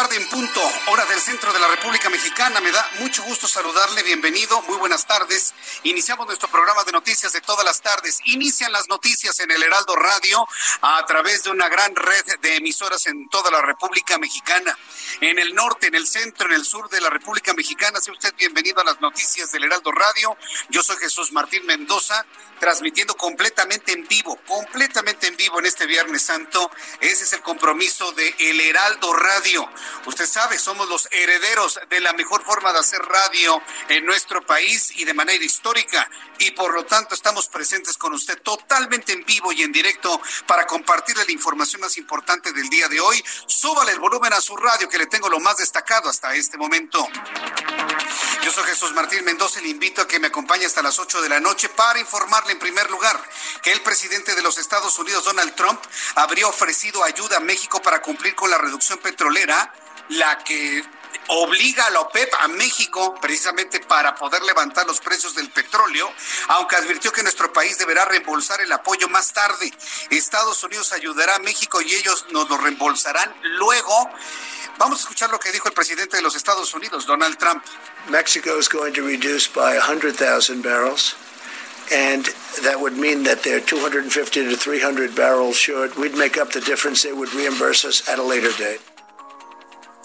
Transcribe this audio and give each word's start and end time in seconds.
Hora 0.00 1.04
del 1.06 1.20
centro 1.20 1.52
de 1.52 1.58
la 1.58 1.66
República 1.66 2.08
Mexicana. 2.08 2.60
Me 2.60 2.70
da 2.70 2.88
mucho 3.00 3.24
gusto 3.24 3.48
saludarle. 3.48 4.04
Bienvenido. 4.04 4.62
Muy 4.62 4.76
buenas 4.76 5.04
tardes. 5.06 5.54
Iniciamos 5.82 6.24
nuestro 6.26 6.48
programa 6.48 6.84
de 6.84 6.92
noticias 6.92 7.32
de 7.32 7.40
todas 7.40 7.64
las 7.64 7.80
tardes. 7.80 8.20
Inician 8.26 8.70
las 8.70 8.88
noticias 8.88 9.40
en 9.40 9.50
el 9.50 9.60
Heraldo 9.60 9.96
Radio 9.96 10.46
a 10.82 11.04
través 11.06 11.42
de 11.42 11.50
una 11.50 11.68
gran 11.68 11.96
red 11.96 12.24
de 12.40 12.56
emisoras 12.56 13.06
en 13.06 13.28
toda 13.28 13.50
la 13.50 13.60
República 13.60 14.18
Mexicana. 14.18 14.78
En 15.20 15.38
el 15.40 15.52
norte, 15.54 15.88
en 15.88 15.96
el 15.96 16.06
centro, 16.06 16.46
en 16.46 16.52
el 16.52 16.64
sur 16.64 16.88
de 16.88 17.00
la 17.00 17.10
República 17.10 17.52
Mexicana. 17.54 18.00
Sea 18.00 18.12
usted 18.12 18.32
bienvenido 18.36 18.80
a 18.80 18.84
las 18.84 19.00
noticias 19.00 19.50
del 19.50 19.64
Heraldo 19.64 19.90
Radio. 19.90 20.36
Yo 20.68 20.84
soy 20.84 20.96
Jesús 20.98 21.32
Martín 21.32 21.66
Mendoza, 21.66 22.24
transmitiendo 22.60 23.16
completamente 23.16 23.92
en 23.92 24.06
vivo, 24.06 24.38
completamente 24.46 25.26
en 25.26 25.36
vivo 25.36 25.58
en 25.58 25.66
este 25.66 25.86
Viernes 25.86 26.22
Santo. 26.22 26.70
Ese 27.00 27.24
es 27.24 27.32
el 27.32 27.42
compromiso 27.42 28.12
de 28.12 28.34
El 28.38 28.60
Heraldo 28.60 29.12
Radio. 29.12 29.68
Usted 30.06 30.26
sabe, 30.26 30.58
somos 30.58 30.88
los 30.88 31.08
herederos 31.10 31.80
de 31.88 32.00
la 32.00 32.12
mejor 32.12 32.44
forma 32.44 32.72
de 32.72 32.78
hacer 32.78 33.00
radio 33.02 33.60
en 33.88 34.04
nuestro 34.06 34.44
país 34.44 34.90
y 34.96 35.04
de 35.04 35.14
manera 35.14 35.44
histórica. 35.44 36.10
Y 36.38 36.50
por 36.52 36.72
lo 36.74 36.84
tanto 36.84 37.14
estamos 37.14 37.48
presentes 37.48 37.96
con 37.96 38.12
usted 38.12 38.40
totalmente 38.42 39.12
en 39.12 39.24
vivo 39.24 39.52
y 39.52 39.62
en 39.62 39.72
directo 39.72 40.20
para 40.46 40.66
compartirle 40.66 41.24
la 41.24 41.32
información 41.32 41.80
más 41.80 41.96
importante 41.96 42.52
del 42.52 42.68
día 42.68 42.88
de 42.88 43.00
hoy. 43.00 43.22
Súbale 43.46 43.92
el 43.92 44.00
volumen 44.00 44.32
a 44.32 44.40
su 44.40 44.56
radio 44.56 44.88
que 44.88 44.98
le 44.98 45.06
tengo 45.06 45.28
lo 45.28 45.40
más 45.40 45.58
destacado 45.58 46.08
hasta 46.08 46.34
este 46.34 46.56
momento. 46.56 47.08
Yo 48.42 48.52
soy 48.52 48.64
Jesús 48.64 48.94
Martín 48.94 49.24
Mendoza 49.24 49.60
y 49.60 49.64
le 49.64 49.68
invito 49.68 50.00
a 50.00 50.08
que 50.08 50.18
me 50.18 50.28
acompañe 50.28 50.64
hasta 50.64 50.80
las 50.80 50.98
8 50.98 51.20
de 51.20 51.28
la 51.28 51.40
noche 51.40 51.68
para 51.68 51.98
informarle 51.98 52.52
en 52.52 52.58
primer 52.58 52.90
lugar 52.90 53.20
que 53.62 53.72
el 53.72 53.80
presidente 53.82 54.34
de 54.34 54.42
los 54.42 54.58
Estados 54.58 54.98
Unidos, 54.98 55.24
Donald 55.24 55.54
Trump, 55.54 55.80
habría 56.14 56.46
ofrecido 56.46 57.04
ayuda 57.04 57.38
a 57.38 57.40
México 57.40 57.82
para 57.82 58.00
cumplir 58.00 58.34
con 58.34 58.50
la 58.50 58.58
reducción 58.58 58.98
petrolera 59.00 59.72
la 60.08 60.38
que 60.44 60.82
obliga 61.28 61.86
a 61.86 61.90
la 61.90 62.00
OPEP 62.00 62.32
a 62.40 62.48
México 62.48 63.14
precisamente 63.20 63.80
para 63.80 64.14
poder 64.14 64.42
levantar 64.42 64.86
los 64.86 65.00
precios 65.00 65.34
del 65.34 65.50
petróleo, 65.50 66.10
aunque 66.48 66.76
advirtió 66.76 67.12
que 67.12 67.22
nuestro 67.22 67.52
país 67.52 67.78
deberá 67.78 68.04
reembolsar 68.06 68.60
el 68.60 68.72
apoyo 68.72 69.08
más 69.08 69.32
tarde. 69.32 69.72
Estados 70.10 70.62
Unidos 70.62 70.92
ayudará 70.92 71.36
a 71.36 71.38
México 71.40 71.80
y 71.82 71.94
ellos 71.94 72.26
nos 72.30 72.48
lo 72.48 72.56
reembolsarán 72.56 73.34
luego. 73.42 74.10
Vamos 74.78 75.00
a 75.00 75.02
escuchar 75.02 75.30
lo 75.30 75.38
que 75.38 75.50
dijo 75.50 75.68
el 75.68 75.74
presidente 75.74 76.16
de 76.16 76.22
los 76.22 76.36
Estados 76.36 76.72
Unidos, 76.72 77.04
Donald 77.06 77.36
Trump. 77.36 77.64
Mexico 78.08 78.58
is 78.58 78.68
going 78.68 78.92
to 78.92 79.02
reduce 79.02 79.48
by 79.48 79.76
100,000 79.76 80.62
barrels. 80.62 81.16
And 81.90 82.26
that 82.62 82.78
would 82.78 82.96
mean 82.96 83.24
that 83.24 83.42
they're 83.42 83.60
250 83.60 84.44
to 84.44 84.56
300 84.56 85.14
barrels 85.14 85.56
short. 85.56 85.96
We'd 85.96 86.14
make 86.14 86.36
up 86.36 86.52
the 86.52 86.60
difference. 86.60 87.02
They 87.02 87.12
would 87.12 87.32
reimburse 87.34 87.84
us 87.84 88.06
at 88.08 88.18
a 88.18 88.22
later 88.22 88.52
date. 88.58 88.80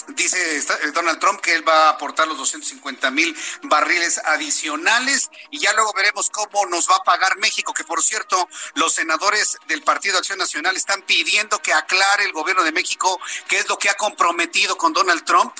Dice 0.07 0.57
eh, 0.57 0.91
Donald 0.93 1.19
Trump 1.19 1.39
que 1.39 1.53
él 1.55 1.67
va 1.67 1.87
a 1.87 1.89
aportar 1.91 2.27
los 2.27 2.37
250 2.37 3.09
mil 3.11 3.35
barriles 3.63 4.19
adicionales 4.25 5.29
y 5.49 5.59
ya 5.59 5.73
luego 5.73 5.93
veremos 5.93 6.29
cómo 6.29 6.65
nos 6.65 6.89
va 6.89 6.97
a 6.97 7.03
pagar 7.03 7.37
México, 7.37 7.73
que 7.73 7.83
por 7.83 8.03
cierto, 8.03 8.49
los 8.75 8.93
senadores 8.93 9.57
del 9.67 9.81
Partido 9.81 10.17
Acción 10.17 10.39
Nacional 10.39 10.75
están 10.75 11.01
pidiendo 11.03 11.61
que 11.61 11.73
aclare 11.73 12.25
el 12.25 12.33
gobierno 12.33 12.63
de 12.63 12.71
México 12.71 13.19
qué 13.47 13.57
es 13.57 13.69
lo 13.69 13.77
que 13.77 13.89
ha 13.89 13.95
comprometido 13.95 14.77
con 14.77 14.93
Donald 14.93 15.23
Trump 15.23 15.53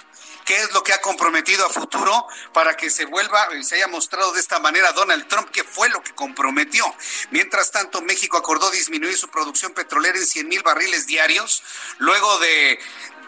qué 0.46 0.62
es 0.62 0.72
lo 0.74 0.84
que 0.84 0.94
ha 0.94 1.02
comprometido 1.02 1.66
a 1.66 1.70
futuro 1.70 2.28
para 2.54 2.76
que 2.76 2.90
se 2.90 3.06
vuelva 3.06 3.48
y 3.60 3.64
se 3.64 3.76
haya 3.76 3.88
mostrado 3.88 4.34
de 4.34 4.40
esta 4.40 4.60
manera 4.60 4.92
Donald 4.92 5.28
Trump, 5.28 5.50
que 5.50 5.64
fue 5.64 5.90
lo 5.90 6.04
que 6.04 6.14
comprometió. 6.14 6.84
Mientras 7.32 7.72
tanto, 7.72 8.02
México 8.02 8.38
acordó 8.38 8.70
disminuir 8.72 9.18
su 9.18 9.30
producción 9.30 9.74
petrolera 9.74 10.18
en 10.18 10.26
100 10.26 10.48
mil 10.48 10.64
barriles 10.64 11.08
diarios, 11.08 11.64
luego 11.98 12.40
de, 12.40 12.80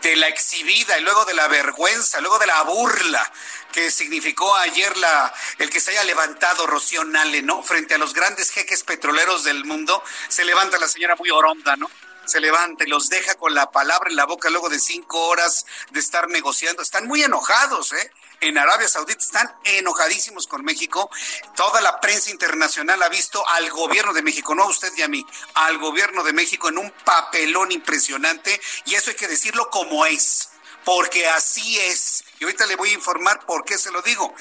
de 0.06 0.16
la 0.18 0.28
exhibida 0.28 1.00
y 1.00 1.02
luego 1.02 1.26
de 1.26 1.34
la 1.34 1.48
vergüenza, 1.48 2.22
luego 2.22 2.38
de 2.38 2.46
la 2.46 2.62
burla 2.62 3.32
que 3.72 3.90
significó 3.90 4.56
ayer 4.58 4.96
la, 4.98 5.34
el 5.58 5.72
que 5.72 5.80
se 5.80 5.92
haya 5.92 6.04
levantado 6.04 6.68
Rocío 6.68 7.04
Nale, 7.04 7.42
¿no? 7.42 7.64
Frente 7.64 7.96
a 7.96 7.98
los 7.98 8.14
grandes 8.14 8.52
jeques 8.52 8.84
petroleros 8.84 9.44
del 9.44 9.66
mundo, 9.66 10.04
se 10.28 10.46
levanta 10.46 10.78
la 10.78 10.88
señora 10.88 11.16
muy 11.16 11.32
oronda, 11.32 11.76
¿no? 11.76 11.90
se 12.26 12.40
levanta 12.40 12.84
y 12.84 12.88
los 12.88 13.10
deja 13.10 13.36
con 13.36 13.54
la 13.54 13.72
palabra 13.72 14.10
en 14.10 14.16
la 14.16 14.26
boca 14.26 14.50
luego 14.50 14.70
de 14.70 14.80
cinco 14.80 15.28
horas 15.28 15.66
de 15.92 16.00
estar 16.00 16.28
negociando. 16.28 16.82
Están 16.82 17.08
muy 17.08 17.24
enojados, 17.24 17.94
¿eh? 17.94 18.12
En 18.41 18.57
Arabia 18.57 18.88
Saudita 18.88 19.23
están 19.23 19.53
enojadísimos 19.63 20.47
con 20.47 20.63
México. 20.63 21.09
Toda 21.56 21.81
la 21.81 22.00
prensa 22.00 22.31
internacional 22.31 23.01
ha 23.01 23.09
visto 23.09 23.47
al 23.50 23.69
gobierno 23.69 24.13
de 24.13 24.22
México, 24.22 24.53
no 24.53 24.63
a 24.63 24.69
usted 24.69 24.91
y 24.97 25.01
a 25.03 25.07
mí, 25.07 25.25
al 25.53 25.78
gobierno 25.78 26.23
de 26.23 26.34
México 26.34 26.69
en 26.69 26.78
un 26.78 26.91
papelón 27.03 27.72
impresionante 27.72 28.59
y 28.85 28.95
eso 28.95 29.09
hay 29.09 29.16
que 29.16 29.28
decirlo 29.28 29.69
como 29.69 30.06
es, 30.06 30.50
porque 30.84 31.28
así 31.28 31.79
es 31.79 32.25
y 32.40 32.44
ahorita 32.44 32.66
le 32.66 32.75
voy 32.75 32.90
a 32.90 32.94
informar 32.94 33.46
por 33.46 33.63
qué 33.63 33.78
se 33.78 33.91
lo 33.91 34.01
digo. 34.01 34.34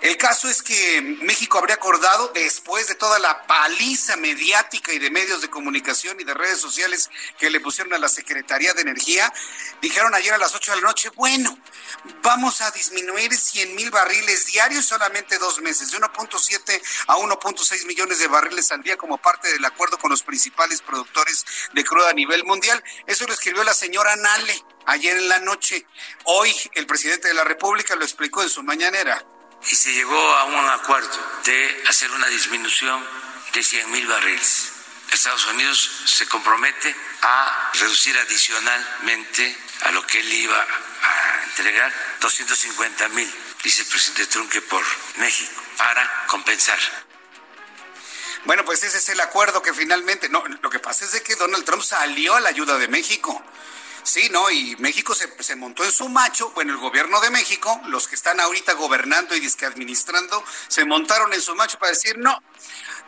El 0.00 0.16
caso 0.16 0.48
es 0.48 0.62
que 0.62 1.00
México 1.22 1.58
habría 1.58 1.76
acordado, 1.76 2.30
después 2.34 2.88
de 2.88 2.94
toda 2.94 3.18
la 3.18 3.46
paliza 3.46 4.16
mediática 4.16 4.92
y 4.92 4.98
de 4.98 5.10
medios 5.10 5.40
de 5.40 5.50
comunicación 5.50 6.20
y 6.20 6.24
de 6.24 6.34
redes 6.34 6.60
sociales 6.60 7.10
que 7.38 7.50
le 7.50 7.60
pusieron 7.60 7.92
a 7.94 7.98
la 7.98 8.08
Secretaría 8.08 8.74
de 8.74 8.82
Energía, 8.82 9.32
dijeron 9.80 10.14
ayer 10.14 10.32
a 10.34 10.38
las 10.38 10.54
8 10.54 10.72
de 10.72 10.80
la 10.80 10.88
noche, 10.88 11.10
bueno, 11.16 11.58
vamos 12.22 12.60
a 12.60 12.70
disminuir 12.70 13.34
100 13.36 13.74
mil 13.74 13.90
barriles 13.90 14.46
diarios 14.46 14.84
solamente 14.84 15.38
dos 15.38 15.60
meses, 15.60 15.90
de 15.90 15.98
1.7 15.98 16.82
a 17.08 17.16
1.6 17.16 17.86
millones 17.86 18.18
de 18.18 18.28
barriles 18.28 18.70
al 18.72 18.82
día 18.82 18.96
como 18.96 19.18
parte 19.18 19.52
del 19.52 19.64
acuerdo 19.64 19.98
con 19.98 20.10
los 20.10 20.22
principales 20.22 20.80
productores 20.82 21.44
de 21.72 21.84
crudo 21.84 22.08
a 22.08 22.12
nivel 22.12 22.44
mundial. 22.44 22.82
Eso 23.06 23.26
lo 23.26 23.32
escribió 23.32 23.64
la 23.64 23.74
señora 23.74 24.14
Nale 24.16 24.64
ayer 24.86 25.16
en 25.16 25.28
la 25.28 25.38
noche. 25.40 25.86
Hoy 26.24 26.54
el 26.74 26.86
presidente 26.86 27.28
de 27.28 27.34
la 27.34 27.44
República 27.44 27.96
lo 27.96 28.04
explicó 28.04 28.42
en 28.42 28.48
su 28.48 28.62
mañanera. 28.62 29.24
Y 29.70 29.76
se 29.76 29.92
llegó 29.92 30.18
a 30.18 30.44
un 30.44 30.70
acuerdo 30.70 31.18
de 31.44 31.84
hacer 31.88 32.10
una 32.10 32.26
disminución 32.26 33.06
de 33.52 33.62
100 33.62 33.90
mil 33.92 34.06
barriles. 34.06 34.72
Estados 35.12 35.46
Unidos 35.46 35.90
se 36.06 36.26
compromete 36.26 36.94
a 37.20 37.70
reducir 37.74 38.16
adicionalmente 38.18 39.56
a 39.82 39.90
lo 39.92 40.04
que 40.06 40.20
él 40.20 40.32
iba 40.32 40.56
a 40.56 41.44
entregar 41.44 41.92
250 42.20 43.08
mil, 43.10 43.30
dice 43.62 43.82
el 43.82 43.88
presidente 43.88 44.26
Trump, 44.26 44.50
que 44.50 44.62
por 44.62 44.82
México, 45.18 45.62
para 45.76 46.26
compensar. 46.26 46.78
Bueno, 48.44 48.64
pues 48.64 48.82
ese 48.82 48.98
es 48.98 49.08
el 49.10 49.20
acuerdo 49.20 49.62
que 49.62 49.72
finalmente, 49.72 50.28
no, 50.28 50.42
lo 50.62 50.70
que 50.70 50.80
pasa 50.80 51.04
es 51.04 51.12
de 51.12 51.22
que 51.22 51.36
Donald 51.36 51.64
Trump 51.64 51.82
salió 51.82 52.34
a 52.34 52.40
la 52.40 52.48
ayuda 52.48 52.78
de 52.78 52.88
México. 52.88 53.44
Sí, 54.04 54.28
¿no? 54.30 54.50
Y 54.50 54.76
México 54.76 55.14
se, 55.14 55.28
se, 55.42 55.56
montó 55.56 55.84
en 55.84 55.92
su 55.92 56.08
macho, 56.08 56.50
bueno, 56.50 56.72
el 56.72 56.78
gobierno 56.78 57.20
de 57.20 57.30
México, 57.30 57.80
los 57.86 58.08
que 58.08 58.16
están 58.16 58.40
ahorita 58.40 58.72
gobernando 58.74 59.34
y 59.36 59.40
disque 59.40 59.64
administrando, 59.64 60.44
se 60.68 60.84
montaron 60.84 61.32
en 61.32 61.40
su 61.40 61.54
macho 61.54 61.78
para 61.78 61.92
decir, 61.92 62.18
no, 62.18 62.42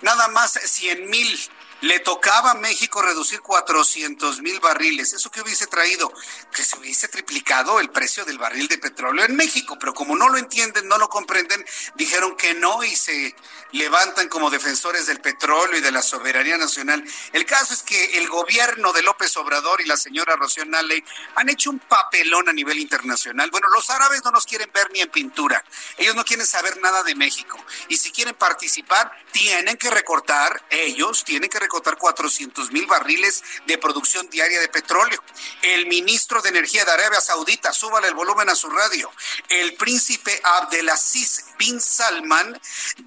nada 0.03 0.29
más 0.29 0.53
100 0.53 1.11
mil 1.11 1.51
Le 1.85 2.01
tocaba 2.01 2.53
a 2.53 2.55
México 2.55 3.03
reducir 3.03 3.43
400 3.43 4.41
mil 4.41 4.59
barriles. 4.59 5.13
¿Eso 5.13 5.31
que 5.31 5.43
hubiese 5.43 5.67
traído? 5.67 6.11
Que 6.51 6.65
se 6.65 6.79
hubiese 6.79 7.09
triplicado 7.09 7.79
el 7.79 7.91
precio 7.91 8.25
del 8.25 8.39
barril 8.39 8.69
de 8.69 8.79
petróleo 8.79 9.27
en 9.27 9.37
México. 9.37 9.77
Pero 9.79 9.93
como 9.93 10.17
no 10.17 10.31
lo 10.31 10.39
entienden, 10.39 10.89
no 10.89 10.97
lo 10.97 11.11
comprenden, 11.11 11.63
dijeron 11.97 12.39
que 12.39 12.55
no 12.55 12.83
y 12.83 12.97
se 12.97 13.37
levantan 13.73 14.31
como 14.31 14.49
defensores 14.49 15.07
del 15.07 15.21
petróleo 15.21 15.77
y 15.77 15.83
de 15.83 15.91
la 15.91 16.01
soberanía 16.01 16.57
nacional. 16.57 17.05
El 17.35 17.45
caso 17.45 17.75
es 17.75 17.83
que 17.83 18.17
el 18.17 18.29
gobierno 18.29 18.95
de 18.95 19.03
López 19.03 19.37
Obrador 19.37 19.83
y 19.83 19.85
la 19.85 19.99
señora 19.99 20.37
Rocío 20.37 20.65
Nale 20.65 21.05
han 21.35 21.51
hecho 21.51 21.69
un 21.69 21.81
papelón 21.81 22.49
a 22.49 22.55
nivel 22.55 22.79
internacional. 22.79 23.51
Bueno, 23.51 23.69
los 23.69 23.91
árabes 23.91 24.25
no 24.25 24.31
nos 24.31 24.47
quieren 24.47 24.71
ver 24.73 24.91
ni 24.91 25.01
en 25.01 25.11
pintura. 25.11 25.63
Ellos 25.99 26.15
no 26.15 26.25
quieren 26.25 26.47
saber 26.47 26.81
nada 26.81 27.03
de 27.03 27.15
México. 27.15 27.63
Y 27.89 27.99
si 27.99 28.11
quieren 28.11 28.35
participar, 28.37 29.13
tienen 29.33 29.77
que 29.77 29.91
recortar, 29.91 30.65
ellos 30.71 31.25
tienen 31.25 31.51
que 31.51 31.59
recortar 31.59 31.74
400 31.83 32.71
mil 32.73 32.87
barriles 32.87 33.43
de 33.67 33.79
producción 33.79 34.29
diaria 34.31 34.61
de 34.61 34.69
petróleo. 34.69 35.23
El 35.63 35.87
ministro 35.87 36.43
de 36.43 36.51
Energía 36.51 36.85
de 36.85 36.93
Arabia 36.93 37.21
Saudita, 37.21 37.73
súbale 37.73 38.09
el 38.09 38.15
volumen 38.15 38.49
a 38.49 38.55
su 38.55 38.69
radio. 38.71 39.11
El 39.49 39.75
príncipe 39.75 40.41
Abdelaziz 40.43 41.45
bin 41.59 41.81
Salman 41.81 42.61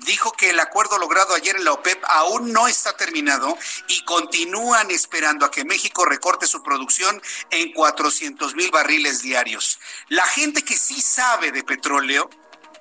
dijo 0.06 0.32
que 0.32 0.50
el 0.50 0.60
acuerdo 0.60 0.98
logrado 0.98 1.36
ayer 1.36 1.56
en 1.56 1.66
la 1.66 1.74
OPEP 1.74 2.04
aún 2.08 2.52
no 2.52 2.68
está 2.68 2.96
terminado 2.96 3.58
y 3.88 4.04
continúan 4.06 4.92
esperando 4.92 5.46
a 5.46 5.52
que 5.52 5.66
México 5.66 6.06
recorte 6.06 6.48
su 6.48 6.64
producción 6.64 7.22
en 7.52 7.74
400 7.74 8.56
mil 8.56 8.72
barriles 8.72 9.22
diarios. 9.22 9.80
La 10.10 10.26
gente 10.26 10.64
que 10.64 10.78
sí 10.78 11.02
sabe 11.02 11.52
de 11.52 11.64
petróleo, 11.64 12.30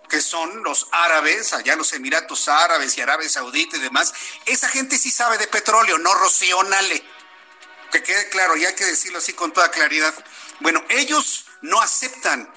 que 0.08 0.20
son 0.20 0.62
los 0.62 0.88
árabes, 0.92 1.52
allá 1.52 1.76
los 1.76 1.92
Emiratos 1.92 2.48
Árabes 2.48 2.96
y 2.96 3.00
Arabia 3.00 3.28
Saudita 3.28 3.76
y 3.76 3.80
demás, 3.80 4.12
esa 4.46 4.68
gente 4.68 4.98
sí 4.98 5.10
sabe 5.10 5.38
de 5.38 5.46
petróleo, 5.46 5.98
no 5.98 6.14
Rocío 6.14 6.62
Nale. 6.64 7.02
Que 7.90 8.02
quede 8.02 8.28
claro, 8.28 8.56
y 8.56 8.64
hay 8.64 8.74
que 8.74 8.84
decirlo 8.84 9.18
así 9.18 9.32
con 9.32 9.52
toda 9.52 9.70
claridad. 9.70 10.14
Bueno, 10.60 10.84
ellos 10.88 11.46
no 11.62 11.80
aceptan 11.80 12.50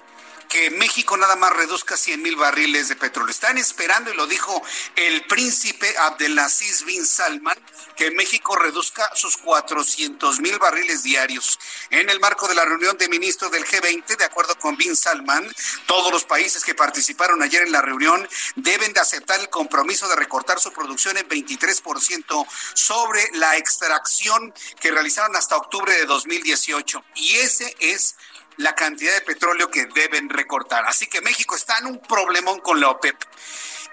que 0.50 0.72
México 0.72 1.16
nada 1.16 1.36
más 1.36 1.54
reduzca 1.54 1.96
100 1.96 2.24
mil 2.24 2.36
barriles 2.36 2.90
de 2.90 2.96
petróleo. 2.96 3.32
Están 3.32 3.60
esperando, 3.60 4.12
y 4.12 4.16
lo 4.16 4.26
dijo 4.26 4.62
el 4.96 5.24
príncipe 5.28 5.96
Abdelaziz 6.00 6.84
bin 6.86 7.06
Salman, 7.06 7.58
que 7.96 8.10
México 8.12 8.56
reduzca 8.56 9.10
sus 9.16 9.38
400 9.38 10.40
mil 10.40 10.58
barriles 10.58 11.04
diarios. 11.04 11.60
En 11.92 12.10
el 12.10 12.20
marco 12.20 12.48
de 12.48 12.56
la 12.56 12.66
reunión 12.66 12.98
de 12.98 13.08
ministros 13.10 13.52
del 13.52 13.64
G20, 13.64 14.18
de 14.18 14.26
acuerdo 14.26 14.58
con 14.58 14.76
bin 14.76 14.96
Salman, 14.96 15.48
todos 15.86 16.12
los 16.12 16.26
países 16.26 16.64
que 16.64 16.74
participaron 16.74 17.44
ayer 17.44 17.62
en 17.62 17.72
la 17.72 17.82
reunión 17.82 18.28
deben 18.56 18.92
de 18.92 19.00
aceptar 19.00 19.40
el 19.40 19.50
compromiso 19.50 20.08
de 20.08 20.16
recortar 20.16 20.60
su 20.60 20.74
producción 20.74 21.16
en 21.18 21.30
23% 21.30 22.48
sobre 22.74 23.30
la 23.34 23.56
extracción 23.58 24.52
que 24.82 24.90
realizaron 24.90 25.36
hasta 25.36 25.58
octubre 25.58 25.94
de 25.94 26.06
2018. 26.08 27.04
Y 27.16 27.36
ese 27.36 27.76
es 27.80 28.16
la 28.60 28.76
cantidad 28.76 29.14
de 29.14 29.22
petróleo 29.22 29.72
que 29.72 29.86
deben 29.86 30.30
recortar. 30.30 30.86
Así 30.86 31.08
que 31.08 31.22
México 31.22 31.56
está 31.56 31.78
en 31.78 31.88
un 31.88 32.00
problemón 32.00 32.60
con 32.60 32.80
la 32.80 32.90
OPEP. 32.90 33.16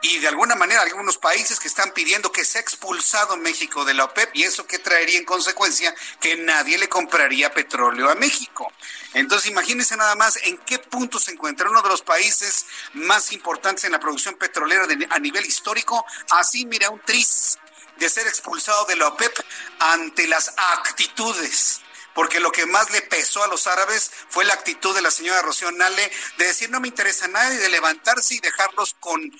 Y 0.02 0.18
de 0.18 0.28
alguna 0.28 0.56
manera 0.56 0.82
algunos 0.82 1.18
países 1.18 1.60
que 1.60 1.68
están 1.68 1.92
pidiendo 1.92 2.32
que 2.32 2.44
sea 2.44 2.60
expulsado 2.60 3.36
México 3.36 3.84
de 3.84 3.94
la 3.94 4.04
OPEP 4.04 4.34
y 4.34 4.42
eso 4.42 4.66
que 4.66 4.80
traería 4.80 5.18
en 5.18 5.24
consecuencia 5.24 5.94
que 6.20 6.36
nadie 6.36 6.78
le 6.78 6.88
compraría 6.88 7.54
petróleo 7.54 8.10
a 8.10 8.16
México. 8.16 8.70
Entonces 9.14 9.50
imagínense 9.50 9.96
nada 9.96 10.16
más 10.16 10.36
en 10.42 10.58
qué 10.58 10.80
punto 10.80 11.20
se 11.20 11.30
encuentra 11.30 11.70
uno 11.70 11.80
de 11.80 11.88
los 11.88 12.02
países 12.02 12.66
más 12.92 13.32
importantes 13.32 13.84
en 13.84 13.92
la 13.92 14.00
producción 14.00 14.34
petrolera 14.34 14.86
a 15.10 15.18
nivel 15.20 15.46
histórico. 15.46 16.04
Así 16.30 16.66
mira 16.66 16.90
un 16.90 17.00
tris 17.00 17.56
de 17.98 18.10
ser 18.10 18.26
expulsado 18.26 18.84
de 18.86 18.96
la 18.96 19.08
OPEP 19.08 19.32
ante 19.78 20.26
las 20.26 20.52
actitudes 20.74 21.82
porque 22.16 22.40
lo 22.40 22.50
que 22.50 22.66
más 22.66 22.90
le 22.90 23.02
pesó 23.02 23.44
a 23.44 23.46
los 23.46 23.68
árabes 23.68 24.10
fue 24.30 24.44
la 24.46 24.54
actitud 24.54 24.94
de 24.94 25.02
la 25.02 25.10
señora 25.10 25.42
Rocío 25.42 25.70
Nale 25.70 26.10
de 26.38 26.46
decir 26.46 26.70
no 26.70 26.80
me 26.80 26.88
interesa 26.88 27.28
nada 27.28 27.54
y 27.54 27.58
de 27.58 27.68
levantarse 27.68 28.34
y 28.34 28.40
dejarlos 28.40 28.96
con 28.98 29.30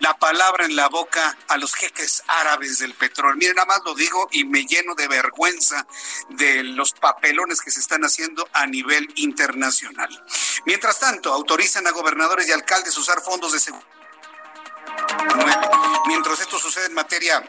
la 0.00 0.18
palabra 0.18 0.66
en 0.66 0.76
la 0.76 0.88
boca 0.88 1.36
a 1.48 1.56
los 1.56 1.74
jeques 1.74 2.22
árabes 2.26 2.78
del 2.78 2.94
petróleo. 2.94 3.36
Miren, 3.36 3.56
nada 3.56 3.66
más 3.66 3.80
lo 3.84 3.94
digo 3.94 4.28
y 4.32 4.44
me 4.44 4.64
lleno 4.66 4.94
de 4.94 5.08
vergüenza 5.08 5.86
de 6.30 6.62
los 6.62 6.92
papelones 6.92 7.60
que 7.60 7.70
se 7.70 7.80
están 7.80 8.02
haciendo 8.02 8.48
a 8.52 8.66
nivel 8.66 9.08
internacional. 9.16 10.08
Mientras 10.66 11.00
tanto, 11.00 11.32
autorizan 11.32 11.86
a 11.86 11.90
gobernadores 11.90 12.48
y 12.48 12.52
alcaldes 12.52 12.96
usar 12.96 13.22
fondos 13.22 13.52
de 13.52 13.60
seguridad. 13.60 13.88
Mientras 16.06 16.40
esto 16.40 16.58
sucede 16.58 16.86
en 16.86 16.94
materia 16.94 17.42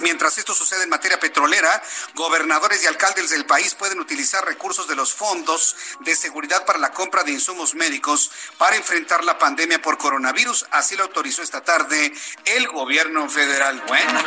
Mientras 0.00 0.36
esto 0.36 0.54
sucede 0.54 0.82
en 0.82 0.90
materia 0.90 1.18
petrolera, 1.18 1.82
gobernadores 2.14 2.82
y 2.82 2.86
alcaldes 2.86 3.30
del 3.30 3.46
país 3.46 3.74
pueden 3.74 3.98
utilizar 3.98 4.44
recursos 4.44 4.86
de 4.88 4.94
los 4.94 5.14
fondos 5.14 5.74
de 6.00 6.14
seguridad 6.14 6.66
para 6.66 6.78
la 6.78 6.92
compra 6.92 7.22
de 7.22 7.32
insumos 7.32 7.74
médicos 7.74 8.30
para 8.58 8.76
enfrentar 8.76 9.24
la 9.24 9.38
pandemia 9.38 9.80
por 9.80 9.96
coronavirus. 9.96 10.66
Así 10.70 10.96
lo 10.96 11.04
autorizó 11.04 11.42
esta 11.42 11.64
tarde 11.64 12.12
el 12.44 12.68
gobierno 12.68 13.28
federal. 13.30 13.82
Bueno, 13.88 14.20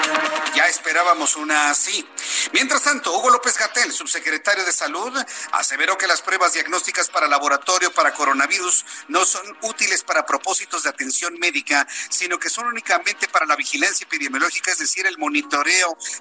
ya 0.56 0.68
esperábamos 0.68 1.36
una 1.36 1.70
así. 1.70 2.08
Mientras 2.52 2.82
tanto, 2.82 3.16
Hugo 3.16 3.30
López 3.30 3.56
Gatel, 3.58 3.92
subsecretario 3.92 4.66
de 4.66 4.72
Salud, 4.72 5.14
aseveró 5.52 5.98
que 5.98 6.08
las 6.08 6.24
pruebas 6.24 6.54
diagnósticas 6.54 7.10
para 7.10 7.28
laboratorio 7.28 7.94
para 7.94 8.14
coronavirus 8.14 8.86
no 9.08 9.24
son 9.24 9.56
útiles 9.62 10.04
para 10.04 10.26
propósitos 10.26 10.84
de 10.84 10.90
atención 10.90 11.38
médica, 11.38 11.88
sino 12.10 12.40
que 12.40 12.50
son 12.50 12.66
únicamente 12.66 13.28
para 13.28 13.46
la 13.46 13.56
vigilancia 13.56 14.06
epidemiológica, 14.06 14.72
es 14.72 14.80
decir, 14.80 15.06
el 15.06 15.18
monitoreo 15.20 15.49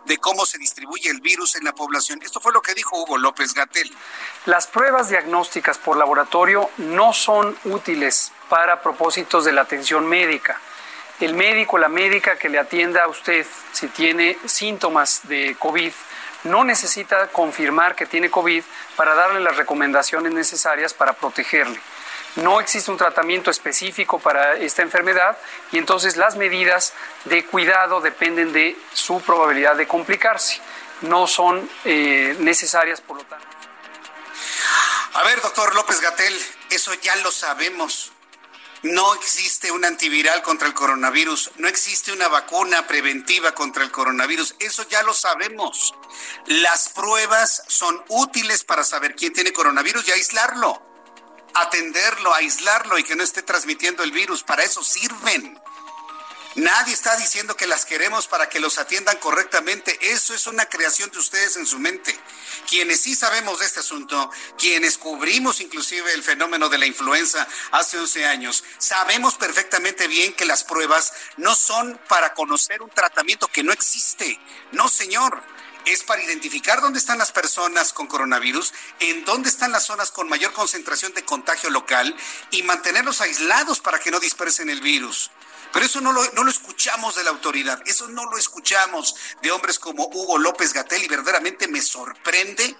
de 0.07 0.19
cómo 0.19 0.47
se 0.47 0.59
distribuye 0.59 1.11
el 1.11 1.21
virus 1.21 1.57
en 1.57 1.65
la 1.65 1.75
población. 1.75 2.21
Esto 2.23 2.41
fue 2.41 2.53
lo 2.53 2.63
que 2.63 2.75
dijo 2.75 2.97
Hugo 2.97 3.19
López 3.19 3.53
Gatel. 3.55 3.91
Las 4.47 4.67
pruebas 4.67 5.11
diagnósticas 5.11 5.79
por 5.79 5.97
laboratorio 5.97 6.71
no 6.79 7.13
son 7.13 7.57
útiles 7.65 8.33
para 8.49 8.81
propósitos 8.83 9.45
de 9.45 9.53
la 9.53 9.63
atención 9.63 10.07
médica. 10.07 10.59
El 11.21 11.35
médico, 11.35 11.79
la 11.79 11.89
médica 11.89 12.39
que 12.39 12.49
le 12.49 12.59
atienda 12.59 13.05
a 13.05 13.09
usted 13.09 13.47
si 13.73 13.89
tiene 13.89 14.39
síntomas 14.47 15.21
de 15.25 15.57
COVID, 15.59 15.93
no 16.45 16.65
necesita 16.65 17.29
confirmar 17.29 17.95
que 17.95 18.07
tiene 18.07 18.31
COVID 18.31 18.63
para 18.97 19.15
darle 19.15 19.41
las 19.41 19.57
recomendaciones 19.57 20.33
necesarias 20.33 20.95
para 20.95 21.13
protegerle 21.13 21.81
no 22.37 22.61
existe 22.61 22.91
un 22.91 22.97
tratamiento 22.97 23.51
específico 23.51 24.19
para 24.19 24.57
esta 24.57 24.83
enfermedad 24.83 25.37
y 25.73 25.79
entonces 25.79 26.17
las 26.17 26.37
medidas 26.37 26.93
de 27.25 27.45
cuidado 27.45 28.01
dependen 28.01 28.53
de 28.53 28.77
su 28.93 29.21
probabilidad 29.21 29.77
de 29.77 29.89
complicarse. 29.89 30.61
No 31.03 31.27
son 31.27 31.69
eh, 31.85 32.37
necesarias, 32.41 33.01
por 33.01 33.17
lo 33.19 33.25
tanto. 33.25 33.47
A 35.15 35.23
ver, 35.25 35.41
doctor 35.41 35.75
López 35.75 36.01
Gatel, 36.01 36.35
eso 36.71 36.95
ya 36.95 37.17
lo 37.17 37.31
sabemos. 37.31 38.13
No 38.83 39.15
existe 39.15 39.73
un 39.73 39.85
antiviral 39.85 40.41
contra 40.43 40.69
el 40.69 40.75
coronavirus, 40.75 41.51
no 41.57 41.67
existe 41.67 42.13
una 42.13 42.29
vacuna 42.29 42.87
preventiva 42.87 43.53
contra 43.53 43.83
el 43.83 43.91
coronavirus, 43.91 44.55
eso 44.61 44.87
ya 44.89 45.03
lo 45.03 45.13
sabemos. 45.13 45.95
Las 46.47 46.89
pruebas 46.91 47.65
son 47.67 48.05
útiles 48.07 48.63
para 48.63 48.85
saber 48.85 49.17
quién 49.17 49.33
tiene 49.33 49.53
coronavirus 49.53 50.07
y 50.07 50.13
aislarlo 50.13 50.88
atenderlo, 51.63 52.35
aislarlo 52.35 52.99
y 52.99 53.05
que 53.05 53.17
no 53.17 53.23
esté 53.23 53.43
transmitiendo 53.43 54.03
el 54.03 54.13
virus. 54.13 54.43
Para 54.43 54.63
eso 54.63 54.83
sirven. 54.83 55.59
Nadie 56.55 56.93
está 56.93 57.15
diciendo 57.17 57.57
que 57.57 57.69
las 57.69 57.85
queremos 57.85 58.27
para 58.27 58.49
que 58.49 58.59
los 58.59 58.79
atiendan 58.79 59.17
correctamente. 59.19 59.97
Eso 60.11 60.35
es 60.35 60.49
una 60.49 60.67
creación 60.67 61.09
de 61.11 61.19
ustedes 61.19 61.57
en 61.57 61.67
su 61.67 61.79
mente. 61.79 62.19
Quienes 62.69 63.01
sí 63.01 63.15
sabemos 63.15 63.61
de 63.61 63.67
este 63.67 63.81
asunto, 63.81 64.31
quienes 64.59 64.99
cubrimos 64.99 65.61
inclusive 65.61 66.13
el 66.15 66.25
fenómeno 66.25 66.69
de 66.69 66.79
la 66.79 66.87
influenza 66.87 67.47
hace 67.71 67.99
11 67.99 68.27
años, 68.27 68.65
sabemos 68.79 69.37
perfectamente 69.37 70.09
bien 70.09 70.33
que 70.33 70.47
las 70.47 70.65
pruebas 70.65 71.13
no 71.37 71.55
son 71.55 72.01
para 72.09 72.35
conocer 72.35 72.83
un 72.83 72.91
tratamiento 72.91 73.47
que 73.47 73.63
no 73.63 73.73
existe. 73.73 74.41
No, 74.73 74.89
señor 74.89 75.41
es 75.87 76.03
para 76.03 76.23
identificar 76.23 76.81
dónde 76.81 76.99
están 76.99 77.19
las 77.19 77.33
personas 77.33 77.93
con 77.93 78.07
coronavirus, 78.07 78.73
en 79.01 79.25
dónde 79.25 79.49
están 79.49 79.73
las 79.73 79.87
zonas 79.87 80.11
con 80.11 80.29
mayor 80.29 80.53
concentración 80.53 81.13
de 81.15 81.25
contagio 81.25 81.71
local 81.71 82.15
y 82.51 82.63
mantenerlos 82.63 83.21
aislados 83.21 83.81
para 83.81 83.99
que 83.99 84.11
no 84.11 84.21
dispersen 84.21 84.71
el 84.71 84.81
virus. 84.81 85.31
Pero 85.73 85.85
eso 85.85 86.01
no 86.01 86.13
lo, 86.13 86.25
no 86.33 86.45
lo 86.45 86.51
escuchamos 86.51 87.17
de 87.17 87.25
la 87.25 87.31
autoridad, 87.31 87.83
eso 87.87 88.09
no 88.09 88.25
lo 88.27 88.39
escuchamos 88.39 89.15
de 89.43 89.51
hombres 89.51 89.79
como 89.79 90.07
Hugo 90.07 90.39
López 90.39 90.73
Gatel 90.73 91.03
y 91.03 91.09
verdaderamente 91.09 91.69
me 91.69 91.83
sorprende 91.83 92.77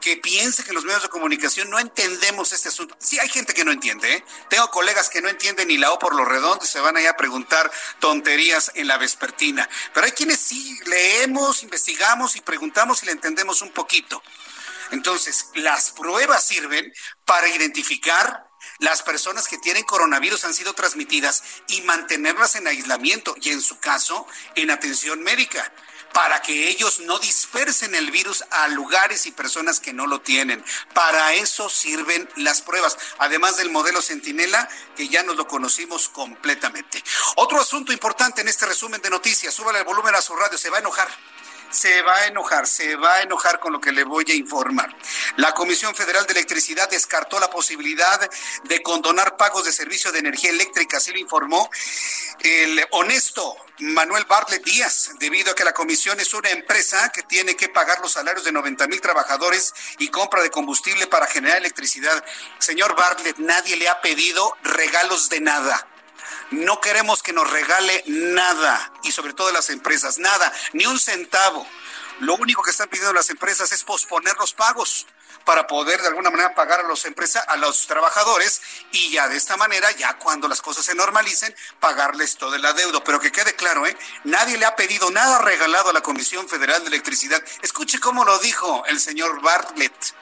que 0.00 0.16
piense 0.16 0.64
que 0.64 0.72
los 0.72 0.84
medios 0.84 1.02
de 1.02 1.08
comunicación 1.08 1.70
no 1.70 1.78
entendemos 1.78 2.52
este 2.52 2.68
asunto. 2.68 2.96
Sí, 3.00 3.18
hay 3.18 3.28
gente 3.28 3.54
que 3.54 3.64
no 3.64 3.72
entiende. 3.72 4.14
¿eh? 4.14 4.24
Tengo 4.48 4.70
colegas 4.70 5.08
que 5.08 5.20
no 5.20 5.28
entienden 5.28 5.68
ni 5.68 5.76
la 5.76 5.92
O 5.92 5.98
por 5.98 6.14
lo 6.14 6.24
redondo 6.24 6.64
y 6.64 6.68
se 6.68 6.80
van 6.80 6.96
allá 6.96 7.10
a 7.10 7.16
preguntar 7.16 7.70
tonterías 7.98 8.72
en 8.74 8.86
la 8.86 8.98
vespertina. 8.98 9.68
Pero 9.92 10.06
hay 10.06 10.12
quienes 10.12 10.40
sí 10.40 10.78
leemos, 10.86 11.62
investigamos 11.62 12.36
y 12.36 12.40
preguntamos 12.40 13.02
y 13.02 13.06
le 13.06 13.12
entendemos 13.12 13.62
un 13.62 13.70
poquito. 13.70 14.22
Entonces, 14.90 15.50
las 15.54 15.90
pruebas 15.90 16.46
sirven 16.46 16.92
para 17.24 17.48
identificar 17.48 18.48
las 18.78 19.02
personas 19.02 19.48
que 19.48 19.58
tienen 19.58 19.84
coronavirus 19.84 20.44
han 20.44 20.54
sido 20.54 20.72
transmitidas 20.72 21.42
y 21.68 21.82
mantenerlas 21.82 22.54
en 22.54 22.66
aislamiento 22.66 23.34
y 23.40 23.50
en 23.50 23.60
su 23.60 23.78
caso 23.78 24.26
en 24.54 24.70
atención 24.70 25.22
médica 25.22 25.72
para 26.12 26.42
que 26.42 26.68
ellos 26.68 27.00
no 27.00 27.18
dispersen 27.18 27.94
el 27.94 28.10
virus 28.10 28.44
a 28.50 28.68
lugares 28.68 29.26
y 29.26 29.32
personas 29.32 29.80
que 29.80 29.92
no 29.92 30.06
lo 30.06 30.20
tienen. 30.20 30.64
Para 30.94 31.34
eso 31.34 31.68
sirven 31.68 32.28
las 32.36 32.62
pruebas, 32.62 32.96
además 33.18 33.56
del 33.56 33.70
modelo 33.70 34.02
Centinela, 34.02 34.68
que 34.96 35.08
ya 35.08 35.22
nos 35.22 35.36
lo 35.36 35.46
conocimos 35.46 36.08
completamente. 36.08 37.02
Otro 37.36 37.60
asunto 37.60 37.92
importante 37.92 38.40
en 38.40 38.48
este 38.48 38.66
resumen 38.66 39.00
de 39.00 39.10
noticias, 39.10 39.54
súbale 39.54 39.78
el 39.78 39.84
volumen 39.84 40.14
a 40.14 40.22
su 40.22 40.34
radio, 40.34 40.58
se 40.58 40.70
va 40.70 40.78
a 40.78 40.80
enojar 40.80 41.08
se 41.70 42.02
va 42.02 42.16
a 42.16 42.26
enojar, 42.26 42.66
se 42.66 42.96
va 42.96 43.16
a 43.16 43.22
enojar 43.22 43.60
con 43.60 43.72
lo 43.72 43.80
que 43.80 43.92
le 43.92 44.04
voy 44.04 44.24
a 44.28 44.34
informar. 44.34 44.94
La 45.36 45.52
Comisión 45.52 45.94
Federal 45.94 46.26
de 46.26 46.32
Electricidad 46.32 46.88
descartó 46.88 47.38
la 47.40 47.50
posibilidad 47.50 48.30
de 48.64 48.82
condonar 48.82 49.36
pagos 49.36 49.64
de 49.64 49.72
servicio 49.72 50.12
de 50.12 50.20
energía 50.20 50.50
eléctrica, 50.50 50.98
así 50.98 51.12
lo 51.12 51.18
informó 51.18 51.70
el 52.40 52.86
honesto 52.90 53.56
Manuel 53.80 54.24
Bartlett 54.24 54.64
Díaz, 54.64 55.10
debido 55.18 55.52
a 55.52 55.54
que 55.54 55.64
la 55.64 55.72
comisión 55.72 56.18
es 56.18 56.34
una 56.34 56.50
empresa 56.50 57.10
que 57.10 57.22
tiene 57.22 57.56
que 57.56 57.68
pagar 57.68 58.00
los 58.00 58.12
salarios 58.12 58.44
de 58.44 58.52
90 58.52 58.88
mil 58.88 59.00
trabajadores 59.00 59.72
y 59.98 60.08
compra 60.08 60.42
de 60.42 60.50
combustible 60.50 61.06
para 61.06 61.26
generar 61.26 61.58
electricidad. 61.58 62.24
Señor 62.58 62.96
Bartlett, 62.96 63.38
nadie 63.38 63.76
le 63.76 63.88
ha 63.88 64.00
pedido 64.00 64.56
regalos 64.62 65.28
de 65.28 65.40
nada. 65.40 65.86
No 66.50 66.80
queremos 66.80 67.22
que 67.22 67.32
nos 67.32 67.50
regale 67.50 68.04
nada 68.06 68.92
y 69.02 69.12
sobre 69.12 69.34
todo 69.34 69.52
las 69.52 69.68
empresas, 69.68 70.18
nada, 70.18 70.52
ni 70.72 70.86
un 70.86 70.98
centavo. 70.98 71.66
Lo 72.20 72.34
único 72.36 72.62
que 72.62 72.70
están 72.70 72.88
pidiendo 72.88 73.12
las 73.12 73.30
empresas 73.30 73.70
es 73.72 73.84
posponer 73.84 74.34
los 74.38 74.54
pagos 74.54 75.06
para 75.44 75.66
poder 75.66 76.00
de 76.00 76.08
alguna 76.08 76.30
manera 76.30 76.54
pagar 76.54 76.80
a 76.80 76.88
los 76.88 77.04
empresas, 77.04 77.44
a 77.48 77.56
los 77.56 77.86
trabajadores 77.86 78.60
y 78.92 79.12
ya 79.12 79.28
de 79.28 79.36
esta 79.36 79.56
manera, 79.56 79.90
ya 79.92 80.18
cuando 80.18 80.48
las 80.48 80.60
cosas 80.60 80.84
se 80.84 80.94
normalicen, 80.94 81.54
pagarles 81.80 82.36
todo 82.36 82.54
el 82.54 82.64
adeudo. 82.64 83.04
Pero 83.04 83.20
que 83.20 83.32
quede 83.32 83.54
claro, 83.54 83.86
¿eh? 83.86 83.96
Nadie 84.24 84.58
le 84.58 84.66
ha 84.66 84.74
pedido 84.74 85.10
nada 85.10 85.38
regalado 85.38 85.90
a 85.90 85.92
la 85.92 86.00
Comisión 86.00 86.48
Federal 86.48 86.82
de 86.82 86.88
Electricidad. 86.88 87.42
Escuche 87.62 88.00
cómo 88.00 88.24
lo 88.24 88.38
dijo 88.38 88.84
el 88.86 89.00
señor 89.00 89.40
Bartlett. 89.42 90.14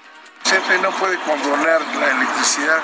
CFE 0.44 0.78
no 0.78 0.96
puede 0.96 1.18
condonar 1.22 1.80
la 1.96 2.10
electricidad 2.10 2.82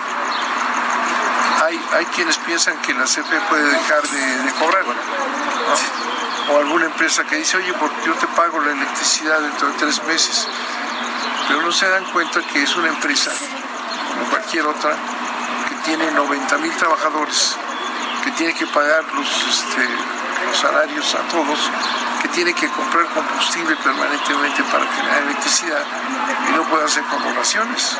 hay, 1.92 2.06
quienes 2.06 2.36
piensan 2.38 2.76
que 2.82 2.94
la 2.94 3.04
CFE 3.04 3.40
puede 3.48 3.64
dejar 3.64 4.02
de, 4.02 4.52
cobrar. 4.58 4.84
O 6.50 6.58
alguna 6.58 6.86
empresa 6.86 7.24
que 7.24 7.36
dice, 7.36 7.56
oye, 7.56 7.72
porque 7.74 7.96
yo 8.04 8.14
te 8.14 8.26
pago 8.28 8.60
la 8.60 8.72
electricidad 8.72 9.40
dentro 9.40 9.68
de 9.68 9.74
tres 9.74 10.02
meses. 10.04 10.46
Pero 11.48 11.62
no 11.62 11.72
se 11.72 11.88
dan 11.88 12.04
cuenta 12.12 12.40
que 12.42 12.62
es 12.62 12.76
una 12.76 12.88
empresa, 12.88 13.30
como 14.08 14.30
cualquier 14.30 14.66
otra, 14.66 14.96
que 15.68 15.74
tiene 15.84 16.10
90 16.10 16.58
mil 16.58 16.72
trabajadores, 16.76 17.56
que 18.24 18.30
tiene 18.32 18.54
que 18.54 18.66
pagar 18.66 19.04
los, 19.14 19.28
este, 19.28 19.88
los 20.46 20.56
salarios 20.56 21.14
a 21.14 21.20
todos, 21.28 21.58
que 22.22 22.28
tiene 22.28 22.54
que 22.54 22.68
comprar 22.68 23.06
combustible 23.06 23.76
permanentemente 23.76 24.62
para 24.64 24.86
generar 24.86 25.22
electricidad 25.22 25.84
y 26.48 26.52
no 26.52 26.62
puede 26.64 26.84
hacer 26.84 27.02
condonaciones. 27.04 27.98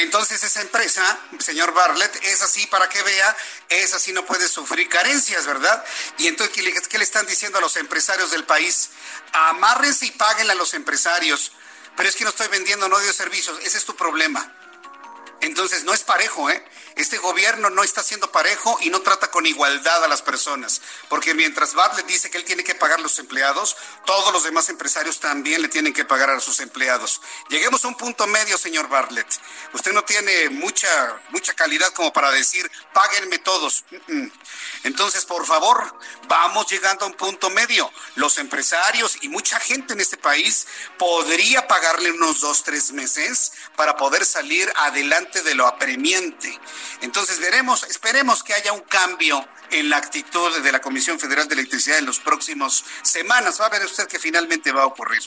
Entonces 0.00 0.42
esa 0.42 0.60
empresa, 0.60 1.18
señor 1.38 1.72
Bartlett, 1.72 2.14
es 2.24 2.42
así 2.42 2.66
para 2.66 2.88
que 2.88 3.02
vea, 3.02 3.36
es 3.68 3.94
así 3.94 4.12
no 4.12 4.24
puede 4.24 4.48
sufrir 4.48 4.88
carencias, 4.88 5.46
¿verdad? 5.46 5.84
Y 6.18 6.26
entonces, 6.26 6.54
¿qué 6.88 6.98
le, 6.98 7.04
están 7.04 7.26
diciendo 7.26 7.58
a 7.58 7.60
los 7.60 7.76
empresarios 7.76 8.30
del 8.30 8.44
país? 8.44 8.90
Amárrense 9.32 10.06
y 10.06 10.10
páguenle 10.12 10.52
a 10.52 10.56
los 10.56 10.74
empresarios. 10.74 11.52
Pero 11.96 12.08
es 12.08 12.16
que 12.16 12.24
no 12.24 12.30
estoy 12.30 12.48
vendiendo, 12.48 12.88
no 12.88 12.98
dio 12.98 13.12
servicios. 13.12 13.58
Ese 13.62 13.78
es 13.78 13.84
tu 13.84 13.94
problema. 13.94 14.52
Entonces, 15.40 15.84
no 15.84 15.94
es 15.94 16.02
parejo, 16.02 16.50
¿eh? 16.50 16.64
Este 16.96 17.18
gobierno 17.18 17.70
no 17.70 17.82
está 17.82 18.02
siendo 18.02 18.30
parejo 18.30 18.78
y 18.80 18.90
no 18.90 19.00
trata 19.00 19.30
con 19.30 19.46
igualdad 19.46 20.04
a 20.04 20.08
las 20.08 20.22
personas, 20.22 20.80
porque 21.08 21.34
mientras 21.34 21.74
Bartlett 21.74 22.06
dice 22.06 22.30
que 22.30 22.38
él 22.38 22.44
tiene 22.44 22.62
que 22.62 22.74
pagar 22.74 22.98
a 22.98 23.02
los 23.02 23.18
empleados, 23.18 23.76
todos 24.06 24.32
los 24.32 24.44
demás 24.44 24.68
empresarios 24.68 25.18
también 25.20 25.62
le 25.62 25.68
tienen 25.68 25.92
que 25.92 26.04
pagar 26.04 26.30
a 26.30 26.40
sus 26.40 26.60
empleados. 26.60 27.20
Lleguemos 27.48 27.84
a 27.84 27.88
un 27.88 27.96
punto 27.96 28.26
medio, 28.26 28.56
señor 28.58 28.88
Bartlett. 28.88 29.26
Usted 29.72 29.92
no 29.92 30.04
tiene 30.04 30.50
mucha 30.50 31.20
mucha 31.30 31.52
calidad 31.54 31.92
como 31.92 32.12
para 32.12 32.30
decir, 32.30 32.70
páguenme 32.92 33.38
todos. 33.38 33.84
Entonces, 34.84 35.24
por 35.24 35.44
favor, 35.46 35.98
vamos 36.28 36.70
llegando 36.70 37.04
a 37.04 37.08
un 37.08 37.14
punto 37.14 37.50
medio. 37.50 37.90
Los 38.16 38.38
empresarios 38.38 39.18
y 39.22 39.28
mucha 39.28 39.58
gente 39.60 39.94
en 39.94 40.00
este 40.00 40.16
país 40.16 40.66
podría 40.98 41.66
pagarle 41.66 42.12
unos 42.12 42.40
dos, 42.40 42.62
tres 42.62 42.92
meses 42.92 43.52
para 43.76 43.96
poder 43.96 44.24
salir 44.24 44.72
adelante 44.76 45.42
de 45.42 45.54
lo 45.54 45.66
apremiante. 45.66 46.58
Entonces 47.00 47.38
veremos, 47.38 47.84
esperemos 47.84 48.42
que 48.42 48.54
haya 48.54 48.72
un 48.72 48.82
cambio 48.82 49.46
en 49.70 49.90
la 49.90 49.96
actitud 49.96 50.62
de 50.62 50.72
la 50.72 50.80
Comisión 50.80 51.18
Federal 51.18 51.48
de 51.48 51.54
Electricidad 51.54 51.98
en 51.98 52.06
los 52.06 52.20
próximos 52.20 52.84
semanas. 53.02 53.60
Va 53.60 53.66
a 53.66 53.70
ver 53.70 53.84
usted 53.84 54.06
que 54.06 54.18
finalmente 54.18 54.72
va 54.72 54.82
a 54.82 54.86
ocurrir. 54.86 55.22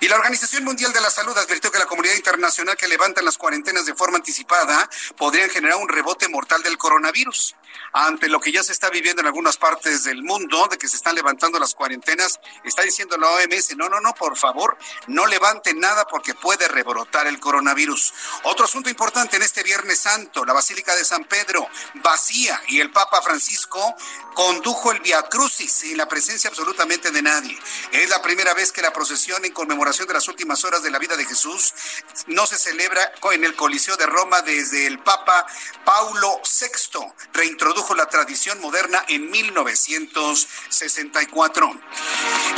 Y 0.00 0.08
la 0.08 0.16
Organización 0.16 0.64
Mundial 0.64 0.92
de 0.92 1.00
la 1.00 1.10
Salud 1.10 1.36
advirtió 1.38 1.70
que 1.70 1.78
la 1.78 1.86
comunidad 1.86 2.14
internacional 2.14 2.76
que 2.76 2.88
levantan 2.88 3.24
las 3.24 3.38
cuarentenas 3.38 3.86
de 3.86 3.94
forma 3.94 4.18
anticipada 4.18 4.88
podrían 5.16 5.48
generar 5.48 5.78
un 5.78 5.88
rebote 5.88 6.28
mortal 6.28 6.62
del 6.62 6.76
coronavirus. 6.76 7.54
Ante 7.98 8.28
lo 8.28 8.40
que 8.40 8.52
ya 8.52 8.62
se 8.62 8.72
está 8.72 8.90
viviendo 8.90 9.22
en 9.22 9.26
algunas 9.26 9.56
partes 9.56 10.04
del 10.04 10.22
mundo, 10.22 10.68
de 10.70 10.76
que 10.76 10.86
se 10.86 10.96
están 10.96 11.14
levantando 11.14 11.58
las 11.58 11.74
cuarentenas, 11.74 12.38
está 12.62 12.82
diciendo 12.82 13.16
la 13.16 13.30
OMS, 13.30 13.74
no, 13.78 13.88
no, 13.88 14.00
no, 14.02 14.12
por 14.12 14.36
favor, 14.36 14.76
no 15.06 15.24
levanten 15.24 15.80
nada 15.80 16.06
porque 16.06 16.34
puede 16.34 16.68
rebrotar 16.68 17.26
el 17.26 17.40
coronavirus. 17.40 18.12
Otro 18.42 18.66
asunto 18.66 18.90
importante 18.90 19.36
en 19.36 19.42
este 19.42 19.62
Viernes 19.62 19.98
Santo, 19.98 20.44
la 20.44 20.52
Basílica 20.52 20.94
de 20.94 21.06
San 21.06 21.24
Pedro 21.24 21.66
vacía 21.94 22.60
y 22.68 22.80
el 22.80 22.90
Papa 22.90 23.22
Francisco 23.22 23.96
condujo 24.34 24.92
el 24.92 25.00
Via 25.00 25.22
Crucis 25.22 25.72
sin 25.72 25.96
la 25.96 26.06
presencia 26.06 26.50
absolutamente 26.50 27.10
de 27.10 27.22
nadie. 27.22 27.58
Es 27.92 28.10
la 28.10 28.20
primera 28.20 28.52
vez 28.52 28.72
que 28.72 28.82
la 28.82 28.92
procesión 28.92 29.42
en 29.46 29.52
conmemoración 29.52 30.06
de 30.06 30.12
las 30.12 30.28
últimas 30.28 30.62
horas 30.64 30.82
de 30.82 30.90
la 30.90 30.98
vida 30.98 31.16
de 31.16 31.24
Jesús 31.24 31.72
no 32.26 32.44
se 32.44 32.58
celebra 32.58 33.14
en 33.32 33.44
el 33.44 33.56
Coliseo 33.56 33.96
de 33.96 34.04
Roma 34.04 34.42
desde 34.42 34.86
el 34.86 34.98
Papa 34.98 35.46
Paulo 35.84 36.42
VI. 36.42 37.00
Reintrodujo 37.32 37.85
la 37.94 38.06
tradición 38.06 38.60
moderna 38.60 39.04
en 39.08 39.30
1964. 39.30 41.70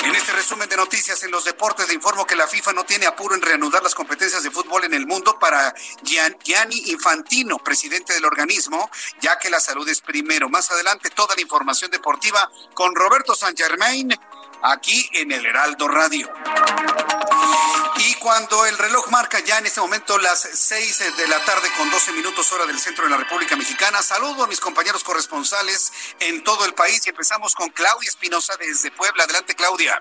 En 0.05 0.15
este 0.15 0.33
resumen 0.33 0.69
de 0.69 0.77
noticias 0.77 1.23
en 1.25 1.31
los 1.31 1.45
deportes 1.45 1.89
le 1.89 1.95
informo 1.95 2.27
que 2.27 2.37
la 2.37 2.47
FIFA 2.47 2.73
no 2.73 2.85
tiene 2.85 3.07
apuro 3.07 3.35
en 3.35 3.43
reanudar 3.43 3.83
las 3.83 3.95
competencias 3.95 4.43
de 4.43 4.51
fútbol 4.51 4.85
en 4.85 4.95
el 4.95 5.07
mundo 5.07 5.39
para 5.39 5.75
Gianni 6.03 6.83
Infantino, 6.87 7.59
presidente 7.59 8.15
del 8.15 8.25
organismo, 8.25 8.91
ya 9.21 9.39
que 9.39 9.51
la 9.51 9.61
salud 9.61 9.87
es 9.89 10.01
primero. 10.01 10.49
Más 10.49 10.71
adelante 10.71 11.11
toda 11.11 11.35
la 11.35 11.43
información 11.43 11.91
deportiva 11.91 12.51
con 12.75 12.95
Roberto 12.95 13.35
San 13.35 13.57
Germain 13.57 14.17
aquí 14.63 15.09
en 15.13 15.33
el 15.33 15.45
Heraldo 15.45 15.89
Radio. 15.89 16.33
Cuando 18.21 18.67
el 18.67 18.77
reloj 18.77 19.09
marca 19.11 19.39
ya 19.39 19.59
en 19.59 19.67
este 19.67 19.81
momento 19.81 20.19
las 20.19 20.41
6 20.41 21.17
de 21.17 21.29
la 21.29 21.45
tarde 21.45 21.69
con 21.77 21.89
12 21.89 22.13
minutos 22.13 22.51
hora 22.53 22.67
del 22.67 22.79
centro 22.81 23.05
de 23.05 23.11
la 23.11 23.17
República 23.17 23.55
Mexicana, 23.55 24.03
saludo 24.03 24.45
a 24.45 24.47
mis 24.49 24.59
compañeros 24.59 25.05
corresponsales 25.05 25.93
en 26.19 26.43
todo 26.43 26.65
el 26.65 26.75
país 26.75 27.07
y 27.07 27.11
empezamos 27.11 27.55
con 27.55 27.69
Claudia 27.69 28.09
Espinosa 28.09 28.57
desde 28.59 28.91
Puebla. 28.91 29.23
Adelante, 29.23 29.55
Claudia. 29.55 30.01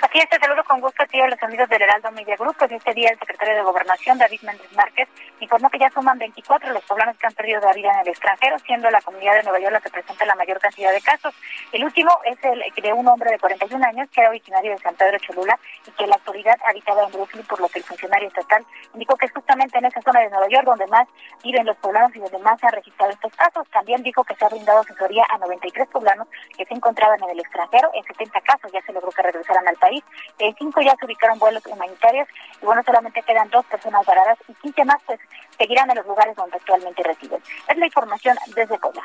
Aquí 0.00 0.18
este 0.18 0.38
saludo 0.38 0.64
con 0.64 0.80
gusto 0.80 1.02
a 1.02 1.28
los 1.28 1.42
amigos 1.42 1.68
del 1.68 1.82
Heraldo 1.82 2.10
Media 2.12 2.36
Group. 2.36 2.56
Pues 2.58 2.72
este 2.72 2.94
día 2.94 3.10
el 3.10 3.18
secretario 3.18 3.56
de 3.56 3.62
Gobernación, 3.62 4.16
David 4.16 4.40
Méndez 4.42 4.72
Márquez, 4.72 5.08
informó 5.40 5.68
que 5.68 5.78
ya 5.78 5.90
suman 5.90 6.18
24 6.18 6.72
los 6.72 6.82
poblanos 6.84 7.16
que 7.18 7.26
han 7.26 7.34
perdido 7.34 7.60
la 7.60 7.72
vida 7.74 7.92
en 7.92 8.00
el 8.00 8.08
extranjero, 8.08 8.58
siendo 8.60 8.90
la 8.90 9.02
comunidad 9.02 9.34
de 9.34 9.42
Nueva 9.42 9.58
York 9.58 9.72
la 9.72 9.80
que 9.80 9.90
presenta 9.90 10.24
la 10.24 10.34
mayor 10.34 10.58
cantidad 10.60 10.92
de 10.92 11.00
casos. 11.00 11.34
El 11.72 11.84
último 11.84 12.10
es 12.24 12.38
el 12.42 12.62
de 12.82 12.92
un 12.92 13.06
hombre 13.06 13.30
de 13.30 13.38
41 13.38 13.84
años 13.84 14.08
que 14.10 14.20
era 14.20 14.30
originario 14.30 14.72
de 14.72 14.78
San 14.78 14.94
Pedro 14.94 15.18
Cholula 15.18 15.58
y 15.86 15.90
que 15.90 16.06
la 16.06 16.14
actualidad 16.14 16.58
habitaba 16.64 17.04
en 17.04 17.12
Brooklyn, 17.12 17.44
por 17.44 17.60
lo 17.60 17.68
que 17.68 17.80
el 17.80 17.84
funcionario 17.84 18.28
estatal 18.28 18.64
indicó 18.94 19.16
que 19.16 19.26
es 19.26 19.32
justamente 19.32 19.78
en 19.78 19.84
esa 19.84 20.00
zona 20.00 20.20
de 20.20 20.30
Nueva 20.30 20.48
York 20.48 20.64
donde 20.64 20.86
más 20.86 21.06
viven 21.44 21.66
los 21.66 21.76
poblanos 21.76 22.14
y 22.16 22.20
donde 22.20 22.38
más 22.38 22.58
se 22.60 22.66
han 22.66 22.72
registrado 22.72 23.12
estos 23.12 23.34
casos. 23.36 23.68
También 23.70 24.02
dijo 24.02 24.24
que 24.24 24.34
se 24.36 24.44
ha 24.44 24.48
brindado 24.48 24.80
asesoría 24.80 25.24
a 25.28 25.38
93 25.38 25.88
poblanos 25.88 26.28
que 26.56 26.64
se 26.64 26.74
encontraban 26.74 27.22
en 27.22 27.30
el 27.30 27.40
extranjero. 27.40 27.90
En 27.94 28.04
70 28.04 28.40
casos 28.40 28.72
ya 28.72 28.80
se 28.82 28.92
logró 28.92 29.10
que 29.10 29.22
regresaran 29.22 29.68
al 29.68 29.76
país. 29.82 30.04
En 30.38 30.54
cinco 30.56 30.80
ya 30.80 30.94
se 30.98 31.04
ubicaron 31.06 31.38
vuelos 31.38 31.62
humanitarios 31.66 32.28
y 32.62 32.64
bueno, 32.64 32.82
solamente 32.86 33.22
quedan 33.22 33.50
dos 33.50 33.66
personas 33.66 34.06
varadas 34.06 34.38
y 34.48 34.54
15 34.54 34.84
más 34.84 35.02
pues 35.04 35.18
seguirán 35.58 35.90
en 35.90 35.96
los 35.96 36.06
lugares 36.06 36.36
donde 36.36 36.56
actualmente 36.56 37.02
residen. 37.02 37.42
Es 37.68 37.76
la 37.76 37.86
información 37.86 38.36
desde 38.54 38.78
Puebla. 38.78 39.02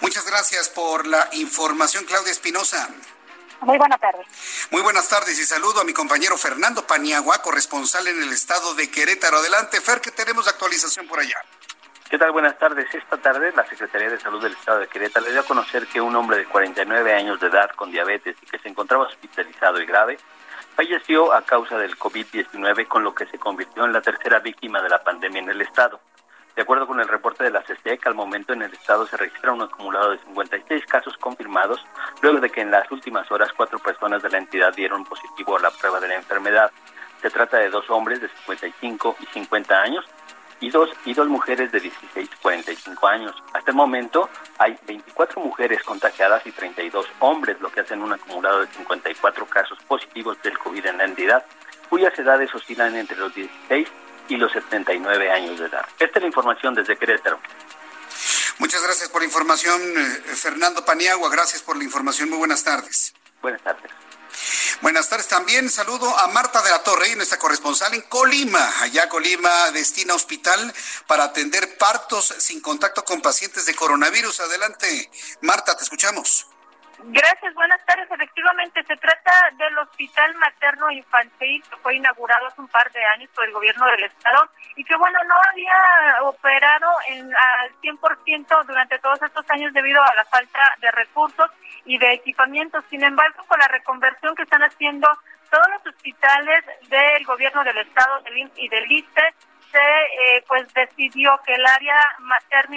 Muchas 0.00 0.24
gracias 0.26 0.68
por 0.68 1.06
la 1.06 1.28
información, 1.32 2.04
Claudia 2.04 2.30
Espinosa. 2.30 2.88
Muy 3.62 3.76
buenas 3.76 4.00
tardes. 4.00 4.26
Muy 4.70 4.82
buenas 4.82 5.08
tardes 5.08 5.36
y 5.38 5.44
saludo 5.44 5.80
a 5.80 5.84
mi 5.84 5.92
compañero 5.92 6.36
Fernando 6.38 6.86
Paniagua, 6.86 7.42
corresponsal 7.42 8.06
en 8.06 8.22
el 8.22 8.32
estado 8.32 8.74
de 8.74 8.88
Querétaro. 8.88 9.38
Adelante, 9.38 9.80
Fer, 9.80 10.00
que 10.00 10.12
tenemos 10.12 10.46
actualización 10.46 11.08
por 11.08 11.18
allá. 11.18 11.42
¿Qué 12.08 12.16
tal? 12.16 12.32
Buenas 12.32 12.56
tardes. 12.56 12.86
Esta 12.94 13.18
tarde 13.18 13.52
la 13.54 13.66
Secretaría 13.66 14.08
de 14.08 14.18
Salud 14.18 14.42
del 14.42 14.52
Estado 14.52 14.78
de 14.78 14.86
Querétaro 14.86 15.26
le 15.26 15.32
dio 15.32 15.42
a 15.42 15.44
conocer 15.44 15.86
que 15.88 16.00
un 16.00 16.16
hombre 16.16 16.38
de 16.38 16.46
49 16.46 17.12
años 17.12 17.38
de 17.38 17.48
edad 17.48 17.68
con 17.76 17.90
diabetes 17.90 18.34
y 18.40 18.46
que 18.46 18.58
se 18.58 18.70
encontraba 18.70 19.04
hospitalizado 19.04 19.78
y 19.78 19.84
grave 19.84 20.16
falleció 20.74 21.34
a 21.34 21.42
causa 21.42 21.76
del 21.76 21.98
COVID-19, 21.98 22.88
con 22.88 23.04
lo 23.04 23.14
que 23.14 23.26
se 23.26 23.38
convirtió 23.38 23.84
en 23.84 23.92
la 23.92 24.00
tercera 24.00 24.38
víctima 24.38 24.80
de 24.80 24.88
la 24.88 25.04
pandemia 25.04 25.42
en 25.42 25.50
el 25.50 25.60
Estado. 25.60 26.00
De 26.56 26.62
acuerdo 26.62 26.86
con 26.86 26.98
el 26.98 27.08
reporte 27.08 27.44
de 27.44 27.50
la 27.50 27.62
CSTEC, 27.62 28.06
al 28.06 28.14
momento 28.14 28.54
en 28.54 28.62
el 28.62 28.72
estado 28.72 29.06
se 29.06 29.16
registra 29.18 29.52
un 29.52 29.62
acumulado 29.62 30.12
de 30.12 30.18
56 30.18 30.86
casos 30.86 31.14
confirmados, 31.18 31.84
luego 32.22 32.40
de 32.40 32.48
que 32.48 32.62
en 32.62 32.70
las 32.70 32.90
últimas 32.90 33.30
horas 33.30 33.52
cuatro 33.54 33.78
personas 33.78 34.22
de 34.22 34.30
la 34.30 34.38
entidad 34.38 34.74
dieron 34.74 35.04
positivo 35.04 35.58
a 35.58 35.60
la 35.60 35.70
prueba 35.70 36.00
de 36.00 36.08
la 36.08 36.14
enfermedad. 36.14 36.72
Se 37.20 37.28
trata 37.28 37.58
de 37.58 37.68
dos 37.68 37.88
hombres 37.90 38.20
de 38.22 38.28
55 38.28 39.16
y 39.20 39.26
50 39.26 39.78
años 39.78 40.04
y 40.60 40.70
dos, 40.70 40.90
y 41.04 41.14
dos 41.14 41.28
mujeres 41.28 41.70
de 41.72 41.80
16 41.80 42.28
y 42.32 42.36
45 42.42 43.06
años. 43.06 43.34
Hasta 43.52 43.70
el 43.70 43.76
momento 43.76 44.28
hay 44.58 44.76
24 44.86 45.40
mujeres 45.40 45.82
contagiadas 45.82 46.44
y 46.46 46.52
32 46.52 47.06
hombres, 47.20 47.60
lo 47.60 47.70
que 47.70 47.80
hacen 47.80 48.02
un 48.02 48.12
acumulado 48.12 48.60
de 48.60 48.66
54 48.68 49.46
casos 49.46 49.78
positivos 49.86 50.40
del 50.42 50.58
COVID 50.58 50.86
en 50.86 50.98
la 50.98 51.04
entidad, 51.04 51.44
cuyas 51.88 52.18
edades 52.18 52.54
oscilan 52.54 52.96
entre 52.96 53.16
los 53.16 53.34
16 53.34 53.88
y 54.28 54.36
los 54.36 54.52
79 54.52 55.30
años 55.30 55.58
de 55.58 55.66
edad. 55.66 55.86
Esta 55.98 56.18
es 56.18 56.22
la 56.22 56.26
información 56.26 56.74
desde 56.74 56.96
Querétaro. 56.96 57.38
Muchas 58.58 58.82
gracias 58.82 59.08
por 59.08 59.20
la 59.20 59.26
información, 59.26 59.80
eh, 59.80 60.34
Fernando 60.34 60.84
Paniagua. 60.84 61.30
Gracias 61.30 61.62
por 61.62 61.76
la 61.76 61.84
información. 61.84 62.28
Muy 62.28 62.38
buenas 62.38 62.64
tardes. 62.64 63.14
Buenas 63.40 63.62
tardes. 63.62 64.07
Buenas 64.80 65.08
tardes 65.08 65.28
también. 65.28 65.68
Saludo 65.70 66.16
a 66.18 66.28
Marta 66.28 66.62
de 66.62 66.70
la 66.70 66.82
Torre, 66.82 67.14
nuestra 67.16 67.38
corresponsal 67.38 67.94
en 67.94 68.02
Colima. 68.02 68.82
Allá 68.82 69.08
Colima 69.08 69.70
destina 69.72 70.14
hospital 70.14 70.72
para 71.06 71.24
atender 71.24 71.76
partos 71.78 72.34
sin 72.38 72.60
contacto 72.60 73.04
con 73.04 73.20
pacientes 73.20 73.66
de 73.66 73.74
coronavirus. 73.74 74.40
Adelante, 74.40 75.10
Marta, 75.42 75.76
te 75.76 75.84
escuchamos. 75.84 76.46
Gracias, 77.00 77.54
buenas 77.54 77.84
tardes. 77.86 78.10
Efectivamente, 78.10 78.82
se 78.84 78.96
trata 78.96 79.32
del 79.56 79.78
Hospital 79.78 80.34
Materno 80.34 80.90
Infantil 80.90 81.62
que 81.70 81.76
fue 81.76 81.94
inaugurado 81.94 82.46
hace 82.46 82.60
un 82.60 82.68
par 82.68 82.90
de 82.90 83.04
años 83.04 83.30
por 83.34 83.44
el 83.44 83.52
gobierno 83.52 83.86
del 83.86 84.04
Estado 84.04 84.48
y 84.74 84.84
que, 84.84 84.96
bueno, 84.96 85.18
no 85.28 85.34
había 85.50 86.22
operado 86.24 86.90
en, 87.08 87.32
al 87.34 87.80
100% 87.80 88.66
durante 88.66 88.98
todos 88.98 89.22
estos 89.22 89.48
años 89.50 89.72
debido 89.72 90.02
a 90.02 90.14
la 90.14 90.24
falta 90.24 90.60
de 90.80 90.90
recursos 90.90 91.50
y 91.88 91.98
de 91.98 92.12
equipamiento. 92.12 92.78
Sin 92.90 93.02
embargo, 93.02 93.42
con 93.48 93.58
la 93.58 93.66
reconversión 93.68 94.36
que 94.36 94.42
están 94.42 94.62
haciendo 94.62 95.08
todos 95.50 95.66
los 95.70 95.94
hospitales 95.94 96.64
del 96.88 97.24
gobierno 97.24 97.64
del 97.64 97.78
Estado 97.78 98.20
del 98.20 98.50
y 98.56 98.68
del 98.68 98.92
ISTE, 98.92 99.22
se 99.72 99.78
eh, 99.78 100.44
pues 100.46 100.72
decidió 100.74 101.40
que 101.44 101.54
el 101.54 101.64
área 101.66 101.96
materno 102.20 102.76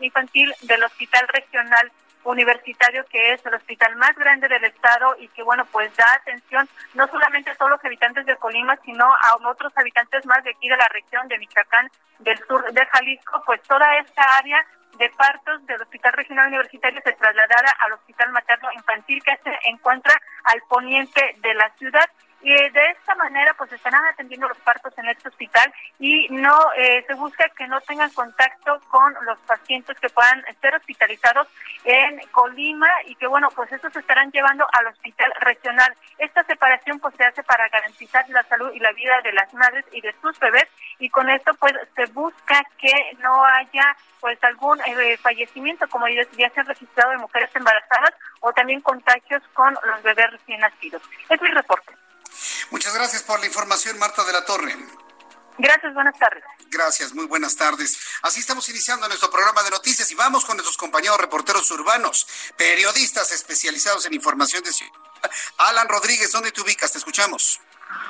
infantil 0.00 0.52
del 0.62 0.82
Hospital 0.82 1.26
Regional 1.28 1.90
universitario 2.24 3.04
que 3.06 3.32
es 3.32 3.46
el 3.46 3.54
hospital 3.54 3.94
más 3.96 4.14
grande 4.16 4.48
del 4.48 4.64
estado 4.64 5.16
y 5.18 5.28
que 5.28 5.42
bueno 5.42 5.64
pues 5.66 5.94
da 5.96 6.04
atención 6.14 6.68
no 6.94 7.06
solamente 7.06 7.50
a 7.50 7.54
todos 7.54 7.70
los 7.70 7.84
habitantes 7.84 8.26
de 8.26 8.36
Colima 8.36 8.76
sino 8.84 9.04
a 9.04 9.48
otros 9.48 9.72
habitantes 9.76 10.26
más 10.26 10.42
de 10.44 10.50
aquí 10.50 10.68
de 10.68 10.76
la 10.76 10.88
región 10.88 11.26
de 11.28 11.38
Michoacán 11.38 11.88
del 12.18 12.38
sur 12.46 12.70
de 12.70 12.86
Jalisco 12.86 13.42
pues 13.46 13.62
toda 13.62 13.96
esta 13.98 14.22
área 14.36 14.66
de 14.96 15.10
partos 15.10 15.64
del 15.66 15.80
Hospital 15.82 16.12
Regional 16.14 16.48
Universitario 16.48 17.00
se 17.04 17.12
trasladará 17.12 17.70
al 17.86 17.92
Hospital 17.92 18.32
Materno 18.32 18.68
Infantil 18.72 19.22
que 19.22 19.36
se 19.44 19.58
encuentra 19.70 20.14
al 20.44 20.60
poniente 20.68 21.36
de 21.40 21.54
la 21.54 21.70
ciudad 21.76 22.06
y 22.40 22.50
de 22.50 22.90
esta 22.90 23.14
manera 23.16 23.52
pues 23.54 23.72
estarán 23.72 24.04
atendiendo 24.06 24.48
los 24.48 24.58
partos 24.58 24.96
en 24.96 25.08
este 25.08 25.28
hospital 25.28 25.72
y 25.98 26.28
no 26.30 26.56
eh, 26.76 27.04
se 27.06 27.14
busca 27.14 27.48
que 27.56 27.66
no 27.66 27.80
tengan 27.80 28.10
contacto 28.10 28.80
con 28.88 29.12
los 29.24 29.38
pacientes 29.40 29.98
que 29.98 30.08
puedan 30.08 30.44
ser 30.60 30.74
hospitalizados 30.76 31.48
en 31.84 32.20
Colima 32.30 32.88
y 33.06 33.14
que 33.16 33.26
bueno 33.26 33.48
pues 33.54 33.72
estos 33.72 33.92
se 33.92 34.00
estarán 34.00 34.30
llevando 34.30 34.66
al 34.72 34.86
hospital 34.86 35.32
regional. 35.40 35.92
Esta 36.18 36.44
separación 36.44 37.00
pues 37.00 37.14
se 37.16 37.24
hace 37.24 37.42
para 37.42 37.68
garantizar 37.68 38.28
la 38.28 38.42
salud 38.44 38.72
y 38.72 38.78
la 38.78 38.92
vida 38.92 39.20
de 39.22 39.32
las 39.32 39.52
madres 39.54 39.84
y 39.92 40.00
de 40.00 40.14
sus 40.20 40.38
bebés 40.38 40.68
y 40.98 41.08
con 41.10 41.28
esto 41.30 41.52
pues 41.54 41.74
se 41.96 42.06
busca 42.12 42.62
que 42.78 42.92
no 43.18 43.44
haya 43.44 43.96
pues 44.20 44.42
algún 44.44 44.80
eh, 44.80 45.16
fallecimiento 45.18 45.88
como 45.88 46.06
ya, 46.08 46.22
ya 46.36 46.50
se 46.50 46.60
ha 46.60 46.64
registrado 46.64 47.10
de 47.10 47.18
mujeres 47.18 47.50
embarazadas 47.54 48.14
o 48.40 48.52
también 48.52 48.80
contagios 48.80 49.42
con 49.54 49.74
los 49.84 50.02
bebés 50.02 50.30
recién 50.30 50.60
nacidos. 50.60 51.02
Es 51.28 51.42
mi 51.42 51.48
reporte 51.48 51.94
Muchas 52.70 52.94
gracias 52.94 53.22
por 53.22 53.40
la 53.40 53.46
información, 53.46 53.98
Marta 53.98 54.24
de 54.24 54.32
la 54.32 54.44
Torre. 54.44 54.76
Gracias, 55.58 55.92
buenas 55.92 56.16
tardes. 56.18 56.44
Gracias, 56.70 57.12
muy 57.14 57.26
buenas 57.26 57.56
tardes. 57.56 57.98
Así 58.22 58.40
estamos 58.40 58.68
iniciando 58.68 59.08
nuestro 59.08 59.30
programa 59.30 59.62
de 59.64 59.70
noticias 59.70 60.10
y 60.12 60.14
vamos 60.14 60.44
con 60.44 60.56
nuestros 60.56 60.76
compañeros 60.76 61.18
reporteros 61.18 61.68
urbanos, 61.72 62.28
periodistas 62.56 63.32
especializados 63.32 64.06
en 64.06 64.14
información 64.14 64.62
de 64.62 64.72
ciudad. 64.72 64.92
Alan 65.58 65.88
Rodríguez, 65.88 66.30
¿dónde 66.30 66.52
te 66.52 66.60
ubicas? 66.60 66.92
Te 66.92 66.98
escuchamos. 66.98 67.60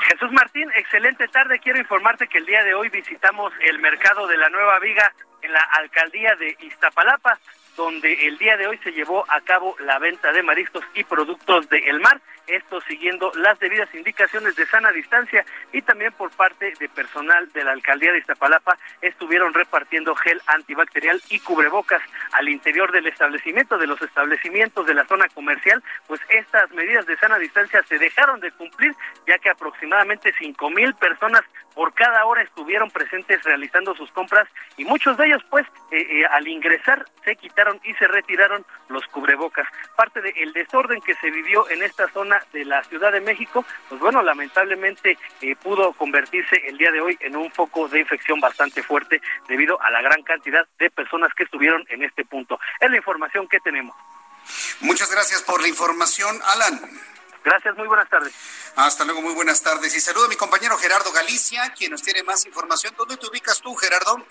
Jesús 0.08 0.30
Martín, 0.32 0.70
excelente 0.76 1.26
tarde. 1.28 1.60
Quiero 1.60 1.78
informarte 1.78 2.28
que 2.28 2.38
el 2.38 2.46
día 2.46 2.62
de 2.64 2.74
hoy 2.74 2.88
visitamos 2.88 3.52
el 3.60 3.78
mercado 3.78 4.26
de 4.26 4.36
la 4.36 4.48
Nueva 4.50 4.78
Viga 4.80 5.12
en 5.42 5.52
la 5.52 5.60
alcaldía 5.60 6.34
de 6.36 6.56
Iztapalapa, 6.60 7.38
donde 7.78 8.12
el 8.26 8.36
día 8.38 8.56
de 8.56 8.66
hoy 8.66 8.76
se 8.78 8.90
llevó 8.90 9.24
a 9.30 9.40
cabo 9.40 9.76
la 9.78 10.00
venta 10.00 10.32
de 10.32 10.42
mariscos 10.42 10.84
y 10.94 11.04
productos 11.04 11.68
del 11.68 12.00
mar 12.00 12.20
esto 12.48 12.80
siguiendo 12.82 13.30
las 13.36 13.58
debidas 13.58 13.94
indicaciones 13.94 14.56
de 14.56 14.66
sana 14.66 14.90
distancia 14.90 15.44
y 15.72 15.82
también 15.82 16.12
por 16.12 16.30
parte 16.30 16.72
de 16.78 16.88
personal 16.88 17.50
de 17.52 17.62
la 17.62 17.72
alcaldía 17.72 18.12
de 18.12 18.18
Iztapalapa 18.18 18.76
estuvieron 19.02 19.52
repartiendo 19.52 20.14
gel 20.16 20.40
antibacterial 20.46 21.20
y 21.28 21.40
cubrebocas 21.40 22.02
al 22.32 22.48
interior 22.48 22.90
del 22.90 23.06
establecimiento, 23.06 23.78
de 23.78 23.86
los 23.86 24.00
establecimientos 24.00 24.86
de 24.86 24.94
la 24.94 25.06
zona 25.06 25.28
comercial, 25.28 25.82
pues 26.06 26.20
estas 26.30 26.70
medidas 26.72 27.06
de 27.06 27.16
sana 27.18 27.38
distancia 27.38 27.82
se 27.82 27.98
dejaron 27.98 28.40
de 28.40 28.50
cumplir 28.52 28.94
ya 29.26 29.38
que 29.38 29.50
aproximadamente 29.50 30.32
cinco 30.38 30.70
mil 30.70 30.94
personas 30.94 31.42
por 31.78 31.94
cada 31.94 32.24
hora 32.24 32.42
estuvieron 32.42 32.90
presentes 32.90 33.40
realizando 33.44 33.94
sus 33.94 34.10
compras 34.10 34.48
y 34.76 34.84
muchos 34.84 35.16
de 35.16 35.26
ellos 35.26 35.40
pues 35.48 35.64
eh, 35.92 36.04
eh, 36.10 36.26
al 36.28 36.48
ingresar 36.48 37.06
se 37.24 37.36
quitaron 37.36 37.80
y 37.84 37.94
se 37.94 38.08
retiraron 38.08 38.66
los 38.88 39.06
cubrebocas. 39.06 39.68
Parte 39.94 40.20
del 40.20 40.52
desorden 40.52 41.00
que 41.00 41.14
se 41.14 41.30
vivió 41.30 41.70
en 41.70 41.84
esta 41.84 42.08
zona 42.08 42.42
de 42.52 42.64
la 42.64 42.82
Ciudad 42.82 43.12
de 43.12 43.20
México, 43.20 43.64
pues 43.88 44.00
bueno, 44.00 44.22
lamentablemente 44.22 45.16
eh, 45.40 45.54
pudo 45.54 45.92
convertirse 45.92 46.56
el 46.66 46.78
día 46.78 46.90
de 46.90 47.00
hoy 47.00 47.16
en 47.20 47.36
un 47.36 47.48
foco 47.52 47.86
de 47.86 48.00
infección 48.00 48.40
bastante 48.40 48.82
fuerte 48.82 49.22
debido 49.46 49.80
a 49.80 49.88
la 49.92 50.02
gran 50.02 50.24
cantidad 50.24 50.66
de 50.80 50.90
personas 50.90 51.32
que 51.32 51.44
estuvieron 51.44 51.84
en 51.90 52.02
este 52.02 52.24
punto. 52.24 52.58
Es 52.80 52.90
la 52.90 52.96
información 52.96 53.46
que 53.46 53.60
tenemos. 53.60 53.94
Muchas 54.80 55.12
gracias 55.12 55.42
por 55.42 55.62
la 55.62 55.68
información, 55.68 56.40
Alan. 56.44 57.17
Gracias, 57.44 57.76
muy 57.76 57.86
buenas 57.86 58.08
tardes. 58.08 58.34
Hasta 58.76 59.04
luego, 59.04 59.22
muy 59.22 59.34
buenas 59.34 59.62
tardes. 59.62 59.96
Y 59.96 60.00
saludo 60.00 60.26
a 60.26 60.28
mi 60.28 60.36
compañero 60.36 60.76
Gerardo 60.76 61.10
Galicia, 61.12 61.72
quien 61.76 61.92
nos 61.92 62.02
tiene 62.02 62.22
más 62.22 62.44
información. 62.46 62.94
¿Dónde 62.96 63.16
te 63.16 63.26
ubicas 63.26 63.60
tú, 63.60 63.74
Gerardo? 63.76 64.24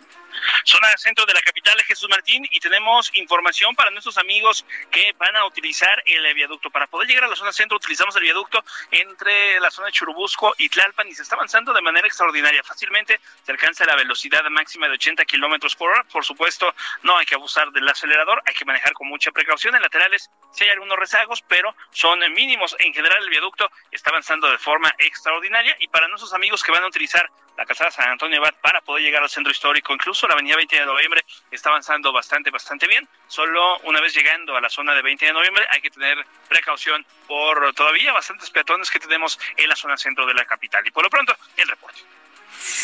Zona 0.64 0.88
centro 0.98 1.26
de 1.26 1.34
la 1.34 1.42
capital, 1.42 1.80
Jesús 1.84 2.10
Martín, 2.10 2.48
y 2.52 2.60
tenemos 2.60 3.12
información 3.16 3.76
para 3.76 3.92
nuestros 3.92 4.18
amigos 4.18 4.66
que 4.92 5.14
van 5.18 5.36
a 5.36 5.46
utilizar 5.46 6.04
el 6.06 6.34
viaducto. 6.34 6.70
Para 6.70 6.88
poder 6.88 7.08
llegar 7.08 7.26
a 7.26 7.28
la 7.28 7.36
zona 7.36 7.52
centro 7.52 7.78
utilizamos 7.78 8.16
el 8.16 8.24
viaducto 8.24 8.64
entre 8.92 9.60
la 9.60 9.72
zona 9.72 9.88
de 9.88 9.94
Churubusco 9.94 10.54
y 10.58 10.70
Tlalpan 10.70 11.08
y 11.08 11.16
se 11.16 11.24
está 11.24 11.36
avanzando 11.36 11.74
de 11.74 11.82
manera 11.82 12.08
extraordinaria. 12.08 12.64
Fácilmente 12.64 13.20
se 13.44 13.52
alcanza 13.52 13.86
la 13.86 13.96
velocidad 13.96 14.44
máxima 14.50 14.88
de 14.88 14.94
80 14.94 15.26
kilómetros 15.26 15.76
por 15.76 15.92
hora. 15.92 16.04
Por 16.12 16.26
supuesto, 16.26 16.74
no 17.04 17.18
hay 17.18 17.26
que 17.26 17.36
abusar 17.36 17.72
del 17.72 17.88
acelerador, 17.88 18.42
hay 18.46 18.54
que 18.54 18.66
manejar 18.66 18.94
con 18.94 19.08
mucha 19.08 19.32
precaución. 19.32 19.76
En 19.76 19.82
laterales 19.82 20.30
sí 20.52 20.64
hay 20.64 20.72
algunos 20.72 20.98
rezagos, 20.98 21.42
pero 21.48 21.76
son 21.92 22.20
mínimos. 22.34 22.76
En 22.80 22.94
general, 22.94 23.24
el 23.24 23.30
viaducto 23.30 23.70
está 23.92 24.10
avanzando 24.10 24.50
de 24.50 24.58
forma 24.58 24.94
extraordinaria 25.00 25.76
y 25.80 25.88
para 25.88 26.08
nuestros 26.08 26.34
amigos 26.34 26.64
que 26.64 26.72
van 26.72 26.84
a 26.84 26.88
utilizar 26.88 27.30
la 27.58 27.66
calzada 27.66 27.92
San 27.92 28.10
Antonio 28.10 28.40
Abad 28.40 28.54
para 28.62 28.82
poder 28.82 29.04
llegar 29.04 29.24
al 29.24 29.30
centro 29.30 29.52
histórico, 29.52 29.92
incluso 29.92 30.28
la 30.28 30.34
avenida 30.34 30.56
20 30.56 30.76
de 30.76 30.86
noviembre 30.86 31.26
está 31.52 31.70
avanzando 31.70 32.14
bastante, 32.14 32.52
bastante 32.52 32.88
bien. 32.88 33.08
Solo 33.28 33.80
una 33.80 34.00
vez 34.00 34.14
llegando 34.14 34.56
a 34.56 34.62
la 34.62 34.70
zona 34.70 34.94
de 34.94 35.02
20 35.02 35.26
de 35.26 35.34
noviembre 35.34 35.68
hay 35.72 35.82
que 35.82 35.90
tener 35.90 36.26
precaución 36.48 37.06
por 37.28 37.74
todavía 37.74 38.14
bastantes 38.14 38.50
peatones 38.52 38.92
que 38.92 39.00
tenemos 39.00 39.40
en 39.56 39.68
la 39.68 39.76
zona 39.76 39.98
centro 39.98 40.26
de 40.26 40.36
la 40.36 40.46
capital. 40.46 40.86
Y 40.86 40.92
por 40.92 41.04
lo 41.04 41.10
pronto, 41.10 41.36
el 41.58 41.68
reporte. 41.68 42.02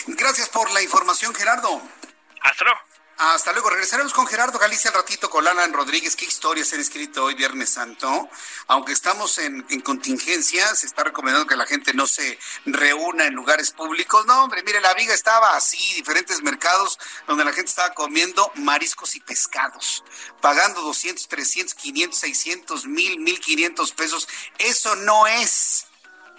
Gracias 0.08 0.50
por 0.50 0.72
la 0.72 0.82
información, 0.82 1.34
Gerardo. 1.36 1.82
Hasta 2.42 2.66
luego. 2.66 2.80
Hasta 3.17 3.54
luego. 3.54 3.69
Regresaremos 3.69 4.13
con 4.13 4.28
Gerardo 4.28 4.58
Galicia 4.58 4.89
al 4.89 4.95
ratito, 4.95 5.30
con 5.30 5.47
Alan 5.47 5.71
Rodríguez. 5.71 6.15
¿Qué 6.15 6.26
historias 6.26 6.73
han 6.73 6.80
escrito 6.80 7.23
hoy, 7.23 7.36
Viernes 7.36 7.69
Santo? 7.69 8.30
Aunque 8.67 8.91
estamos 8.91 9.38
en, 9.38 9.65
en, 9.69 9.82
contingencia, 9.82 10.73
se 10.76 10.88
está 10.88 11.04
recomendando 11.04 11.47
que 11.47 11.56
la 11.56 11.65
gente 11.65 11.93
no 11.93 12.08
se 12.08 12.39
reúna 12.65 13.26
en 13.26 13.34
lugares 13.34 13.71
públicos. 13.71 14.26
No, 14.26 14.43
hombre, 14.43 14.63
mire, 14.63 14.82
la 14.82 14.93
viga 14.95 15.13
estaba 15.13 15.56
así, 15.56 15.78
diferentes 15.95 16.41
mercados 16.41 16.97
donde 17.28 17.45
la 17.45 17.54
gente 17.54 17.69
estaba 17.69 17.93
comiendo 17.93 18.52
mariscos 18.56 19.15
y 19.15 19.19
pescados, 19.19 20.04
pagando 20.41 20.82
200, 20.82 21.28
300, 21.28 21.76
500, 21.76 22.19
600, 22.19 22.86
1000, 22.86 23.19
1500 23.19 23.91
pesos. 23.93 24.28
Eso 24.58 24.95
no 24.97 25.28
es 25.28 25.86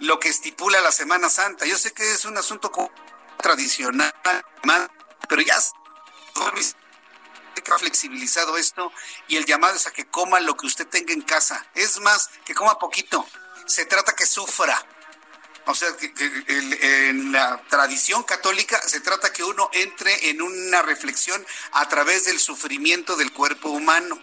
lo 0.00 0.18
que 0.18 0.28
estipula 0.28 0.80
la 0.80 0.92
Semana 0.92 1.30
Santa. 1.30 1.66
Yo 1.66 1.78
sé 1.78 1.92
que 1.92 2.10
es 2.10 2.24
un 2.24 2.36
asunto 2.36 2.72
tradicional, 3.38 4.12
pero 5.28 5.42
ya 5.42 5.56
ha 7.72 7.78
flexibilizado 7.78 8.56
esto 8.56 8.92
y 9.28 9.36
el 9.36 9.46
llamado 9.46 9.76
es 9.76 9.86
a 9.86 9.92
que 9.92 10.06
coma 10.06 10.40
lo 10.40 10.56
que 10.56 10.66
usted 10.66 10.86
tenga 10.86 11.12
en 11.12 11.22
casa. 11.22 11.66
Es 11.74 12.00
más, 12.00 12.30
que 12.44 12.54
coma 12.54 12.78
poquito. 12.78 13.26
Se 13.66 13.86
trata 13.86 14.14
que 14.14 14.26
sufra. 14.26 14.84
O 15.66 15.74
sea, 15.74 15.96
que, 15.96 16.12
en 16.46 17.32
la 17.32 17.62
tradición 17.68 18.22
católica 18.22 18.80
se 18.86 19.00
trata 19.00 19.32
que 19.32 19.42
uno 19.42 19.70
entre 19.72 20.28
en 20.28 20.42
una 20.42 20.82
reflexión 20.82 21.44
a 21.72 21.88
través 21.88 22.26
del 22.26 22.38
sufrimiento 22.38 23.16
del 23.16 23.32
cuerpo 23.32 23.70
humano. 23.70 24.22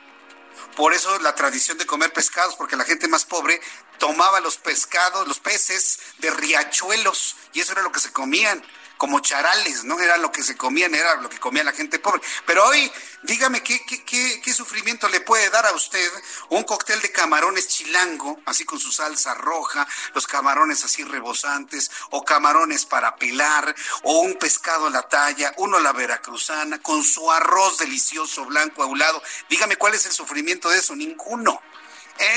Por 0.76 0.94
eso 0.94 1.18
la 1.20 1.34
tradición 1.34 1.80
de 1.80 1.88
comer 1.88 2.14
pescados, 2.14 2.56
porque 2.56 2.76
la 2.76 2.86
gente 2.86 3.08
más 3.08 3.26
pobre 3.26 3.60
tomaba 3.98 4.40
los 4.40 4.58
pescados, 4.58 5.28
los 5.28 5.40
peces 5.40 6.00
de 6.20 6.30
riachuelos, 6.30 7.36
y 7.54 7.60
eso 7.60 7.74
era 7.74 7.82
lo 7.82 7.92
que 7.92 8.00
se 8.00 8.12
comían 8.12 8.64
como 9.02 9.20
charales, 9.20 9.84
¿no? 9.84 10.00
Era 10.00 10.18
lo 10.18 10.32
que 10.32 10.44
se 10.44 10.56
comían, 10.56 10.94
era 10.94 11.16
lo 11.16 11.28
que 11.28 11.40
comía 11.40 11.64
la 11.64 11.72
gente 11.72 11.98
pobre. 11.98 12.22
Pero 12.46 12.68
hoy, 12.68 12.92
dígame, 13.24 13.64
¿qué, 13.64 13.84
qué, 13.84 14.40
qué, 14.40 14.54
sufrimiento 14.54 15.10
le 15.10 15.22
puede 15.22 15.50
dar 15.50 15.66
a 15.66 15.72
usted 15.72 16.08
un 16.50 16.64
cóctel 16.66 17.02
de 17.02 17.12
camarones 17.12 17.68
chilango, 17.68 18.40
así 18.46 18.64
con 18.64 18.78
su 18.78 18.92
salsa 18.92 19.34
roja, 19.34 19.88
los 20.14 20.28
camarones 20.28 20.86
así 20.86 21.04
rebosantes, 21.04 21.90
o 22.12 22.24
camarones 22.24 22.86
para 22.86 23.16
pelar, 23.16 23.76
o 24.04 24.20
un 24.20 24.36
pescado 24.36 24.86
a 24.86 24.92
la 24.92 25.02
talla, 25.10 25.52
uno 25.58 25.78
a 25.78 25.82
la 25.82 25.94
veracruzana, 25.94 26.80
con 26.80 27.04
su 27.04 27.32
arroz 27.32 27.80
delicioso 27.80 28.46
blanco 28.46 28.84
a 28.84 28.86
un 28.86 29.00
lado? 29.00 29.20
Dígame, 29.50 29.78
¿cuál 29.78 29.96
es 29.96 30.06
el 30.06 30.12
sufrimiento 30.12 30.70
de 30.70 30.78
eso? 30.78 30.96
Ninguno. 30.96 31.60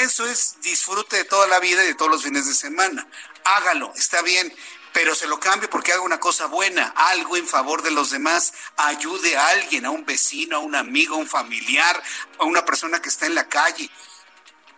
Eso 0.00 0.26
es 0.26 0.56
disfrute 0.62 1.16
de 1.16 1.24
toda 1.24 1.46
la 1.46 1.60
vida 1.60 1.84
y 1.84 1.88
de 1.88 1.94
todos 1.94 2.10
los 2.10 2.22
fines 2.22 2.46
de 2.46 2.54
semana. 2.54 3.06
Hágalo, 3.44 3.92
está 3.94 4.22
bien 4.22 4.50
pero 4.94 5.12
se 5.16 5.26
lo 5.26 5.40
cambio 5.40 5.68
porque 5.68 5.92
haga 5.92 6.02
una 6.02 6.20
cosa 6.20 6.46
buena, 6.46 6.94
algo 6.96 7.36
en 7.36 7.48
favor 7.48 7.82
de 7.82 7.90
los 7.90 8.10
demás, 8.10 8.54
ayude 8.76 9.36
a 9.36 9.48
alguien, 9.48 9.84
a 9.84 9.90
un 9.90 10.06
vecino, 10.06 10.56
a 10.56 10.60
un 10.60 10.76
amigo, 10.76 11.16
a 11.16 11.18
un 11.18 11.26
familiar, 11.26 12.00
a 12.38 12.44
una 12.44 12.64
persona 12.64 13.02
que 13.02 13.08
está 13.08 13.26
en 13.26 13.34
la 13.34 13.48
calle. 13.48 13.90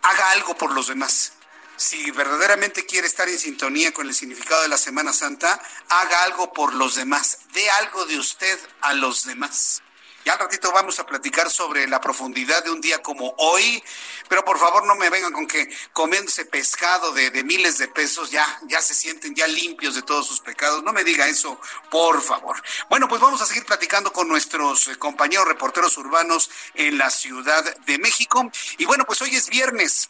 Haga 0.01 0.31
algo 0.31 0.57
por 0.57 0.73
los 0.73 0.87
demás. 0.87 1.33
Si 1.75 2.09
verdaderamente 2.09 2.87
quiere 2.87 3.05
estar 3.05 3.29
en 3.29 3.37
sintonía 3.37 3.93
con 3.93 4.07
el 4.07 4.15
significado 4.15 4.63
de 4.63 4.69
la 4.69 4.79
Semana 4.79 5.13
Santa, 5.13 5.61
haga 5.87 6.23
algo 6.23 6.51
por 6.51 6.73
los 6.73 6.95
demás, 6.95 7.37
dé 7.53 7.69
algo 7.69 8.05
de 8.07 8.17
usted 8.17 8.59
a 8.81 8.95
los 8.95 9.25
demás. 9.25 9.83
Ya 10.27 10.33
al 10.33 10.39
ratito 10.39 10.73
vamos 10.73 10.99
a 10.99 11.05
platicar 11.05 11.49
sobre 11.49 11.87
la 11.87 12.01
profundidad 12.01 12.61
de 12.61 12.69
un 12.69 12.81
día 12.81 13.01
como 13.01 13.33
hoy, 13.37 13.81
pero 14.27 14.43
por 14.43 14.59
favor 14.59 14.85
no 14.85 14.93
me 14.97 15.09
vengan 15.09 15.31
con 15.31 15.47
que 15.47 15.73
comiéndose 15.93 16.43
pescado 16.43 17.13
de, 17.13 17.31
miles 17.45 17.77
de 17.77 17.87
pesos 17.87 18.29
ya, 18.29 18.45
ya 18.63 18.81
se 18.81 18.93
sienten 18.93 19.33
ya 19.35 19.47
limpios 19.47 19.95
de 19.95 20.01
todos 20.01 20.27
sus 20.27 20.41
pecados. 20.41 20.83
No 20.83 20.91
me 20.91 21.05
diga 21.05 21.29
eso, 21.29 21.57
por 21.89 22.21
favor. 22.21 22.61
Bueno, 22.89 23.07
pues 23.07 23.21
vamos 23.21 23.41
a 23.41 23.45
seguir 23.45 23.63
platicando 23.63 24.11
con 24.11 24.27
nuestros 24.27 24.89
eh, 24.89 24.97
compañeros 24.97 25.47
reporteros 25.47 25.97
urbanos 25.97 26.49
en 26.73 26.97
la 26.97 27.09
Ciudad 27.09 27.63
de 27.85 27.97
México. 27.97 28.51
Y 28.79 28.83
bueno, 28.83 29.05
pues 29.05 29.21
hoy 29.21 29.33
es 29.33 29.47
viernes. 29.47 30.09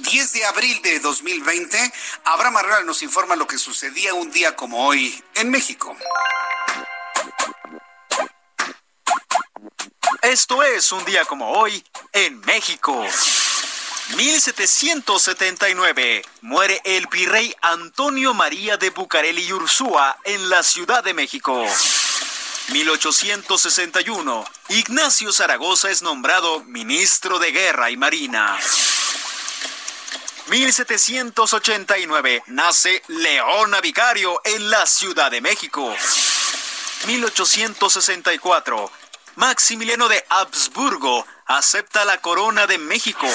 10 0.00 0.32
de 0.32 0.46
abril 0.46 0.82
de 0.82 0.98
2020, 0.98 1.92
Abraham 2.24 2.56
Arreola 2.56 2.82
nos 2.82 3.04
informa 3.04 3.36
lo 3.36 3.46
que 3.46 3.56
sucedía 3.56 4.14
un 4.14 4.32
día 4.32 4.56
como 4.56 4.84
hoy 4.84 5.22
en 5.36 5.48
México. 5.48 5.96
Esto 10.22 10.62
es 10.64 10.90
un 10.90 11.04
día 11.04 11.24
como 11.24 11.52
hoy 11.52 11.84
en 12.12 12.40
México. 12.40 13.06
1779 14.16 16.24
muere 16.40 16.80
el 16.84 17.06
virrey 17.06 17.54
Antonio 17.62 18.34
María 18.34 18.76
de 18.76 18.90
Bucareli 18.90 19.44
y 19.44 19.52
Ursúa 19.52 20.18
en 20.24 20.50
la 20.50 20.64
Ciudad 20.64 21.04
de 21.04 21.14
México. 21.14 21.64
1861 22.70 24.44
Ignacio 24.70 25.32
Zaragoza 25.32 25.88
es 25.88 26.02
nombrado 26.02 26.64
ministro 26.64 27.38
de 27.38 27.52
Guerra 27.52 27.90
y 27.90 27.96
Marina. 27.96 28.58
1789 30.50 32.42
nace 32.48 33.04
Leona 33.06 33.80
Vicario 33.80 34.40
en 34.44 34.68
la 34.68 34.84
Ciudad 34.84 35.30
de 35.30 35.40
México. 35.40 35.94
1864 37.06 38.90
Maximiliano 39.38 40.08
de 40.08 40.24
Habsburgo 40.30 41.24
acepta 41.46 42.04
la 42.04 42.20
corona 42.20 42.66
de 42.66 42.76
México. 42.76 43.28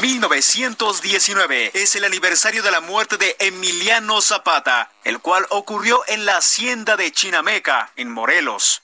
1919 0.00 1.72
es 1.74 1.94
el 1.94 2.04
aniversario 2.04 2.62
de 2.62 2.70
la 2.70 2.80
muerte 2.80 3.18
de 3.18 3.36
Emiliano 3.38 4.22
Zapata, 4.22 4.90
el 5.04 5.20
cual 5.20 5.46
ocurrió 5.50 6.02
en 6.06 6.24
la 6.24 6.38
hacienda 6.38 6.96
de 6.96 7.12
Chinameca, 7.12 7.92
en 7.96 8.10
Morelos. 8.10 8.80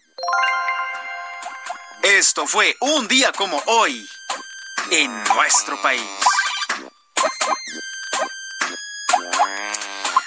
Esto 2.03 2.47
fue 2.47 2.77
un 2.81 3.09
día 3.09 3.33
como 3.33 3.57
hoy 3.65 4.07
en 4.91 5.25
nuestro 5.25 5.81
país. 5.81 6.07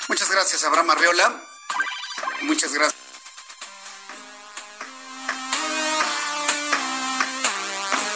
Muchas 0.07 0.31
gracias, 0.31 0.63
Abraham 0.63 0.89
Arreola. 0.89 1.39
Muchas 2.41 2.73
gracias. 2.73 3.04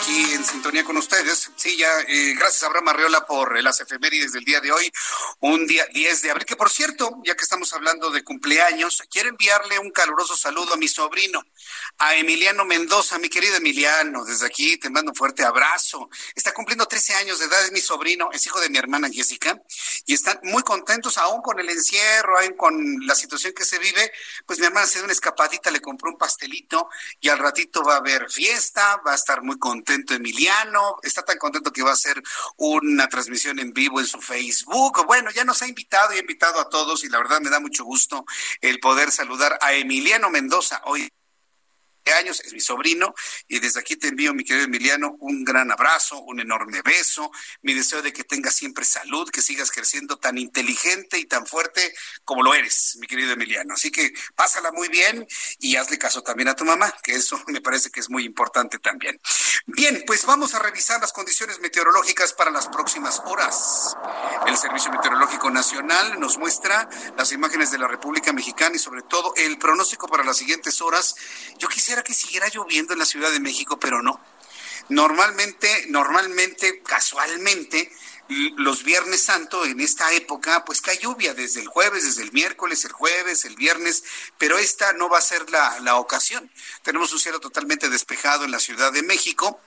En 0.09 0.43
sintonía 0.43 0.83
con 0.83 0.97
ustedes. 0.97 1.51
Sí, 1.55 1.77
ya, 1.77 1.87
eh, 2.07 2.33
gracias 2.37 2.63
Abraham 2.63 2.89
Arreola 2.89 3.25
por 3.25 3.61
las 3.61 3.79
efemérides 3.79 4.33
del 4.33 4.43
día 4.43 4.59
de 4.59 4.71
hoy, 4.71 4.91
un 5.39 5.67
día 5.67 5.85
10 5.93 6.21
de 6.23 6.31
abril, 6.31 6.45
que 6.45 6.55
por 6.55 6.69
cierto, 6.69 7.21
ya 7.23 7.35
que 7.35 7.43
estamos 7.43 7.71
hablando 7.73 8.09
de 8.09 8.23
cumpleaños, 8.23 9.03
quiero 9.11 9.29
enviarle 9.29 9.77
un 9.79 9.91
caluroso 9.91 10.35
saludo 10.35 10.73
a 10.73 10.77
mi 10.77 10.87
sobrino, 10.87 11.43
a 12.01 12.15
Emiliano 12.15 12.63
Mendoza, 12.63 13.19
mi 13.19 13.27
querido 13.27 13.57
Emiliano, 13.57 14.23
desde 14.23 14.45
aquí 14.45 14.77
te 14.77 14.89
mando 14.89 15.11
un 15.11 15.15
fuerte 15.15 15.43
abrazo. 15.43 16.09
Está 16.33 16.53
cumpliendo 16.53 16.85
13 16.85 17.15
años 17.15 17.39
de 17.39 17.45
edad, 17.45 17.65
es 17.65 17.73
mi 17.73 17.81
sobrino, 17.81 18.29
es 18.31 18.45
hijo 18.45 18.59
de 18.61 18.69
mi 18.69 18.77
hermana 18.77 19.09
Jessica, 19.09 19.61
y 20.05 20.13
están 20.13 20.39
muy 20.43 20.63
contentos 20.63 21.17
aún 21.17 21.41
con 21.41 21.59
el 21.59 21.69
encierro, 21.69 22.39
aún 22.39 22.55
con 22.55 23.05
la 23.05 23.15
situación 23.15 23.51
que 23.53 23.65
se 23.65 23.79
vive. 23.79 24.13
Pues 24.45 24.59
mi 24.59 24.65
hermana 24.65 24.87
se 24.87 24.99
dio 24.99 25.03
una 25.03 25.11
escapadita, 25.11 25.71
le 25.71 25.81
compró 25.81 26.09
un 26.09 26.17
pastelito 26.17 26.87
y 27.19 27.27
al 27.27 27.37
ratito 27.37 27.83
va 27.83 27.95
a 27.95 27.97
haber 27.97 28.31
fiesta, 28.31 29.01
va 29.05 29.11
a 29.11 29.15
estar 29.15 29.41
muy 29.41 29.59
contento 29.59 30.13
Emiliano, 30.13 30.99
está 31.03 31.23
tan 31.23 31.37
contento 31.37 31.73
que 31.73 31.83
va 31.83 31.89
a 31.89 31.93
hacer 31.93 32.23
una 32.55 33.09
transmisión 33.09 33.59
en 33.59 33.73
vivo 33.73 33.99
en 33.99 34.07
su 34.07 34.21
Facebook. 34.21 35.05
Bueno, 35.05 35.31
ya 35.31 35.43
nos 35.43 35.61
ha 35.61 35.67
invitado 35.67 36.13
y 36.13 36.17
ha 36.17 36.21
invitado 36.21 36.61
a 36.61 36.69
todos 36.69 37.03
y 37.03 37.09
la 37.09 37.17
verdad 37.17 37.41
me 37.41 37.49
da 37.49 37.59
mucho 37.59 37.83
gusto 37.83 38.23
el 38.61 38.79
poder 38.79 39.11
saludar 39.11 39.59
a 39.61 39.73
Emiliano 39.73 40.29
Mendoza 40.29 40.81
hoy 40.85 41.11
años, 42.13 42.41
es 42.43 42.53
mi 42.53 42.59
sobrino, 42.59 43.13
y 43.47 43.59
desde 43.59 43.79
aquí 43.79 43.95
te 43.95 44.07
envío, 44.07 44.33
mi 44.33 44.43
querido 44.43 44.65
Emiliano, 44.65 45.15
un 45.19 45.43
gran 45.43 45.71
abrazo, 45.71 46.19
un 46.21 46.39
enorme 46.39 46.81
beso, 46.81 47.31
mi 47.61 47.73
deseo 47.73 48.01
de 48.01 48.13
que 48.13 48.23
tengas 48.23 48.55
siempre 48.55 48.85
salud, 48.85 49.29
que 49.29 49.41
sigas 49.41 49.71
creciendo 49.71 50.17
tan 50.17 50.37
inteligente 50.37 51.17
y 51.17 51.25
tan 51.25 51.45
fuerte 51.45 51.93
como 52.23 52.43
lo 52.43 52.53
eres, 52.53 52.97
mi 52.99 53.07
querido 53.07 53.33
Emiliano. 53.33 53.73
Así 53.73 53.91
que 53.91 54.13
pásala 54.35 54.71
muy 54.71 54.87
bien 54.87 55.27
y 55.59 55.75
hazle 55.75 55.97
caso 55.97 56.21
también 56.23 56.49
a 56.49 56.55
tu 56.55 56.65
mamá, 56.65 56.93
que 57.03 57.13
eso 57.13 57.41
me 57.47 57.61
parece 57.61 57.89
que 57.89 57.99
es 57.99 58.09
muy 58.09 58.25
importante 58.25 58.79
también. 58.79 59.19
Bien, 59.65 60.03
pues 60.05 60.25
vamos 60.25 60.53
a 60.55 60.59
revisar 60.59 60.99
las 61.01 61.13
condiciones 61.13 61.59
meteorológicas 61.59 62.33
para 62.33 62.51
las 62.51 62.67
próximas 62.67 63.21
horas. 63.25 63.95
El 64.47 64.57
Servicio 64.57 64.91
Meteorológico 64.91 65.49
Nacional 65.49 66.19
nos 66.19 66.37
muestra 66.37 66.89
las 67.17 67.31
imágenes 67.31 67.71
de 67.71 67.77
la 67.77 67.87
República 67.87 68.33
Mexicana 68.33 68.75
y 68.75 68.79
sobre 68.79 69.01
todo 69.03 69.33
el 69.35 69.57
pronóstico 69.57 70.07
para 70.07 70.23
las 70.23 70.37
siguientes 70.37 70.81
horas. 70.81 71.15
Yo 71.57 71.67
quisiera 71.67 71.88
que 72.03 72.13
siguiera 72.13 72.47
lloviendo 72.49 72.93
en 72.93 72.99
la 72.99 73.05
Ciudad 73.05 73.31
de 73.31 73.39
México, 73.39 73.79
pero 73.79 74.01
no. 74.01 74.19
Normalmente, 74.89 75.85
normalmente, 75.89 76.81
casualmente, 76.81 77.91
los 78.57 78.83
Viernes 78.83 79.23
Santo 79.23 79.65
en 79.65 79.79
esta 79.79 80.11
época, 80.13 80.63
pues 80.65 80.81
cae 80.81 80.97
lluvia 80.99 81.33
desde 81.33 81.61
el 81.61 81.67
jueves, 81.67 82.03
desde 82.03 82.23
el 82.23 82.31
miércoles, 82.31 82.85
el 82.85 82.91
jueves, 82.91 83.45
el 83.45 83.55
viernes, 83.55 84.03
pero 84.37 84.57
esta 84.57 84.93
no 84.93 85.09
va 85.09 85.17
a 85.17 85.21
ser 85.21 85.49
la, 85.49 85.79
la 85.79 85.95
ocasión. 85.95 86.49
Tenemos 86.83 87.11
un 87.11 87.19
cielo 87.19 87.39
totalmente 87.39 87.89
despejado 87.89 88.45
en 88.45 88.51
la 88.51 88.59
Ciudad 88.59 88.91
de 88.91 89.03
México 89.03 89.59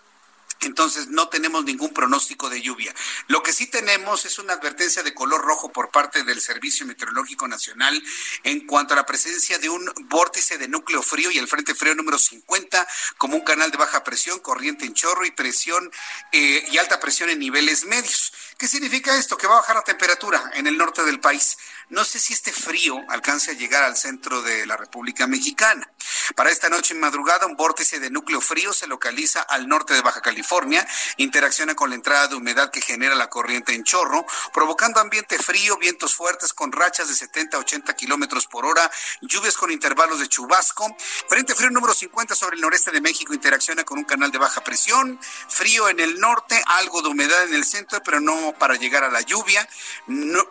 entonces 0.62 1.08
no 1.08 1.28
tenemos 1.28 1.64
ningún 1.64 1.92
pronóstico 1.92 2.50
de 2.50 2.62
lluvia. 2.62 2.94
Lo 3.28 3.42
que 3.42 3.52
sí 3.52 3.66
tenemos 3.66 4.24
es 4.24 4.38
una 4.38 4.54
advertencia 4.54 5.02
de 5.02 5.14
color 5.14 5.42
rojo 5.42 5.72
por 5.72 5.90
parte 5.90 6.24
del 6.24 6.40
Servicio 6.40 6.86
Meteorológico 6.86 7.48
Nacional 7.48 8.02
en 8.44 8.66
cuanto 8.66 8.94
a 8.94 8.96
la 8.96 9.06
presencia 9.06 9.58
de 9.58 9.68
un 9.68 9.92
vórtice 10.04 10.58
de 10.58 10.68
núcleo 10.68 11.02
frío 11.02 11.30
y 11.30 11.38
el 11.38 11.48
frente 11.48 11.74
frío 11.74 11.94
número 11.94 12.18
50 12.18 12.86
como 13.18 13.36
un 13.36 13.44
canal 13.44 13.70
de 13.70 13.78
baja 13.78 14.04
presión, 14.04 14.40
corriente 14.40 14.84
en 14.84 14.94
chorro 14.94 15.24
y 15.24 15.30
presión 15.30 15.90
eh, 16.32 16.64
y 16.70 16.78
alta 16.78 17.00
presión 17.00 17.30
en 17.30 17.38
niveles 17.38 17.84
medios. 17.84 18.32
¿Qué 18.58 18.68
significa 18.68 19.16
esto? 19.16 19.36
Que 19.36 19.46
va 19.46 19.54
a 19.54 19.60
bajar 19.60 19.76
la 19.76 19.82
temperatura 19.82 20.50
en 20.54 20.66
el 20.66 20.76
norte 20.76 21.02
del 21.04 21.20
país. 21.20 21.56
No 21.92 22.06
sé 22.06 22.18
si 22.18 22.32
este 22.32 22.52
frío 22.52 22.98
alcance 23.10 23.50
a 23.50 23.54
llegar 23.54 23.84
al 23.84 23.98
centro 23.98 24.40
de 24.40 24.64
la 24.64 24.78
República 24.78 25.26
Mexicana. 25.26 25.86
Para 26.34 26.50
esta 26.50 26.70
noche 26.70 26.94
en 26.94 27.00
madrugada, 27.00 27.46
un 27.46 27.54
vórtice 27.54 28.00
de 28.00 28.08
núcleo 28.08 28.40
frío 28.40 28.72
se 28.72 28.86
localiza 28.86 29.42
al 29.42 29.68
norte 29.68 29.92
de 29.92 30.00
Baja 30.00 30.22
California, 30.22 30.88
interacciona 31.18 31.74
con 31.74 31.90
la 31.90 31.96
entrada 31.96 32.28
de 32.28 32.36
humedad 32.36 32.70
que 32.70 32.80
genera 32.80 33.14
la 33.14 33.28
corriente 33.28 33.74
en 33.74 33.84
chorro, 33.84 34.24
provocando 34.54 35.00
ambiente 35.00 35.38
frío, 35.38 35.76
vientos 35.76 36.14
fuertes 36.14 36.54
con 36.54 36.72
rachas 36.72 37.08
de 37.08 37.14
70 37.14 37.58
a 37.58 37.60
80 37.60 37.94
kilómetros 37.94 38.46
por 38.46 38.64
hora, 38.64 38.90
lluvias 39.20 39.58
con 39.58 39.70
intervalos 39.70 40.18
de 40.18 40.28
chubasco. 40.28 40.96
Frente 41.28 41.54
frío 41.54 41.70
número 41.70 41.92
50 41.92 42.34
sobre 42.34 42.56
el 42.56 42.62
noreste 42.62 42.90
de 42.90 43.02
México 43.02 43.34
interacciona 43.34 43.84
con 43.84 43.98
un 43.98 44.04
canal 44.04 44.30
de 44.30 44.38
baja 44.38 44.64
presión, 44.64 45.20
frío 45.48 45.90
en 45.90 46.00
el 46.00 46.18
norte, 46.18 46.62
algo 46.68 47.02
de 47.02 47.08
humedad 47.08 47.44
en 47.44 47.52
el 47.54 47.66
centro, 47.66 48.02
pero 48.02 48.18
no 48.18 48.54
para 48.58 48.76
llegar 48.76 49.04
a 49.04 49.10
la 49.10 49.20
lluvia. 49.20 49.68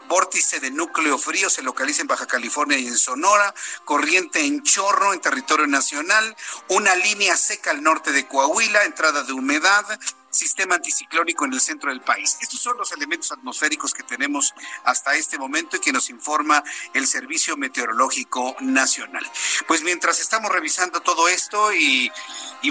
vórtice 0.08 0.60
de 0.60 0.70
núcleo 0.70 1.18
frío 1.18 1.31
se 1.32 1.64
localiza 1.64 2.02
en 2.02 2.08
Baja 2.08 2.28
California 2.28 2.78
y 2.78 2.88
en 2.88 2.98
Sonora, 2.98 3.54
corriente 3.86 4.46
en 4.46 4.64
chorro 4.64 5.14
en 5.14 5.22
territorio 5.22 5.66
nacional, 5.66 6.36
una 6.68 6.96
línea 6.96 7.38
seca 7.38 7.72
al 7.72 7.82
norte 7.82 8.12
de 8.12 8.28
Coahuila, 8.28 8.84
entrada 8.84 9.24
de 9.24 9.32
humedad, 9.32 9.86
sistema 10.32 10.76
anticiclónico 10.76 11.46
en 11.46 11.54
el 11.54 11.62
centro 11.62 11.90
del 11.90 12.02
país. 12.02 12.38
Estos 12.42 12.60
son 12.60 12.78
los 12.78 12.92
elementos 12.92 13.32
atmosféricos 13.32 13.94
que 13.94 14.04
tenemos 14.04 14.54
hasta 14.86 15.16
este 15.16 15.38
momento 15.38 15.78
y 15.78 15.80
que 15.80 15.92
nos 15.92 16.10
informa 16.10 16.64
el 16.94 17.06
Servicio 17.06 17.58
Meteorológico 17.58 18.56
Nacional. 18.62 19.30
Pues 19.68 19.84
mientras 19.84 20.20
estamos 20.20 20.52
revisando 20.52 21.02
todo 21.02 21.28
esto 21.28 21.74
y, 21.74 22.12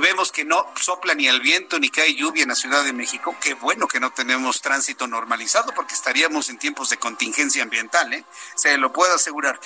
vemos 0.01 0.33
que 0.33 0.47
no 0.47 0.67
sopla 0.77 1.15
ni 1.15 1.29
el 1.29 1.41
viento 1.41 1.79
ni 1.79 1.91
cae 1.91 2.15
lluvia 2.15 2.45
en 2.45 2.49
la 2.49 2.55
Ciudad 2.55 2.83
de 2.83 2.95
México, 2.95 3.37
qué 3.39 3.53
bueno 3.53 3.87
que 3.87 4.01
no 4.01 4.11
tenemos 4.11 4.63
tránsito 4.63 5.07
normalizado 5.07 5.75
porque 5.75 5.93
estaríamos 5.93 6.49
en 6.49 6.59
tiempos 6.59 6.89
de 6.89 6.97
contingencia 6.97 7.63
ambiental, 7.63 8.11
¿eh? 8.15 8.25
se 8.55 8.79
lo 8.79 8.95
puedo 8.95 9.15
asegurar. 9.15 9.61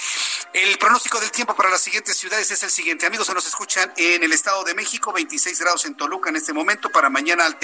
El 0.53 0.77
pronóstico 0.79 1.21
del 1.21 1.31
tiempo 1.31 1.55
para 1.55 1.71
las 1.71 1.83
siguientes 1.83 2.17
ciudades 2.17 2.51
es 2.51 2.63
el 2.65 2.71
siguiente. 2.71 3.07
Amigos, 3.07 3.29
se 3.29 3.35
nos 3.35 3.47
escuchan 3.47 3.93
en 3.97 4.25
el 4.25 4.33
Estado 4.33 4.65
de 4.65 4.75
México, 4.75 5.13
26 5.13 5.61
grados 5.61 5.85
en 5.85 5.95
Toluca 5.95 6.31
en 6.31 6.37
este 6.37 6.53
momento, 6.53 6.91
para 6.91 7.09
mañana 7.11 7.47
al 7.47 7.59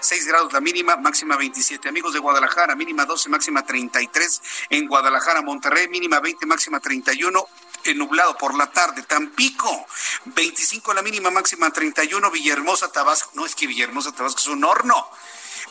6 0.00 0.26
grados 0.26 0.52
la 0.52 0.60
mínima, 0.60 0.96
máxima 0.96 1.36
27. 1.36 1.88
Amigos 1.88 2.12
de 2.12 2.18
Guadalajara, 2.18 2.74
mínima 2.74 3.04
12, 3.04 3.28
máxima 3.28 3.64
33. 3.64 4.42
En 4.70 4.86
Guadalajara, 4.86 5.42
Monterrey, 5.42 5.88
mínima 5.88 6.20
20, 6.20 6.46
máxima 6.46 6.80
31 6.80 7.46
nublado 7.96 8.36
por 8.36 8.56
la 8.56 8.70
tarde. 8.70 9.02
Tampico, 9.02 9.86
25 10.26 10.94
la 10.94 11.02
mínima, 11.02 11.30
máxima 11.30 11.70
31. 11.70 12.30
Villahermosa, 12.30 12.92
Tabasco. 12.92 13.30
No 13.34 13.46
es 13.46 13.54
que 13.54 13.66
Villahermosa, 13.66 14.12
Tabasco 14.12 14.40
es 14.40 14.48
un 14.48 14.64
horno. 14.64 15.08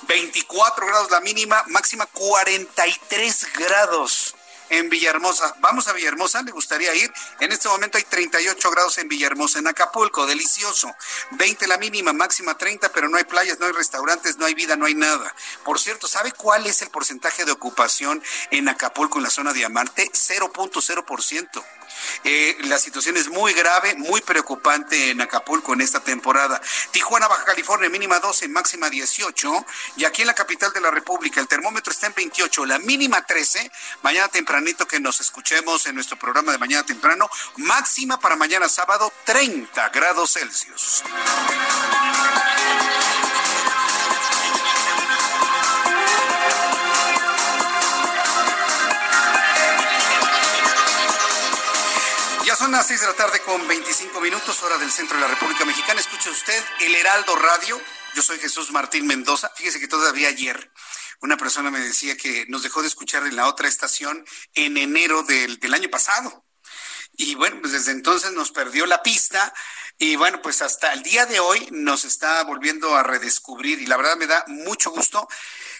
24 0.07 0.85
grados 0.87 1.11
la 1.11 1.19
mínima, 1.19 1.63
máxima 1.67 2.05
43 2.07 3.47
grados 3.53 4.35
en 4.69 4.89
Villahermosa. 4.89 5.55
Vamos 5.59 5.87
a 5.87 5.93
Villahermosa, 5.93 6.41
le 6.43 6.51
gustaría 6.51 6.93
ir. 6.95 7.11
En 7.39 7.51
este 7.51 7.67
momento 7.69 7.97
hay 7.97 8.03
38 8.03 8.71
grados 8.71 8.97
en 8.97 9.07
Villahermosa, 9.07 9.59
en 9.59 9.67
Acapulco, 9.67 10.25
delicioso. 10.25 10.95
20 11.31 11.67
la 11.67 11.77
mínima, 11.77 12.13
máxima 12.13 12.57
30, 12.57 12.89
pero 12.91 13.09
no 13.09 13.17
hay 13.17 13.23
playas, 13.23 13.59
no 13.59 13.65
hay 13.65 13.71
restaurantes, 13.71 14.37
no 14.37 14.45
hay 14.45 14.53
vida, 14.53 14.75
no 14.75 14.85
hay 14.85 14.95
nada. 14.95 15.33
Por 15.63 15.79
cierto, 15.79 16.07
¿sabe 16.07 16.31
cuál 16.31 16.65
es 16.65 16.81
el 16.81 16.89
porcentaje 16.89 17.45
de 17.45 17.51
ocupación 17.51 18.23
en 18.51 18.69
Acapulco, 18.69 19.17
en 19.17 19.23
la 19.23 19.29
zona 19.29 19.53
Diamante? 19.53 20.09
0.0%. 20.11 21.78
Eh, 22.23 22.57
la 22.65 22.77
situación 22.77 23.17
es 23.17 23.29
muy 23.29 23.53
grave, 23.53 23.95
muy 23.95 24.21
preocupante 24.21 25.11
en 25.11 25.21
Acapulco 25.21 25.73
en 25.73 25.81
esta 25.81 25.99
temporada. 25.99 26.61
Tijuana, 26.91 27.27
Baja 27.27 27.45
California, 27.45 27.89
mínima 27.89 28.19
12, 28.19 28.47
máxima 28.47 28.89
18. 28.89 29.65
Y 29.97 30.05
aquí 30.05 30.21
en 30.21 30.27
la 30.27 30.33
capital 30.35 30.71
de 30.73 30.81
la 30.81 30.91
República, 30.91 31.39
el 31.39 31.47
termómetro 31.47 31.91
está 31.91 32.07
en 32.07 32.13
28, 32.15 32.65
la 32.65 32.79
mínima 32.79 33.25
13. 33.25 33.71
Mañana 34.01 34.27
tempranito 34.27 34.87
que 34.87 34.99
nos 34.99 35.21
escuchemos 35.21 35.85
en 35.85 35.95
nuestro 35.95 36.17
programa 36.17 36.51
de 36.51 36.57
mañana 36.57 36.85
temprano. 36.85 37.29
Máxima 37.57 38.19
para 38.19 38.35
mañana 38.35 38.69
sábado, 38.69 39.11
30 39.25 39.89
grados 39.89 40.33
Celsius. 40.33 41.03
Son 52.59 52.73
las 52.73 52.87
6 52.87 52.99
de 52.99 53.07
la 53.07 53.13
tarde 53.13 53.39
con 53.39 53.65
25 53.69 54.19
minutos, 54.19 54.61
hora 54.63 54.77
del 54.77 54.91
centro 54.91 55.15
de 55.15 55.21
la 55.21 55.29
República 55.29 55.63
Mexicana. 55.63 56.01
Escucha 56.01 56.29
usted 56.29 56.61
el 56.81 56.93
Heraldo 56.93 57.37
Radio. 57.37 57.79
Yo 58.15 58.21
soy 58.21 58.37
Jesús 58.37 58.73
Martín 58.73 59.07
Mendoza. 59.07 59.49
Fíjese 59.55 59.79
que 59.79 59.87
todavía 59.87 60.27
ayer 60.27 60.69
una 61.21 61.37
persona 61.37 61.71
me 61.71 61.79
decía 61.79 62.17
que 62.17 62.45
nos 62.49 62.61
dejó 62.61 62.81
de 62.81 62.89
escuchar 62.89 63.25
en 63.25 63.37
la 63.37 63.47
otra 63.47 63.69
estación 63.69 64.25
en 64.55 64.75
enero 64.75 65.23
del, 65.23 65.57
del 65.59 65.73
año 65.73 65.89
pasado. 65.89 66.45
Y 67.13 67.35
bueno, 67.35 67.59
pues 67.61 67.71
desde 67.71 67.91
entonces 67.91 68.33
nos 68.33 68.51
perdió 68.51 68.85
la 68.85 69.03
pista. 69.03 69.53
Y 69.97 70.17
bueno, 70.17 70.41
pues 70.41 70.61
hasta 70.61 70.91
el 70.91 71.01
día 71.01 71.25
de 71.25 71.39
hoy 71.39 71.65
nos 71.71 72.03
está 72.03 72.43
volviendo 72.43 72.93
a 72.93 73.03
redescubrir. 73.03 73.79
Y 73.81 73.85
la 73.85 73.95
verdad 73.95 74.17
me 74.17 74.27
da 74.27 74.43
mucho 74.47 74.91
gusto 74.91 75.29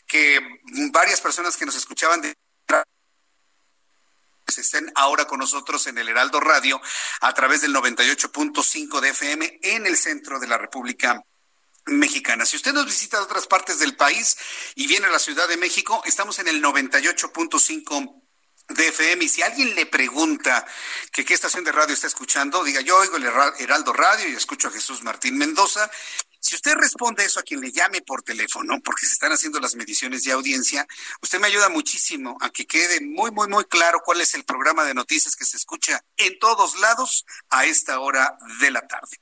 que 0.07 0.39
varias 0.93 1.19
personas 1.19 1.57
que 1.57 1.65
nos 1.65 1.75
escuchaban 1.75 2.21
de 2.21 2.35
estén 4.57 4.91
ahora 4.95 5.25
con 5.25 5.39
nosotros 5.39 5.87
en 5.87 5.97
el 5.97 6.09
Heraldo 6.09 6.39
Radio 6.39 6.81
a 7.21 7.33
través 7.33 7.61
del 7.61 7.73
98.5 7.73 8.99
de 8.99 9.09
FM 9.09 9.59
en 9.63 9.85
el 9.85 9.97
centro 9.97 10.39
de 10.39 10.47
la 10.47 10.57
República 10.57 11.23
mexicana. 11.85 12.45
Si 12.45 12.55
usted 12.55 12.73
nos 12.73 12.85
visita 12.85 13.17
de 13.17 13.23
otras 13.23 13.47
partes 13.47 13.79
del 13.79 13.95
país 13.95 14.37
y 14.75 14.87
viene 14.87 15.07
a 15.07 15.11
la 15.11 15.19
Ciudad 15.19 15.47
de 15.47 15.57
México, 15.57 16.01
estamos 16.05 16.39
en 16.39 16.47
el 16.47 16.61
98.5 16.61 18.21
de 18.69 18.87
FM. 18.87 19.25
Y 19.25 19.29
si 19.29 19.41
alguien 19.41 19.75
le 19.75 19.85
pregunta 19.85 20.65
que 21.11 21.25
qué 21.25 21.33
estación 21.33 21.63
de 21.63 21.71
radio 21.71 21.93
está 21.93 22.07
escuchando, 22.07 22.63
diga 22.63 22.81
yo 22.81 22.97
oigo 22.97 23.17
el 23.17 23.25
Heraldo 23.25 23.93
Radio 23.93 24.29
y 24.29 24.35
escucho 24.35 24.67
a 24.67 24.71
Jesús 24.71 25.03
Martín 25.03 25.37
Mendoza 25.37 25.89
si 26.39 26.55
usted 26.55 26.75
responde 26.75 27.25
eso 27.25 27.39
a 27.39 27.43
quien 27.43 27.61
le 27.61 27.71
llame 27.71 28.01
por 28.01 28.21
teléfono, 28.21 28.79
porque 28.83 29.05
se 29.05 29.13
están 29.13 29.31
haciendo 29.31 29.59
las 29.59 29.75
mediciones 29.75 30.23
de 30.23 30.31
audiencia, 30.31 30.87
usted 31.21 31.39
me 31.39 31.47
ayuda 31.47 31.69
muchísimo 31.69 32.37
a 32.41 32.49
que 32.49 32.65
quede 32.65 33.01
muy, 33.01 33.31
muy, 33.31 33.47
muy 33.47 33.65
claro 33.65 34.01
cuál 34.03 34.21
es 34.21 34.33
el 34.33 34.45
programa 34.45 34.83
de 34.85 34.93
noticias 34.93 35.35
que 35.35 35.45
se 35.45 35.57
escucha 35.57 36.03
en 36.17 36.39
todos 36.39 36.79
lados 36.79 37.25
a 37.49 37.65
esta 37.65 37.99
hora 37.99 38.37
de 38.61 38.71
la 38.71 38.87
tarde. 38.87 39.17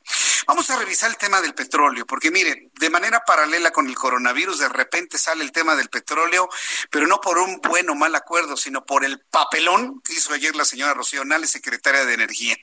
Vamos 0.45 0.69
a 0.69 0.77
revisar 0.77 1.10
el 1.10 1.17
tema 1.17 1.41
del 1.41 1.53
petróleo, 1.53 2.06
porque 2.06 2.32
mire, 2.32 2.69
de 2.73 2.89
manera 2.89 3.23
paralela 3.25 3.71
con 3.71 3.88
el 3.88 3.95
coronavirus, 3.95 4.60
de 4.60 4.69
repente 4.69 5.17
sale 5.17 5.43
el 5.43 5.51
tema 5.51 5.75
del 5.75 5.89
petróleo, 5.89 6.47
pero 6.89 7.08
no 7.08 7.19
por 7.19 7.38
un 7.39 7.60
buen 7.62 7.89
o 7.89 7.95
mal 7.95 8.15
acuerdo, 8.15 8.56
sino 8.56 8.86
por 8.86 9.03
el 9.03 9.19
papelón 9.19 10.01
que 10.01 10.13
hizo 10.13 10.34
ayer 10.34 10.56
la 10.56 10.65
señora 10.65 10.93
Rocío 10.93 11.25
Nales, 11.25 11.49
secretaria 11.49 12.06
de 12.06 12.13
Energía. 12.13 12.56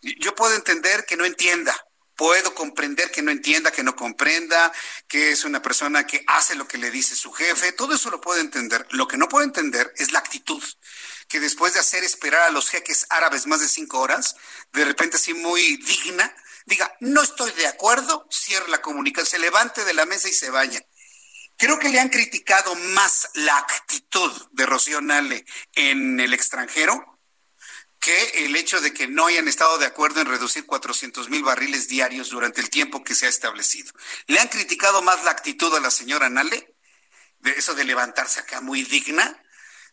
Yo 0.00 0.34
puedo 0.34 0.54
entender 0.54 1.04
que 1.06 1.16
no 1.16 1.24
entienda, 1.24 1.74
puedo 2.18 2.52
comprender 2.52 3.12
que 3.12 3.22
no 3.22 3.30
entienda, 3.30 3.70
que 3.70 3.84
no 3.84 3.94
comprenda, 3.94 4.72
que 5.06 5.30
es 5.30 5.44
una 5.44 5.62
persona 5.62 6.04
que 6.04 6.24
hace 6.26 6.56
lo 6.56 6.66
que 6.66 6.76
le 6.76 6.90
dice 6.90 7.14
su 7.14 7.32
jefe, 7.32 7.70
todo 7.70 7.94
eso 7.94 8.10
lo 8.10 8.20
puedo 8.20 8.40
entender. 8.40 8.84
Lo 8.90 9.06
que 9.06 9.16
no 9.16 9.28
puedo 9.28 9.44
entender 9.44 9.94
es 9.96 10.10
la 10.10 10.18
actitud, 10.18 10.62
que 11.28 11.38
después 11.38 11.74
de 11.74 11.80
hacer 11.80 12.02
esperar 12.02 12.42
a 12.42 12.50
los 12.50 12.70
jeques 12.70 13.06
árabes 13.08 13.46
más 13.46 13.60
de 13.60 13.68
cinco 13.68 14.00
horas, 14.00 14.34
de 14.72 14.84
repente 14.84 15.16
así 15.16 15.32
muy 15.32 15.76
digna, 15.76 16.34
diga, 16.66 16.92
no 16.98 17.22
estoy 17.22 17.52
de 17.52 17.68
acuerdo, 17.68 18.26
cierre 18.30 18.68
la 18.68 18.82
comunicación, 18.82 19.30
se 19.30 19.38
levante 19.38 19.84
de 19.84 19.94
la 19.94 20.04
mesa 20.04 20.28
y 20.28 20.32
se 20.32 20.50
vaya. 20.50 20.84
Creo 21.56 21.78
que 21.78 21.88
le 21.88 22.00
han 22.00 22.08
criticado 22.08 22.74
más 22.74 23.30
la 23.34 23.58
actitud 23.58 24.32
de 24.50 24.66
Rocío 24.66 25.00
Nale 25.00 25.44
en 25.76 26.18
el 26.18 26.34
extranjero 26.34 27.17
que 28.00 28.44
el 28.44 28.56
hecho 28.56 28.80
de 28.80 28.92
que 28.92 29.08
no 29.08 29.26
hayan 29.26 29.48
estado 29.48 29.78
de 29.78 29.86
acuerdo 29.86 30.20
en 30.20 30.26
reducir 30.26 30.66
400 30.66 31.28
mil 31.30 31.42
barriles 31.42 31.88
diarios 31.88 32.30
durante 32.30 32.60
el 32.60 32.70
tiempo 32.70 33.02
que 33.02 33.14
se 33.14 33.26
ha 33.26 33.28
establecido. 33.28 33.92
¿Le 34.26 34.38
han 34.38 34.48
criticado 34.48 35.02
más 35.02 35.24
la 35.24 35.32
actitud 35.32 35.74
a 35.74 35.80
la 35.80 35.90
señora 35.90 36.28
Nale? 36.28 36.74
De 37.40 37.50
eso 37.52 37.74
de 37.74 37.84
levantarse 37.84 38.40
acá 38.40 38.60
muy 38.60 38.82
digna 38.82 39.42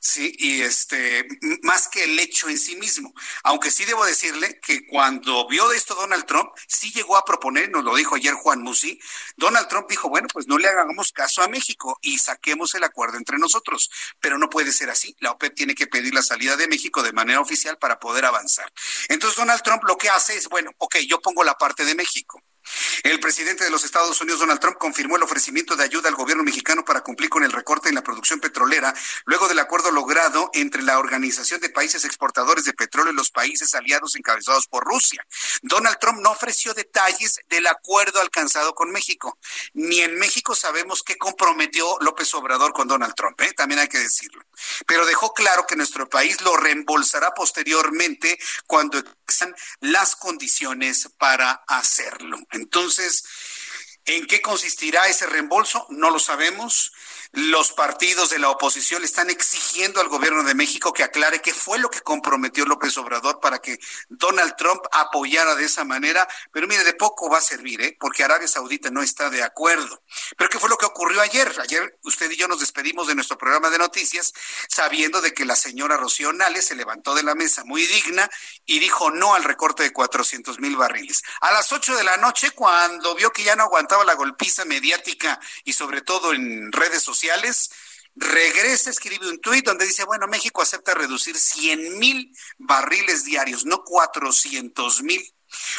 Sí, 0.08 0.36
y 0.38 0.62
este, 0.62 1.28
más 1.64 1.88
que 1.88 2.04
el 2.04 2.20
hecho 2.20 2.48
en 2.48 2.60
sí 2.60 2.76
mismo. 2.76 3.12
Aunque 3.44 3.72
sí 3.72 3.86
debo 3.86 4.06
decirle 4.06 4.60
que 4.62 4.86
cuando 4.86 5.48
vio 5.48 5.68
de 5.68 5.78
esto 5.78 5.96
Donald 5.96 6.28
Trump, 6.28 6.52
sí 6.68 6.92
llegó 6.92 7.18
a 7.18 7.26
proponer, 7.26 7.72
nos 7.72 7.84
lo 7.84 7.96
dijo 7.96 8.14
ayer 8.14 8.36
Juan 8.36 8.62
Musi, 8.62 9.00
Donald 9.36 9.68
Trump 9.68 9.90
dijo, 9.90 10.08
bueno, 10.08 10.28
pues 10.32 10.46
no 10.46 10.60
le 10.60 10.68
hagamos 10.68 11.12
caso 11.12 11.42
a 11.42 11.48
México 11.48 11.98
y 12.04 12.20
saquemos 12.20 12.76
el 12.76 12.84
acuerdo 12.84 13.18
entre 13.18 13.40
nosotros. 13.40 13.90
Pero 14.20 14.38
no 14.38 14.48
puede 14.48 14.74
ser 14.74 14.92
así. 14.92 15.16
La 15.22 15.32
OPEP 15.32 15.56
tiene 15.56 15.74
que 15.74 15.88
pedir 15.88 16.14
la 16.14 16.22
salida 16.22 16.56
de 16.56 16.68
México 16.68 17.02
de 17.02 17.12
manera 17.12 17.40
oficial 17.40 17.80
para 17.80 18.00
poder 18.00 18.26
avanzar. 18.26 18.72
Entonces 19.10 19.38
Donald 19.38 19.64
Trump 19.64 19.86
lo 19.86 19.98
que 19.98 20.10
hace 20.10 20.38
es, 20.38 20.48
bueno, 20.50 20.72
ok, 20.78 20.98
yo 21.08 21.20
pongo 21.20 21.44
la 21.44 21.56
parte 21.56 21.84
de 21.84 21.96
México. 21.96 22.44
El 23.04 23.20
presidente 23.20 23.64
de 23.64 23.70
los 23.70 23.84
Estados 23.84 24.20
Unidos, 24.22 24.40
Donald 24.40 24.60
Trump, 24.60 24.78
confirmó 24.78 25.16
el 25.16 25.24
ofrecimiento 25.24 25.76
de 25.76 25.84
ayuda 25.84 26.10
al 26.10 26.16
gobierno 26.16 26.44
mexicano 26.44 26.84
para 26.84 27.02
cumplir 27.02 27.30
con 27.30 27.44
el 27.44 27.52
recorte 27.52 27.90
en 27.90 27.96
la 27.96 28.04
producción 28.04 28.40
petrolera, 28.40 28.94
luego 29.26 29.48
del 29.48 29.60
acuerdo 29.60 29.92
logrado 29.92 30.50
entre 30.54 30.82
la 30.82 30.98
Organización 30.98 31.60
de 31.62 31.70
Países 31.70 32.06
Exportadores 32.06 32.66
de 32.66 32.74
Petróleo 32.74 33.14
y 33.14 33.16
los 33.16 33.32
países 33.32 33.76
aliados 33.76 34.16
encabezados 34.16 34.68
por 34.68 34.84
Rusia. 34.86 35.26
Donald 35.62 35.98
Trump 36.00 36.20
no 36.20 36.32
ofreció 36.32 36.74
detalles 36.74 37.40
del 37.48 37.68
acuerdo 37.68 38.22
alcanzado 38.22 38.74
con 38.74 38.92
México. 38.92 39.38
Ni 39.74 40.02
en 40.02 40.18
México 40.18 40.56
sabemos 40.56 41.04
qué 41.04 41.18
comprometió 41.18 41.98
López 42.02 42.34
Obrador 42.34 42.74
con 42.74 42.88
Donald 42.88 43.14
Trump, 43.16 43.40
¿eh? 43.42 43.54
también 43.54 43.80
hay 43.80 43.88
que 43.88 44.00
decirlo. 44.00 44.44
Pero 44.88 45.06
dejó 45.06 45.34
claro 45.34 45.66
que 45.68 45.76
nuestro 45.76 46.08
país 46.10 46.42
lo 46.42 46.56
reembolsará 46.58 47.34
posteriormente 47.34 48.38
cuando 48.68 48.98
existan 48.98 49.56
las 49.80 50.16
condiciones 50.16 51.10
para 51.18 51.64
hacerlo. 51.68 52.38
Entonces, 52.56 53.24
¿en 54.06 54.26
qué 54.26 54.42
consistirá 54.42 55.08
ese 55.08 55.28
reembolso? 55.28 55.86
No 55.90 56.10
lo 56.10 56.20
sabemos. 56.20 56.92
Los 57.36 57.74
partidos 57.74 58.30
de 58.30 58.40
la 58.40 58.50
oposición 58.50 59.04
están 59.04 59.30
exigiendo 59.30 60.00
al 60.00 60.08
gobierno 60.08 60.46
de 60.46 60.56
México 60.56 60.94
que 60.94 61.04
aclare 61.04 61.42
qué 61.42 61.54
fue 61.54 61.78
lo 61.80 61.90
que 61.90 62.00
comprometió 62.00 62.66
López 62.66 62.98
Obrador 62.98 63.42
para 63.42 63.60
que 63.60 63.78
Donald 64.08 64.56
Trump 64.56 64.82
apoyara 64.94 65.54
de 65.56 65.66
esa 65.66 65.84
manera. 65.84 66.26
Pero 66.54 66.66
mire, 66.66 66.86
de 66.86 66.94
poco 66.94 67.30
va 67.30 67.40
a 67.40 67.42
servir, 67.42 67.82
¿eh? 67.82 67.98
porque 68.00 68.24
Arabia 68.24 68.48
Saudita 68.48 68.90
no 68.90 69.04
está 69.04 69.30
de 69.30 69.44
acuerdo. 69.44 70.02
Pero 70.38 70.50
¿qué 70.50 70.60
fue 70.60 70.70
lo 70.70 70.78
que 70.78 70.86
ocurrió 70.86 71.20
ayer? 71.20 71.52
Ayer 71.60 72.00
usted 72.04 72.32
y 72.32 72.38
yo 72.38 72.48
nos 72.48 72.62
despedimos 72.62 73.08
de 73.08 73.16
nuestro 73.16 73.38
programa 73.38 73.70
de 73.70 73.80
noticias 73.80 74.32
sabiendo 74.70 75.20
de 75.20 75.34
que 75.34 75.44
la 75.44 75.58
señora 75.58 75.98
Rocío 75.98 76.32
Nales 76.32 76.68
se 76.68 76.76
levantó 76.76 77.16
de 77.16 77.24
la 77.24 77.36
mesa 77.36 77.66
muy 77.66 77.86
digna 77.86 78.32
y 78.66 78.80
dijo 78.80 79.12
no 79.12 79.36
al 79.36 79.44
recorte 79.44 79.84
de 79.84 79.92
400 79.92 80.62
mil 80.62 80.78
barriles. 80.78 81.22
A 81.42 81.52
las 81.52 81.70
8 81.74 81.98
de 81.98 82.06
la 82.06 82.16
noche, 82.16 82.52
cuando 82.52 83.14
vio 83.14 83.34
que 83.34 83.44
ya 83.44 83.58
no 83.58 83.64
aguantaba 83.64 84.06
la 84.06 84.14
golpiza 84.14 84.64
mediática 84.64 85.38
y 85.66 85.74
sobre 85.74 86.02
todo 86.02 86.32
en 86.32 86.72
redes 86.72 87.04
sociales, 87.04 87.25
regresa, 88.16 88.90
escribe 88.90 89.30
un 89.30 89.40
tuit 89.40 89.66
donde 89.66 89.86
dice, 89.86 90.06
bueno, 90.06 90.28
México 90.28 90.62
acepta 90.62 90.94
reducir 90.94 91.38
100 91.38 92.00
mil 92.00 92.32
barriles 92.58 93.26
diarios, 93.26 93.66
no 93.66 93.84
400 93.84 95.04
mil. 95.04 95.35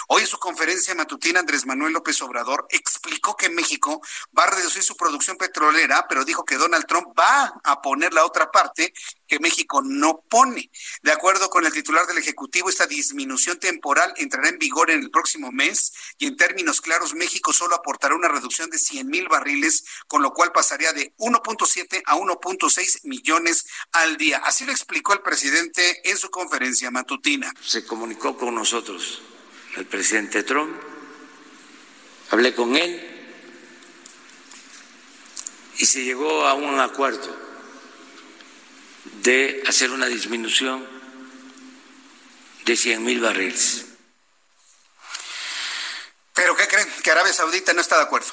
Hoy 0.08 0.22
en 0.22 0.28
su 0.28 0.38
conferencia 0.38 0.94
matutina, 0.94 1.40
Andrés 1.40 1.66
Manuel 1.66 1.92
López 1.92 2.20
Obrador 2.22 2.66
explicó 2.70 3.36
que 3.36 3.50
México 3.50 4.00
va 4.38 4.44
a 4.44 4.50
reducir 4.50 4.82
su 4.82 4.96
producción 4.96 5.36
petrolera, 5.36 6.06
pero 6.08 6.24
dijo 6.24 6.44
que 6.44 6.56
Donald 6.56 6.86
Trump 6.86 7.08
va 7.18 7.52
a 7.64 7.82
poner 7.82 8.12
la 8.12 8.24
otra 8.24 8.50
parte 8.50 8.92
que 9.26 9.40
México 9.40 9.82
no 9.82 10.22
pone. 10.28 10.70
De 11.02 11.12
acuerdo 11.12 11.50
con 11.50 11.66
el 11.66 11.72
titular 11.72 12.06
del 12.06 12.18
Ejecutivo, 12.18 12.68
esta 12.68 12.86
disminución 12.86 13.58
temporal 13.58 14.12
entrará 14.16 14.48
en 14.48 14.58
vigor 14.58 14.90
en 14.90 15.00
el 15.00 15.10
próximo 15.10 15.50
mes 15.50 15.92
y 16.18 16.26
en 16.26 16.36
términos 16.36 16.80
claros, 16.80 17.14
México 17.14 17.52
solo 17.52 17.74
aportará 17.74 18.14
una 18.14 18.28
reducción 18.28 18.70
de 18.70 18.78
100 18.78 19.08
mil 19.08 19.28
barriles, 19.28 19.84
con 20.06 20.22
lo 20.22 20.32
cual 20.32 20.52
pasaría 20.52 20.92
de 20.92 21.14
1.7 21.18 22.02
a 22.06 22.16
1.6 22.16 23.00
millones 23.04 23.66
al 23.92 24.16
día. 24.16 24.38
Así 24.44 24.64
lo 24.64 24.72
explicó 24.72 25.12
el 25.12 25.22
presidente 25.22 26.08
en 26.08 26.16
su 26.16 26.30
conferencia 26.30 26.90
matutina. 26.90 27.52
Se 27.60 27.84
comunicó 27.84 28.36
con 28.36 28.54
nosotros 28.54 29.22
el 29.76 29.86
presidente 29.86 30.42
Trump, 30.42 30.74
hablé 32.30 32.54
con 32.54 32.76
él 32.76 33.12
y 35.78 35.86
se 35.86 36.02
llegó 36.02 36.46
a 36.46 36.54
un 36.54 36.80
acuerdo 36.80 37.36
de 39.22 39.62
hacer 39.66 39.90
una 39.90 40.06
disminución 40.06 40.86
de 42.64 42.76
100 42.76 43.04
mil 43.04 43.20
barriles. 43.20 43.84
¿Pero 46.34 46.56
qué 46.56 46.66
creen? 46.66 46.88
Que 47.02 47.10
Arabia 47.10 47.32
Saudita 47.32 47.72
no 47.72 47.80
está 47.80 47.96
de 47.96 48.04
acuerdo. 48.04 48.32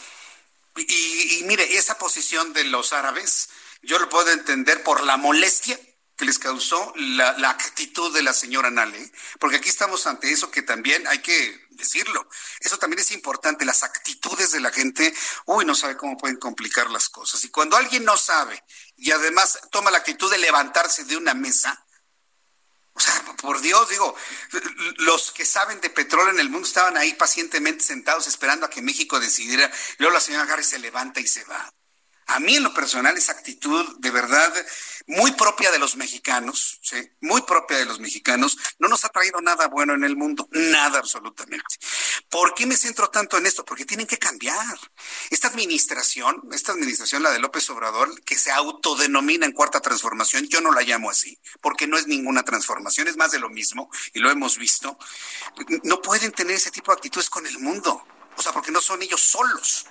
Y, 0.75 1.43
mire, 1.45 1.77
esa 1.77 1.97
posición 1.97 2.51
de 2.53 2.63
los 2.65 2.93
árabes, 2.93 3.49
yo 3.81 3.99
lo 3.99 4.09
puedo 4.09 4.31
entender 4.31 4.81
por 4.83 5.03
la 5.03 5.17
molestia 5.17 5.79
que 6.15 6.25
les 6.25 6.39
causó 6.39 6.93
la, 6.95 7.49
actitud 7.49 8.13
de 8.13 8.21
la 8.21 8.33
señora 8.33 8.69
Nale, 8.69 9.11
porque 9.39 9.57
aquí 9.57 9.69
estamos 9.69 10.05
ante 10.05 10.31
eso 10.31 10.51
que 10.51 10.61
también 10.61 11.07
hay 11.07 11.19
que 11.19 11.67
decirlo. 11.71 12.27
Eso 12.59 12.77
también 12.77 12.99
es 12.99 13.11
importante, 13.11 13.65
las 13.65 13.83
actitudes 13.83 14.51
de 14.51 14.59
la 14.59 14.71
gente, 14.71 15.13
uy, 15.45 15.65
no 15.65 15.75
sabe 15.75 15.97
cómo 15.97 16.17
pueden 16.17 16.37
complicar 16.37 16.89
las 16.89 17.09
cosas. 17.09 17.43
Y 17.43 17.49
cuando 17.49 17.77
alguien 17.77 18.05
no 18.05 18.15
sabe 18.17 18.63
y 18.95 19.11
además 19.11 19.59
toma 19.71 19.91
la 19.91 19.99
actitud 19.99 20.29
de 20.29 20.37
levantarse 20.37 21.03
de 21.05 21.17
una 21.17 21.33
mesa, 21.33 21.83
o 22.95 22.99
sea, 22.99 23.23
por 23.41 23.59
Dios, 23.61 23.89
digo, 23.89 24.15
los 24.97 25.31
que 25.31 25.45
saben 25.45 25.81
de 25.81 25.89
petróleo 25.89 26.31
en 26.31 26.39
el 26.39 26.49
mundo 26.49 26.67
estaban 26.67 26.95
ahí 26.95 27.13
pacientemente 27.13 27.83
sentados 27.83 28.27
esperando 28.27 28.67
a 28.67 28.69
que 28.69 28.83
México 28.83 29.19
decidiera. 29.19 29.71
Luego 29.97 30.13
la 30.13 30.21
señora 30.21 30.45
Garry 30.45 30.63
se 30.63 30.77
levanta 30.77 31.19
y 31.19 31.27
se 31.27 31.43
va. 31.45 31.73
A 32.27 32.39
mí 32.39 32.55
en 32.55 32.63
lo 32.63 32.73
personal 32.73 33.17
esa 33.17 33.33
actitud 33.33 33.97
de 33.99 34.11
verdad 34.11 34.53
muy 35.07 35.31
propia 35.33 35.71
de 35.71 35.79
los 35.79 35.95
mexicanos, 35.97 36.79
¿sí? 36.81 36.97
muy 37.21 37.41
propia 37.41 37.77
de 37.77 37.85
los 37.85 37.99
mexicanos, 37.99 38.57
no 38.79 38.87
nos 38.87 39.03
ha 39.03 39.09
traído 39.09 39.41
nada 39.41 39.67
bueno 39.67 39.93
en 39.93 40.03
el 40.03 40.15
mundo, 40.15 40.47
nada 40.51 40.99
absolutamente. 40.99 41.75
¿Por 42.29 42.53
qué 42.53 42.65
me 42.65 42.77
centro 42.77 43.09
tanto 43.09 43.37
en 43.37 43.45
esto? 43.45 43.65
Porque 43.65 43.85
tienen 43.85 44.07
que 44.07 44.17
cambiar. 44.17 44.79
Esta 45.29 45.49
administración, 45.49 46.41
esta 46.51 46.71
administración, 46.71 47.23
la 47.23 47.31
de 47.31 47.39
López 47.39 47.69
Obrador, 47.69 48.21
que 48.23 48.37
se 48.37 48.51
autodenomina 48.51 49.45
en 49.45 49.51
cuarta 49.51 49.81
transformación, 49.81 50.47
yo 50.47 50.61
no 50.61 50.71
la 50.71 50.81
llamo 50.81 51.09
así, 51.09 51.37
porque 51.61 51.87
no 51.87 51.97
es 51.97 52.07
ninguna 52.07 52.43
transformación, 52.43 53.07
es 53.07 53.17
más 53.17 53.31
de 53.31 53.39
lo 53.39 53.49
mismo, 53.49 53.89
y 54.13 54.19
lo 54.19 54.31
hemos 54.31 54.57
visto, 54.57 54.97
no 55.83 56.01
pueden 56.01 56.31
tener 56.31 56.55
ese 56.55 56.71
tipo 56.71 56.91
de 56.91 56.95
actitudes 56.97 57.29
con 57.29 57.45
el 57.45 57.59
mundo. 57.59 58.05
O 58.35 58.41
sea, 58.41 58.51
porque 58.51 58.71
no 58.71 58.81
son 58.81 59.01
ellos 59.01 59.21
solos. 59.21 59.85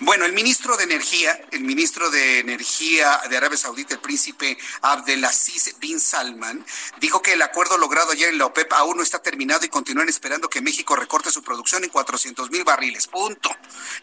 Bueno, 0.00 0.24
el 0.24 0.32
ministro 0.32 0.76
de 0.76 0.84
Energía, 0.84 1.40
el 1.50 1.62
ministro 1.62 2.10
de 2.10 2.40
Energía 2.40 3.20
de 3.28 3.36
Arabia 3.36 3.58
Saudita, 3.58 3.94
el 3.94 4.00
príncipe 4.00 4.58
Abdelaziz 4.80 5.76
bin 5.78 6.00
Salman, 6.00 6.64
dijo 7.00 7.22
que 7.22 7.34
el 7.34 7.42
acuerdo 7.42 7.78
logrado 7.78 8.12
ayer 8.12 8.30
en 8.30 8.38
la 8.38 8.46
OPEP 8.46 8.72
aún 8.72 8.96
no 8.96 9.02
está 9.02 9.20
terminado 9.20 9.64
y 9.64 9.68
continúan 9.68 10.08
esperando 10.08 10.48
que 10.48 10.60
México 10.60 10.96
recorte 10.96 11.30
su 11.30 11.42
producción 11.42 11.84
en 11.84 11.90
400 11.90 12.50
mil 12.50 12.64
barriles. 12.64 13.06
Punto. 13.06 13.50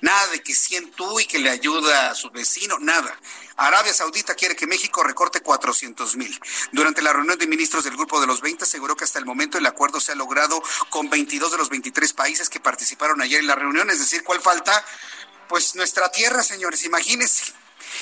Nada 0.01 0.27
de 0.27 0.41
que 0.41 0.55
100 0.55 0.91
tú 0.91 1.19
y 1.19 1.25
que 1.25 1.39
le 1.39 1.49
ayuda 1.49 2.11
a 2.11 2.15
su 2.15 2.29
vecino, 2.29 2.77
nada. 2.79 3.17
Arabia 3.57 3.93
Saudita 3.93 4.35
quiere 4.35 4.55
que 4.55 4.67
México 4.67 5.03
recorte 5.03 5.41
400 5.41 6.15
mil. 6.15 6.39
Durante 6.71 7.01
la 7.01 7.11
reunión 7.11 7.37
de 7.37 7.45
ministros 7.45 7.83
del 7.83 7.97
Grupo 7.97 8.21
de 8.21 8.27
los 8.27 8.39
20 8.39 8.63
aseguró 8.63 8.95
que 8.95 9.03
hasta 9.03 9.19
el 9.19 9.25
momento 9.25 9.57
el 9.57 9.65
acuerdo 9.65 9.99
se 9.99 10.13
ha 10.13 10.15
logrado 10.15 10.63
con 10.89 11.09
22 11.09 11.51
de 11.51 11.57
los 11.57 11.69
23 11.69 12.13
países 12.13 12.49
que 12.49 12.61
participaron 12.61 13.21
ayer 13.21 13.41
en 13.41 13.47
la 13.47 13.55
reunión. 13.55 13.89
Es 13.89 13.99
decir, 13.99 14.23
¿cuál 14.23 14.39
falta? 14.39 14.85
Pues 15.49 15.73
nuestra 15.73 16.11
tierra, 16.11 16.43
señores, 16.43 16.83
imagínense. 16.83 17.53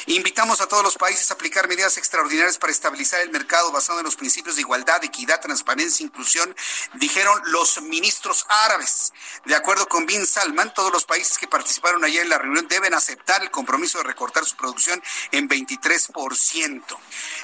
Invitamos 0.07 0.59
a 0.59 0.67
todos 0.67 0.83
los 0.83 0.97
países 0.97 1.31
a 1.31 1.35
aplicar 1.35 1.69
medidas 1.69 1.97
extraordinarias 1.97 2.57
para 2.57 2.73
estabilizar 2.73 3.21
el 3.21 3.29
mercado 3.29 3.71
basado 3.71 3.99
en 3.99 4.03
los 4.03 4.17
principios 4.17 4.57
de 4.57 4.63
igualdad, 4.63 5.01
equidad, 5.05 5.39
transparencia, 5.39 6.05
inclusión, 6.05 6.53
dijeron 6.95 7.41
los 7.45 7.81
ministros 7.83 8.45
árabes. 8.49 9.13
De 9.45 9.55
acuerdo 9.55 9.87
con 9.87 10.05
Bin 10.05 10.27
Salman, 10.27 10.73
todos 10.73 10.91
los 10.91 11.05
países 11.05 11.37
que 11.37 11.47
participaron 11.47 12.03
ayer 12.03 12.23
en 12.23 12.29
la 12.29 12.37
reunión 12.37 12.67
deben 12.67 12.93
aceptar 12.93 13.41
el 13.41 13.49
compromiso 13.49 13.97
de 13.99 14.03
recortar 14.03 14.43
su 14.43 14.57
producción 14.57 15.01
en 15.31 15.47
23%. 15.47 16.83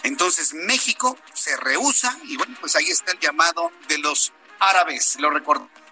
Entonces 0.03 0.53
México 0.53 1.17
se 1.33 1.55
rehúsa 1.55 2.17
y 2.23 2.35
bueno, 2.35 2.57
pues 2.59 2.75
ahí 2.75 2.89
está 2.89 3.13
el 3.13 3.19
llamado 3.19 3.71
de 3.87 3.99
los 3.99 4.33
árabes. 4.59 5.15
Lo 5.19 5.29
recortamos 5.29 5.82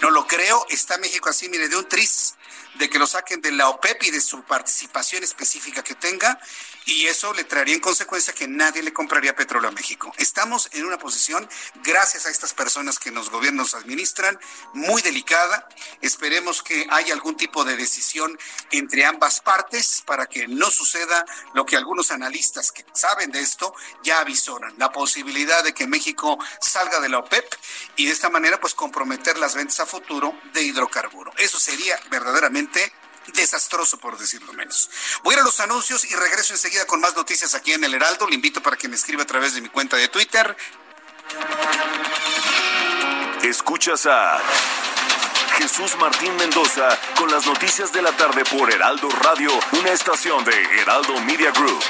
no 0.00 0.10
lo 0.10 0.26
creo, 0.26 0.66
está 0.70 0.98
México 0.98 1.28
así, 1.28 1.48
mire, 1.48 1.68
de 1.68 1.76
un 1.76 1.88
tris 1.88 2.34
de 2.74 2.90
que 2.90 2.98
lo 2.98 3.06
saquen 3.06 3.40
de 3.40 3.52
la 3.52 3.68
OPEP 3.68 4.02
y 4.04 4.10
de 4.10 4.20
su 4.20 4.42
participación 4.42 5.24
específica 5.24 5.82
que 5.82 5.94
tenga 5.94 6.38
y 6.86 7.06
eso 7.06 7.34
le 7.34 7.44
traería 7.44 7.74
en 7.74 7.80
consecuencia 7.80 8.32
que 8.32 8.46
nadie 8.46 8.82
le 8.82 8.92
compraría 8.92 9.34
petróleo 9.34 9.68
a 9.68 9.72
México. 9.72 10.12
Estamos 10.18 10.68
en 10.72 10.86
una 10.86 10.98
posición, 10.98 11.46
gracias 11.82 12.26
a 12.26 12.30
estas 12.30 12.54
personas 12.54 13.00
que 13.00 13.10
los 13.10 13.28
gobiernos 13.28 13.74
administran, 13.74 14.38
muy 14.72 15.02
delicada. 15.02 15.68
Esperemos 16.00 16.62
que 16.62 16.86
haya 16.90 17.12
algún 17.12 17.36
tipo 17.36 17.64
de 17.64 17.76
decisión 17.76 18.38
entre 18.70 19.04
ambas 19.04 19.40
partes 19.40 20.02
para 20.06 20.26
que 20.26 20.46
no 20.46 20.70
suceda 20.70 21.26
lo 21.54 21.66
que 21.66 21.76
algunos 21.76 22.12
analistas 22.12 22.70
que 22.70 22.86
saben 22.94 23.32
de 23.32 23.40
esto 23.40 23.74
ya 24.04 24.20
avisoran, 24.20 24.74
la 24.78 24.92
posibilidad 24.92 25.64
de 25.64 25.74
que 25.74 25.88
México 25.88 26.38
salga 26.60 27.00
de 27.00 27.08
la 27.08 27.18
OPEP 27.18 27.52
y 27.96 28.06
de 28.06 28.12
esta 28.12 28.30
manera 28.30 28.60
pues 28.60 28.74
comprometer 28.74 29.38
las 29.38 29.56
ventas 29.56 29.80
a 29.80 29.86
futuro 29.86 30.38
de 30.52 30.62
hidrocarburo. 30.62 31.32
Eso 31.36 31.58
sería 31.58 31.98
verdaderamente 32.10 32.92
desastroso, 33.34 33.98
por 33.98 34.18
decirlo 34.18 34.52
menos. 34.52 34.90
Voy 35.22 35.34
a 35.34 35.42
los 35.42 35.60
anuncios 35.60 36.04
y 36.04 36.14
regreso 36.14 36.52
enseguida 36.52 36.86
con 36.86 37.00
más 37.00 37.16
noticias 37.16 37.54
aquí 37.54 37.72
en 37.72 37.84
El 37.84 37.94
Heraldo. 37.94 38.26
Le 38.28 38.34
invito 38.34 38.62
para 38.62 38.76
que 38.76 38.88
me 38.88 38.96
escriba 38.96 39.22
a 39.22 39.26
través 39.26 39.54
de 39.54 39.60
mi 39.60 39.68
cuenta 39.68 39.96
de 39.96 40.08
Twitter. 40.08 40.56
Escuchas 43.42 44.06
a 44.06 44.40
Jesús 45.58 45.96
Martín 45.98 46.36
Mendoza 46.36 46.88
con 47.16 47.30
las 47.30 47.46
noticias 47.46 47.92
de 47.92 48.02
la 48.02 48.12
tarde 48.12 48.44
por 48.44 48.72
Heraldo 48.72 49.08
Radio, 49.22 49.50
una 49.72 49.90
estación 49.90 50.44
de 50.44 50.80
Heraldo 50.80 51.18
Media 51.22 51.50
Group. 51.50 51.82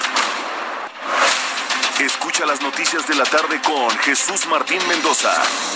Escucha 1.98 2.46
las 2.46 2.60
noticias 2.60 3.06
de 3.08 3.14
la 3.14 3.24
tarde 3.24 3.60
con 3.62 3.90
Jesús 3.98 4.46
Martín 4.46 4.86
Mendoza. 4.86 5.32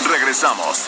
Regresamos. 0.07 0.87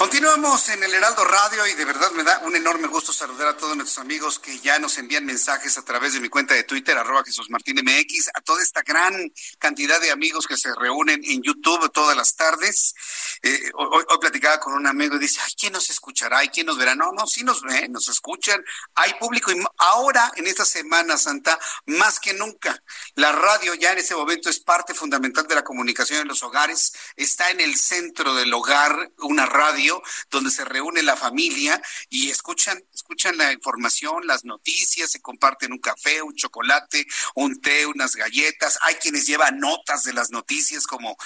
Continuamos 0.00 0.66
en 0.70 0.82
el 0.82 0.94
Heraldo 0.94 1.26
Radio 1.26 1.66
y 1.66 1.74
de 1.74 1.84
verdad 1.84 2.10
me 2.12 2.24
da 2.24 2.38
un 2.44 2.56
enorme 2.56 2.88
gusto 2.88 3.12
saludar 3.12 3.48
a 3.48 3.56
todos 3.58 3.76
nuestros 3.76 3.98
amigos 3.98 4.38
que 4.38 4.58
ya 4.58 4.78
nos 4.78 4.96
envían 4.96 5.26
mensajes 5.26 5.76
a 5.76 5.84
través 5.84 6.14
de 6.14 6.20
mi 6.20 6.30
cuenta 6.30 6.54
de 6.54 6.64
Twitter, 6.64 6.96
arroba 6.96 7.22
Jesús 7.22 7.50
Martín 7.50 7.76
MX, 7.84 8.30
a 8.32 8.40
toda 8.40 8.62
esta 8.62 8.80
gran 8.80 9.30
cantidad 9.58 10.00
de 10.00 10.10
amigos 10.10 10.46
que 10.46 10.56
se 10.56 10.74
reúnen 10.74 11.20
en 11.22 11.42
YouTube 11.42 11.92
todas 11.92 12.16
las 12.16 12.34
tardes. 12.34 12.94
Eh, 13.42 13.70
hoy, 13.74 14.04
platicaba 14.18 14.58
con 14.58 14.72
un 14.72 14.86
amigo 14.86 15.16
y 15.16 15.18
dice, 15.18 15.38
ay, 15.44 15.52
¿quién 15.58 15.74
nos 15.74 15.90
escuchará? 15.90 16.42
¿Y 16.44 16.48
quién 16.48 16.64
nos 16.64 16.78
verá? 16.78 16.94
No, 16.94 17.12
no, 17.12 17.26
sí 17.26 17.44
nos 17.44 17.60
ven, 17.60 17.92
nos 17.92 18.08
escuchan, 18.08 18.64
hay 18.94 19.12
público 19.20 19.52
y 19.52 19.62
ahora 19.76 20.32
en 20.36 20.46
esta 20.46 20.64
Semana 20.64 21.18
Santa, 21.18 21.58
más 21.84 22.18
que 22.18 22.32
nunca, 22.32 22.82
la 23.16 23.32
radio 23.32 23.74
ya 23.74 23.92
en 23.92 23.98
ese 23.98 24.14
momento 24.14 24.48
es 24.48 24.60
parte 24.60 24.94
fundamental 24.94 25.46
de 25.46 25.56
la 25.56 25.62
comunicación 25.62 26.22
en 26.22 26.28
los 26.28 26.42
hogares, 26.42 26.94
está 27.16 27.50
en 27.50 27.60
el 27.60 27.76
centro 27.76 28.34
del 28.34 28.54
hogar 28.54 29.12
una 29.18 29.44
radio 29.44 29.89
donde 30.30 30.50
se 30.50 30.64
reúne 30.64 31.02
la 31.02 31.16
familia 31.16 31.80
y 32.08 32.30
escuchan, 32.30 32.82
escuchan 32.94 33.36
la 33.36 33.52
información, 33.52 34.26
las 34.26 34.44
noticias, 34.44 35.10
se 35.10 35.20
comparten 35.20 35.72
un 35.72 35.78
café, 35.78 36.22
un 36.22 36.34
chocolate, 36.34 37.06
un 37.34 37.60
té, 37.60 37.86
unas 37.86 38.16
galletas. 38.16 38.78
Hay 38.82 38.96
quienes 38.96 39.26
llevan 39.26 39.58
notas 39.58 40.04
de 40.04 40.12
las 40.12 40.30
noticias 40.30 40.86
como 40.86 41.16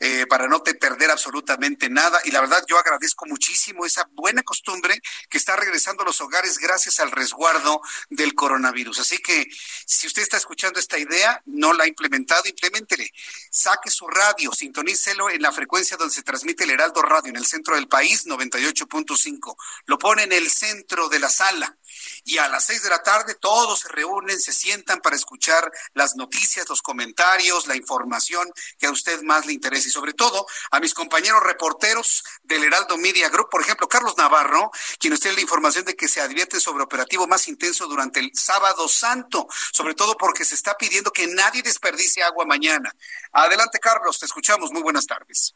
eh, 0.00 0.26
para 0.28 0.48
no 0.48 0.62
te 0.62 0.74
perder 0.74 1.10
absolutamente 1.10 1.88
nada. 1.88 2.20
Y 2.24 2.30
la 2.30 2.40
verdad, 2.40 2.64
yo 2.68 2.78
agradezco 2.78 3.26
muchísimo 3.26 3.84
esa 3.84 4.08
buena 4.12 4.42
costumbre 4.42 5.00
que 5.28 5.38
está 5.38 5.56
regresando 5.56 6.02
a 6.02 6.06
los 6.06 6.20
hogares 6.20 6.58
gracias 6.58 7.00
al 7.00 7.10
resguardo 7.10 7.80
del 8.10 8.34
coronavirus. 8.34 9.00
Así 9.00 9.18
que 9.18 9.46
si 9.86 10.06
usted 10.06 10.22
está 10.22 10.36
escuchando 10.36 10.80
esta 10.80 10.98
idea, 10.98 11.42
no 11.46 11.72
la 11.72 11.84
ha 11.84 11.86
implementado, 11.86 12.42
implementele. 12.46 13.10
Saque 13.50 13.90
su 13.90 14.06
radio, 14.06 14.52
sintonícelo 14.52 15.30
en 15.30 15.42
la 15.42 15.52
frecuencia 15.52 15.96
donde 15.96 16.14
se 16.14 16.22
transmite 16.22 16.64
el 16.64 16.70
Heraldo 16.70 17.02
Radio 17.02 17.30
en 17.30 17.36
el 17.36 17.46
centro 17.46 17.74
del 17.74 17.88
país 17.88 18.07
98.5. 18.08 19.56
Lo 19.86 19.98
pone 19.98 20.24
en 20.24 20.32
el 20.32 20.50
centro 20.50 21.08
de 21.08 21.18
la 21.18 21.28
sala 21.28 21.78
y 22.24 22.38
a 22.38 22.48
las 22.48 22.64
seis 22.66 22.82
de 22.82 22.90
la 22.90 23.02
tarde 23.02 23.34
todos 23.34 23.80
se 23.80 23.88
reúnen, 23.88 24.38
se 24.38 24.52
sientan 24.52 25.00
para 25.00 25.16
escuchar 25.16 25.70
las 25.94 26.16
noticias, 26.16 26.68
los 26.68 26.82
comentarios, 26.82 27.66
la 27.66 27.76
información 27.76 28.50
que 28.78 28.86
a 28.86 28.90
usted 28.90 29.22
más 29.22 29.46
le 29.46 29.52
interese 29.52 29.88
y 29.88 29.92
sobre 29.92 30.12
todo 30.12 30.46
a 30.70 30.80
mis 30.80 30.94
compañeros 30.94 31.42
reporteros 31.42 32.24
del 32.42 32.64
Heraldo 32.64 32.98
Media 32.98 33.28
Group, 33.28 33.48
por 33.50 33.62
ejemplo, 33.62 33.88
Carlos 33.88 34.16
Navarro, 34.16 34.70
quien 34.98 35.12
usted 35.12 35.34
la 35.34 35.40
información 35.40 35.84
de 35.84 35.96
que 35.96 36.08
se 36.08 36.20
advierte 36.20 36.60
sobre 36.60 36.84
operativo 36.84 37.26
más 37.26 37.48
intenso 37.48 37.86
durante 37.86 38.20
el 38.20 38.30
sábado 38.34 38.88
santo, 38.88 39.46
sobre 39.72 39.94
todo 39.94 40.16
porque 40.16 40.44
se 40.44 40.54
está 40.54 40.76
pidiendo 40.76 41.10
que 41.10 41.26
nadie 41.26 41.62
desperdicie 41.62 42.22
agua 42.22 42.44
mañana. 42.44 42.92
Adelante, 43.32 43.78
Carlos, 43.78 44.18
te 44.18 44.26
escuchamos. 44.26 44.72
Muy 44.72 44.82
buenas 44.82 45.06
tardes. 45.06 45.54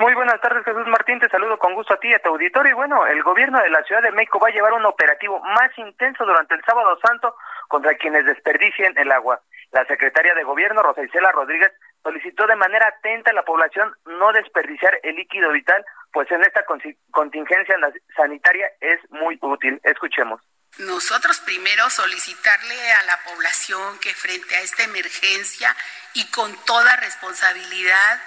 Muy 0.00 0.14
buenas 0.14 0.40
tardes, 0.40 0.64
Jesús 0.64 0.86
Martín. 0.86 1.20
Te 1.20 1.28
saludo 1.28 1.58
con 1.58 1.74
gusto 1.74 1.92
a 1.92 2.00
ti 2.00 2.08
y 2.08 2.14
a 2.14 2.22
tu 2.22 2.30
auditorio. 2.30 2.70
Y 2.70 2.74
bueno, 2.74 3.06
el 3.06 3.22
gobierno 3.22 3.60
de 3.60 3.68
la 3.68 3.82
Ciudad 3.82 4.00
de 4.00 4.12
México 4.12 4.38
va 4.40 4.48
a 4.48 4.50
llevar 4.50 4.72
un 4.72 4.86
operativo 4.86 5.38
más 5.40 5.76
intenso 5.76 6.24
durante 6.24 6.54
el 6.54 6.64
Sábado 6.64 6.98
Santo 7.04 7.36
contra 7.68 7.94
quienes 7.96 8.24
desperdicien 8.24 8.96
el 8.96 9.12
agua. 9.12 9.42
La 9.72 9.84
secretaria 9.84 10.34
de 10.34 10.42
Gobierno, 10.42 10.82
Rosa 10.82 11.04
Isela 11.04 11.30
Rodríguez, 11.32 11.70
solicitó 12.02 12.46
de 12.46 12.56
manera 12.56 12.88
atenta 12.88 13.30
a 13.30 13.34
la 13.34 13.42
población 13.42 13.94
no 14.06 14.32
desperdiciar 14.32 14.98
el 15.02 15.16
líquido 15.16 15.52
vital, 15.52 15.84
pues 16.14 16.30
en 16.30 16.40
esta 16.44 16.64
contingencia 17.10 17.76
sanitaria 18.16 18.72
es 18.80 18.98
muy 19.10 19.38
útil. 19.42 19.82
Escuchemos. 19.84 20.40
Nosotros 20.78 21.40
primero 21.40 21.90
solicitarle 21.90 22.92
a 22.94 23.02
la 23.04 23.18
población 23.30 23.98
que 24.00 24.14
frente 24.14 24.56
a 24.56 24.60
esta 24.60 24.82
emergencia 24.82 25.76
y 26.14 26.30
con 26.30 26.56
toda 26.64 26.96
responsabilidad, 26.96 28.18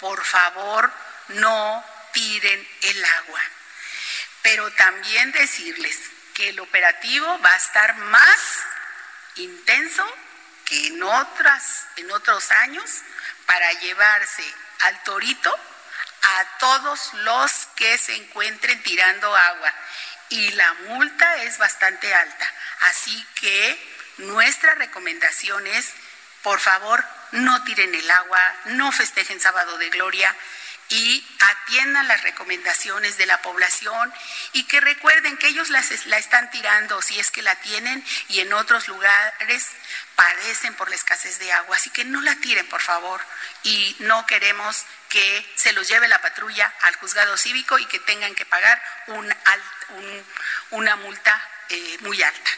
por 0.00 0.24
favor, 0.24 0.90
no 1.28 1.84
tiren 2.12 2.68
el 2.82 3.04
agua. 3.04 3.40
Pero 4.42 4.70
también 4.72 5.32
decirles 5.32 5.98
que 6.34 6.50
el 6.50 6.60
operativo 6.60 7.38
va 7.40 7.52
a 7.52 7.56
estar 7.56 7.96
más 7.96 8.40
intenso 9.36 10.04
que 10.64 10.88
en 10.88 11.02
otras 11.02 11.86
en 11.96 12.10
otros 12.12 12.50
años 12.50 12.90
para 13.46 13.72
llevarse 13.80 14.44
al 14.80 15.02
torito 15.02 15.54
a 16.22 16.58
todos 16.58 17.14
los 17.14 17.52
que 17.76 17.96
se 17.98 18.14
encuentren 18.14 18.82
tirando 18.82 19.34
agua 19.34 19.72
y 20.28 20.50
la 20.50 20.72
multa 20.88 21.42
es 21.42 21.58
bastante 21.58 22.12
alta. 22.14 22.54
Así 22.80 23.26
que 23.40 23.96
nuestra 24.18 24.74
recomendación 24.74 25.66
es, 25.66 25.92
por 26.42 26.60
favor, 26.60 27.04
no 27.32 27.64
tiren 27.64 27.94
el 27.94 28.10
agua, 28.10 28.54
no 28.66 28.92
festejen 28.92 29.40
sábado 29.40 29.78
de 29.78 29.90
gloria 29.90 30.34
y 30.90 31.26
atiendan 31.40 32.08
las 32.08 32.22
recomendaciones 32.22 33.18
de 33.18 33.26
la 33.26 33.40
población 33.42 34.12
y 34.52 34.64
que 34.64 34.80
recuerden 34.80 35.36
que 35.36 35.48
ellos 35.48 35.68
la 35.70 35.80
están 36.18 36.50
tirando 36.50 37.02
si 37.02 37.18
es 37.20 37.30
que 37.30 37.42
la 37.42 37.54
tienen 37.56 38.02
y 38.28 38.40
en 38.40 38.52
otros 38.52 38.88
lugares 38.88 39.76
padecen 40.16 40.74
por 40.74 40.88
la 40.88 40.96
escasez 40.96 41.38
de 41.38 41.52
agua. 41.52 41.76
Así 41.76 41.90
que 41.90 42.04
no 42.04 42.20
la 42.20 42.34
tiren, 42.36 42.66
por 42.68 42.80
favor, 42.80 43.20
y 43.62 43.96
no 44.00 44.26
queremos 44.26 44.86
que 45.10 45.46
se 45.54 45.72
los 45.72 45.88
lleve 45.88 46.08
la 46.08 46.20
patrulla 46.20 46.72
al 46.82 46.96
juzgado 46.96 47.36
cívico 47.36 47.78
y 47.78 47.86
que 47.86 47.98
tengan 48.00 48.34
que 48.34 48.44
pagar 48.44 48.80
un, 49.08 49.32
una 50.70 50.96
multa 50.96 51.40
eh, 51.70 51.98
muy 52.00 52.22
alta. 52.22 52.50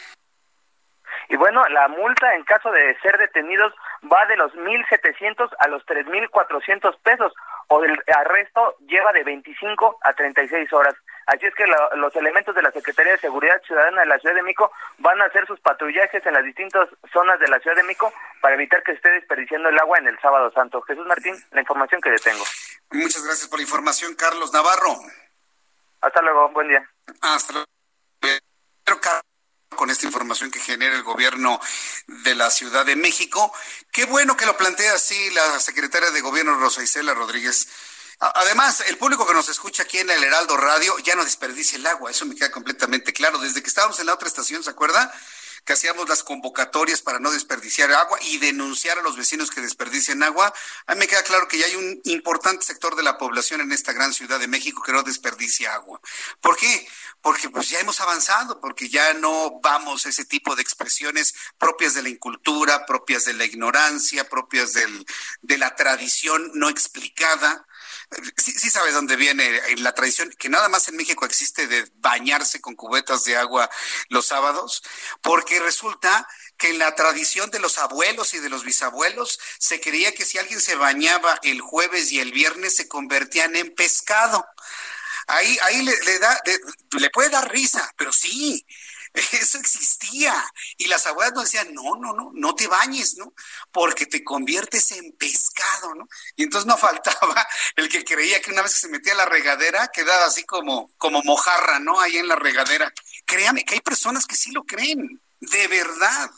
Y 1.29 1.35
bueno, 1.35 1.63
la 1.69 1.87
multa 1.87 2.35
en 2.35 2.43
caso 2.43 2.71
de 2.71 2.97
ser 2.99 3.17
detenidos 3.17 3.73
va 4.11 4.25
de 4.25 4.35
los 4.35 4.53
1.700 4.53 5.49
a 5.59 5.67
los 5.67 5.85
3.400 5.85 6.97
pesos 7.01 7.33
o 7.71 7.81
el 7.85 7.97
arresto 8.13 8.75
lleva 8.85 9.13
de 9.13 9.23
25 9.23 9.99
a 10.01 10.13
36 10.13 10.73
horas. 10.73 10.93
Así 11.25 11.45
es 11.45 11.55
que 11.55 11.63
los 11.95 12.13
elementos 12.17 12.53
de 12.53 12.61
la 12.61 12.71
Secretaría 12.71 13.13
de 13.13 13.19
Seguridad 13.19 13.61
Ciudadana 13.65 14.01
de 14.01 14.07
la 14.07 14.19
Ciudad 14.19 14.35
de 14.35 14.43
Mico 14.43 14.71
van 14.97 15.21
a 15.21 15.25
hacer 15.25 15.47
sus 15.47 15.57
patrullajes 15.61 16.25
en 16.25 16.33
las 16.33 16.43
distintas 16.43 16.89
zonas 17.13 17.39
de 17.39 17.47
la 17.47 17.59
Ciudad 17.59 17.77
de 17.77 17.83
Mico 17.83 18.11
para 18.41 18.55
evitar 18.55 18.83
que 18.83 18.91
esté 18.91 19.09
desperdiciando 19.11 19.69
el 19.69 19.79
agua 19.79 19.99
en 19.99 20.07
el 20.07 20.19
Sábado 20.19 20.51
Santo. 20.51 20.81
Jesús 20.81 21.07
Martín, 21.07 21.33
la 21.51 21.61
información 21.61 22.01
que 22.01 22.09
le 22.09 22.19
tengo. 22.19 22.43
Muchas 22.91 23.23
gracias 23.23 23.47
por 23.47 23.59
la 23.59 23.63
información, 23.63 24.15
Carlos 24.15 24.51
Navarro. 24.51 24.93
Hasta 26.01 26.21
luego, 26.23 26.49
buen 26.49 26.67
día. 26.67 26.85
Hasta 27.21 27.53
luego 27.53 27.71
con 29.75 29.89
esta 29.89 30.05
información 30.05 30.51
que 30.51 30.59
genera 30.59 30.95
el 30.95 31.03
gobierno 31.03 31.59
de 32.07 32.35
la 32.35 32.51
Ciudad 32.51 32.85
de 32.85 32.95
México. 32.95 33.53
Qué 33.91 34.05
bueno 34.05 34.35
que 34.35 34.45
lo 34.45 34.57
plantea 34.57 34.93
así 34.93 35.29
la 35.31 35.59
secretaria 35.59 36.11
de 36.11 36.21
Gobierno 36.21 36.55
Rosa 36.55 36.83
Isela 36.83 37.13
Rodríguez. 37.13 37.67
Además, 38.19 38.83
el 38.87 38.97
público 38.97 39.25
que 39.25 39.33
nos 39.33 39.49
escucha 39.49 39.83
aquí 39.83 39.97
en 39.97 40.09
el 40.11 40.23
Heraldo 40.23 40.55
Radio 40.55 40.97
ya 40.99 41.15
no 41.15 41.23
desperdicia 41.23 41.77
el 41.77 41.87
agua, 41.87 42.11
eso 42.11 42.25
me 42.25 42.35
queda 42.35 42.51
completamente 42.51 43.13
claro. 43.13 43.39
Desde 43.39 43.63
que 43.63 43.69
estábamos 43.69 43.99
en 43.99 44.05
la 44.05 44.13
otra 44.13 44.27
estación, 44.27 44.63
¿se 44.63 44.69
acuerda? 44.69 45.11
Que 45.65 45.73
hacíamos 45.73 46.09
las 46.09 46.23
convocatorias 46.23 47.01
para 47.01 47.19
no 47.19 47.31
desperdiciar 47.31 47.91
agua 47.91 48.17
y 48.21 48.37
denunciar 48.37 48.97
a 48.97 49.01
los 49.01 49.15
vecinos 49.15 49.51
que 49.51 49.61
desperdician 49.61 50.23
agua, 50.23 50.53
a 50.87 50.93
mí 50.95 50.99
me 50.99 51.07
queda 51.07 51.23
claro 51.23 51.47
que 51.47 51.57
ya 51.57 51.65
hay 51.65 51.75
un 51.75 52.01
importante 52.05 52.65
sector 52.65 52.95
de 52.95 53.03
la 53.03 53.17
población 53.17 53.61
en 53.61 53.71
esta 53.71 53.93
gran 53.93 54.13
ciudad 54.13 54.39
de 54.39 54.47
México 54.47 54.81
que 54.83 54.91
no 54.91 55.03
desperdicia 55.03 55.73
agua. 55.73 56.01
¿Por 56.39 56.57
qué? 56.57 56.87
Porque 57.21 57.49
pues 57.49 57.69
ya 57.69 57.79
hemos 57.79 58.01
avanzado, 58.01 58.59
porque 58.59 58.89
ya 58.89 59.13
no 59.13 59.59
vamos 59.61 60.05
a 60.05 60.09
ese 60.09 60.25
tipo 60.25 60.55
de 60.55 60.61
expresiones 60.61 61.35
propias 61.57 61.93
de 61.93 62.01
la 62.01 62.09
incultura, 62.09 62.85
propias 62.85 63.25
de 63.25 63.33
la 63.33 63.45
ignorancia, 63.45 64.27
propias 64.27 64.73
del, 64.73 65.05
de 65.41 65.57
la 65.57 65.75
tradición 65.75 66.51
no 66.55 66.69
explicada 66.69 67.65
sí, 68.37 68.51
sí 68.51 68.69
sabe 68.69 68.91
dónde 68.91 69.15
viene 69.15 69.61
la 69.77 69.93
tradición, 69.93 70.33
que 70.37 70.49
nada 70.49 70.69
más 70.69 70.87
en 70.87 70.95
México 70.95 71.25
existe 71.25 71.67
de 71.67 71.89
bañarse 71.95 72.61
con 72.61 72.75
cubetas 72.75 73.23
de 73.23 73.37
agua 73.37 73.69
los 74.09 74.27
sábados, 74.27 74.83
porque 75.21 75.59
resulta 75.59 76.27
que 76.57 76.69
en 76.69 76.79
la 76.79 76.93
tradición 76.95 77.49
de 77.51 77.59
los 77.59 77.77
abuelos 77.77 78.33
y 78.33 78.39
de 78.39 78.49
los 78.49 78.63
bisabuelos 78.63 79.39
se 79.59 79.79
creía 79.79 80.13
que 80.13 80.25
si 80.25 80.37
alguien 80.37 80.61
se 80.61 80.75
bañaba 80.75 81.39
el 81.43 81.61
jueves 81.61 82.11
y 82.11 82.19
el 82.19 82.31
viernes 82.31 82.75
se 82.75 82.87
convertían 82.87 83.55
en 83.55 83.73
pescado. 83.73 84.45
Ahí, 85.27 85.57
ahí 85.63 85.83
le, 85.83 86.19
da, 86.19 86.41
le 86.99 87.09
puede 87.09 87.29
dar 87.29 87.49
risa, 87.51 87.89
pero 87.97 88.11
sí, 88.11 88.65
eso 89.33 89.57
existía. 89.57 90.33
Y 90.77 90.87
las 90.87 91.05
abuelas 91.05 91.33
nos 91.33 91.43
decían, 91.45 91.73
no, 91.73 91.95
no, 91.95 92.13
no, 92.13 92.31
no 92.33 92.55
te 92.55 92.67
bañes, 92.67 93.17
¿no? 93.17 93.33
Porque 93.71 94.05
te 94.05 94.23
conviertes 94.23 94.91
en 94.91 95.11
pescado, 95.13 95.95
¿no? 95.95 96.07
Y 96.35 96.43
entonces 96.43 96.67
no 96.67 96.77
faltaba 96.77 97.47
el 97.75 97.89
que 97.89 98.03
creía 98.03 98.41
que 98.41 98.51
una 98.51 98.61
vez 98.61 98.73
que 98.75 98.81
se 98.81 98.89
metía 98.89 99.13
a 99.13 99.17
la 99.17 99.25
regadera 99.25 99.89
quedaba 99.89 100.25
así 100.25 100.43
como, 100.43 100.91
como 100.97 101.21
mojarra, 101.23 101.79
¿no? 101.79 101.99
Ahí 101.99 102.17
en 102.17 102.27
la 102.27 102.35
regadera. 102.35 102.91
Créame 103.25 103.65
que 103.65 103.75
hay 103.75 103.81
personas 103.81 104.25
que 104.25 104.35
sí 104.35 104.51
lo 104.51 104.63
creen, 104.63 105.21
de 105.39 105.67
verdad. 105.67 106.31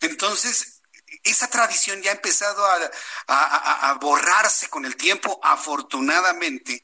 Entonces, 0.00 0.82
esa 1.22 1.48
tradición 1.48 2.02
ya 2.02 2.10
ha 2.10 2.14
empezado 2.14 2.66
a, 2.66 3.90
a 3.90 3.94
borrarse 3.94 4.68
con 4.68 4.84
el 4.84 4.96
tiempo, 4.96 5.38
afortunadamente 5.42 6.83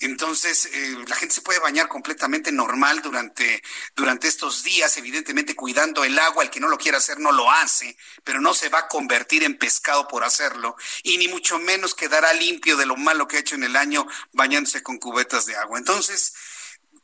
Entonces, 0.00 0.66
eh, 0.66 0.96
la 1.06 1.16
gente 1.16 1.34
se 1.34 1.40
puede 1.40 1.58
bañar 1.58 1.88
completamente 1.88 2.52
normal 2.52 3.02
durante, 3.02 3.62
durante 3.96 4.28
estos 4.28 4.62
días, 4.62 4.96
evidentemente 4.96 5.56
cuidando 5.56 6.04
el 6.04 6.18
agua. 6.18 6.44
El 6.44 6.50
que 6.50 6.60
no 6.60 6.68
lo 6.68 6.78
quiera 6.78 6.98
hacer 6.98 7.18
no 7.18 7.32
lo 7.32 7.50
hace, 7.50 7.96
pero 8.22 8.40
no 8.40 8.54
se 8.54 8.68
va 8.68 8.80
a 8.80 8.88
convertir 8.88 9.42
en 9.42 9.58
pescado 9.58 10.06
por 10.06 10.24
hacerlo. 10.24 10.76
Y 11.02 11.18
ni 11.18 11.28
mucho 11.28 11.58
menos 11.58 11.94
quedará 11.94 12.32
limpio 12.32 12.76
de 12.76 12.86
lo 12.86 12.96
malo 12.96 13.26
que 13.26 13.36
ha 13.36 13.40
hecho 13.40 13.56
en 13.56 13.64
el 13.64 13.76
año 13.76 14.06
bañándose 14.32 14.82
con 14.82 14.98
cubetas 14.98 15.46
de 15.46 15.56
agua. 15.56 15.78
Entonces, 15.78 16.32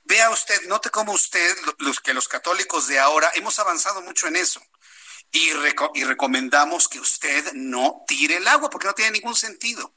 vea 0.04 0.30
usted, 0.30 0.62
note 0.68 0.90
cómo 0.90 1.12
usted, 1.12 1.56
los 1.78 2.00
que 2.00 2.14
los 2.14 2.28
católicos 2.28 2.86
de 2.86 3.00
ahora, 3.00 3.30
hemos 3.34 3.58
avanzado 3.58 4.02
mucho 4.02 4.28
en 4.28 4.36
eso. 4.36 4.62
Y, 5.32 5.50
y 5.94 6.04
recomendamos 6.04 6.88
que 6.88 7.00
usted 7.00 7.52
no 7.54 8.04
tire 8.06 8.36
el 8.36 8.46
agua 8.46 8.70
porque 8.70 8.86
no 8.86 8.94
tiene 8.94 9.10
ningún 9.12 9.34
sentido. 9.34 9.94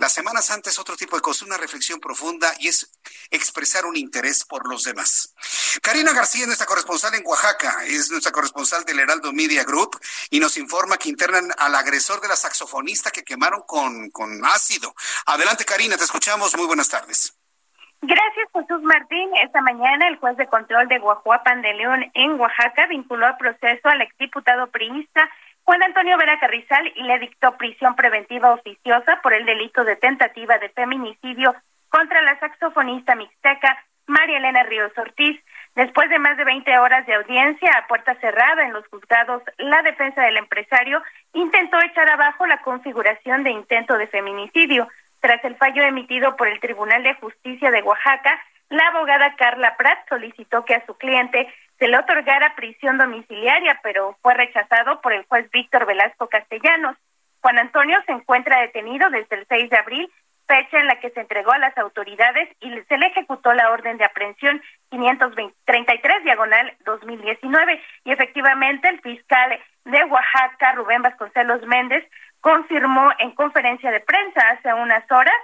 La 0.00 0.08
Semana 0.08 0.40
Santa 0.40 0.70
es 0.70 0.78
otro 0.78 0.96
tipo 0.96 1.14
de 1.14 1.20
cosa, 1.20 1.44
una 1.44 1.58
reflexión 1.58 2.00
profunda 2.00 2.50
y 2.58 2.68
es 2.68 2.90
expresar 3.30 3.84
un 3.84 3.96
interés 3.96 4.46
por 4.46 4.66
los 4.66 4.84
demás. 4.84 5.34
Karina 5.82 6.14
García 6.14 6.40
es 6.40 6.46
nuestra 6.46 6.66
corresponsal 6.66 7.14
en 7.16 7.22
Oaxaca, 7.26 7.84
es 7.84 8.10
nuestra 8.10 8.32
corresponsal 8.32 8.82
del 8.86 8.98
Heraldo 8.98 9.30
Media 9.34 9.62
Group 9.62 10.00
y 10.30 10.40
nos 10.40 10.56
informa 10.56 10.96
que 10.96 11.10
internan 11.10 11.50
al 11.58 11.74
agresor 11.74 12.22
de 12.22 12.28
la 12.28 12.36
saxofonista 12.36 13.10
que 13.10 13.24
quemaron 13.24 13.60
con, 13.66 14.08
con 14.08 14.42
ácido. 14.46 14.94
Adelante 15.26 15.66
Karina, 15.66 15.98
te 15.98 16.04
escuchamos, 16.04 16.56
muy 16.56 16.64
buenas 16.64 16.88
tardes. 16.88 17.36
Gracias, 18.00 18.48
Jesús 18.54 18.82
Martín. 18.82 19.28
Esta 19.44 19.60
mañana 19.60 20.08
el 20.08 20.16
juez 20.16 20.34
de 20.38 20.46
control 20.46 20.88
de 20.88 20.98
Guajuapan 20.98 21.60
de 21.60 21.74
León 21.74 22.10
en 22.14 22.40
Oaxaca 22.40 22.86
vinculó 22.86 23.26
a 23.26 23.36
proceso 23.36 23.86
al 23.90 24.00
exdiputado 24.00 24.68
priista 24.68 25.28
Juan 25.70 25.84
Antonio 25.84 26.18
Vera 26.18 26.40
Carrizal 26.40 26.92
y 26.96 27.04
le 27.04 27.20
dictó 27.20 27.56
prisión 27.56 27.94
preventiva 27.94 28.50
oficiosa 28.50 29.20
por 29.22 29.32
el 29.32 29.46
delito 29.46 29.84
de 29.84 29.94
tentativa 29.94 30.58
de 30.58 30.68
feminicidio 30.70 31.54
contra 31.88 32.20
la 32.22 32.36
saxofonista 32.40 33.14
mixteca 33.14 33.78
María 34.08 34.38
Elena 34.38 34.64
Ríos 34.64 34.90
Ortiz. 34.98 35.40
Después 35.76 36.10
de 36.10 36.18
más 36.18 36.36
de 36.36 36.42
20 36.42 36.76
horas 36.78 37.06
de 37.06 37.14
audiencia 37.14 37.70
a 37.70 37.86
puerta 37.86 38.16
cerrada 38.16 38.64
en 38.64 38.72
los 38.72 38.84
juzgados, 38.88 39.44
la 39.58 39.80
defensa 39.82 40.22
del 40.22 40.38
empresario 40.38 41.00
intentó 41.34 41.78
echar 41.78 42.10
abajo 42.10 42.48
la 42.48 42.60
configuración 42.62 43.44
de 43.44 43.52
intento 43.52 43.96
de 43.96 44.08
feminicidio. 44.08 44.88
Tras 45.20 45.44
el 45.44 45.56
fallo 45.56 45.82
emitido 45.82 46.36
por 46.36 46.48
el 46.48 46.60
Tribunal 46.60 47.02
de 47.02 47.14
Justicia 47.14 47.70
de 47.70 47.82
Oaxaca, 47.82 48.40
la 48.70 48.86
abogada 48.88 49.34
Carla 49.36 49.76
Prat 49.76 50.08
solicitó 50.08 50.64
que 50.64 50.74
a 50.74 50.86
su 50.86 50.96
cliente 50.96 51.52
se 51.78 51.88
le 51.88 51.98
otorgara 51.98 52.54
prisión 52.54 52.98
domiciliaria, 52.98 53.80
pero 53.82 54.16
fue 54.22 54.34
rechazado 54.34 55.00
por 55.00 55.12
el 55.12 55.24
juez 55.24 55.50
Víctor 55.50 55.86
Velasco 55.86 56.28
Castellanos. 56.28 56.96
Juan 57.40 57.58
Antonio 57.58 57.98
se 58.06 58.12
encuentra 58.12 58.60
detenido 58.60 59.10
desde 59.10 59.36
el 59.36 59.46
6 59.48 59.70
de 59.70 59.76
abril, 59.76 60.10
fecha 60.46 60.78
en 60.78 60.86
la 60.86 61.00
que 61.00 61.10
se 61.10 61.20
entregó 61.20 61.52
a 61.52 61.58
las 61.58 61.76
autoridades 61.78 62.48
y 62.60 62.70
se 62.88 62.98
le 62.98 63.06
ejecutó 63.06 63.54
la 63.54 63.70
orden 63.70 63.98
de 63.98 64.04
aprehensión 64.04 64.60
533 64.90 66.24
diagonal 66.24 66.74
2019 66.84 67.80
y 68.04 68.12
efectivamente 68.12 68.88
el 68.88 69.00
fiscal 69.00 69.58
de 69.84 70.04
Oaxaca, 70.04 70.72
Rubén 70.72 71.02
Vasconcelos 71.02 71.62
Méndez, 71.66 72.04
confirmó 72.40 73.10
en 73.18 73.32
conferencia 73.32 73.90
de 73.90 74.00
prensa 74.00 74.40
hace 74.50 74.72
unas 74.74 75.04
horas 75.10 75.36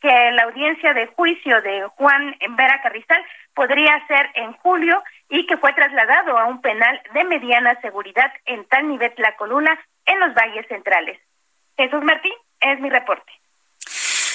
que 0.00 0.30
la 0.32 0.42
audiencia 0.44 0.92
de 0.92 1.06
juicio 1.06 1.62
de 1.62 1.88
Juan 1.96 2.36
Vera 2.50 2.80
Carrizal 2.82 3.24
podría 3.54 4.06
ser 4.06 4.30
en 4.34 4.52
julio 4.54 5.02
y 5.30 5.46
que 5.46 5.56
fue 5.56 5.72
trasladado 5.72 6.36
a 6.38 6.44
un 6.44 6.60
penal 6.60 7.00
de 7.14 7.24
mediana 7.24 7.80
seguridad 7.80 8.30
en 8.44 8.66
la 9.16 9.36
Coluna, 9.36 9.78
en 10.04 10.20
los 10.20 10.34
valles 10.34 10.66
centrales. 10.68 11.18
Jesús 11.76 12.02
Martín, 12.02 12.34
es 12.60 12.80
mi 12.80 12.90
reporte. 12.90 13.32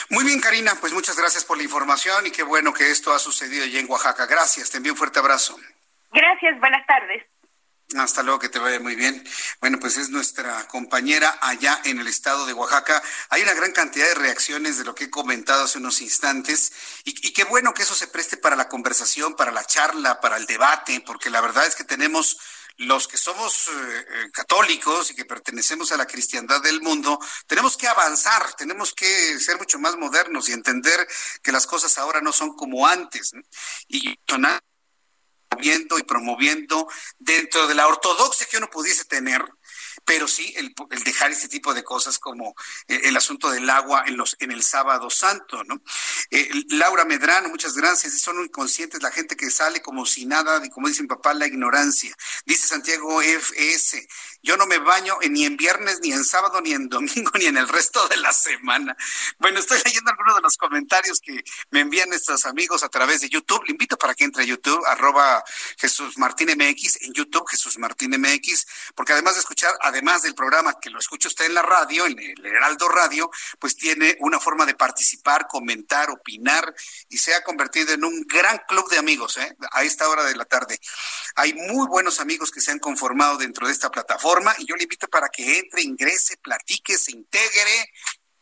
Muy 0.10 0.26
bien, 0.26 0.42
Karina, 0.42 0.72
pues 0.82 0.92
muchas 0.92 1.16
gracias 1.18 1.46
por 1.46 1.58
la 1.58 1.64
información 1.64 2.26
y 2.26 2.32
qué 2.32 2.42
bueno 2.42 2.74
que 2.74 2.90
esto 2.90 3.14
ha 3.14 3.20
sucedido 3.20 3.64
allí 3.64 3.78
en 3.78 3.90
Oaxaca. 3.90 4.26
Gracias, 4.26 4.72
te 4.72 4.78
envío 4.78 4.94
un 4.94 4.98
fuerte 4.98 5.20
abrazo. 5.20 5.56
Gracias, 6.12 6.60
buenas 6.60 6.86
tardes. 6.88 7.24
Hasta 7.98 8.22
luego, 8.22 8.38
que 8.38 8.50
te 8.50 8.60
vaya 8.60 8.80
muy 8.80 8.96
bien. 8.96 9.28
Bueno, 9.62 9.80
pues 9.80 9.98
es 9.98 10.10
nuestra 10.10 10.68
compañera 10.68 11.40
allá 11.42 11.82
en 11.86 12.00
el 12.00 12.06
estado 12.06 12.46
de 12.46 12.54
Oaxaca. 12.54 13.02
Hay 13.30 13.42
una 13.42 13.56
gran 13.56 13.72
cantidad 13.72 14.08
de 14.08 14.14
reacciones 14.14 14.78
de 14.78 14.84
lo 14.84 14.94
que 14.94 15.06
he 15.06 15.10
comentado 15.10 15.64
hace 15.64 15.80
unos 15.80 16.00
instantes 16.02 16.72
y, 17.04 17.34
qué 17.34 17.44
bueno 17.46 17.74
que 17.74 17.82
eso 17.82 17.96
se 17.96 18.08
preste 18.08 18.38
para 18.38 18.56
la 18.56 18.70
conversación, 18.70 19.36
para 19.36 19.52
la 19.52 19.66
charla, 19.66 20.22
para 20.22 20.38
el 20.38 20.46
debate, 20.46 21.02
porque 21.04 21.32
la 21.32 21.42
verdad 21.42 21.66
es 21.66 21.74
que 21.74 21.84
tenemos 21.84 22.38
los 22.78 23.08
que 23.08 23.18
somos 23.18 23.68
eh, 23.68 23.72
eh, 23.72 24.32
católicos 24.32 25.10
y 25.10 25.16
que 25.16 25.26
pertenecemos 25.26 25.92
a 25.92 25.98
la 25.98 26.06
cristiandad 26.06 26.62
del 26.62 26.82
mundo, 26.82 27.20
tenemos 27.48 27.76
que 27.76 27.88
avanzar, 27.88 28.54
tenemos 28.54 28.94
que 28.94 29.38
ser 29.40 29.58
mucho 29.58 29.80
más 29.80 29.98
modernos 29.98 30.48
y 30.48 30.54
entender 30.54 31.08
que 31.42 31.52
las 31.52 31.68
cosas 31.68 31.98
ahora 31.98 32.22
no 32.22 32.32
son 32.32 32.56
como 32.56 32.88
antes. 32.88 33.34
Y 35.62 36.04
promoviendo 36.04 36.88
dentro 37.18 37.68
de 37.68 37.76
la 37.76 37.88
ortodoxia 37.88 38.48
que 38.50 38.58
uno 38.58 38.70
pudiese 38.70 39.06
tener, 39.06 39.44
pero 40.06 40.28
sí 40.28 40.54
el, 40.56 40.74
dejar 41.04 41.32
este 41.32 41.48
tipo 41.48 41.74
de 41.74 41.84
cosas 41.84 42.20
como 42.20 42.56
eh, 42.88 43.02
el, 43.06 43.18
asunto 43.18 43.50
del 43.50 43.70
agua 43.70 44.04
en 44.08 44.16
los 44.16 44.38
en 44.40 44.52
el 44.52 44.64
sábado 44.64 45.10
santo, 45.10 45.64
¿no? 45.66 45.82
Eh, 46.30 46.50
Laura 46.70 47.04
Medrano, 47.04 47.50
muchas 47.50 47.76
gracias. 47.76 48.20
Son 48.20 48.42
inconscientes 48.42 49.02
la 49.02 49.12
gente 49.12 49.36
que 49.36 49.50
sale 49.50 49.82
como 49.82 50.06
si 50.06 50.26
nada, 50.26 50.64
y 50.66 50.70
como 50.70 50.88
dice 50.88 51.02
mi 51.02 51.08
papá, 51.10 51.34
la 51.34 51.48
ignorancia. 51.48 52.16
Dice 52.46 52.68
Santiago 52.68 53.22
FS, 53.22 54.08
yo 54.42 54.56
no 54.56 54.66
me 54.66 54.78
baño 54.78 55.18
ni 55.30 55.46
en 55.46 55.58
viernes, 55.58 56.00
ni 56.02 56.14
en 56.14 56.24
sábado, 56.24 56.62
ni 56.62 56.72
en 56.72 56.88
domingo, 56.88 57.32
ni 57.40 57.46
en 57.46 57.58
el 57.58 57.68
resto 57.68 58.08
de 58.08 58.18
la 58.18 58.32
semana. 58.32 58.96
Bueno, 59.38 59.60
estoy 59.60 59.80
leyendo 59.84 60.12
algunos 60.12 60.36
de 60.36 60.42
los 60.42 60.58
comentarios 60.58 61.20
que 61.20 61.44
me 61.72 61.82
envían 61.82 62.10
nuestros 62.10 62.46
amigos 62.46 62.84
a 62.84 62.90
través 62.90 63.22
de 63.22 63.30
YouTube. 63.30 63.64
Le 63.66 63.72
invito 63.72 63.98
para 63.98 64.16
que 64.16 64.24
entre 64.24 64.44
a 64.44 64.46
YouTube, 64.46 64.82
arroba 64.88 65.44
Jesús 65.78 66.18
Martín 66.18 66.50
MX, 66.50 67.02
en 67.02 67.14
YouTube 67.14 67.48
Jesús 67.50 67.78
Martín 67.78 68.12
MX, 68.12 68.66
porque 68.96 69.14
además 69.14 69.36
de 69.36 69.42
escuchar, 69.42 69.74
además 69.82 70.22
del 70.22 70.36
programa 70.36 70.80
que 70.80 70.90
lo 70.90 71.00
escucha 71.00 71.28
usted 71.28 71.46
en 71.46 71.54
la 71.54 71.62
radio, 71.62 72.06
en 72.06 72.18
el 72.20 72.46
Heraldo 72.46 72.88
Radio, 72.88 73.30
pues 73.60 73.76
tiene 73.76 74.16
una 74.20 74.40
forma 74.40 74.66
de 74.66 74.76
participar, 74.76 75.48
comentar, 75.48 76.10
opinar 76.10 76.74
y 77.10 77.18
se 77.18 77.36
ha 77.36 77.44
convertido 77.44 77.94
en 77.94 78.04
un 78.04 78.22
gran 78.22 78.62
club 78.68 78.90
de 78.90 78.98
amigos 78.98 79.38
¿eh? 79.38 79.56
a 79.72 79.84
esta 79.84 80.08
hora 80.08 80.24
de 80.24 80.36
la 80.36 80.46
tarde. 80.46 80.80
Hay 81.36 81.54
muy 81.54 81.88
buenos 81.88 82.20
amigos 82.20 82.52
que 82.52 82.62
se 82.62 82.72
han 82.72 82.80
conformado 82.80 83.38
dentro 83.38 83.68
de 83.68 83.74
esta 83.74 83.92
plataforma 83.92 84.29
y 84.60 84.66
yo 84.66 84.76
le 84.76 84.84
invito 84.84 85.08
para 85.08 85.30
que 85.30 85.60
entre, 85.60 85.82
ingrese, 85.82 86.38
platique, 86.38 86.98
se 86.98 87.12
integre 87.12 87.92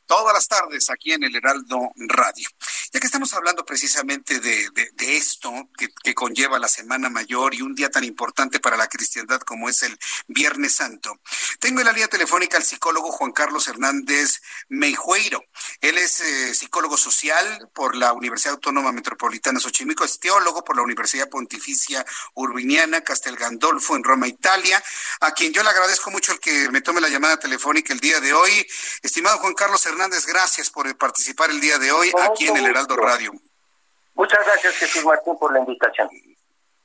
todas 0.08 0.34
las 0.34 0.48
tardes 0.48 0.90
aquí 0.90 1.12
en 1.12 1.24
el 1.24 1.36
Heraldo 1.36 1.92
Radio. 1.96 2.48
Ya 2.94 3.00
que 3.00 3.06
estamos 3.06 3.34
hablando 3.34 3.66
precisamente 3.66 4.40
de, 4.40 4.72
esto 4.98 5.70
que, 5.78 6.14
conlleva 6.14 6.58
la 6.58 6.68
Semana 6.68 7.10
Mayor 7.10 7.54
y 7.54 7.62
un 7.62 7.76
día 7.76 7.90
tan 7.90 8.04
importante 8.04 8.60
para 8.60 8.78
la 8.78 8.88
cristiandad 8.88 9.42
como 9.42 9.70
es 9.70 9.84
el 9.84 9.98
Viernes 10.28 10.76
Santo, 10.76 11.20
tengo 11.60 11.82
en 11.82 11.86
la 11.86 11.92
línea 11.92 12.08
telefónica 12.08 12.58
al 12.58 12.64
psicólogo 12.64 13.12
Juan 13.12 13.34
Carlos 13.34 13.68
Hernández 13.68 14.42
Meijueiro. 14.70 15.44
Él 15.82 15.98
es 15.98 16.22
eh, 16.22 16.56
psicólogo 16.56 16.98
social 16.98 17.70
por 17.74 17.96
la 17.96 18.14
Universidad 18.14 18.54
Autónoma 18.54 18.92
Metropolitana 18.92 19.60
Xochimilco, 19.60 20.06
es 20.06 20.20
teólogo 20.20 20.64
por 20.64 20.76
la 20.76 20.82
Universidad 20.82 21.30
Pontificia 21.30 22.06
Urbiniana 22.34 23.02
Castel 23.02 23.36
Gandolfo 23.36 23.96
en 23.96 24.04
Roma, 24.04 24.28
Italia, 24.28 24.82
a 25.20 25.34
quien 25.34 25.52
yo 25.52 25.62
le 25.62 25.70
agradezco 25.70 26.10
mucho 26.10 26.32
el 26.32 26.40
que 26.40 26.70
me 26.70 26.82
tome 26.82 27.02
la 27.02 27.10
llamada 27.10 27.38
telefónica 27.38 27.94
el 27.94 28.00
día 28.00 28.20
de 28.22 28.34
hoy. 28.34 28.66
Estimado 29.02 29.38
Juan 29.40 29.54
Carlos 29.54 29.86
Hernández, 29.86 29.97
gracias 30.26 30.70
por 30.70 30.96
participar 30.98 31.50
el 31.50 31.60
día 31.60 31.78
de 31.78 31.92
hoy 31.92 32.12
aquí 32.22 32.48
en 32.48 32.58
el 32.58 32.74
Radio. 32.74 33.34
Muchas 34.14 34.40
gracias, 34.46 34.76
Jesús 34.76 35.06
Martín, 35.06 35.38
por 35.40 35.54
la 35.54 35.60
invitación. 35.60 36.10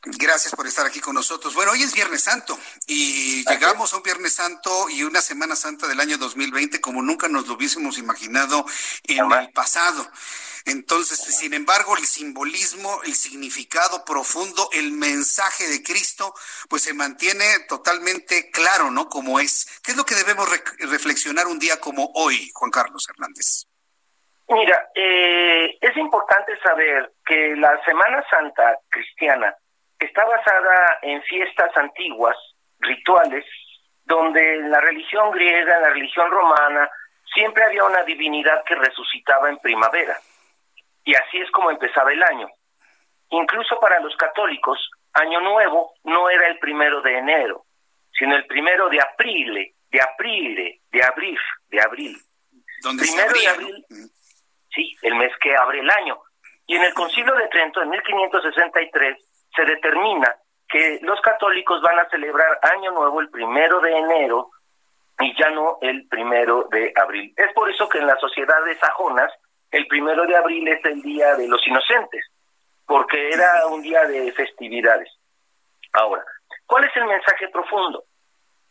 Gracias 0.04 0.54
por 0.54 0.66
estar 0.66 0.84
aquí 0.84 1.00
con 1.00 1.14
nosotros. 1.14 1.54
Bueno, 1.54 1.72
hoy 1.72 1.82
es 1.82 1.94
Viernes 1.94 2.22
Santo 2.22 2.58
y 2.86 3.44
llegamos 3.48 3.92
a 3.92 3.98
un 3.98 4.02
Viernes 4.02 4.32
Santo 4.32 4.88
y 4.90 5.04
una 5.04 5.22
Semana 5.22 5.54
Santa 5.54 5.86
del 5.86 6.00
año 6.00 6.18
2020 6.18 6.80
como 6.80 7.02
nunca 7.02 7.28
nos 7.28 7.46
lo 7.46 7.54
hubiésemos 7.54 7.98
imaginado 7.98 8.66
en 9.04 9.30
el 9.30 9.52
pasado. 9.52 10.04
Entonces, 10.66 11.18
sin 11.18 11.54
embargo, 11.54 11.96
el 11.96 12.04
simbolismo, 12.04 13.02
el 13.04 13.14
significado 13.14 14.04
profundo, 14.04 14.68
el 14.72 14.92
mensaje 14.92 15.66
de 15.68 15.82
Cristo, 15.82 16.34
pues 16.68 16.82
se 16.82 16.94
mantiene 16.94 17.44
totalmente 17.68 18.50
claro, 18.50 18.90
¿no? 18.90 19.08
Como 19.08 19.40
es. 19.40 19.80
¿Qué 19.82 19.92
es 19.92 19.96
lo 19.96 20.04
que 20.04 20.14
debemos 20.14 20.48
reflexionar 20.78 21.46
un 21.46 21.58
día 21.58 21.80
como 21.80 22.10
hoy, 22.14 22.50
Juan 22.54 22.70
Carlos 22.70 23.06
Hernández? 23.08 23.66
Mira, 24.48 24.90
eh, 24.94 25.78
es 25.80 25.96
importante 25.96 26.58
saber 26.60 27.12
que 27.24 27.56
la 27.56 27.82
Semana 27.84 28.22
Santa 28.28 28.78
cristiana 28.90 29.54
está 29.98 30.24
basada 30.24 30.98
en 31.02 31.22
fiestas 31.22 31.74
antiguas, 31.76 32.36
rituales, 32.80 33.44
donde 34.04 34.56
en 34.56 34.70
la 34.70 34.80
religión 34.80 35.30
griega, 35.30 35.76
en 35.76 35.82
la 35.82 35.90
religión 35.90 36.30
romana, 36.30 36.90
siempre 37.32 37.64
había 37.64 37.84
una 37.84 38.02
divinidad 38.02 38.62
que 38.64 38.74
resucitaba 38.74 39.48
en 39.48 39.58
primavera. 39.58 40.18
Y 41.04 41.14
así 41.14 41.38
es 41.38 41.50
como 41.50 41.70
empezaba 41.70 42.12
el 42.12 42.22
año. 42.22 42.48
Incluso 43.30 43.78
para 43.80 43.98
los 44.00 44.14
católicos, 44.16 44.78
Año 45.14 45.40
Nuevo 45.40 45.94
no 46.04 46.28
era 46.30 46.48
el 46.48 46.58
primero 46.58 47.00
de 47.02 47.18
enero, 47.18 47.64
sino 48.12 48.36
el 48.36 48.46
primero 48.46 48.88
de 48.88 49.00
abril, 49.00 49.74
de 49.90 50.00
abril, 50.00 50.80
de 50.90 51.02
abril, 51.02 51.38
de 51.68 51.80
abril. 51.80 52.18
primero 52.82 53.32
de 53.32 53.48
abril, 53.48 53.86
sí, 54.74 54.96
el 55.02 55.14
mes 55.16 55.32
que 55.40 55.54
abre 55.56 55.80
el 55.80 55.90
año. 55.90 56.20
Y 56.66 56.76
en 56.76 56.84
el 56.84 56.94
Concilio 56.94 57.34
de 57.34 57.48
Trento, 57.48 57.82
en 57.82 57.90
1563, 57.90 59.18
se 59.54 59.64
determina 59.64 60.34
que 60.68 60.98
los 61.02 61.20
católicos 61.20 61.82
van 61.82 61.98
a 61.98 62.08
celebrar 62.08 62.58
Año 62.62 62.92
Nuevo 62.92 63.20
el 63.20 63.28
primero 63.28 63.80
de 63.80 63.96
enero 63.96 64.50
y 65.20 65.36
ya 65.38 65.50
no 65.50 65.78
el 65.82 66.08
primero 66.08 66.68
de 66.70 66.92
abril. 66.96 67.34
Es 67.36 67.52
por 67.52 67.70
eso 67.70 67.88
que 67.88 67.98
en 67.98 68.06
las 68.06 68.18
sociedades 68.20 68.78
sajonas 68.78 69.30
el 69.72 69.86
primero 69.88 70.26
de 70.26 70.36
abril 70.36 70.68
es 70.68 70.84
el 70.84 71.02
Día 71.02 71.34
de 71.34 71.48
los 71.48 71.66
Inocentes, 71.66 72.24
porque 72.86 73.30
era 73.30 73.66
un 73.66 73.80
día 73.82 74.04
de 74.04 74.30
festividades. 74.32 75.08
Ahora, 75.94 76.22
¿cuál 76.66 76.84
es 76.84 76.96
el 76.96 77.06
mensaje 77.06 77.48
profundo? 77.48 78.04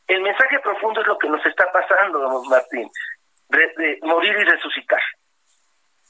El 0.08 0.22
mensaje 0.22 0.60
profundo 0.60 1.02
es 1.02 1.08
lo 1.08 1.18
que 1.18 1.28
nos 1.28 1.44
está 1.46 1.72
pasando, 1.72 2.20
don 2.20 2.48
Martín, 2.50 2.90
de, 3.50 4.00
morir 4.04 4.36
y 4.38 4.44
resucitar. 4.44 5.02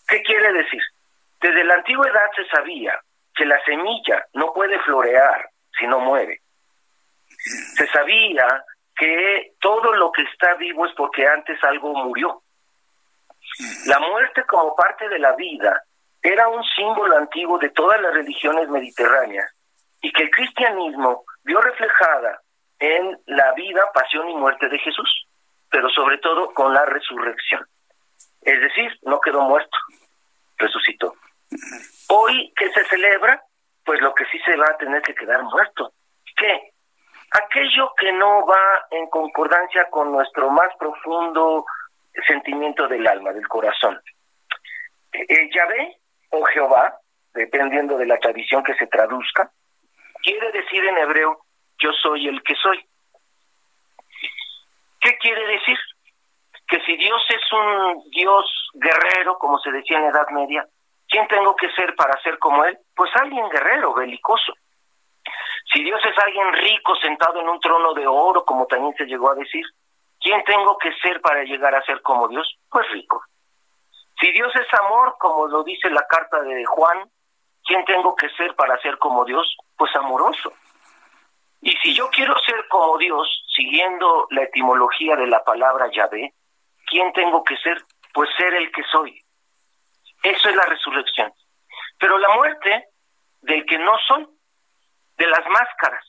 ¿Qué 0.07 0.21
quiere 0.23 0.51
decir? 0.53 0.81
Desde 1.39 1.63
la 1.63 1.75
antigüedad 1.75 2.29
se 2.35 2.45
sabía 2.47 2.99
que 3.33 3.45
la 3.45 3.63
semilla 3.63 4.25
no 4.33 4.53
puede 4.53 4.77
florear 4.79 5.49
si 5.79 5.87
no 5.87 5.99
muere. 5.99 6.41
Se 7.75 7.87
sabía 7.87 8.45
que 8.95 9.53
todo 9.59 9.93
lo 9.93 10.11
que 10.11 10.23
está 10.23 10.55
vivo 10.55 10.85
es 10.85 10.93
porque 10.95 11.25
antes 11.25 11.63
algo 11.63 11.93
murió. 11.93 12.43
La 13.85 13.99
muerte 13.99 14.43
como 14.47 14.75
parte 14.75 15.07
de 15.09 15.19
la 15.19 15.35
vida 15.35 15.83
era 16.21 16.47
un 16.47 16.63
símbolo 16.63 17.17
antiguo 17.17 17.57
de 17.57 17.69
todas 17.69 17.99
las 18.01 18.13
religiones 18.13 18.69
mediterráneas 18.69 19.51
y 20.01 20.11
que 20.11 20.23
el 20.23 20.31
cristianismo 20.31 21.23
vio 21.43 21.61
reflejada 21.61 22.41
en 22.79 23.19
la 23.27 23.53
vida, 23.53 23.81
pasión 23.93 24.29
y 24.29 24.35
muerte 24.35 24.67
de 24.67 24.79
Jesús, 24.79 25.27
pero 25.69 25.89
sobre 25.89 26.17
todo 26.17 26.53
con 26.53 26.73
la 26.73 26.85
resurrección. 26.85 27.65
Es 28.41 28.59
decir, 28.59 28.91
no 29.03 29.19
quedó 29.19 29.41
muerto, 29.41 29.77
resucitó. 30.57 31.13
Hoy 32.09 32.51
que 32.55 32.71
se 32.71 32.83
celebra, 32.85 33.43
pues 33.85 34.01
lo 34.01 34.13
que 34.13 34.25
sí 34.25 34.39
se 34.39 34.55
va 34.55 34.67
a 34.67 34.77
tener 34.77 35.01
que 35.01 35.13
quedar 35.13 35.43
muerto. 35.43 35.93
¿Qué? 36.35 36.71
Aquello 37.31 37.93
que 37.97 38.11
no 38.13 38.45
va 38.45 38.85
en 38.91 39.07
concordancia 39.09 39.89
con 39.89 40.11
nuestro 40.11 40.49
más 40.49 40.69
profundo 40.77 41.65
sentimiento 42.28 42.88
del 42.88 43.07
alma, 43.07 43.32
del 43.34 43.47
corazón. 43.47 43.99
Eh, 45.14 45.49
Yahvé 45.53 45.97
o 46.30 46.43
Jehová, 46.45 46.97
dependiendo 47.34 47.97
de 47.97 48.05
la 48.05 48.18
tradición 48.18 48.64
que 48.64 48.76
se 48.76 48.88
traduzca, 48.88 49.51
quiere 50.24 50.51
decir 50.51 50.86
en 50.86 50.97
hebreo, 50.97 51.45
yo 51.78 51.91
soy 51.93 52.28
el 52.28 52.41
que 52.43 52.55
soy. 52.55 52.86
¿Qué 54.99 55.18
quiere 55.18 55.45
decir? 55.47 55.78
Que 56.68 56.80
si 56.82 56.95
Dios 56.95 57.22
es 57.30 57.53
un 57.53 58.03
Dios 58.12 58.70
guerrero, 58.74 59.38
como 59.38 59.57
se 59.59 59.72
decía 59.72 59.97
en 59.97 60.03
la 60.03 60.09
Edad 60.09 60.28
Media, 60.30 60.66
¿quién 61.09 61.28
tengo 61.28 61.55
que 61.55 61.70
ser 61.72 61.95
para 61.95 62.22
ser 62.22 62.38
como 62.38 62.64
Él? 62.64 62.78
Pues 62.95 63.12
alguien 63.16 63.49
guerrero, 63.49 63.93
belicoso. 63.93 64.53
Si 65.74 65.84
Dios 65.84 66.01
es 66.05 66.18
alguien 66.18 66.53
rico 66.53 66.95
sentado 66.97 67.41
en 67.41 67.49
un 67.49 67.59
trono 67.59 67.93
de 67.93 68.05
oro, 68.07 68.45
como 68.45 68.66
también 68.68 68.93
se 68.95 69.05
llegó 69.05 69.32
a 69.32 69.36
decir, 69.36 69.66
¿quién 70.22 70.43
tengo 70.45 70.78
que 70.78 70.93
ser 71.01 71.19
para 71.22 71.43
llegar 71.43 71.76
a 71.76 71.84
ser 71.84 72.01
como 72.01 72.28
Dios? 72.28 72.47
Pues 72.69 72.89
rico. 72.91 73.24
Si 74.19 74.32
Dios 74.32 74.53
es 74.55 74.80
amor, 74.80 75.15
como 75.19 75.47
lo 75.47 75.63
dice 75.63 75.89
la 75.89 76.05
carta 76.07 76.41
de 76.41 76.63
Juan, 76.65 77.09
¿quién 77.65 77.84
tengo 77.86 78.15
que 78.15 78.30
ser 78.30 78.55
para 78.55 78.80
ser 78.82 78.97
como 78.99 79.26
Dios? 79.26 79.57
Pues 79.76 79.93
amoroso. 79.95 80.53
Y 81.61 81.72
si 81.78 81.93
yo 81.95 82.09
quiero 82.09 82.38
ser 82.39 82.67
como 82.69 82.97
Dios, 82.97 83.43
siguiendo 83.55 84.28
la 84.30 84.43
etimología 84.43 85.15
de 85.15 85.28
la 85.28 85.43
palabra 85.43 85.91
Yahvé, 85.91 86.34
¿quién 86.88 87.11
tengo 87.13 87.43
que 87.43 87.57
ser? 87.57 87.84
Pues 88.13 88.30
ser 88.38 88.53
el 88.53 88.72
que 88.72 88.84
soy. 88.91 89.19
Eso 90.24 90.49
es 90.49 90.55
la 90.55 90.65
resurrección. 90.65 91.34
Pero 91.99 92.17
la 92.17 92.30
muerte 92.36 92.89
del 93.41 93.65
que 93.65 93.78
no 93.78 93.97
soy, 94.07 94.28
de 95.17 95.28
las 95.28 95.47
máscaras, 95.47 96.05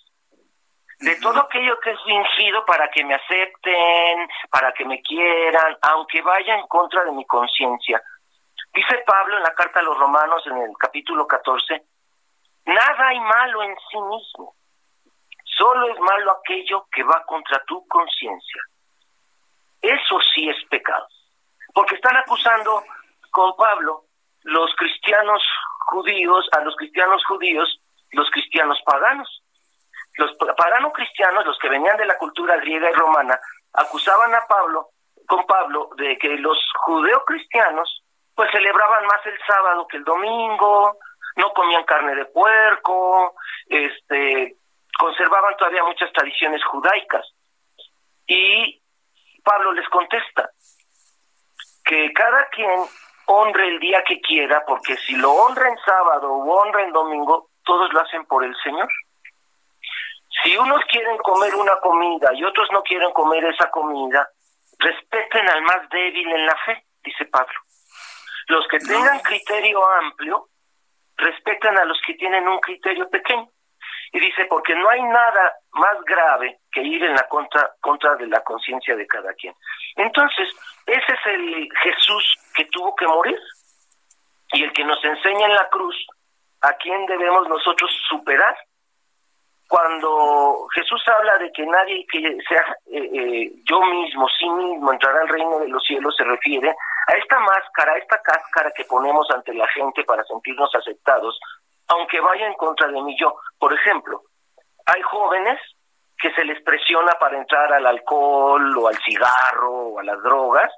de 1.03 1.17
todo 1.17 1.41
aquello 1.41 1.79
que 1.81 1.91
es 1.91 1.99
fingido 2.05 2.65
para 2.65 2.89
que 2.89 3.05
me 3.05 3.15
acepten, 3.15 4.29
para 4.51 4.73
que 4.73 4.85
me 4.85 5.03
quieran, 5.03 5.77
aunque 5.83 6.23
vaya 6.23 6.55
en 6.55 6.67
contra 6.69 7.05
de 7.05 7.11
mi 7.11 7.25
conciencia. 7.27 8.01
Dice 8.73 9.03
Pablo 9.05 9.37
en 9.37 9.43
la 9.43 9.53
carta 9.53 9.81
a 9.81 9.83
los 9.83 9.99
romanos 9.99 10.47
en 10.47 10.59
el 10.59 10.71
capítulo 10.79 11.27
14, 11.27 11.83
nada 12.67 13.09
hay 13.09 13.19
malo 13.19 13.65
en 13.65 13.77
sí 13.91 14.01
mismo, 14.01 14.55
solo 15.45 15.93
es 15.93 15.99
malo 15.99 16.39
aquello 16.39 16.87
que 16.93 17.03
va 17.03 17.25
contra 17.27 17.63
tu 17.67 17.85
conciencia. 17.89 18.63
Eso 19.83 20.21
sí 20.33 20.49
es 20.49 20.65
pecado, 20.71 21.09
porque 21.75 21.97
están 21.97 22.17
acusando 22.17 22.85
con 23.33 23.57
Pablo 23.57 24.05
los 24.45 24.73
cristianos 24.77 25.43
judíos, 25.87 26.49
a 26.53 26.61
los 26.61 26.77
cristianos 26.77 27.25
judíos, 27.27 27.81
los 28.13 28.31
cristianos 28.31 28.81
paganos. 28.87 29.43
Los 30.15 30.37
paganos 30.57 30.93
cristianos, 30.93 31.47
los 31.47 31.59
que 31.59 31.69
venían 31.69 31.97
de 31.97 32.07
la 32.07 32.19
cultura 32.19 32.57
griega 32.57 32.91
y 32.91 32.95
romana, 32.95 33.39
acusaban 33.73 34.35
a 34.35 34.47
Pablo, 34.47 34.91
con 35.27 35.47
Pablo, 35.47 35.91
de 35.97 36.19
que 36.19 36.37
los 36.37 36.59
judeocristianos 36.85 38.03
pues 38.35 38.51
celebraban 38.51 39.07
más 39.07 39.25
el 39.27 39.39
sábado 39.47 39.87
que 39.87 39.99
el 39.99 40.05
domingo, 40.05 40.99
no 41.37 41.53
comían 41.53 41.85
carne 41.85 42.15
de 42.15 42.25
puerco, 42.27 43.35
este, 43.67 44.57
conservaban 44.99 45.57
todavía 45.57 45.85
muchas 45.85 46.13
tradiciones 46.13 46.63
judaicas. 46.65 47.27
Y 48.27 48.83
Pablo 49.43 49.73
les 49.73 49.89
contesta 49.89 50.51
que 51.85 52.13
cada 52.13 52.49
quien 52.49 52.71
honre 53.27 53.69
el 53.69 53.81
día 53.81 54.03
que 54.05 54.21
quiera, 54.21 54.65
porque 54.67 54.97
si 54.99 55.17
lo 55.17 55.33
honra 55.33 55.69
en 55.69 55.79
sábado 55.79 56.33
o 56.33 56.63
honra 56.63 56.83
en 56.83 56.93
domingo, 56.93 57.51
todos 57.65 57.93
lo 57.93 58.01
hacen 58.01 58.25
por 58.27 58.45
el 58.45 58.55
Señor. 58.63 58.89
Si 60.43 60.57
unos 60.57 60.83
quieren 60.91 61.17
comer 61.19 61.55
una 61.55 61.77
comida 61.81 62.33
y 62.35 62.45
otros 62.45 62.69
no 62.73 62.83
quieren 62.83 63.13
comer 63.13 63.45
esa 63.45 63.71
comida, 63.71 64.29
respeten 64.79 65.49
al 65.49 65.63
más 65.63 65.89
débil 65.91 66.29
en 66.33 66.47
la 66.47 66.57
fe, 66.65 66.85
dice 67.05 67.27
Pablo. 67.27 67.59
Los 68.49 68.67
que 68.69 68.79
tengan 68.79 69.21
criterio 69.21 69.87
amplio, 70.01 70.49
respetan 71.17 71.79
a 71.79 71.85
los 71.85 72.01
que 72.07 72.15
tienen 72.15 72.49
un 72.49 72.59
criterio 72.61 73.09
pequeño. 73.09 73.49
Y 74.15 74.21
dice, 74.21 74.45
porque 74.47 74.75
no 74.75 74.91
hay 74.91 75.03
nada 75.03 75.55
más 75.73 76.03
grave 76.05 76.61
que 76.71 76.83
ir 76.83 77.03
en 77.03 77.15
la 77.15 77.27
contra, 77.29 77.71
contra 77.81 78.15
de 78.17 78.27
la 78.27 78.43
conciencia 78.43 78.95
de 78.95 79.07
cada 79.07 79.33
quien. 79.35 79.55
Entonces, 79.97 80.49
ese 80.87 81.13
es 81.13 81.27
el 81.27 81.69
Jesús 81.83 82.37
que 82.55 82.67
tuvo 82.67 82.95
que 82.95 83.07
morir 83.07 83.39
y 84.53 84.65
el 84.65 84.73
que 84.73 84.85
nos 84.85 85.03
enseña 85.03 85.47
en 85.47 85.55
la 85.55 85.69
cruz 85.71 85.97
a 86.61 86.75
quién 86.75 87.07
debemos 87.07 87.49
nosotros 87.49 87.91
superar. 88.09 88.55
Cuando 89.73 90.67
Jesús 90.75 91.03
habla 91.09 91.39
de 91.39 91.51
que 91.51 91.65
nadie 91.65 92.05
que 92.07 92.21
sea 92.47 92.77
eh, 92.91 93.09
eh, 93.11 93.53
yo 93.65 93.81
mismo, 93.81 94.29
sí 94.39 94.47
mismo, 94.47 94.93
entrará 94.93 95.23
al 95.23 95.29
reino 95.29 95.61
de 95.61 95.69
los 95.69 95.83
cielos, 95.83 96.15
se 96.15 96.25
refiere 96.25 96.69
a 96.69 97.13
esta 97.15 97.41
máscara, 97.41 97.95
a 97.95 97.97
esta 97.97 98.19
cáscara 98.21 98.71
que 98.77 98.85
ponemos 98.85 99.27
ante 99.31 99.55
la 99.55 99.67
gente 99.69 100.05
para 100.05 100.25
sentirnos 100.25 100.75
aceptados, 100.75 101.41
aunque 101.89 102.21
vaya 102.21 102.49
en 102.49 102.53
contra 102.53 102.87
de 102.89 103.01
mí 103.01 103.17
yo. 103.19 103.35
Por 103.59 103.73
ejemplo, 103.73 104.25
hay 104.85 105.01
jóvenes 105.01 105.59
que 106.19 106.35
se 106.35 106.45
les 106.45 106.63
presiona 106.65 107.15
para 107.19 107.39
entrar 107.39 107.73
al 107.73 107.87
alcohol 107.87 108.77
o 108.77 108.89
al 108.89 108.99
cigarro 108.99 109.73
o 109.73 109.99
a 110.01 110.05
las 110.05 110.23
drogas 110.23 110.71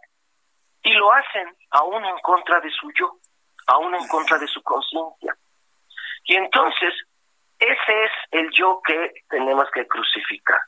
y 0.85 0.93
lo 0.93 1.13
hacen 1.13 1.53
aún 1.71 2.05
en 2.05 2.19
contra 2.21 2.61
de 2.61 2.71
su 2.71 2.93
yo, 2.93 3.11
aún 3.67 3.93
en 3.97 4.07
contra 4.07 4.39
de 4.39 4.47
su 4.47 4.63
conciencia. 4.63 5.37
Y 6.27 6.37
entonces, 6.37 6.95
ese 7.59 8.05
es 8.05 8.13
el 8.31 8.51
yo 8.51 8.81
que 8.85 9.13
tenemos 9.29 9.71
que 9.73 9.87
crucificar, 9.87 10.61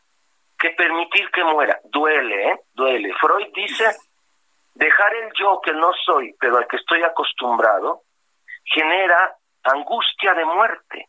que 0.58 0.70
permitir 0.70 1.30
que 1.30 1.44
muera. 1.44 1.78
Duele, 1.84 2.50
¿eh? 2.50 2.60
Duele. 2.72 3.12
Freud 3.14 3.48
dice, 3.54 3.96
dejar 4.74 5.14
el 5.14 5.32
yo 5.38 5.60
que 5.62 5.72
no 5.72 5.92
soy, 6.04 6.34
pero 6.38 6.58
al 6.58 6.66
que 6.66 6.76
estoy 6.76 7.02
acostumbrado, 7.02 8.02
genera 8.64 9.36
angustia 9.64 10.34
de 10.34 10.44
muerte. 10.44 11.08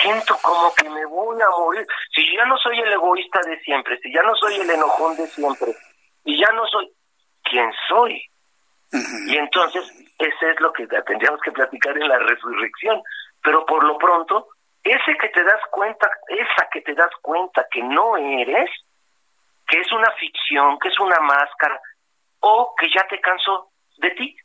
Siento 0.00 0.36
como 0.42 0.72
que 0.74 0.88
me 0.88 1.04
voy 1.06 1.40
a 1.42 1.50
morir. 1.58 1.86
Si 2.14 2.36
ya 2.36 2.44
no 2.44 2.56
soy 2.58 2.78
el 2.78 2.92
egoísta 2.92 3.40
de 3.40 3.58
siempre, 3.60 3.98
si 3.98 4.12
ya 4.12 4.22
no 4.22 4.34
soy 4.36 4.56
el 4.56 4.70
enojón 4.70 5.16
de 5.16 5.26
siempre, 5.26 5.74
y 6.24 6.38
ya 6.38 6.50
no 6.52 6.66
soy 6.66 6.92
quien 7.42 7.70
soy. 7.88 8.22
Y 9.26 9.36
entonces, 9.36 9.82
ese 10.18 10.50
es 10.50 10.60
lo 10.60 10.72
que 10.72 10.86
tendríamos 10.86 11.40
que 11.42 11.52
platicar 11.52 11.96
en 11.96 12.08
la 12.08 12.18
resurrección. 12.18 13.02
Pero 13.42 13.64
por 13.66 13.84
lo 13.84 13.98
pronto, 13.98 14.48
ese 14.90 15.16
que 15.18 15.28
te 15.28 15.42
das 15.42 15.60
cuenta, 15.70 16.10
esa 16.28 16.68
que 16.70 16.80
te 16.82 16.94
das 16.94 17.10
cuenta 17.22 17.66
que 17.70 17.82
no 17.82 18.16
eres, 18.16 18.70
que 19.66 19.80
es 19.80 19.92
una 19.92 20.10
ficción, 20.12 20.78
que 20.78 20.88
es 20.88 20.98
una 20.98 21.20
máscara, 21.20 21.80
o 22.40 22.74
que 22.76 22.88
ya 22.94 23.06
te 23.08 23.20
cansó 23.20 23.70
de 23.98 24.10
ti. 24.12 24.36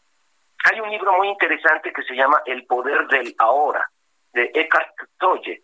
Hay 0.65 0.79
un 0.79 0.89
libro 0.89 1.13
muy 1.13 1.27
interesante 1.29 1.91
que 1.91 2.03
se 2.03 2.15
llama 2.15 2.41
El 2.45 2.65
poder 2.65 3.07
del 3.07 3.35
ahora, 3.37 3.85
de 4.33 4.51
Eckhart 4.53 4.95
Tolle. 5.19 5.61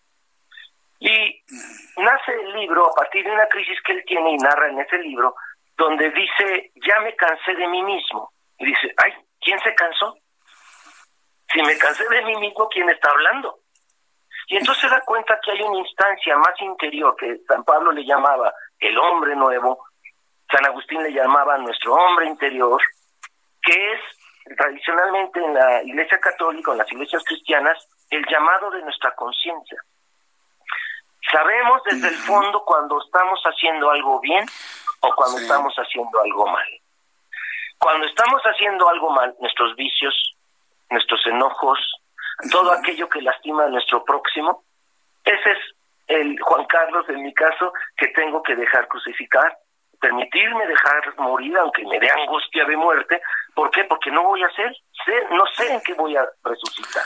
Y 0.99 1.43
nace 1.97 2.33
el 2.33 2.53
libro 2.53 2.87
a 2.91 2.93
partir 2.93 3.23
de 3.23 3.31
una 3.31 3.47
crisis 3.47 3.81
que 3.83 3.93
él 3.93 4.03
tiene 4.05 4.31
y 4.31 4.37
narra 4.37 4.69
en 4.69 4.79
ese 4.79 4.97
libro, 4.99 5.33
donde 5.77 6.09
dice, 6.09 6.71
ya 6.75 6.99
me 6.99 7.15
cansé 7.15 7.55
de 7.55 7.67
mí 7.67 7.81
mismo. 7.83 8.31
Y 8.57 8.65
dice, 8.65 8.93
ay, 8.97 9.13
¿quién 9.39 9.59
se 9.61 9.73
cansó? 9.75 10.17
Si 11.53 11.61
me 11.61 11.77
cansé 11.77 12.07
de 12.09 12.21
mí 12.23 12.35
mismo, 12.35 12.67
¿quién 12.67 12.89
está 12.89 13.09
hablando? 13.09 13.59
Y 14.49 14.57
entonces 14.57 14.81
se 14.81 14.89
da 14.89 14.99
cuenta 15.01 15.39
que 15.43 15.51
hay 15.51 15.61
una 15.61 15.77
instancia 15.77 16.35
más 16.37 16.59
interior 16.59 17.15
que 17.15 17.37
San 17.47 17.63
Pablo 17.63 17.91
le 17.91 18.03
llamaba 18.03 18.51
el 18.79 18.97
hombre 18.97 19.35
nuevo, 19.35 19.85
San 20.51 20.65
Agustín 20.65 21.03
le 21.03 21.13
llamaba 21.13 21.59
nuestro 21.59 21.93
hombre 21.93 22.25
interior, 22.25 22.81
que 23.61 23.91
es 23.93 23.99
tradicionalmente 24.57 25.39
en 25.39 25.53
la 25.53 25.83
Iglesia 25.83 26.19
Católica, 26.19 26.71
en 26.71 26.79
las 26.79 26.91
iglesias 26.91 27.23
cristianas, 27.25 27.77
el 28.09 28.25
llamado 28.25 28.71
de 28.71 28.81
nuestra 28.81 29.13
conciencia. 29.13 29.77
Sabemos 31.31 31.83
desde 31.83 32.07
el 32.07 32.15
fondo 32.15 32.63
cuando 32.65 32.99
estamos 33.03 33.39
haciendo 33.43 33.91
algo 33.91 34.19
bien 34.19 34.43
o 35.01 35.13
cuando 35.13 35.37
estamos 35.37 35.75
haciendo 35.75 36.21
algo 36.21 36.47
mal. 36.47 36.67
Cuando 37.77 38.07
estamos 38.07 38.41
haciendo 38.41 38.89
algo 38.89 39.11
mal, 39.11 39.35
nuestros 39.39 39.75
vicios, 39.75 40.35
nuestros 40.89 41.23
enojos, 41.27 41.77
todo 42.51 42.71
aquello 42.71 43.09
que 43.09 43.21
lastima 43.21 43.65
a 43.65 43.69
nuestro 43.69 44.03
próximo, 44.03 44.63
ese 45.23 45.51
es 45.51 45.57
el 46.07 46.39
Juan 46.41 46.65
Carlos 46.65 47.05
en 47.09 47.21
mi 47.21 47.33
caso 47.33 47.73
que 47.95 48.07
tengo 48.07 48.41
que 48.41 48.55
dejar 48.55 48.87
crucificar, 48.87 49.57
permitirme 49.99 50.65
dejar 50.65 51.13
morir 51.17 51.55
aunque 51.57 51.85
me 51.85 51.99
dé 51.99 52.09
angustia 52.09 52.65
de 52.65 52.77
muerte, 52.77 53.21
¿por 53.53 53.69
qué? 53.71 53.83
Porque 53.83 54.09
no 54.09 54.23
voy 54.23 54.41
a 54.41 54.49
ser, 54.51 54.73
sé, 55.05 55.13
no 55.31 55.45
sé 55.55 55.73
en 55.73 55.81
qué 55.81 55.93
voy 55.93 56.15
a 56.15 56.27
resucitar. 56.43 57.03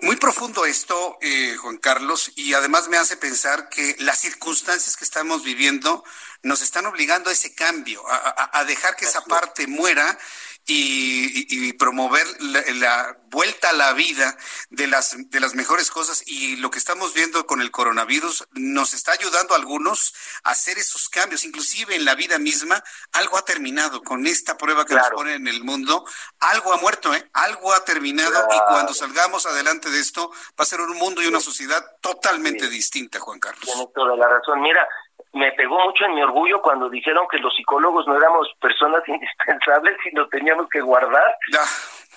Muy, 0.00 0.16
profundo 0.16 0.64
esto, 0.64 1.18
eh, 1.20 1.54
Juan 1.60 1.76
Carlos, 1.76 2.32
y 2.34 2.54
además 2.54 2.88
me 2.88 2.96
hace 2.96 3.18
pensar 3.18 3.68
que 3.68 3.94
las 3.98 4.18
circunstancias 4.18 4.96
que 4.96 5.04
estamos 5.04 5.44
viviendo 5.44 6.02
nos 6.42 6.62
están 6.62 6.86
obligando 6.86 7.28
a 7.28 7.34
ese 7.34 7.54
cambio, 7.54 8.02
a 8.08 8.64
dejar 8.64 8.96
que 8.96 9.04
esa 9.04 9.22
parte 9.22 9.66
muera 9.66 10.18
y, 10.66 11.72
promover 11.74 12.26
la, 12.40 13.16
vuelta 13.30 13.70
a 13.70 13.72
la 13.72 13.92
vida 13.94 14.36
de 14.70 14.86
las, 14.86 15.16
de 15.30 15.40
las 15.40 15.54
mejores 15.54 15.90
cosas. 15.90 16.22
Y 16.26 16.56
lo 16.56 16.70
que 16.70 16.78
estamos 16.78 17.14
viendo 17.14 17.46
con 17.46 17.60
el 17.60 17.70
coronavirus 17.70 18.46
nos 18.52 18.92
está 18.94 19.12
ayudando 19.12 19.54
a 19.54 19.56
algunos 19.56 20.14
a 20.44 20.50
hacer 20.50 20.78
esos 20.78 21.08
cambios, 21.08 21.44
inclusive 21.44 21.96
en 21.96 22.04
la 22.04 22.14
vida 22.14 22.38
misma. 22.38 22.82
Algo 23.12 23.38
ha 23.38 23.44
terminado 23.44 24.02
con 24.02 24.26
esta 24.26 24.56
prueba 24.56 24.84
que 24.84 24.94
nos 24.94 25.08
pone 25.10 25.34
en 25.34 25.48
el 25.48 25.64
mundo. 25.64 26.04
Algo 26.40 26.72
ha 26.72 26.76
muerto, 26.76 27.14
¿eh? 27.14 27.28
Algo 27.32 27.72
ha 27.72 27.84
terminado 27.84 28.46
y 28.54 28.58
cuando 28.68 28.94
salgamos 28.94 29.46
adelante 29.46 29.90
de 29.90 30.00
esto 30.00 30.30
va 30.30 30.62
a 30.62 30.64
ser 30.64 30.80
un 30.80 30.96
mundo 30.96 31.22
y 31.22 31.26
una 31.26 31.40
sociedad 31.40 31.84
totalmente 32.00 32.68
distinta, 32.68 33.18
Juan 33.18 33.40
Carlos. 33.40 33.64
Tiene 33.64 33.88
toda 33.94 34.16
la 34.16 34.28
razón. 34.28 34.60
Mira, 34.60 34.86
me 35.32 35.52
pegó 35.52 35.78
mucho 35.80 36.04
en 36.04 36.14
mi 36.14 36.22
orgullo 36.22 36.60
cuando 36.60 36.88
dijeron 36.88 37.26
que 37.28 37.38
los 37.38 37.54
psicólogos 37.54 38.06
no 38.06 38.16
éramos 38.16 38.48
personas 38.60 39.02
indispensables 39.06 39.96
y 40.06 40.14
lo 40.14 40.28
teníamos 40.28 40.68
que 40.68 40.80
guardar. 40.80 41.36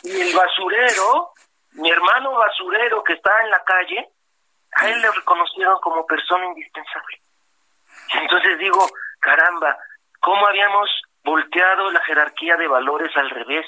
Y 0.04 0.22
el 0.22 0.36
basurero, 0.36 1.32
mi 1.74 1.90
hermano 1.90 2.34
basurero 2.34 3.04
que 3.04 3.14
está 3.14 3.32
en 3.44 3.52
la 3.52 3.64
calle, 3.64 4.10
a 4.74 4.90
él 4.90 5.02
le 5.02 5.12
reconocieron 5.12 5.80
como 5.80 6.06
persona 6.06 6.46
indispensable. 6.46 7.22
Entonces 8.22 8.58
digo, 8.60 8.88
caramba, 9.20 9.78
¿cómo 10.20 10.46
habíamos 10.48 10.90
volteado 11.24 11.92
la 11.92 12.02
jerarquía 12.02 12.58
de 12.58 12.68
valores 12.68 13.16
al 13.16 13.30
revés? 13.30 13.66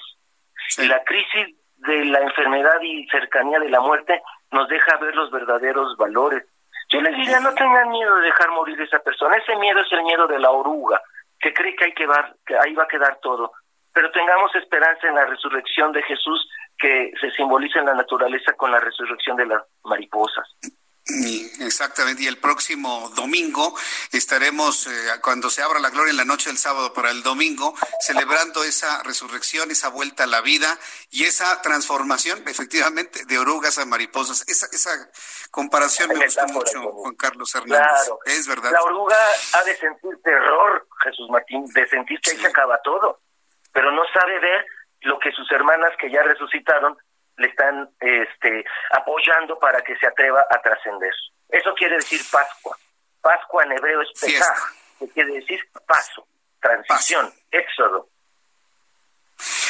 Y 0.78 0.88
la 0.88 1.04
crisis 1.04 1.56
de 1.78 2.06
la 2.06 2.20
enfermedad 2.20 2.82
y 2.82 3.08
cercanía 3.08 3.60
de 3.60 3.70
la 3.70 3.80
muerte 3.80 4.22
nos 4.52 4.68
deja 4.68 4.98
ver 4.98 5.16
los 5.16 5.32
verdaderos 5.32 5.96
valores. 5.98 6.44
Yo 6.90 7.02
les 7.02 7.16
diría, 7.18 7.40
no 7.40 7.54
tengan 7.54 7.90
miedo 7.90 8.16
de 8.16 8.24
dejar 8.24 8.50
morir 8.52 8.80
a 8.80 8.84
esa 8.84 9.00
persona. 9.00 9.36
Ese 9.36 9.56
miedo 9.58 9.80
es 9.82 9.92
el 9.92 10.04
miedo 10.04 10.28
de 10.28 10.40
la 10.40 10.52
oruga, 10.52 11.02
que 11.40 11.54
cree 11.54 11.76
que, 11.76 11.86
hay 11.86 11.94
que, 11.94 12.08
que 12.46 12.56
ahí 12.58 12.74
va 12.74 12.84
a 12.84 12.88
quedar 12.88 13.20
todo. 13.22 13.52
Pero 13.94 14.12
tengamos 14.12 14.54
esperanza 14.56 15.08
en 15.08 15.16
la 15.16 15.26
resurrección 15.26 15.92
de 15.92 16.04
Jesús, 16.04 16.50
que 16.78 17.12
se 17.20 17.32
simboliza 17.32 17.80
en 17.80 17.88
la 17.88 17.96
naturaleza 17.96 18.54
con 18.54 18.72
la 18.72 18.80
resurrección 18.80 19.36
de 19.36 19.48
las 19.48 19.64
mariposas. 19.84 20.48
Exactamente, 21.10 22.24
y 22.24 22.28
el 22.28 22.38
próximo 22.38 23.10
domingo 23.16 23.74
estaremos, 24.12 24.88
eh, 24.88 24.91
cuando 25.22 25.49
se 25.49 25.62
abra 25.62 25.80
la 25.80 25.89
gloria 25.89 26.12
en 26.12 26.18
la 26.18 26.26
noche 26.26 26.49
del 26.49 26.58
sábado 26.58 26.93
para 26.93 27.12
el 27.12 27.24
domingo, 27.24 27.74
celebrando 28.01 28.64
esa 28.64 29.01
resurrección, 29.03 29.72
esa 29.72 29.89
vuelta 29.89 30.26
a 30.26 30.28
la 30.28 30.41
vida 30.41 30.78
y 31.10 31.24
esa 31.24 31.62
transformación, 31.62 32.43
efectivamente, 32.47 33.26
de 33.26 33.39
orugas 33.39 33.78
a 33.78 33.86
mariposas. 33.86 34.43
Esa, 34.49 34.68
esa 34.74 35.10
comparación 35.49 36.10
me 36.10 36.26
gustó 36.26 36.45
mucho, 36.47 36.82
Juan 36.91 37.16
Carlos 37.16 37.55
Hernández. 37.55 38.12
Es 38.26 38.47
verdad. 38.47 38.72
La 38.72 38.82
oruga 38.82 39.18
ha 39.53 39.64
de 39.64 39.78
sentir 39.78 40.12
terror, 40.24 40.88
Jesús 41.03 41.30
Martín, 41.30 41.66
de 41.74 41.88
sentir 41.88 42.20
que 42.20 42.32
ahí 42.32 42.38
se 42.38 42.47
acaba 42.47 42.80
todo, 42.84 43.20
pero 43.72 43.91
no 43.91 44.03
sabe 44.14 44.39
ver 44.39 44.66
lo 45.01 45.20
que 45.20 45.32
sus 45.32 45.49
hermanas 45.51 45.91
que 45.99 46.12
ya 46.12 46.22
resucitaron 46.24 46.97
le 47.38 47.48
están 47.48 47.90
este, 48.00 48.66
apoyando 48.92 49.58
para 49.60 49.82
que 49.82 49.96
se 49.98 50.08
atreva 50.08 50.46
a 50.50 50.62
trascender. 50.62 51.14
Eso 51.50 51.74
quiere 51.76 51.96
decir 51.96 52.22
Pascua. 52.32 52.78
Pascua 53.22 53.64
en 53.64 53.72
hebreo 53.74 54.02
es 54.02 54.10
Pesaj, 54.20 54.58
que 55.00 55.10
quiere 55.10 55.34
decir 55.34 55.60
paso, 55.86 56.28
transición, 56.60 57.32
éxodo. 57.52 58.10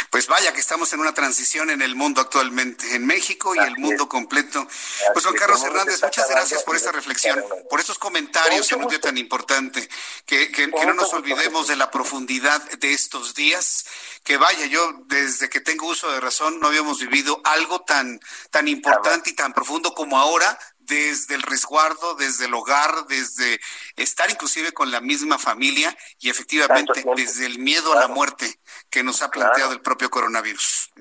Pues 0.10 0.28
vaya 0.28 0.53
que 0.53 0.62
estamos 0.62 0.91
en 0.93 0.99
una 0.99 1.14
transición 1.14 1.70
en 1.70 1.82
el 1.82 1.95
mundo 1.95 2.22
actualmente, 2.22 2.95
en 2.95 3.05
México 3.05 3.53
y 3.55 3.60
el 3.60 3.78
mundo 3.78 4.08
completo. 4.08 4.68
Pues 5.14 5.26
Juan 5.26 5.36
Carlos 5.36 5.64
Hernández, 5.64 6.01
muchas 6.01 6.30
gracias 6.30 6.64
por 6.64 6.76
esta 6.76 6.91
reflexión, 6.91 7.43
por 7.70 7.80
estos 7.80 7.99
comentarios 7.99 8.72
en 8.72 8.82
un 8.82 8.88
día 8.88 9.01
tan 9.01 9.18
importante, 9.18 9.88
que, 10.26 10.51
que 10.51 10.68
no 10.68 10.93
nos 10.93 11.14
olvidemos 11.14 11.68
de 11.68 11.76
la 11.76 11.91
profundidad 11.91 12.62
de 12.80 12.93
estos 12.93 13.34
días. 13.34 13.86
Que 14.24 14.38
vaya, 14.38 14.66
yo 14.66 15.03
desde 15.05 15.49
que 15.49 15.62
tengo 15.62 15.88
uso 15.88 16.12
de 16.12 16.20
razón 16.20 16.60
no 16.60 16.68
habíamos 16.68 16.99
vivido 16.99 17.41
algo 17.43 17.82
tan, 17.82 18.20
tan 18.51 18.68
importante 18.68 19.30
y 19.30 19.34
tan 19.34 19.53
profundo 19.53 19.93
como 19.93 20.18
ahora, 20.18 20.58
desde 20.88 21.35
el 21.35 21.43
resguardo, 21.43 22.15
desde 22.15 22.45
el 22.45 22.53
hogar, 22.53 23.05
desde 23.07 23.59
estar 23.95 24.29
inclusive 24.29 24.71
con 24.71 24.91
la 24.91 25.01
misma 25.01 25.38
familia 25.38 25.95
y 26.19 26.29
efectivamente 26.29 27.03
desde 27.15 27.45
el 27.45 27.59
miedo 27.59 27.93
a 27.93 27.99
la 27.99 28.07
muerte 28.07 28.59
que 28.89 29.03
nos 29.03 29.21
ha 29.21 29.29
planteado 29.29 29.73
el 29.73 29.81
propio 29.81 30.09
coronavirus. 30.09 30.91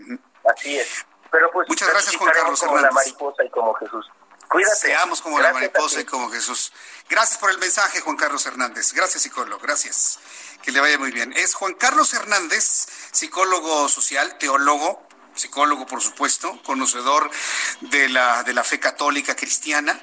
Así 0.44 0.76
es. 0.76 1.06
Pero 1.30 1.50
pues, 1.52 1.68
Muchas 1.68 1.88
gracias, 1.88 2.16
Juan 2.16 2.32
Carlos 2.32 2.60
como 2.60 2.78
la 2.78 2.90
mariposa 2.90 3.44
y 3.44 3.50
como 3.50 3.74
Jesús. 3.74 4.06
Cuídate. 4.48 4.76
Seamos 4.76 5.20
como 5.20 5.40
la 5.40 5.52
mariposa 5.52 6.00
y 6.00 6.04
como 6.04 6.30
Jesús. 6.30 6.72
Gracias 7.08 7.38
por 7.38 7.50
el 7.50 7.58
mensaje, 7.58 8.00
Juan 8.00 8.16
Carlos 8.16 8.46
Hernández. 8.46 8.92
Gracias, 8.92 9.22
psicólogo. 9.22 9.60
Gracias. 9.60 10.18
Que 10.62 10.72
le 10.72 10.80
vaya 10.80 10.98
muy 10.98 11.10
bien. 11.10 11.32
Es 11.32 11.54
Juan 11.54 11.74
Carlos 11.74 12.12
Hernández, 12.14 12.86
psicólogo 13.12 13.88
social, 13.88 14.38
teólogo, 14.38 15.05
psicólogo, 15.36 15.86
por 15.86 16.02
supuesto, 16.02 16.60
conocedor 16.62 17.30
de 17.80 18.08
la, 18.08 18.42
de 18.42 18.52
la 18.52 18.64
fe 18.64 18.80
católica 18.80 19.36
cristiana, 19.36 20.00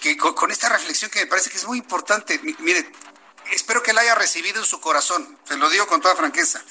que 0.00 0.16
con, 0.16 0.50
esta 0.50 0.68
reflexión 0.68 1.10
que 1.10 1.20
me 1.20 1.26
parece 1.26 1.50
que 1.50 1.56
es 1.56 1.66
muy 1.66 1.78
importante. 1.78 2.40
Mire, 2.58 2.90
espero 3.52 3.82
que 3.82 3.92
la 3.92 4.00
haya 4.00 4.14
recibido 4.14 4.58
en 4.58 4.66
su 4.66 4.80
corazón, 4.80 5.38
se 5.44 5.56
lo 5.56 5.70
digo 5.70 5.86
con 5.86 6.00
toda 6.00 6.16
franqueza, 6.16 6.62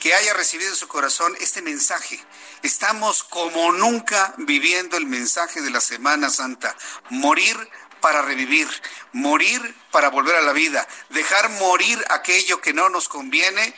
que 0.00 0.14
haya 0.14 0.34
recibido 0.34 0.70
en 0.70 0.76
su 0.76 0.88
corazón 0.88 1.36
este 1.40 1.62
mensaje. 1.62 2.22
Estamos 2.62 3.22
como 3.22 3.72
nunca 3.72 4.34
viviendo 4.38 4.96
el 4.96 5.06
mensaje 5.06 5.62
de 5.62 5.70
la 5.70 5.80
Semana 5.80 6.30
Santa, 6.30 6.76
morir 7.10 7.56
para 8.00 8.22
revivir, 8.22 8.68
morir 9.12 9.76
para 9.90 10.08
volver 10.08 10.36
a 10.36 10.42
la 10.42 10.52
vida, 10.52 10.86
dejar 11.10 11.48
morir 11.50 12.02
aquello 12.10 12.60
que 12.60 12.72
no 12.72 12.88
nos 12.88 13.08
conviene, 13.08 13.74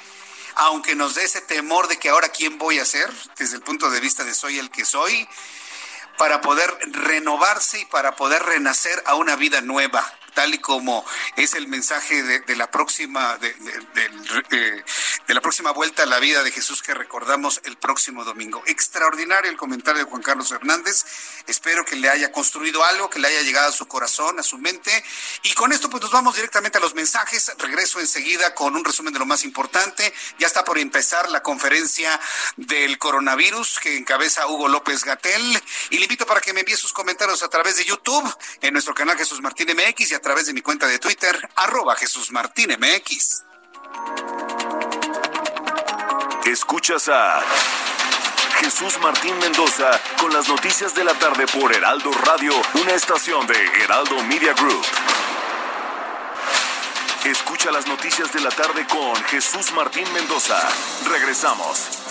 aunque 0.54 0.94
nos 0.94 1.14
dé 1.14 1.24
ese 1.24 1.40
temor 1.40 1.88
de 1.88 1.98
que 1.98 2.08
ahora 2.08 2.28
quién 2.28 2.58
voy 2.58 2.78
a 2.78 2.84
ser, 2.84 3.10
desde 3.38 3.56
el 3.56 3.62
punto 3.62 3.90
de 3.90 4.00
vista 4.00 4.24
de 4.24 4.34
soy 4.34 4.58
el 4.58 4.70
que 4.70 4.84
soy, 4.84 5.28
para 6.18 6.40
poder 6.40 6.72
renovarse 6.92 7.80
y 7.80 7.84
para 7.86 8.16
poder 8.16 8.42
renacer 8.42 9.02
a 9.06 9.14
una 9.14 9.36
vida 9.36 9.60
nueva 9.60 10.04
tal 10.34 10.54
y 10.54 10.58
como 10.58 11.04
es 11.36 11.54
el 11.54 11.68
mensaje 11.68 12.22
de, 12.22 12.56
la 12.56 12.70
próxima 12.70 13.36
de, 13.38 13.48
eh, 13.48 14.84
de, 15.26 15.34
la 15.34 15.40
próxima 15.40 15.72
vuelta 15.72 16.02
a 16.02 16.06
la 16.06 16.18
vida 16.18 16.42
de 16.42 16.50
Jesús 16.50 16.82
que 16.82 16.94
recordamos 16.94 17.60
el 17.64 17.76
próximo 17.76 18.24
domingo. 18.24 18.62
Extraordinario 18.66 19.50
el 19.50 19.56
comentario 19.56 20.04
de 20.04 20.10
Juan 20.10 20.22
Carlos 20.22 20.50
Hernández. 20.50 21.04
Espero 21.46 21.84
que 21.84 21.96
le 21.96 22.08
haya 22.08 22.30
construido 22.32 22.84
algo, 22.84 23.10
que 23.10 23.18
le 23.18 23.28
haya 23.28 23.42
llegado 23.42 23.68
a 23.68 23.72
su 23.72 23.86
corazón, 23.86 24.38
a 24.38 24.42
su 24.42 24.58
mente. 24.58 25.04
Y 25.42 25.54
con 25.54 25.72
esto 25.72 25.88
pues 25.90 26.02
nos 26.02 26.12
vamos 26.12 26.34
directamente 26.34 26.78
a 26.78 26.80
los 26.80 26.94
mensajes. 26.94 27.52
Regreso 27.58 28.00
enseguida 28.00 28.54
con 28.54 28.76
un 28.76 28.84
resumen 28.84 29.12
de 29.12 29.18
lo 29.18 29.26
más 29.26 29.44
importante. 29.44 30.12
Ya 30.38 30.46
está 30.46 30.64
por 30.64 30.78
empezar 30.78 31.28
la 31.30 31.42
conferencia 31.42 32.20
del 32.56 32.98
coronavirus 32.98 33.80
que 33.80 33.96
encabeza 33.96 34.46
Hugo 34.46 34.68
López 34.68 35.04
Gatel. 35.04 35.62
Y 35.90 35.96
le 35.96 36.04
invito 36.04 36.26
para 36.26 36.40
que 36.40 36.52
me 36.52 36.60
envíe 36.60 36.76
sus 36.76 36.92
comentarios 36.92 37.42
a 37.42 37.48
través 37.48 37.76
de 37.76 37.84
YouTube 37.84 38.32
en 38.60 38.72
nuestro 38.72 38.94
canal 38.94 39.16
Jesús 39.16 39.40
Martín 39.40 39.68
MX 39.68 40.10
y 40.10 40.14
a 40.22 40.30
través 40.30 40.46
de 40.46 40.52
mi 40.52 40.62
cuenta 40.62 40.86
de 40.86 41.00
Twitter, 41.00 41.36
arroba 41.56 41.96
Jesús 41.96 42.30
Martín 42.30 42.70
MX. 42.78 43.42
Escuchas 46.46 47.08
a 47.08 47.42
Jesús 48.60 49.00
Martín 49.00 49.36
Mendoza 49.40 50.00
con 50.20 50.32
las 50.32 50.46
noticias 50.46 50.94
de 50.94 51.02
la 51.02 51.14
tarde 51.14 51.44
por 51.48 51.74
Heraldo 51.74 52.12
Radio, 52.24 52.52
una 52.74 52.92
estación 52.92 53.48
de 53.48 53.66
Heraldo 53.82 54.22
Media 54.22 54.52
Group. 54.52 54.86
Escucha 57.24 57.72
las 57.72 57.88
noticias 57.88 58.32
de 58.32 58.42
la 58.42 58.50
tarde 58.50 58.86
con 58.86 59.16
Jesús 59.24 59.72
Martín 59.72 60.06
Mendoza. 60.12 60.56
Regresamos. 61.10 62.01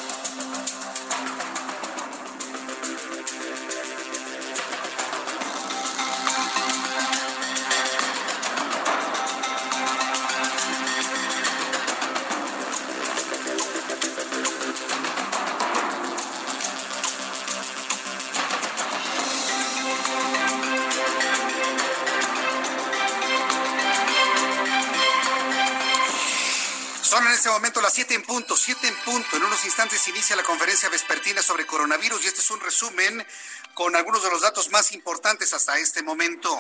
Las 27.92 27.96
7 27.96 28.14
en 28.14 28.24
punto, 28.24 28.56
7 28.56 28.88
en 28.88 28.96
punto. 29.04 29.36
En 29.36 29.44
unos 29.44 29.66
instantes 29.66 30.08
inicia 30.08 30.38
la 30.38 30.44
conferencia 30.44 30.88
vespertina 30.88 31.42
sobre 31.42 31.66
coronavirus 31.66 32.24
y 32.24 32.28
este 32.28 32.40
es 32.40 32.50
un 32.50 32.62
resumen 32.62 33.26
con 33.74 33.98
algunos 33.98 34.24
de 34.24 34.30
los 34.30 34.42
datos 34.42 34.72
más 34.72 34.94
importantes 34.94 35.54
hasta 35.54 35.78
este 35.78 36.02
momento. 36.02 36.58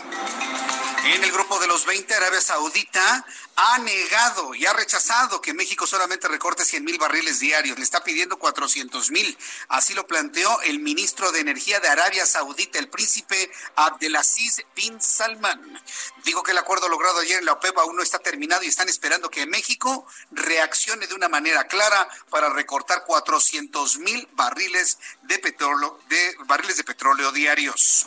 En 1.04 1.24
el 1.24 1.32
grupo 1.32 1.60
de 1.60 1.66
los 1.66 1.86
20, 1.88 2.14
Arabia 2.14 2.41
Saudita 2.41 3.26
ha 3.56 3.80
negado 3.80 4.54
y 4.54 4.68
ha 4.68 4.74
rechazado 4.74 5.41
que 5.41 5.54
México 5.54 5.88
solamente 5.88 6.28
recorte 6.28 6.64
100 6.64 6.84
mil 6.84 6.99
barriles 6.99 7.39
diarios. 7.39 7.78
Le 7.80 7.84
está 7.84 8.04
pidiendo 8.04 8.38
400 8.38 9.10
mil. 9.10 9.36
Así 9.68 9.95
lo 9.95 10.06
planteó 10.06 10.62
el 10.62 10.80
ministro 10.80 11.32
de 11.32 11.39
Energía 11.39 11.80
de 11.80 11.88
Arabia 11.88 12.28
Saudita, 12.28 12.78
el 12.78 12.88
príncipe 12.88 13.52
Abdelaziz 13.76 14.64
bin 14.76 15.02
Salman. 15.02 15.82
Dijo 16.24 16.43
que 16.43 16.52
el 16.52 16.60
acuerdo 16.60 16.88
logrado 16.88 17.20
ayer 17.20 17.39
en 17.39 17.45
la 17.45 17.54
OPEP 17.54 17.80
aún 17.80 17.95
no 17.95 18.04
está 18.04 18.20
terminado 18.20 18.62
y 18.62 18.68
están 18.68 18.88
esperando 18.88 19.32
que 19.32 19.47
México 19.47 20.06
reaccione 20.30 21.08
de 21.08 21.16
una 21.16 21.30
manera 21.30 21.64
clara 21.66 22.08
para 22.30 22.49
recortar 22.49 23.06
400 23.06 23.97
mil 23.97 24.28
barriles 24.34 24.99
de 25.24 25.39
petróleo, 25.39 25.99
de 26.10 26.36
barriles 26.45 26.78
de 26.78 26.84
petróleo 26.84 27.32
diarios. 27.32 28.06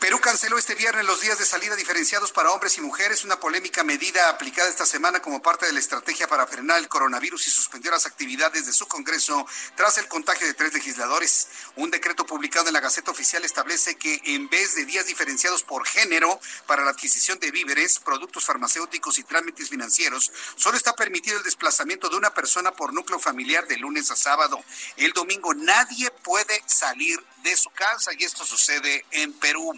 Perú 0.00 0.20
canceló 0.20 0.58
este 0.58 0.76
viernes 0.76 1.04
los 1.06 1.20
días 1.20 1.38
de 1.38 1.44
salida 1.44 1.74
diferenciados 1.74 2.30
para 2.30 2.52
hombres 2.52 2.78
y 2.78 2.80
mujeres, 2.80 3.24
una 3.24 3.40
polémica 3.40 3.82
medida 3.82 4.28
aplicada 4.28 4.68
esta 4.68 4.86
semana 4.86 5.20
como 5.20 5.42
parte 5.42 5.66
de 5.66 5.72
la 5.72 5.80
estrategia 5.80 6.28
para 6.28 6.46
frenar 6.46 6.78
el 6.78 6.86
coronavirus 6.86 7.48
y 7.48 7.50
suspendió 7.50 7.90
las 7.90 8.06
actividades 8.06 8.64
de 8.66 8.72
su 8.72 8.86
Congreso 8.86 9.44
tras 9.74 9.98
el 9.98 10.06
contagio 10.06 10.46
de 10.46 10.54
tres 10.54 10.72
legisladores. 10.72 11.48
Un 11.74 11.90
decreto 11.90 12.24
publicado 12.24 12.68
en 12.68 12.74
la 12.74 12.80
Gaceta 12.80 13.10
Oficial 13.10 13.44
establece 13.44 13.96
que 13.96 14.20
en 14.24 14.48
vez 14.48 14.76
de 14.76 14.84
días 14.84 15.06
diferenciados 15.06 15.64
por 15.64 15.84
género 15.84 16.38
para 16.66 16.84
la 16.84 16.92
adquisición 16.92 17.40
de 17.40 17.50
víveres, 17.50 17.98
productos 17.98 18.44
farmacéuticos 18.44 19.18
y 19.18 19.24
trámites 19.24 19.68
financieros, 19.68 20.30
solo 20.54 20.76
está 20.76 20.94
permitido 20.94 21.38
el 21.38 21.42
desplazamiento 21.42 22.08
de 22.08 22.16
una 22.16 22.32
persona 22.32 22.70
por 22.70 22.92
núcleo 22.92 23.18
familiar 23.18 23.66
de 23.66 23.78
lunes 23.78 24.12
a 24.12 24.16
sábado. 24.16 24.62
El 24.96 25.12
domingo 25.12 25.54
nadie 25.54 26.12
puede 26.22 26.62
salir 26.66 27.18
de 27.42 27.56
su 27.56 27.70
casa 27.70 28.10
y 28.18 28.24
esto 28.24 28.44
sucede 28.44 29.04
en 29.10 29.32
Perú. 29.34 29.72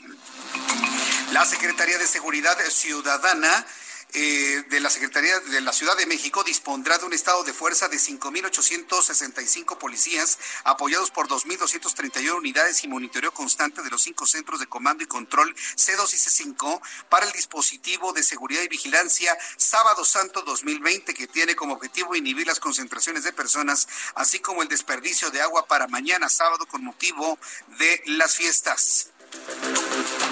La 1.32 1.44
Secretaría 1.44 1.98
de 1.98 2.06
Seguridad 2.06 2.58
Ciudadana 2.70 3.66
eh, 4.12 4.64
de 4.68 4.80
la 4.80 4.90
Secretaría 4.90 5.38
de 5.40 5.60
la 5.60 5.72
Ciudad 5.72 5.96
de 5.96 6.06
México 6.06 6.42
dispondrá 6.44 6.98
de 6.98 7.06
un 7.06 7.12
estado 7.12 7.44
de 7.44 7.52
fuerza 7.52 7.88
de 7.88 7.96
5.865 7.96 9.78
policías, 9.78 10.38
apoyados 10.64 11.10
por 11.10 11.28
2.231 11.28 12.36
unidades 12.36 12.82
y 12.84 12.88
monitoreo 12.88 13.32
constante 13.32 13.82
de 13.82 13.90
los 13.90 14.02
cinco 14.02 14.26
centros 14.26 14.60
de 14.60 14.66
comando 14.66 15.04
y 15.04 15.06
control 15.06 15.54
C2 15.54 16.14
y 16.14 16.16
C5 16.16 16.80
para 17.08 17.26
el 17.26 17.32
dispositivo 17.32 18.12
de 18.12 18.22
seguridad 18.22 18.62
y 18.62 18.68
vigilancia 18.68 19.36
Sábado 19.56 20.04
Santo 20.04 20.42
2020, 20.42 21.14
que 21.14 21.26
tiene 21.26 21.54
como 21.54 21.74
objetivo 21.74 22.16
inhibir 22.16 22.46
las 22.46 22.60
concentraciones 22.60 23.24
de 23.24 23.32
personas, 23.32 23.86
así 24.14 24.40
como 24.40 24.62
el 24.62 24.68
desperdicio 24.68 25.30
de 25.30 25.40
agua 25.40 25.66
para 25.66 25.86
mañana 25.86 26.28
sábado 26.28 26.66
con 26.66 26.84
motivo 26.84 27.38
de 27.78 28.02
las 28.06 28.34
fiestas. 28.34 29.10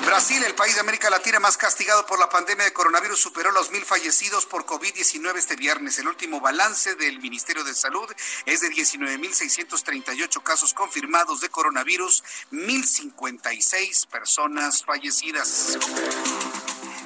Brasil, 0.05 0.43
el 0.43 0.55
país 0.55 0.75
de 0.75 0.81
América 0.81 1.11
Latina 1.11 1.39
más 1.39 1.59
castigado 1.59 2.07
por 2.07 2.19
la 2.19 2.31
pandemia 2.31 2.65
de 2.65 2.73
coronavirus, 2.73 3.21
superó 3.21 3.53
los 3.53 3.71
mil 3.71 3.85
fallecidos 3.85 4.47
por 4.47 4.65
COVID-19 4.65 5.37
este 5.37 5.55
viernes. 5.55 5.99
El 5.99 6.09
último 6.09 6.41
balance 6.41 6.95
del 6.95 7.21
Ministerio 7.21 7.63
de 7.63 7.75
Salud 7.75 8.11
es 8.47 8.63
de 8.63 8.69
19.638 8.69 10.43
casos 10.43 10.73
confirmados 10.73 11.41
de 11.41 11.51
coronavirus, 11.51 12.25
1.056 12.53 14.07
personas 14.07 14.83
fallecidas. 14.83 15.79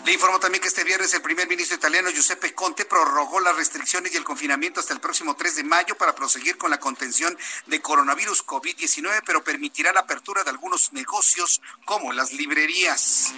Le 0.04 0.14
informo 0.14 0.40
también 0.40 0.60
que 0.60 0.66
este 0.66 0.82
viernes 0.82 1.14
el 1.14 1.22
primer 1.22 1.46
ministro 1.46 1.76
italiano 1.76 2.10
Giuseppe 2.10 2.52
Conte 2.54 2.84
prorrogó 2.84 3.38
las 3.38 3.54
restricciones 3.54 4.12
y 4.12 4.16
el 4.16 4.24
confinamiento 4.24 4.80
hasta 4.80 4.92
el 4.92 4.98
próximo 4.98 5.36
3 5.36 5.54
de 5.56 5.62
mayo 5.64 5.96
para 5.96 6.12
proseguir 6.12 6.58
con 6.58 6.72
la 6.72 6.80
contención 6.80 7.38
de 7.66 7.80
coronavirus 7.80 8.44
COVID-19, 8.44 9.22
pero 9.24 9.44
permitirá 9.44 9.92
la 9.92 10.00
apertura 10.00 10.42
de 10.42 10.50
algunos 10.50 10.92
negocios 10.92 11.62
como 11.84 12.12
las 12.12 12.32
librerías. 12.32 13.32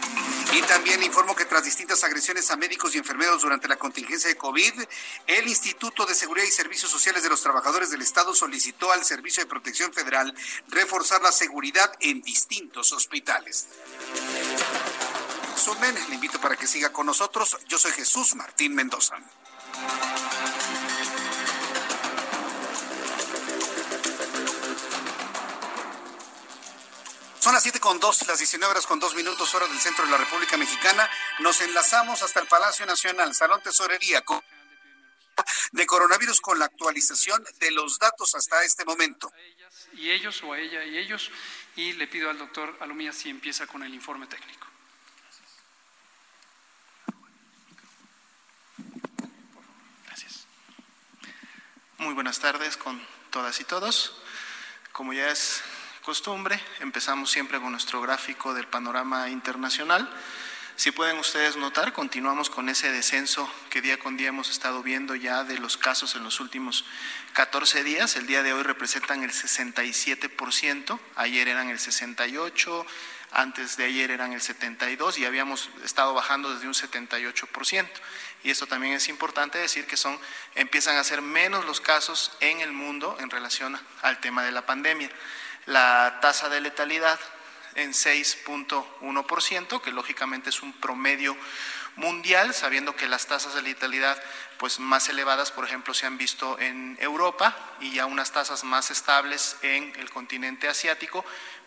Y 0.55 0.63
también 0.63 1.01
le 1.01 1.07
informo 1.07 1.37
que 1.37 1.45
tras 1.45 1.65
distintas 1.65 2.03
agresiones 2.03 2.51
a 2.51 2.57
médicos 2.57 2.95
y 2.95 2.99
enfermeros 2.99 3.43
durante 3.43 3.69
la 3.69 3.77
contingencia 3.77 4.31
de 4.31 4.37
COVID, 4.37 4.73
el 5.27 5.47
Instituto 5.47 6.07
de 6.07 6.15
Seguridad 6.15 6.47
y 6.47 6.51
Servicios 6.51 6.91
Sociales 6.91 7.23
de 7.23 7.29
los 7.29 7.43
Trabajadores 7.43 7.91
del 7.91 8.01
Estado 8.01 8.35
solicitó 8.35 8.91
al 8.91 9.05
Servicio 9.05 9.43
de 9.43 9.51
Protección 9.51 9.93
Federal 9.93 10.35
reforzar 10.69 11.21
la 11.21 11.31
seguridad 11.31 11.93
en 12.01 12.23
distintos 12.23 12.93
hospitales 12.93 13.67
resumen, 15.65 15.95
le 16.11 16.15
invito 16.17 16.39
para 16.41 16.57
que 16.57 16.67
siga 16.67 16.93
con 16.93 17.07
nosotros. 17.07 17.57
Yo 17.69 17.79
soy 17.79 17.93
Jesús 17.93 18.35
Martín 18.35 18.75
Mendoza. 18.75 19.17
Son 27.41 27.55
las 27.55 27.63
siete 27.63 27.81
con 27.81 27.99
dos, 27.99 28.27
las 28.27 28.39
19 28.39 28.71
horas 28.71 28.87
con 28.87 29.01
dos 29.01 29.15
minutos, 29.15 29.55
hora 29.55 29.67
del 29.67 29.79
centro 29.79 30.05
de 30.05 30.11
la 30.11 30.19
República 30.19 30.59
Mexicana. 30.59 31.09
Nos 31.39 31.61
enlazamos 31.63 32.23
hasta 32.23 32.41
el 32.41 32.47
Palacio 32.47 32.85
Nacional, 32.85 33.35
Salón 33.35 33.63
Tesorería, 33.63 34.23
de 35.73 35.87
coronavirus 35.87 36.43
con 36.43 36.59
la 36.59 36.67
actualización 36.67 37.43
de 37.59 37.71
los 37.71 37.99
datos 37.99 38.35
hasta 38.35 38.63
este 38.65 38.85
momento. 38.85 39.33
Y 39.95 40.11
ellos 40.11 40.43
o 40.43 40.53
a 40.53 40.59
ella 40.59 40.85
y 40.85 40.99
ellos, 40.99 41.31
y 41.77 41.95
le 41.95 42.07
pido 42.07 42.29
al 42.29 42.37
doctor 42.37 42.77
Alumía 42.81 43.15
si 43.15 43.31
empieza 43.31 43.67
con 43.67 43.83
el 43.83 43.95
informe 43.95 44.27
técnico. 44.27 44.74
Muy 52.05 52.13
buenas 52.13 52.39
tardes 52.39 52.77
con 52.77 53.01
todas 53.31 53.59
y 53.61 53.65
todos. 53.65 54.13
Como 54.93 55.15
ya 55.15 55.31
es 55.31 55.63
costumbre, 56.03 56.61
empezamos 56.81 57.31
siempre 57.31 57.59
con 57.59 57.71
nuestro 57.71 58.03
gráfico 58.03 58.53
del 58.53 58.67
panorama 58.67 59.31
internacional. 59.31 60.07
Si 60.77 60.91
pueden 60.91 61.19
ustedes 61.19 61.57
notar, 61.57 61.95
continuamos 61.95 62.51
con 62.51 62.69
ese 62.69 62.93
descenso 62.93 63.51
que 63.71 63.81
día 63.81 63.99
con 63.99 64.19
día 64.19 64.29
hemos 64.29 64.51
estado 64.51 64.83
viendo 64.83 65.15
ya 65.15 65.45
de 65.45 65.57
los 65.57 65.79
casos 65.79 66.15
en 66.15 66.25
los 66.25 66.41
últimos 66.41 66.85
14 67.33 67.83
días. 67.85 68.17
El 68.17 68.27
día 68.27 68.43
de 68.43 68.53
hoy 68.53 68.65
representan 68.65 69.23
el 69.23 69.31
67%, 69.31 71.01
ayer 71.17 71.49
eran 71.49 71.71
el 71.71 71.79
68%, 71.79 72.85
antes 73.35 73.77
de 73.77 73.85
ayer 73.85 74.11
eran 74.11 74.33
el 74.33 74.41
72% 74.41 75.19
y 75.19 75.25
habíamos 75.25 75.69
estado 75.85 76.15
bajando 76.15 76.55
desde 76.55 76.67
un 76.67 76.75
78% 76.75 77.89
y 78.45 78.51
esto 78.51 78.67
también 78.67 78.95
es 78.95 79.09
importante 79.09 79.59
decir 79.59 79.87
que 79.87 79.97
son 79.97 80.19
empiezan 80.55 80.97
a 80.99 81.05
ser 81.05 81.23
menos 81.23 81.65
los 81.65 81.81
casos 81.81 82.31
en 82.41 82.61
el 82.61 82.73
mundo 82.73 83.17
en 83.21 83.31
relación 83.31 83.79
al 84.03 84.21
tema 84.21 84.45
de 84.45 84.53
la 84.53 84.67
pandemia. 84.67 85.11
La 85.67 86.19
tasa 86.21 86.51
de 86.51 86.61
letalidad 86.61 87.19
en 87.75 87.93
6.1%, 87.93 89.81
que 89.81 89.91
lógicamente 89.93 90.51
es 90.51 90.63
un 90.63 90.73
promedio 90.75 91.37
mundial, 91.97 92.55
sabiendo 92.55 92.97
que 92.97 93.09
las 93.09 93.27
tasas 93.27 93.55
de 93.55 93.63
letalidad 93.63 94.21
pues 94.59 94.79
más 94.79 95.09
elevadas, 95.09 95.51
por 95.51 95.65
ejemplo, 95.65 95.95
se 95.95 96.07
han 96.07 96.19
visto 96.19 96.59
en 96.59 96.97
Europa 97.01 97.57
y 97.81 97.93
ya 97.93 98.07
unas 98.07 98.33
tasas 98.33 98.65
más 98.65 98.91
estables 98.91 99.57
en 99.63 99.93
el 99.97 100.11
continente 100.11 100.69
asiático, 100.69 101.25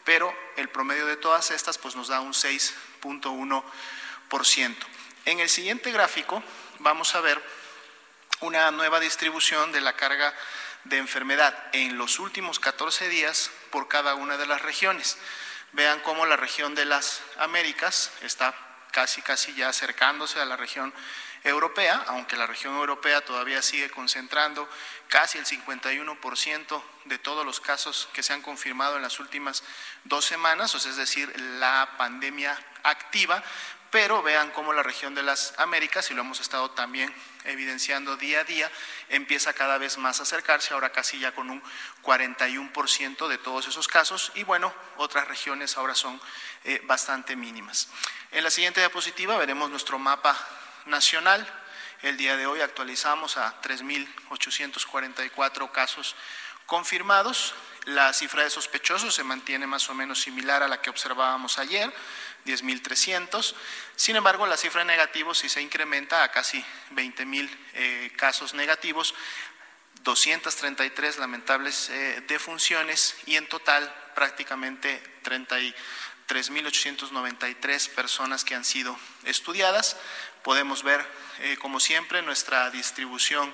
pero 0.07 0.33
el 0.55 0.69
promedio 0.69 1.05
de 1.05 1.17
todas 1.17 1.51
estas 1.51 1.77
pues 1.77 1.97
nos 1.97 2.07
da 2.07 2.21
un 2.21 2.31
6.1%. 2.31 4.75
En 5.25 5.41
el 5.41 5.49
siguiente 5.49 5.91
gráfico 5.91 6.41
vamos 6.79 7.13
a 7.13 7.19
ver 7.19 7.43
una 8.39 8.71
nueva 8.71 9.01
distribución 9.01 9.73
de 9.73 9.81
la 9.81 9.97
carga 9.97 10.33
de 10.85 10.97
enfermedad 10.97 11.53
en 11.73 11.97
los 11.97 12.19
últimos 12.19 12.57
14 12.57 13.09
días 13.09 13.51
por 13.69 13.89
cada 13.89 14.15
una 14.15 14.37
de 14.37 14.45
las 14.45 14.61
regiones. 14.61 15.17
Vean 15.73 15.99
cómo 15.99 16.25
la 16.25 16.37
región 16.37 16.73
de 16.73 16.85
las 16.85 17.21
Américas 17.37 18.13
está 18.21 18.55
casi, 18.91 19.21
casi 19.21 19.55
ya 19.55 19.67
acercándose 19.67 20.39
a 20.39 20.45
la 20.45 20.55
región 20.55 20.93
europea, 21.47 22.03
aunque 22.07 22.35
la 22.35 22.47
región 22.47 22.75
europea 22.75 23.21
todavía 23.21 23.61
sigue 23.61 23.89
concentrando 23.89 24.67
casi 25.07 25.37
el 25.37 25.45
51% 25.45 26.83
de 27.05 27.19
todos 27.19 27.45
los 27.45 27.59
casos 27.59 28.09
que 28.13 28.23
se 28.23 28.33
han 28.33 28.41
confirmado 28.41 28.97
en 28.97 29.01
las 29.01 29.19
últimas 29.19 29.63
dos 30.03 30.25
semanas, 30.25 30.75
es 30.75 30.95
decir, 30.95 31.33
la 31.59 31.89
pandemia 31.97 32.57
activa, 32.83 33.43
pero 33.89 34.21
vean 34.21 34.51
cómo 34.51 34.73
la 34.73 34.83
región 34.83 35.15
de 35.15 35.23
las 35.23 35.53
Américas, 35.57 36.11
y 36.11 36.13
lo 36.13 36.21
hemos 36.21 36.41
estado 36.41 36.71
también 36.71 37.13
evidenciando 37.45 38.17
día 38.17 38.41
a 38.41 38.43
día, 38.43 38.69
empieza 39.09 39.53
cada 39.53 39.77
vez 39.77 39.97
más 39.97 40.19
a 40.19 40.23
acercarse, 40.23 40.73
ahora 40.73 40.91
casi 40.91 41.19
ya 41.19 41.33
con 41.33 41.49
un 41.49 41.63
41% 42.03 43.27
de 43.27 43.37
todos 43.37 43.67
esos 43.67 43.87
casos, 43.87 44.31
y 44.35 44.43
bueno, 44.43 44.73
otras 44.97 45.27
regiones 45.27 45.77
ahora 45.77 45.95
son 45.95 46.19
eh, 46.65 46.81
bastante 46.83 47.35
mínimas. 47.35 47.89
En 48.31 48.43
la 48.43 48.51
siguiente 48.51 48.81
diapositiva 48.81 49.37
veremos 49.37 49.69
nuestro 49.69 49.97
mapa 49.97 50.37
nacional. 50.87 51.47
El 52.01 52.17
día 52.17 52.35
de 52.37 52.45
hoy 52.45 52.61
actualizamos 52.61 53.37
a 53.37 53.59
3.844 53.61 55.71
casos 55.71 56.15
confirmados. 56.65 57.55
La 57.85 58.13
cifra 58.13 58.43
de 58.43 58.49
sospechosos 58.49 59.15
se 59.15 59.23
mantiene 59.23 59.65
más 59.65 59.89
o 59.89 59.93
menos 59.93 60.19
similar 60.21 60.61
a 60.61 60.67
la 60.67 60.81
que 60.81 60.89
observábamos 60.89 61.57
ayer, 61.57 61.89
10.300. 62.45 63.55
Sin 63.95 64.17
embargo, 64.17 64.45
la 64.45 64.57
cifra 64.57 64.81
de 64.81 64.87
negativos 64.87 65.37
sí 65.39 65.47
se 65.49 65.61
incrementa 65.61 66.23
a 66.23 66.31
casi 66.31 66.63
20.000 66.91 67.49
eh, 67.73 68.11
casos 68.17 68.53
negativos, 68.53 69.15
233 70.03 71.17
lamentables 71.17 71.89
eh, 71.89 72.21
defunciones 72.27 73.15
y 73.25 73.37
en 73.37 73.47
total 73.47 73.91
prácticamente 74.15 75.01
33.893 75.23 77.89
personas 77.89 78.43
que 78.43 78.55
han 78.55 78.65
sido 78.65 78.99
estudiadas. 79.23 79.95
Podemos 80.47 80.81
ver, 80.81 81.05
eh, 81.39 81.57
como 81.57 81.77
siempre, 81.77 82.21
nuestra 82.21 82.69
distribución 82.69 83.53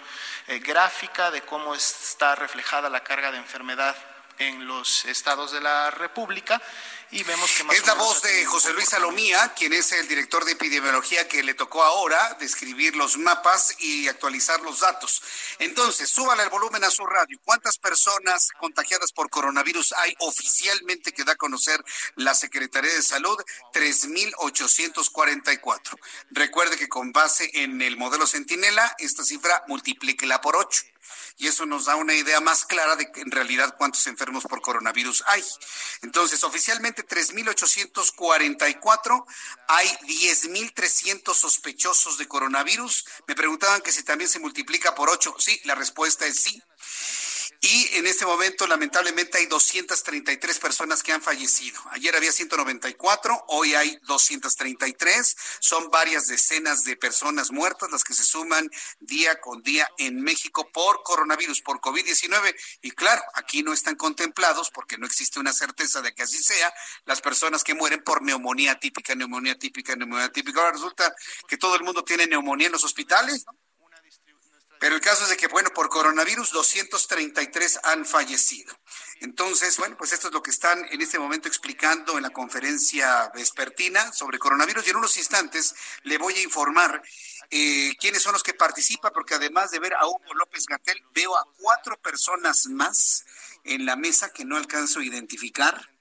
gráfica 0.61 1.31
de 1.31 1.41
cómo 1.41 1.73
está 1.73 2.35
reflejada 2.35 2.87
la 2.87 3.03
carga 3.03 3.31
de 3.31 3.39
enfermedad 3.39 3.95
en 4.37 4.67
los 4.67 5.03
estados 5.05 5.51
de 5.51 5.59
la 5.59 5.89
República 5.89 6.61
y 7.13 7.23
vemos 7.23 7.49
que 7.55 7.63
más 7.63 7.77
Es 7.77 7.85
la 7.85 7.93
voz 7.93 8.23
de 8.23 8.43
José 8.45 8.73
Luis 8.73 8.89
Salomía, 8.89 9.53
quien 9.55 9.71
es 9.73 9.91
el 9.91 10.07
director 10.07 10.43
de 10.45 10.53
epidemiología 10.53 11.27
que 11.27 11.43
le 11.43 11.53
tocó 11.53 11.83
ahora 11.83 12.35
describir 12.39 12.95
los 12.95 13.17
mapas 13.17 13.75
y 13.79 14.07
actualizar 14.07 14.59
los 14.61 14.79
datos. 14.79 15.21
Entonces, 15.59 16.09
súbale 16.09 16.41
el 16.43 16.49
volumen 16.49 16.83
a 16.83 16.89
su 16.89 17.05
radio. 17.05 17.39
¿Cuántas 17.43 17.77
personas 17.77 18.49
contagiadas 18.59 19.11
por 19.11 19.29
coronavirus 19.29 19.93
hay 19.93 20.15
oficialmente 20.19 21.11
que 21.11 21.23
da 21.23 21.33
a 21.33 21.35
conocer 21.35 21.85
la 22.15 22.33
Secretaría 22.33 22.93
de 22.93 23.03
Salud? 23.03 23.37
3.844. 23.73 25.99
Recuerde 26.31 26.77
que 26.77 26.89
con 26.89 27.11
base 27.11 27.51
en 27.53 27.83
el 27.83 27.97
modelo 27.97 28.25
Centinela, 28.25 28.95
esta 28.97 29.23
cifra 29.23 29.63
multiplíquela 29.67 30.41
por 30.41 30.55
8 30.55 30.92
y 31.37 31.47
eso 31.47 31.65
nos 31.65 31.85
da 31.85 31.95
una 31.95 32.13
idea 32.13 32.41
más 32.41 32.65
clara 32.65 32.95
de 32.95 33.09
en 33.15 33.31
realidad 33.31 33.75
cuántos 33.77 34.05
enfermos 34.07 34.43
por 34.43 34.61
coronavirus 34.61 35.23
hay. 35.27 35.43
Entonces, 36.01 36.43
oficialmente 36.43 37.05
3.844, 37.05 39.25
hay 39.67 39.87
10.300 39.87 41.33
sospechosos 41.33 42.17
de 42.17 42.27
coronavirus. 42.27 43.05
Me 43.27 43.35
preguntaban 43.35 43.81
que 43.81 43.91
si 43.91 44.03
también 44.03 44.29
se 44.29 44.39
multiplica 44.39 44.95
por 44.95 45.09
8. 45.09 45.35
Sí, 45.39 45.59
la 45.65 45.75
respuesta 45.75 46.25
es 46.25 46.39
sí. 46.39 46.63
Y 47.65 47.95
en 47.95 48.05
este 48.07 48.25
momento, 48.25 48.67
lamentablemente, 48.67 49.37
hay 49.37 49.45
233 49.45 50.59
personas 50.59 51.01
que 51.01 51.13
han 51.13 51.21
fallecido. 51.21 51.79
Ayer 51.91 52.13
había 52.13 52.33
194, 52.33 53.45
hoy 53.47 53.73
hay 53.73 53.97
233. 54.03 55.37
Son 55.61 55.89
varias 55.89 56.27
decenas 56.27 56.83
de 56.83 56.97
personas 56.97 57.51
muertas 57.51 57.89
las 57.89 58.03
que 58.03 58.13
se 58.13 58.25
suman 58.25 58.69
día 58.99 59.39
con 59.39 59.61
día 59.63 59.87
en 59.97 60.19
México 60.19 60.69
por 60.73 61.03
coronavirus, 61.03 61.61
por 61.61 61.79
COVID-19. 61.79 62.53
Y 62.81 62.91
claro, 62.91 63.23
aquí 63.33 63.63
no 63.63 63.71
están 63.71 63.95
contemplados, 63.95 64.69
porque 64.69 64.97
no 64.97 65.05
existe 65.05 65.39
una 65.39 65.53
certeza 65.53 66.01
de 66.01 66.13
que 66.13 66.23
así 66.23 66.43
sea, 66.43 66.73
las 67.05 67.21
personas 67.21 67.63
que 67.63 67.75
mueren 67.75 68.03
por 68.03 68.23
neumonía 68.23 68.77
típica, 68.77 69.15
neumonía 69.15 69.57
típica, 69.57 69.95
neumonía 69.95 70.29
típica. 70.33 70.59
Ahora 70.59 70.73
resulta 70.73 71.15
que 71.47 71.55
todo 71.55 71.77
el 71.77 71.83
mundo 71.83 72.03
tiene 72.03 72.27
neumonía 72.27 72.67
en 72.67 72.73
los 72.73 72.83
hospitales. 72.83 73.45
Pero 74.83 74.95
el 74.95 75.01
caso 75.01 75.23
es 75.23 75.29
de 75.29 75.37
que, 75.37 75.47
bueno, 75.47 75.69
por 75.69 75.87
coronavirus 75.87 76.51
233 76.51 77.79
han 77.83 78.05
fallecido. 78.05 78.77
Entonces, 79.21 79.77
bueno, 79.77 79.95
pues 79.95 80.11
esto 80.11 80.27
es 80.27 80.33
lo 80.33 80.43
que 80.43 80.51
están 80.51 80.85
en 80.91 81.01
este 81.01 81.17
momento 81.17 81.47
explicando 81.47 82.17
en 82.17 82.23
la 82.23 82.31
conferencia 82.31 83.31
vespertina 83.33 84.11
sobre 84.11 84.39
coronavirus 84.39 84.85
y 84.85 84.89
en 84.89 84.97
unos 84.97 85.15
instantes 85.15 85.73
le 86.01 86.17
voy 86.17 86.33
a 86.33 86.41
informar 86.41 87.01
eh, 87.49 87.93
quiénes 87.97 88.23
son 88.23 88.33
los 88.33 88.43
que 88.43 88.55
participan, 88.55 89.13
porque 89.13 89.35
además 89.35 89.71
de 89.71 89.79
ver 89.79 89.93
a 89.93 90.05
Hugo 90.05 90.33
López 90.33 90.65
Gatel, 90.65 91.01
veo 91.13 91.33
a 91.37 91.47
cuatro 91.61 91.97
personas 92.01 92.65
más 92.65 93.23
en 93.63 93.85
la 93.85 93.95
mesa 93.95 94.33
que 94.33 94.43
no 94.43 94.57
alcanzo 94.57 94.99
a 94.99 95.05
identificar. 95.05 95.92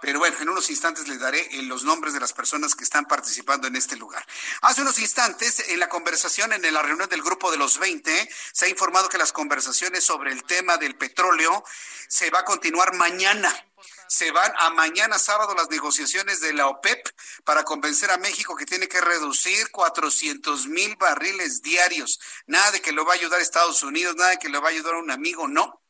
Pero 0.00 0.18
bueno, 0.18 0.36
en 0.40 0.48
unos 0.48 0.70
instantes 0.70 1.08
les 1.08 1.20
daré 1.20 1.40
eh, 1.58 1.62
los 1.62 1.84
nombres 1.84 2.14
de 2.14 2.20
las 2.20 2.32
personas 2.32 2.74
que 2.74 2.84
están 2.84 3.06
participando 3.06 3.66
en 3.66 3.76
este 3.76 3.96
lugar. 3.96 4.24
Hace 4.62 4.82
unos 4.82 4.98
instantes, 4.98 5.68
en 5.68 5.80
la 5.80 5.88
conversación, 5.88 6.52
en 6.52 6.72
la 6.72 6.82
reunión 6.82 7.08
del 7.08 7.22
grupo 7.22 7.50
de 7.50 7.58
los 7.58 7.78
20, 7.78 8.28
se 8.52 8.66
ha 8.66 8.68
informado 8.68 9.08
que 9.08 9.18
las 9.18 9.32
conversaciones 9.32 10.04
sobre 10.04 10.32
el 10.32 10.44
tema 10.44 10.76
del 10.76 10.96
petróleo 10.96 11.62
se 12.08 12.30
va 12.30 12.40
a 12.40 12.44
continuar 12.44 12.94
mañana. 12.94 13.54
Se 14.08 14.32
van 14.32 14.52
a 14.58 14.70
mañana 14.70 15.18
sábado 15.18 15.54
las 15.54 15.70
negociaciones 15.70 16.40
de 16.40 16.52
la 16.52 16.66
OPEP 16.66 17.08
para 17.44 17.62
convencer 17.62 18.10
a 18.10 18.18
México 18.18 18.56
que 18.56 18.66
tiene 18.66 18.88
que 18.88 19.00
reducir 19.00 19.70
400 19.70 20.66
mil 20.66 20.96
barriles 20.96 21.62
diarios. 21.62 22.18
Nada 22.46 22.72
de 22.72 22.80
que 22.80 22.92
lo 22.92 23.04
va 23.04 23.12
a 23.12 23.16
ayudar 23.16 23.40
Estados 23.40 23.82
Unidos, 23.82 24.16
nada 24.16 24.30
de 24.30 24.38
que 24.38 24.48
le 24.48 24.58
va 24.58 24.68
a 24.68 24.72
ayudar 24.72 24.96
un 24.96 25.10
amigo, 25.10 25.46
no. 25.46 25.82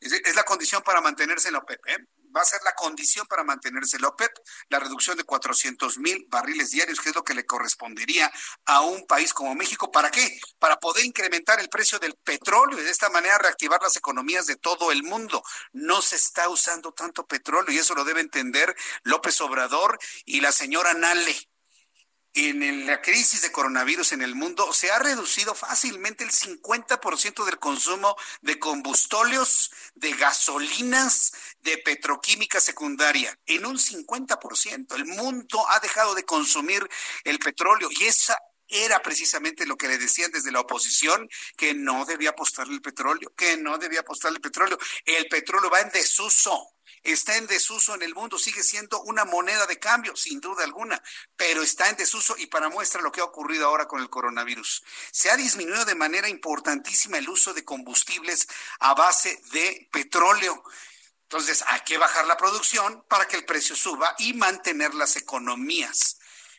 Es, 0.00 0.34
la 0.34 0.44
condición 0.44 0.82
para 0.82 1.00
mantenerse 1.00 1.48
en 1.48 1.54
la 1.54 1.60
OPEP. 1.60 1.86
¿eh? 1.86 2.06
Va 2.34 2.42
a 2.42 2.44
ser 2.44 2.60
la 2.64 2.74
condición 2.74 3.26
para 3.26 3.44
mantenerse 3.44 3.98
la 3.98 4.08
OPEP, 4.08 4.32
la 4.68 4.78
reducción 4.78 5.16
de 5.16 5.24
400 5.24 5.98
mil 5.98 6.26
barriles 6.28 6.70
diarios, 6.70 7.00
que 7.00 7.10
es 7.10 7.14
lo 7.14 7.24
que 7.24 7.34
le 7.34 7.46
correspondería 7.46 8.30
a 8.64 8.80
un 8.80 9.06
país 9.06 9.32
como 9.32 9.54
México. 9.54 9.90
¿Para 9.90 10.10
qué? 10.10 10.38
Para 10.58 10.76
poder 10.78 11.04
incrementar 11.04 11.60
el 11.60 11.68
precio 11.68 11.98
del 11.98 12.14
petróleo 12.14 12.78
y 12.78 12.84
de 12.84 12.90
esta 12.90 13.10
manera 13.10 13.38
reactivar 13.38 13.80
las 13.82 13.96
economías 13.96 14.46
de 14.46 14.56
todo 14.56 14.92
el 14.92 15.02
mundo. 15.02 15.42
No 15.72 16.02
se 16.02 16.16
está 16.16 16.48
usando 16.48 16.92
tanto 16.92 17.26
petróleo 17.26 17.72
y 17.72 17.78
eso 17.78 17.94
lo 17.94 18.04
debe 18.04 18.20
entender 18.20 18.74
López 19.02 19.40
Obrador 19.40 19.98
y 20.24 20.40
la 20.40 20.52
señora 20.52 20.94
Nale 20.94 21.36
en 22.36 22.86
la 22.86 23.00
crisis 23.00 23.40
de 23.40 23.50
coronavirus 23.50 24.12
en 24.12 24.20
el 24.20 24.34
mundo 24.34 24.70
se 24.74 24.90
ha 24.90 24.98
reducido 24.98 25.54
fácilmente 25.54 26.22
el 26.22 26.30
50% 26.30 27.46
del 27.46 27.58
consumo 27.58 28.14
de 28.42 28.58
combustóleos, 28.58 29.70
de 29.94 30.12
gasolinas, 30.12 31.32
de 31.66 31.78
petroquímica 31.78 32.60
secundaria, 32.60 33.36
en 33.44 33.66
un 33.66 33.76
50%. 33.76 34.94
El 34.94 35.04
mundo 35.04 35.68
ha 35.68 35.80
dejado 35.80 36.14
de 36.14 36.24
consumir 36.24 36.88
el 37.24 37.40
petróleo 37.40 37.88
y 37.90 38.04
esa 38.04 38.38
era 38.68 39.02
precisamente 39.02 39.66
lo 39.66 39.76
que 39.76 39.88
le 39.88 39.98
decían 39.98 40.30
desde 40.30 40.52
la 40.52 40.60
oposición, 40.60 41.28
que 41.56 41.74
no 41.74 42.04
debía 42.04 42.30
apostarle 42.30 42.74
el 42.74 42.82
petróleo, 42.82 43.32
que 43.36 43.56
no 43.56 43.78
debía 43.78 44.00
apostarle 44.00 44.36
el 44.36 44.42
petróleo. 44.42 44.78
El 45.04 45.26
petróleo 45.28 45.68
va 45.68 45.80
en 45.80 45.90
desuso 45.90 46.76
está 47.12 47.36
en 47.36 47.46
desuso 47.46 47.94
en 47.94 48.02
el 48.02 48.14
mundo, 48.14 48.38
sigue 48.38 48.62
siendo 48.62 49.00
una 49.02 49.24
moneda 49.24 49.66
de 49.66 49.78
cambio, 49.78 50.16
sin 50.16 50.40
duda 50.40 50.64
alguna, 50.64 51.00
pero 51.36 51.62
está 51.62 51.88
en 51.88 51.96
desuso 51.96 52.34
y 52.38 52.46
para 52.46 52.68
muestra 52.68 53.00
lo 53.00 53.12
que 53.12 53.20
ha 53.20 53.24
ocurrido 53.24 53.66
ahora 53.66 53.86
con 53.86 54.00
el 54.00 54.10
coronavirus. 54.10 54.82
Se 55.12 55.30
ha 55.30 55.36
disminuido 55.36 55.84
de 55.84 55.94
manera 55.94 56.28
importantísima 56.28 57.18
el 57.18 57.28
uso 57.28 57.54
de 57.54 57.64
combustibles 57.64 58.48
a 58.80 58.94
base 58.94 59.40
de 59.52 59.88
petróleo. 59.92 60.62
Entonces, 61.28 61.64
hay 61.66 61.80
que 61.80 61.98
bajar 61.98 62.26
la 62.26 62.36
producción 62.36 63.04
para 63.08 63.26
que 63.26 63.36
el 63.36 63.44
precio 63.44 63.74
suba 63.74 64.14
y 64.18 64.34
mantener 64.34 64.94
las 64.94 65.16
economías. 65.16 66.18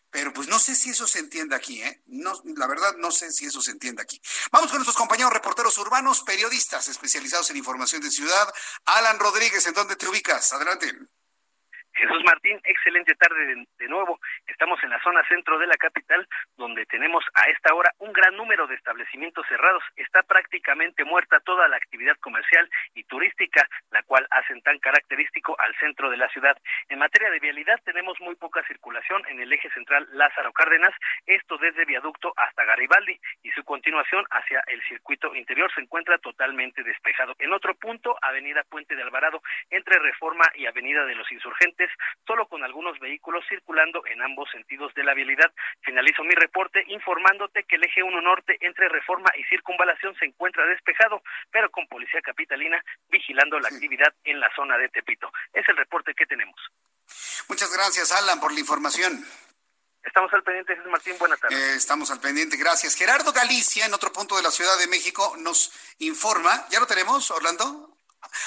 Pero 0.09 0.33
pues 0.33 0.47
no 0.47 0.59
sé 0.59 0.75
si 0.75 0.89
eso 0.89 1.05
se 1.05 1.19
entiende 1.19 1.55
aquí, 1.55 1.81
¿eh? 1.81 2.03
No, 2.07 2.33
la 2.55 2.67
verdad 2.67 2.95
no 2.97 3.11
sé 3.11 3.31
si 3.31 3.45
eso 3.45 3.61
se 3.61 3.71
entiende 3.71 4.01
aquí. 4.01 4.21
Vamos 4.51 4.69
con 4.69 4.79
nuestros 4.79 4.97
compañeros 4.97 5.33
reporteros 5.33 5.77
urbanos, 5.77 6.23
periodistas 6.23 6.87
especializados 6.87 7.49
en 7.49 7.57
información 7.57 8.01
de 8.01 8.11
ciudad. 8.11 8.53
Alan 8.85 9.19
Rodríguez, 9.19 9.65
¿en 9.67 9.73
dónde 9.73 9.95
te 9.95 10.07
ubicas? 10.07 10.51
Adelante. 10.53 11.16
Jesús 11.97 12.23
Martín, 12.23 12.61
excelente 12.63 13.15
tarde 13.15 13.65
de, 13.79 13.87
nuevo. 13.87 14.19
Estamos 14.45 14.81
en 14.83 14.91
la 14.91 15.01
zona 15.01 15.27
centro 15.27 15.57
de 15.57 15.65
la 15.65 15.77
capital, 15.77 16.27
donde 16.55 16.85
tenemos 16.85 17.23
a 17.33 17.49
esta 17.49 17.73
hora 17.73 17.91
un 17.99 18.13
gran 18.13 18.35
número 18.35 18.67
de 18.67 18.75
establecimientos 18.75 19.45
cerrados. 19.47 19.83
Está 19.95 20.21
prácticamente 20.23 21.03
muerta 21.05 21.39
toda 21.39 21.67
la 21.67 21.77
actividad 21.77 22.15
comercial 22.17 22.69
y 22.93 23.03
turística, 23.05 23.67
la 23.91 24.03
cual 24.03 24.27
hacen 24.29 24.61
tan 24.61 24.77
característico 24.79 25.59
al 25.59 25.75
centro 25.77 26.11
de 26.11 26.17
la 26.17 26.29
ciudad. 26.29 26.55
En 26.89 26.99
materia 26.99 27.31
de 27.31 27.39
vialidad, 27.39 27.79
tenemos 27.83 28.19
muy 28.21 28.35
poca 28.35 28.63
circulación 28.67 29.23
en 29.27 29.39
el 29.39 29.51
eje 29.51 29.69
central 29.71 30.07
Lázaro 30.11 30.51
Cárdenas, 30.53 30.93
esto 31.25 31.57
desde 31.57 31.85
Viaducto 31.85 32.33
hasta 32.37 32.65
Garibaldi, 32.65 33.19
y 33.41 33.49
su 33.51 33.63
continuación 33.63 34.25
hacia 34.29 34.61
el 34.67 34.83
circuito 34.83 35.33
interior 35.33 35.71
se 35.73 35.81
encuentra 35.81 36.17
totalmente 36.19 36.83
despejado. 36.83 37.35
En 37.39 37.53
otro 37.53 37.73
punto, 37.75 38.17
Avenida 38.21 38.63
Puente 38.69 38.95
de 38.95 39.01
Alvarado, 39.01 39.41
entre 39.71 39.97
Reforma 39.99 40.45
y 40.55 40.67
Avenida 40.67 41.05
de 41.05 41.15
los 41.15 41.31
Insurgentes, 41.31 41.86
solo 42.25 42.47
con 42.47 42.63
algunos 42.63 42.99
vehículos 42.99 43.45
circulando 43.47 44.05
en 44.05 44.21
ambos 44.21 44.49
sentidos 44.51 44.93
de 44.93 45.03
la 45.03 45.13
vialidad. 45.13 45.51
Finalizo 45.81 46.23
mi 46.23 46.35
reporte 46.35 46.83
informándote 46.87 47.63
que 47.63 47.75
el 47.75 47.83
eje 47.83 48.03
1 48.03 48.21
norte 48.21 48.57
entre 48.61 48.89
Reforma 48.89 49.31
y 49.37 49.43
Circunvalación 49.45 50.15
se 50.17 50.25
encuentra 50.25 50.65
despejado, 50.65 51.21
pero 51.51 51.69
con 51.71 51.87
policía 51.87 52.21
capitalina 52.21 52.83
vigilando 53.09 53.59
la 53.59 53.69
actividad 53.69 54.13
en 54.23 54.39
la 54.39 54.49
zona 54.55 54.77
de 54.77 54.89
Tepito. 54.89 55.31
Es 55.53 55.67
el 55.69 55.77
reporte 55.77 56.13
que 56.13 56.25
tenemos. 56.25 56.59
Muchas 57.47 57.73
gracias, 57.73 58.11
Alan, 58.11 58.39
por 58.39 58.53
la 58.53 58.59
información. 58.59 59.25
Estamos 60.03 60.33
al 60.33 60.43
pendiente, 60.43 60.75
Jesús 60.75 60.91
Martín. 60.91 61.15
Buenas 61.19 61.39
tardes. 61.39 61.57
Eh, 61.57 61.75
estamos 61.75 62.09
al 62.11 62.21
pendiente, 62.21 62.55
gracias. 62.55 62.95
Gerardo 62.95 63.33
Galicia, 63.33 63.85
en 63.85 63.93
otro 63.93 64.11
punto 64.11 64.37
de 64.37 64.41
la 64.41 64.51
Ciudad 64.51 64.77
de 64.79 64.87
México, 64.87 65.35
nos 65.39 65.71
informa. 65.99 66.65
¿Ya 66.69 66.79
lo 66.79 66.87
tenemos, 66.87 67.29
Orlando? 67.31 67.97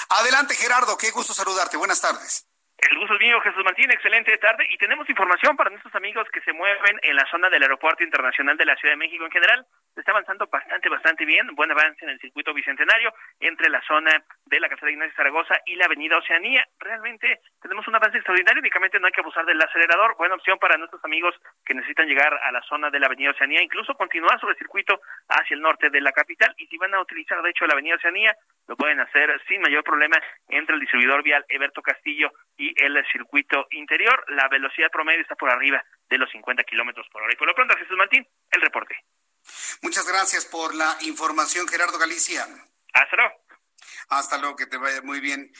Adelante, 0.09 0.55
Gerardo, 0.55 0.97
qué 0.97 1.11
gusto 1.11 1.33
saludarte. 1.33 1.77
Buenas 1.77 2.01
tardes. 2.01 2.47
El 2.89 2.97
gusto 2.97 3.13
es 3.13 3.19
mío, 3.21 3.39
Jesús 3.41 3.63
Martín, 3.63 3.91
excelente 3.91 4.37
tarde. 4.37 4.65
Y 4.69 4.77
tenemos 4.77 5.07
información 5.09 5.55
para 5.55 5.69
nuestros 5.69 5.93
amigos 5.95 6.27
que 6.33 6.41
se 6.41 6.53
mueven 6.53 6.99
en 7.03 7.15
la 7.15 7.25
zona 7.29 7.49
del 7.49 7.63
Aeropuerto 7.63 8.03
Internacional 8.03 8.57
de 8.57 8.65
la 8.65 8.75
Ciudad 8.75 8.93
de 8.93 8.97
México 8.97 9.23
en 9.23 9.31
general. 9.31 9.65
Está 9.99 10.11
avanzando 10.11 10.47
bastante, 10.47 10.89
bastante 10.89 11.25
bien, 11.25 11.53
buen 11.55 11.71
avance 11.71 12.03
en 12.05 12.11
el 12.11 12.19
circuito 12.19 12.53
bicentenario 12.53 13.13
entre 13.39 13.69
la 13.69 13.81
zona 13.81 14.23
de 14.45 14.59
la 14.59 14.69
Casa 14.69 14.85
de 14.85 14.93
Ignacio 14.93 15.15
Zaragoza 15.15 15.55
y 15.65 15.75
la 15.75 15.85
Avenida 15.85 16.17
Oceanía. 16.17 16.65
Realmente 16.79 17.41
tenemos 17.61 17.87
un 17.87 17.95
avance 17.95 18.17
extraordinario, 18.17 18.61
únicamente 18.61 18.99
no 18.99 19.07
hay 19.07 19.11
que 19.11 19.21
abusar 19.21 19.45
del 19.45 19.61
acelerador. 19.61 20.15
Buena 20.17 20.35
opción 20.35 20.57
para 20.59 20.77
nuestros 20.77 21.03
amigos 21.03 21.35
que 21.65 21.73
necesitan 21.73 22.07
llegar 22.07 22.33
a 22.41 22.51
la 22.51 22.61
zona 22.63 22.89
de 22.89 22.99
la 22.99 23.07
Avenida 23.07 23.31
Oceanía, 23.31 23.61
incluso 23.61 23.93
continuar 23.95 24.39
sobre 24.39 24.53
el 24.53 24.59
circuito 24.59 25.01
hacia 25.27 25.55
el 25.55 25.61
norte 25.61 25.89
de 25.89 26.01
la 26.01 26.11
capital. 26.11 26.53
Y 26.57 26.67
si 26.67 26.77
van 26.77 26.93
a 26.93 27.01
utilizar, 27.01 27.41
de 27.41 27.49
hecho, 27.49 27.65
la 27.65 27.73
Avenida 27.73 27.95
Oceanía, 27.95 28.35
lo 28.67 28.75
pueden 28.77 28.99
hacer 28.99 29.41
sin 29.47 29.61
mayor 29.61 29.83
problema 29.83 30.17
entre 30.47 30.75
el 30.75 30.81
distribuidor 30.81 31.23
vial 31.23 31.45
Eberto 31.49 31.81
Castillo 31.81 32.31
y 32.57 32.73
el 32.81 33.03
circuito 33.11 33.67
interior. 33.71 34.23
La 34.29 34.47
velocidad 34.47 34.89
promedio 34.91 35.21
está 35.21 35.35
por 35.35 35.49
arriba 35.49 35.83
de 36.09 36.17
los 36.17 36.29
50 36.31 36.63
kilómetros 36.63 37.07
por 37.09 37.23
hora. 37.23 37.33
Y 37.33 37.37
por 37.37 37.47
lo 37.47 37.55
pronto, 37.55 37.75
Jesús 37.75 37.97
Martín, 37.97 38.25
el 38.51 38.61
reporte. 38.61 38.95
Muchas 39.81 40.07
gracias 40.07 40.45
por 40.45 40.75
la 40.75 40.97
información, 41.01 41.67
Gerardo 41.67 41.97
Galicia. 41.97 42.47
Hasta 42.93 43.15
luego. 43.15 43.41
Hasta 44.09 44.37
luego, 44.37 44.55
que 44.55 44.65
te 44.65 44.77
vaya 44.77 45.01
muy 45.01 45.19
bien. 45.19 45.51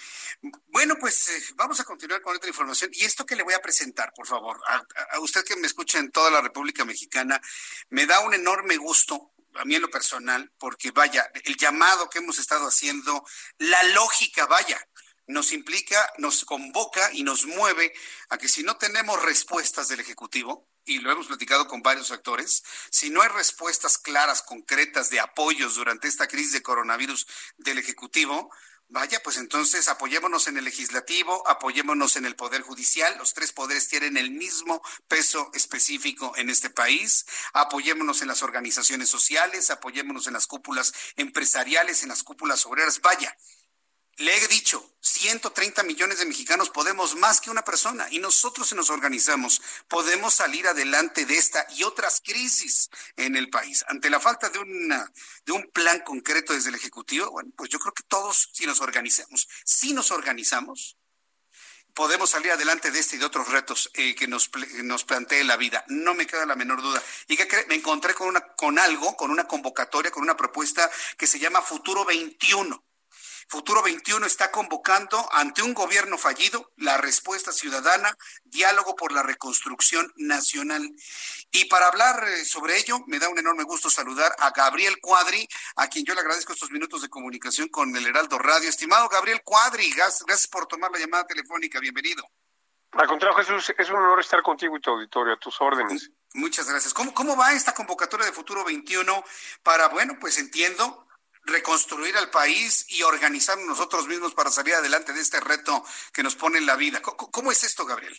Bueno, 0.67 0.97
pues 0.99 1.29
eh, 1.29 1.53
vamos 1.55 1.79
a 1.79 1.85
continuar 1.85 2.21
con 2.21 2.35
otra 2.35 2.49
información. 2.49 2.89
Y 2.93 3.05
esto 3.05 3.25
que 3.25 3.35
le 3.35 3.43
voy 3.43 3.53
a 3.53 3.61
presentar, 3.61 4.11
por 4.13 4.27
favor, 4.27 4.59
a, 4.67 5.19
usted 5.19 5.45
que 5.45 5.55
me 5.55 5.67
escucha 5.67 5.99
en 5.99 6.11
toda 6.11 6.29
la 6.29 6.41
República 6.41 6.83
Mexicana, 6.83 7.41
me 7.89 8.05
da 8.05 8.19
un 8.19 8.33
enorme 8.33 8.75
gusto, 8.77 9.31
a 9.55 9.65
mí 9.65 9.75
en 9.75 9.81
lo 9.81 9.89
personal, 9.89 10.51
porque 10.57 10.91
vaya, 10.91 11.31
el 11.45 11.55
llamado 11.55 12.09
que 12.09 12.19
hemos 12.19 12.39
estado 12.39 12.67
haciendo, 12.67 13.25
la 13.57 13.83
lógica, 13.83 14.45
vaya, 14.47 14.85
nos 15.27 15.53
implica, 15.53 16.11
nos 16.17 16.43
convoca 16.45 17.09
y 17.13 17.23
nos 17.23 17.45
mueve 17.45 17.93
a 18.29 18.37
que 18.37 18.49
si 18.49 18.63
no 18.63 18.77
tenemos 18.77 19.21
respuestas 19.23 19.87
del 19.87 20.01
Ejecutivo, 20.01 20.67
y 20.91 20.99
lo 20.99 21.11
hemos 21.11 21.27
platicado 21.27 21.67
con 21.67 21.81
varios 21.81 22.11
actores, 22.11 22.63
si 22.91 23.09
no 23.09 23.21
hay 23.21 23.29
respuestas 23.29 23.97
claras, 23.97 24.41
concretas 24.41 25.09
de 25.09 25.19
apoyos 25.19 25.75
durante 25.75 26.07
esta 26.07 26.27
crisis 26.27 26.53
de 26.53 26.61
coronavirus 26.61 27.27
del 27.57 27.77
Ejecutivo, 27.77 28.49
Vaya, 28.93 29.21
pues 29.23 29.37
entonces 29.37 29.87
apoyémonos 29.87 30.47
en 30.47 30.57
el 30.57 30.65
legislativo, 30.65 31.47
apoyémonos 31.47 32.17
en 32.17 32.25
el 32.25 32.35
poder 32.35 32.61
judicial. 32.61 33.17
Los 33.17 33.33
tres 33.33 33.53
poderes 33.53 33.87
tienen 33.87 34.17
el 34.17 34.31
mismo 34.31 34.81
peso 35.07 35.49
específico 35.53 36.33
en 36.35 36.49
este 36.49 36.69
país. 36.69 37.25
Apoyémonos 37.53 38.21
en 38.21 38.27
las 38.27 38.43
organizaciones 38.43 39.07
sociales, 39.07 39.69
apoyémonos 39.69 40.27
en 40.27 40.33
las 40.33 40.45
cúpulas 40.45 40.91
empresariales, 41.15 42.03
en 42.03 42.09
las 42.09 42.21
cúpulas 42.21 42.65
obreras. 42.65 42.99
Vaya, 42.99 43.33
le 44.17 44.37
he 44.37 44.47
dicho, 44.47 44.91
130 45.01 45.83
millones 45.83 46.19
de 46.19 46.25
mexicanos 46.25 46.69
podemos 46.69 47.15
más 47.15 47.41
que 47.41 47.49
una 47.49 47.63
persona 47.63 48.07
y 48.11 48.19
nosotros 48.19 48.69
si 48.69 48.75
nos 48.75 48.89
organizamos 48.89 49.61
podemos 49.87 50.33
salir 50.33 50.67
adelante 50.67 51.25
de 51.25 51.37
esta 51.37 51.65
y 51.75 51.83
otras 51.83 52.21
crisis 52.23 52.89
en 53.15 53.35
el 53.35 53.49
país. 53.49 53.83
Ante 53.87 54.09
la 54.09 54.19
falta 54.19 54.49
de, 54.49 54.59
un 54.59 55.71
plan 55.73 55.99
concreto 56.01 56.53
desde 56.53 56.69
el 56.69 56.75
Ejecutivo, 56.75 57.31
bueno, 57.31 57.51
pues 57.55 57.69
yo 57.69 57.79
creo 57.79 57.93
que 57.93 58.03
todos 58.03 58.49
si 58.53 58.65
nos 58.65 58.79
organizamos, 58.81 59.47
si 59.65 59.93
nos 59.93 60.11
organizamos, 60.11 60.97
podemos 61.93 62.29
salir 62.29 62.51
adelante 62.51 62.91
de 62.91 62.99
este 62.99 63.15
y 63.15 63.19
de 63.19 63.25
otros 63.25 63.49
retos 63.49 63.89
eh, 63.95 64.15
que 64.15 64.27
nos, 64.27 64.49
nos 64.83 65.03
plantee 65.03 65.43
la 65.43 65.57
vida. 65.57 65.83
No 65.87 66.13
me 66.13 66.25
queda 66.27 66.45
la 66.45 66.55
menor 66.55 66.81
duda. 66.81 67.01
Y 67.27 67.35
que 67.35 67.47
me 67.67 67.75
encontré 67.75 68.13
con, 68.13 68.29
una, 68.29 68.41
con 68.55 68.79
algo, 68.79 69.15
con 69.17 69.29
una 69.29 69.47
convocatoria, 69.47 70.11
con 70.11 70.23
una 70.23 70.37
propuesta 70.37 70.89
que 71.17 71.27
se 71.27 71.39
llama 71.39 71.61
Futuro 71.61 72.05
21 72.05 72.81
Futuro 73.51 73.83
21 73.83 74.25
está 74.25 74.49
convocando 74.49 75.27
ante 75.33 75.61
un 75.61 75.73
gobierno 75.73 76.17
fallido 76.17 76.71
la 76.77 76.95
respuesta 76.95 77.51
ciudadana, 77.51 78.17
diálogo 78.45 78.95
por 78.95 79.11
la 79.11 79.23
reconstrucción 79.23 80.09
nacional. 80.15 80.89
Y 81.51 81.65
para 81.65 81.87
hablar 81.87 82.23
eh, 82.29 82.45
sobre 82.45 82.77
ello, 82.77 82.99
me 83.07 83.19
da 83.19 83.27
un 83.27 83.37
enorme 83.37 83.65
gusto 83.65 83.89
saludar 83.89 84.33
a 84.39 84.51
Gabriel 84.51 85.01
Cuadri, 85.01 85.45
a 85.75 85.89
quien 85.89 86.05
yo 86.05 86.13
le 86.13 86.21
agradezco 86.21 86.53
estos 86.53 86.71
minutos 86.71 87.01
de 87.01 87.09
comunicación 87.09 87.67
con 87.67 87.93
el 87.93 88.07
Heraldo 88.07 88.39
Radio. 88.39 88.69
Estimado 88.69 89.09
Gabriel 89.09 89.41
Cuadri, 89.43 89.91
gracias 89.91 90.47
por 90.47 90.65
tomar 90.67 90.89
la 90.89 90.99
llamada 90.99 91.27
telefónica. 91.27 91.81
Bienvenido. 91.81 92.23
Al 92.93 93.07
contrario, 93.07 93.35
Jesús, 93.35 93.73
es 93.77 93.89
un 93.89 93.97
honor 93.97 94.21
estar 94.21 94.41
contigo 94.41 94.77
y 94.77 94.79
tu 94.79 94.91
auditorio, 94.91 95.33
a 95.33 95.37
tus 95.37 95.59
órdenes. 95.59 96.09
Muchas 96.35 96.69
gracias. 96.69 96.93
¿Cómo, 96.93 97.13
cómo 97.13 97.35
va 97.35 97.51
esta 97.51 97.73
convocatoria 97.73 98.27
de 98.27 98.31
Futuro 98.31 98.63
21 98.63 99.25
para, 99.61 99.89
bueno, 99.89 100.15
pues 100.21 100.37
entiendo, 100.37 101.05
reconstruir 101.43 102.15
al 102.17 102.29
país 102.29 102.85
y 102.89 103.03
organizarnos 103.03 103.67
nosotros 103.67 104.07
mismos 104.07 104.33
para 104.33 104.49
salir 104.49 104.75
adelante 104.75 105.13
de 105.13 105.21
este 105.21 105.39
reto 105.39 105.83
que 106.13 106.23
nos 106.23 106.35
pone 106.35 106.57
en 106.57 106.65
la 106.65 106.75
vida. 106.75 107.01
¿Cómo, 107.01 107.51
es 107.51 107.63
esto, 107.63 107.85
Gabriel? 107.85 108.15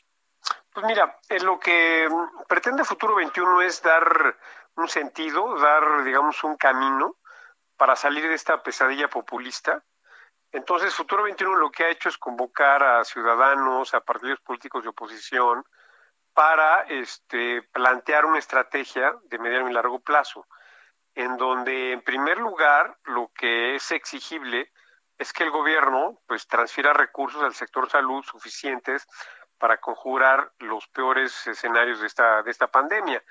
Pues 0.73 0.87
mira, 0.87 1.19
lo 1.43 1.59
que 1.59 2.09
pretende 2.49 2.85
Futuro 2.85 3.15
21 3.17 3.63
es 3.63 3.83
dar 3.83 4.37
un 4.77 4.89
sentido, 4.89 5.59
dar, 5.59 6.05
digamos, 6.05 6.43
un 6.45 6.57
camino 6.57 7.17
para 7.77 7.97
salir 7.97 8.29
de 8.29 8.35
esta 8.35 8.63
pesadilla 8.63 9.09
populista. 9.09 9.85
Entonces, 10.51 10.95
Futuro 10.95 11.23
21 11.23 11.57
lo 11.57 11.71
que 11.71 11.85
ha 11.85 11.91
hecho 11.91 12.09
es 12.09 12.19
convocar 12.19 12.83
a 12.83 13.05
ciudadanos, 13.05 13.95
a 13.95 14.01
partidos 14.01 14.41
políticos 14.41 14.83
de 14.83 14.91
oposición, 14.91 15.65
para 16.35 16.83
este, 16.83 17.63
plantear 17.73 18.25
una 18.25 18.39
estrategia 18.39 19.15
de 19.25 19.39
mediano 19.39 19.69
y 19.69 19.73
largo 19.73 20.01
plazo 20.01 20.47
en 21.15 21.37
donde 21.37 21.93
en 21.93 22.03
primer 22.03 22.39
lugar 22.39 22.99
lo 23.05 23.31
que 23.35 23.75
es 23.75 23.91
exigible 23.93 24.73
es 25.19 25.33
que 25.33 25.45
el 25.45 25.51
gobierno 25.51 26.21
pues 26.27 26.47
transfiera 26.47 26.93
recursos 26.93 27.43
al 27.43 27.55
sector 27.55 27.91
salud 27.91 28.25
suficientes 28.25 29.07
para 29.59 29.79
conjurar 29.79 30.53
los 30.59 30.89
peores 30.89 31.47
escenarios 31.47 32.01
de 32.01 32.07
esta 32.07 32.43
de 32.43 32.51
esta 32.51 32.67
pandemia. 32.67 33.23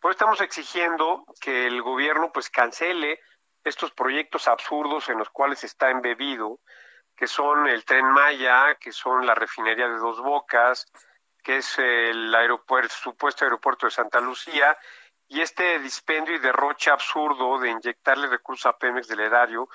Por 0.00 0.10
eso 0.10 0.16
estamos 0.16 0.40
exigiendo 0.40 1.24
que 1.40 1.66
el 1.66 1.80
gobierno 1.80 2.32
pues 2.32 2.50
cancele 2.50 3.20
estos 3.64 3.92
proyectos 3.92 4.48
absurdos 4.48 5.08
en 5.08 5.18
los 5.18 5.30
cuales 5.30 5.62
está 5.62 5.90
embebido, 5.90 6.58
que 7.16 7.28
son 7.28 7.68
el 7.68 7.84
Tren 7.84 8.06
Maya, 8.06 8.74
que 8.74 8.90
son 8.90 9.24
la 9.24 9.34
refinería 9.34 9.88
de 9.88 9.98
Dos 9.98 10.20
Bocas, 10.20 10.90
que 11.42 11.58
es 11.58 11.78
el 11.78 12.34
supuesto 12.90 13.44
aeropuerto 13.44 13.86
de 13.86 13.92
Santa 13.92 14.20
Lucía 14.20 14.76
y 15.32 15.40
este 15.40 15.78
dispendio 15.78 16.34
y 16.34 16.38
derroche 16.38 16.90
absurdo 16.90 17.58
de 17.58 17.70
inyectarle 17.70 18.26
recursos 18.26 18.66
a 18.66 18.76
Pemex 18.76 19.08
del 19.08 19.20
erario 19.20 19.66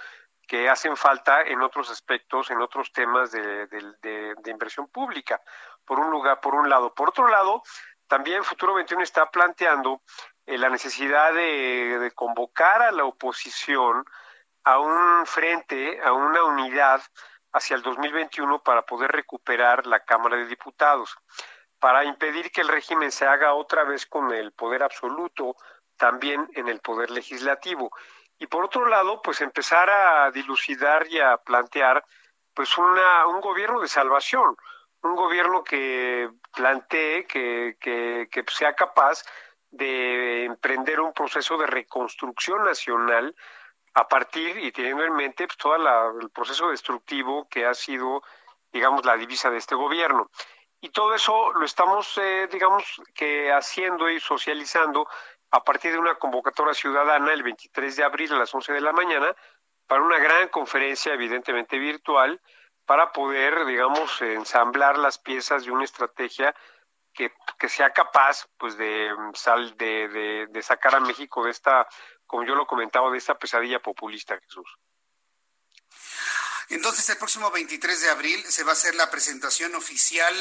que 0.48 0.70
hacen 0.70 0.96
falta 0.96 1.42
en 1.42 1.64
otros 1.64 1.90
aspectos, 1.90 2.52
en 2.52 2.62
otros 2.62 2.92
temas 2.94 3.32
de, 3.32 4.36
inversión 4.46 4.88
pública, 4.88 5.42
por 5.84 6.00
un 6.00 6.12
lugar, 6.12 6.40
por 6.42 6.54
un 6.54 6.70
lado. 6.70 6.94
Por 6.94 7.10
otro 7.10 7.28
lado, 7.28 7.64
también 8.08 8.44
Futuro 8.44 8.76
21 8.76 9.02
está 9.02 9.32
planteando 9.32 10.04
eh, 10.46 10.60
la 10.60 10.70
necesidad 10.70 11.34
de, 11.34 12.12
convocar 12.14 12.84
a 12.84 12.92
la 12.92 13.06
oposición 13.06 14.06
a 14.64 14.80
un 14.80 15.26
frente, 15.26 16.00
a 16.04 16.14
una 16.14 16.44
unidad 16.44 17.02
hacia 17.52 17.76
el 17.76 17.82
2021 17.82 18.62
para 18.62 18.84
poder 18.84 19.12
recuperar 19.12 19.88
la 19.88 20.02
Cámara 20.02 20.38
de 20.38 20.46
Diputados 20.46 21.18
para 21.80 22.04
impedir 22.06 22.52
que 22.52 22.62
el 22.62 22.68
régimen 22.68 23.12
se 23.12 23.26
haga 23.26 23.54
otra 23.54 23.84
vez 23.84 24.06
con 24.06 24.34
el 24.34 24.52
poder 24.52 24.84
absoluto, 24.84 25.56
también 25.98 26.50
en 26.54 26.68
el 26.68 26.80
poder 26.80 27.12
legislativo. 27.12 27.92
Y 28.40 28.48
por 28.48 28.66
otro 28.66 28.88
lado, 28.88 29.22
pues 29.22 29.42
empezar 29.42 29.90
a 29.90 30.30
dilucidar 30.32 31.08
y 31.08 31.20
a 31.20 31.38
plantear 31.38 32.06
pues 32.54 32.78
una, 32.78 33.28
un 33.28 33.42
gobierno 33.42 33.80
de 33.80 33.88
salvación, 33.88 34.56
un 35.04 35.16
gobierno 35.16 35.64
que 35.64 36.30
plantee, 36.56 37.26
que, 37.26 37.78
que, 37.80 38.28
que 38.32 38.44
sea 38.48 38.74
capaz 38.74 39.24
de 39.70 40.46
emprender 40.46 41.00
un 41.00 41.14
proceso 41.14 41.58
de 41.58 41.68
reconstrucción 41.68 42.64
nacional 42.64 43.36
a 43.94 44.08
partir 44.08 44.58
y 44.58 44.72
teniendo 44.72 45.04
en 45.04 45.14
mente 45.14 45.48
pues, 45.48 45.58
todo 45.58 45.76
el 45.76 46.30
proceso 46.30 46.70
destructivo 46.70 47.48
que 47.50 47.66
ha 47.66 47.74
sido, 47.74 48.22
digamos, 48.72 49.06
la 49.06 49.18
divisa 49.18 49.50
de 49.50 49.58
este 49.58 49.76
gobierno. 49.76 50.30
Y 50.80 50.90
todo 50.90 51.16
eso 51.16 51.54
lo 51.54 51.66
estamos, 51.66 52.18
eh, 52.18 52.48
digamos, 52.52 53.02
que 53.16 53.52
haciendo 53.52 54.10
y 54.10 54.20
socializando 54.20 55.08
a 55.52 55.64
partir 55.64 55.92
de 55.92 56.00
una 56.00 56.16
convocatoria 56.16 56.74
ciudadana 56.74 57.34
el 57.34 57.44
23 57.44 57.96
de 57.96 58.04
abril 58.04 58.34
a 58.34 58.38
las 58.38 58.54
11 58.54 58.74
de 58.74 58.82
la 58.82 58.92
mañana 58.92 59.36
para 59.88 60.04
una 60.04 60.20
gran 60.20 60.50
conferencia, 60.50 61.14
evidentemente 61.14 61.80
virtual, 61.80 62.40
para 62.86 63.12
poder, 63.12 63.66
digamos, 63.66 64.22
ensamblar 64.22 64.98
las 64.98 65.18
piezas 65.18 65.66
de 65.66 65.72
una 65.72 65.86
estrategia 65.86 66.54
que, 67.14 67.34
que 67.58 67.70
sea 67.70 67.92
capaz, 67.92 68.48
pues, 68.58 68.78
de, 68.78 69.10
sal, 69.34 69.76
de, 69.78 70.08
de, 70.10 70.48
de 70.48 70.62
sacar 70.62 70.96
a 70.96 71.00
México 71.00 71.44
de 71.44 71.52
esta, 71.52 71.88
como 72.26 72.44
yo 72.44 72.56
lo 72.56 72.68
comentaba, 72.68 73.10
de 73.10 73.18
esta 73.18 73.36
pesadilla 73.36 73.80
populista, 73.80 74.38
Jesús. 74.40 74.78
Entonces, 76.70 77.08
el 77.10 77.18
próximo 77.18 77.50
23 77.50 78.02
de 78.02 78.10
abril 78.10 78.44
se 78.44 78.64
va 78.64 78.72
a 78.72 78.74
hacer 78.74 78.94
la 78.96 79.10
presentación 79.10 79.74
oficial 79.76 80.36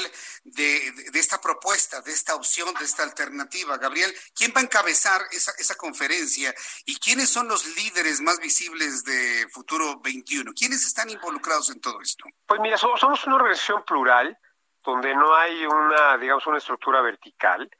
de, 0.44 0.92
esta 1.14 1.40
propuesta, 1.40 2.00
de 2.00 2.12
esta 2.12 2.34
opción, 2.34 2.74
de 2.74 2.84
esta 2.84 3.04
alternativa. 3.04 3.78
Gabriel, 3.78 4.12
¿quién 4.34 4.52
va 4.54 4.60
a 4.60 4.64
encabezar 4.64 5.20
esa, 5.30 5.52
esa 5.58 5.76
conferencia 5.76 6.52
y 6.84 6.98
quiénes 6.98 7.30
son 7.30 7.46
los 7.46 7.66
líderes 7.76 8.20
más 8.20 8.40
visibles 8.40 9.04
de 9.04 9.46
Futuro 9.52 10.00
21? 10.00 10.52
¿Quiénes 10.54 10.84
están 10.84 11.10
involucrados 11.10 11.70
en 11.70 11.80
todo 11.80 12.00
esto? 12.00 12.24
Pues 12.46 12.60
mira, 12.60 12.76
somos, 12.76 13.02
una 13.26 13.36
organización 13.36 13.84
plural 13.84 14.36
donde 14.82 15.14
no 15.14 15.34
hay 15.34 15.64
una, 15.64 16.16
digamos, 16.18 16.46
una 16.46 16.58
estructura 16.58 17.00
vertical. 17.02 17.70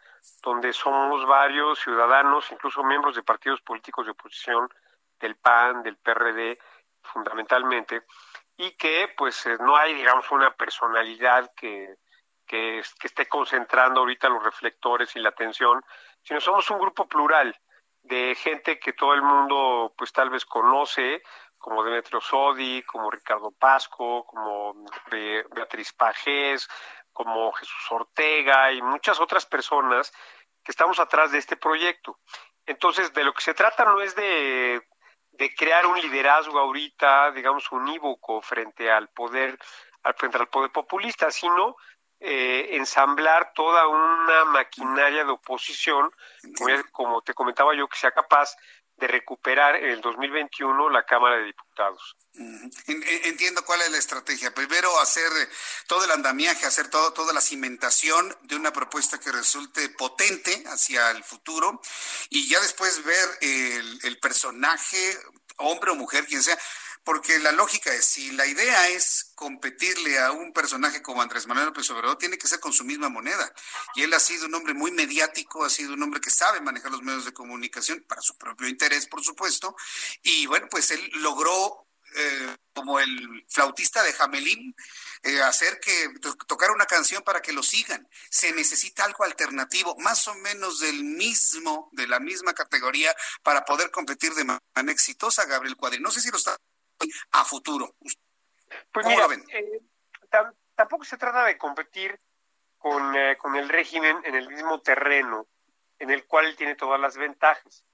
donde 0.43 0.73
somos 0.73 1.24
varios 1.27 1.78
ciudadanos, 1.78 2.51
incluso 2.51 2.82
miembros 2.82 3.14
de 3.14 3.23
partidos 3.23 3.60
políticos 3.60 4.06
de 4.06 4.12
oposición, 4.12 4.68
del 5.20 5.36
PAN, 5.36 5.82
del 5.82 5.97
PRD, 5.97 6.59
fundamentalmente, 7.02 8.02
y 8.56 8.72
que 8.72 9.12
pues 9.16 9.46
eh, 9.46 9.56
no 9.60 9.76
hay, 9.76 9.94
digamos, 9.94 10.30
una 10.30 10.54
personalidad 10.54 11.52
que, 11.56 11.96
que, 12.46 12.78
esté 12.78 13.26
concentrando 13.28 14.00
ahorita 14.00 14.28
los 14.28 14.42
reflectores 14.42 15.14
y 15.16 15.20
la 15.20 15.30
atención, 15.30 15.82
sino 16.22 16.40
somos 16.40 16.70
un 16.70 16.78
grupo 16.78 17.06
plural 17.06 17.58
de 18.02 18.34
gente 18.36 18.78
que 18.78 18.92
todo 18.92 19.14
el 19.14 19.22
mundo 19.22 19.92
pues 19.96 20.12
tal 20.12 20.30
vez 20.30 20.44
conoce, 20.44 21.22
como 21.58 21.82
Demetrio 21.82 22.20
Sodi, 22.20 22.82
como 22.82 23.10
Ricardo 23.10 23.50
Pasco, 23.50 24.24
como 24.26 24.74
Beatriz 25.10 25.92
Pajés, 25.92 26.68
como 27.12 27.50
Jesús 27.52 27.90
Ortega 27.90 28.70
y 28.72 28.82
muchas 28.82 29.18
otras 29.20 29.46
personas 29.46 30.12
que 30.62 30.70
estamos 30.70 31.00
atrás 31.00 31.32
de 31.32 31.38
este 31.38 31.56
proyecto. 31.56 32.20
Entonces, 32.66 33.12
de 33.12 33.24
lo 33.24 33.32
que 33.32 33.42
se 33.42 33.54
trata 33.54 33.84
no 33.84 34.00
es 34.00 34.14
de, 34.14 34.82
de 35.38 35.54
crear 35.54 35.86
un 35.86 36.00
liderazgo 36.00 36.58
ahorita, 36.58 37.30
digamos, 37.32 37.70
unívoco 37.72 38.40
frente 38.40 38.90
al 38.90 39.08
poder, 39.08 39.58
al, 40.02 40.14
frente 40.14 40.38
al 40.38 40.48
poder 40.48 40.70
populista, 40.70 41.30
sino 41.30 41.76
eh, 42.18 42.68
ensamblar 42.76 43.52
toda 43.54 43.86
una 43.86 44.44
maquinaria 44.46 45.24
de 45.24 45.32
oposición, 45.32 46.10
como, 46.90 47.20
te 47.20 47.34
comentaba 47.34 47.74
yo, 47.74 47.88
que 47.88 47.98
sea 47.98 48.10
capaz 48.10 48.56
de 48.97 49.06
recuperar 49.09 49.77
en 49.77 49.90
el 49.90 50.01
2021 50.01 50.90
la 50.90 51.05
Cámara 51.05 51.36
de 51.36 51.44
Diputados. 51.44 52.16
Entiendo 52.86 53.64
cuál 53.64 53.82
es 53.82 53.90
la 53.90 53.98
estrategia. 53.98 54.55
Primero, 54.55 54.98
hacer 55.01 55.31
todo 55.86 56.05
el 56.05 56.10
andamiaje, 56.10 56.66
hacer 56.66 56.89
todo, 56.89 57.12
toda 57.12 57.32
la 57.32 57.40
cimentación 57.40 58.35
de 58.43 58.56
una 58.56 58.73
propuesta 58.73 59.18
que 59.18 59.32
resulte 59.32 59.89
potente 59.90 60.64
hacia 60.66 61.10
el 61.10 61.23
futuro 61.24 61.81
y 62.31 62.48
ya 62.48 62.60
después 62.60 63.05
ver 63.05 63.28
el 63.40 64.18
personaje, 64.18 65.18
hombre 65.59 65.90
o 65.90 65.94
mujer, 65.94 66.27
quien 66.27 66.43
sea, 66.43 66.59
porque 67.06 67.38
la 67.38 67.52
lógica 67.52 67.94
es, 67.94 68.04
si 68.04 68.32
la 68.32 68.46
idea 68.46 68.88
es 68.88 69.30
competirle 69.36 70.18
a 70.18 70.32
un 70.32 70.52
personaje 70.52 71.02
como 71.02 71.22
Andrés 71.22 71.46
Manuel 71.46 71.66
López 71.66 71.88
Obrador, 71.90 72.18
tiene 72.18 72.36
que 72.36 72.48
ser 72.48 72.58
con 72.58 72.72
su 72.72 72.82
misma 72.82 73.08
moneda. 73.08 73.54
Y 73.94 74.02
él 74.02 74.12
ha 74.12 74.18
sido 74.18 74.46
un 74.46 74.54
hombre 74.56 74.74
muy 74.74 74.90
mediático, 74.90 75.64
ha 75.64 75.70
sido 75.70 75.94
un 75.94 76.02
hombre 76.02 76.20
que 76.20 76.30
sabe 76.30 76.60
manejar 76.60 76.90
los 76.90 77.02
medios 77.02 77.24
de 77.24 77.32
comunicación 77.32 78.04
para 78.08 78.20
su 78.22 78.36
propio 78.36 78.66
interés, 78.66 79.06
por 79.06 79.22
supuesto. 79.22 79.76
Y 80.24 80.46
bueno, 80.48 80.66
pues 80.68 80.90
él 80.90 81.00
logró, 81.20 81.86
eh, 82.16 82.56
como 82.74 82.98
el 82.98 83.46
flautista 83.48 84.02
de 84.02 84.12
Jamelín, 84.12 84.74
eh, 85.22 85.40
hacer 85.42 85.78
que 85.78 86.10
tocar 86.48 86.72
una 86.72 86.86
canción 86.86 87.22
para 87.22 87.40
que 87.40 87.52
lo 87.52 87.62
sigan. 87.62 88.08
Se 88.30 88.50
necesita 88.50 89.04
algo 89.04 89.22
alternativo, 89.22 89.94
más 90.00 90.26
o 90.26 90.34
menos 90.34 90.80
del 90.80 91.04
mismo, 91.04 91.88
de 91.92 92.08
la 92.08 92.18
misma 92.18 92.52
categoría, 92.52 93.14
para 93.44 93.64
poder 93.64 93.92
competir 93.92 94.34
de 94.34 94.42
manera 94.42 94.92
exitosa, 94.92 95.44
Gabriel 95.44 95.76
Cuadri. 95.76 96.00
No 96.00 96.10
sé 96.10 96.20
si 96.20 96.32
lo 96.32 96.36
está 96.36 96.56
a 97.32 97.44
futuro. 97.44 97.94
Pues 98.93 99.06
mira, 99.06 99.27
eh, 99.52 99.81
tampoco 100.74 101.05
se 101.05 101.16
trata 101.16 101.44
de 101.44 101.56
competir 101.56 102.18
con, 102.78 103.14
eh, 103.16 103.36
con 103.36 103.56
el 103.56 103.68
régimen 103.68 104.18
en 104.24 104.35
el 104.35 104.48
mismo 104.48 104.81
terreno 104.81 105.47
en 105.98 106.10
el 106.10 106.27
cual 106.27 106.47
él 106.47 106.56
tiene 106.56 106.74
todas 106.74 107.01
las 107.01 107.16
ventajas. 107.16 107.85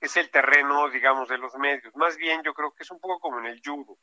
Es 0.00 0.16
el 0.16 0.30
terreno, 0.30 0.88
digamos, 0.90 1.28
de 1.28 1.38
los 1.38 1.54
medios. 1.56 1.94
Más 1.94 2.16
bien 2.16 2.42
yo 2.42 2.54
creo 2.54 2.72
que 2.72 2.82
es 2.82 2.90
un 2.90 2.98
poco 2.98 3.20
como 3.20 3.38
en 3.38 3.46
el 3.46 3.60
judo. 3.64 3.98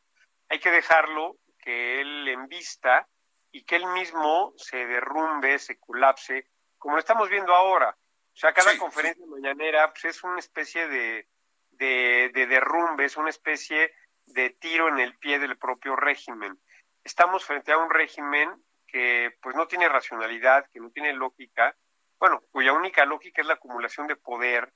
Hay 0.47 0.59
que 0.59 0.71
dejarlo 0.71 1.37
que 1.57 2.01
él 2.01 2.27
envista 2.27 3.07
y 3.51 3.63
que 3.63 3.75
él 3.75 3.85
mismo 3.87 4.53
se 4.57 4.85
derrumbe, 4.85 5.59
se 5.59 5.77
colapse, 5.77 6.47
como 6.77 6.95
lo 6.95 6.99
estamos 6.99 7.29
viendo 7.29 7.53
ahora. 7.53 7.89
O 7.89 8.37
sea, 8.39 8.53
cada 8.53 8.77
conferencia 8.77 9.25
mañanera 9.25 9.91
pues, 9.91 10.05
es 10.05 10.23
una 10.23 10.39
especie 10.39 10.87
de, 10.87 11.27
de, 11.71 12.31
de 12.33 12.47
derrumbe, 12.47 13.05
es 13.05 13.17
una 13.17 13.29
especie 13.29 13.91
de 14.29 14.51
tiro 14.51 14.87
en 14.87 14.99
el 14.99 15.17
pie 15.17 15.39
del 15.39 15.57
propio 15.57 15.95
régimen. 15.95 16.59
Estamos 17.03 17.45
frente 17.45 17.71
a 17.71 17.77
un 17.77 17.89
régimen 17.89 18.49
que 18.87 19.35
pues 19.41 19.55
no 19.55 19.67
tiene 19.67 19.89
racionalidad, 19.89 20.65
que 20.71 20.79
no 20.79 20.91
tiene 20.91 21.13
lógica, 21.13 21.75
bueno, 22.19 22.41
cuya 22.51 22.73
única 22.73 23.05
lógica 23.05 23.41
es 23.41 23.47
la 23.47 23.53
acumulación 23.53 24.07
de 24.07 24.15
poder 24.15 24.73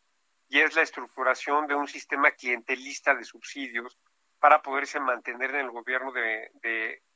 y 0.48 0.60
es 0.60 0.76
la 0.76 0.82
estructuración 0.82 1.68
de 1.68 1.76
un 1.76 1.88
sistema 1.88 2.32
clientelista 2.32 3.16
de 3.16 3.24
subsidios 3.24 3.98
para 4.40 4.62
poderse 4.62 5.00
mantener 5.00 5.52
en 5.52 5.62
el 5.62 5.72
gobierno 5.72 6.12
de, 6.12 6.52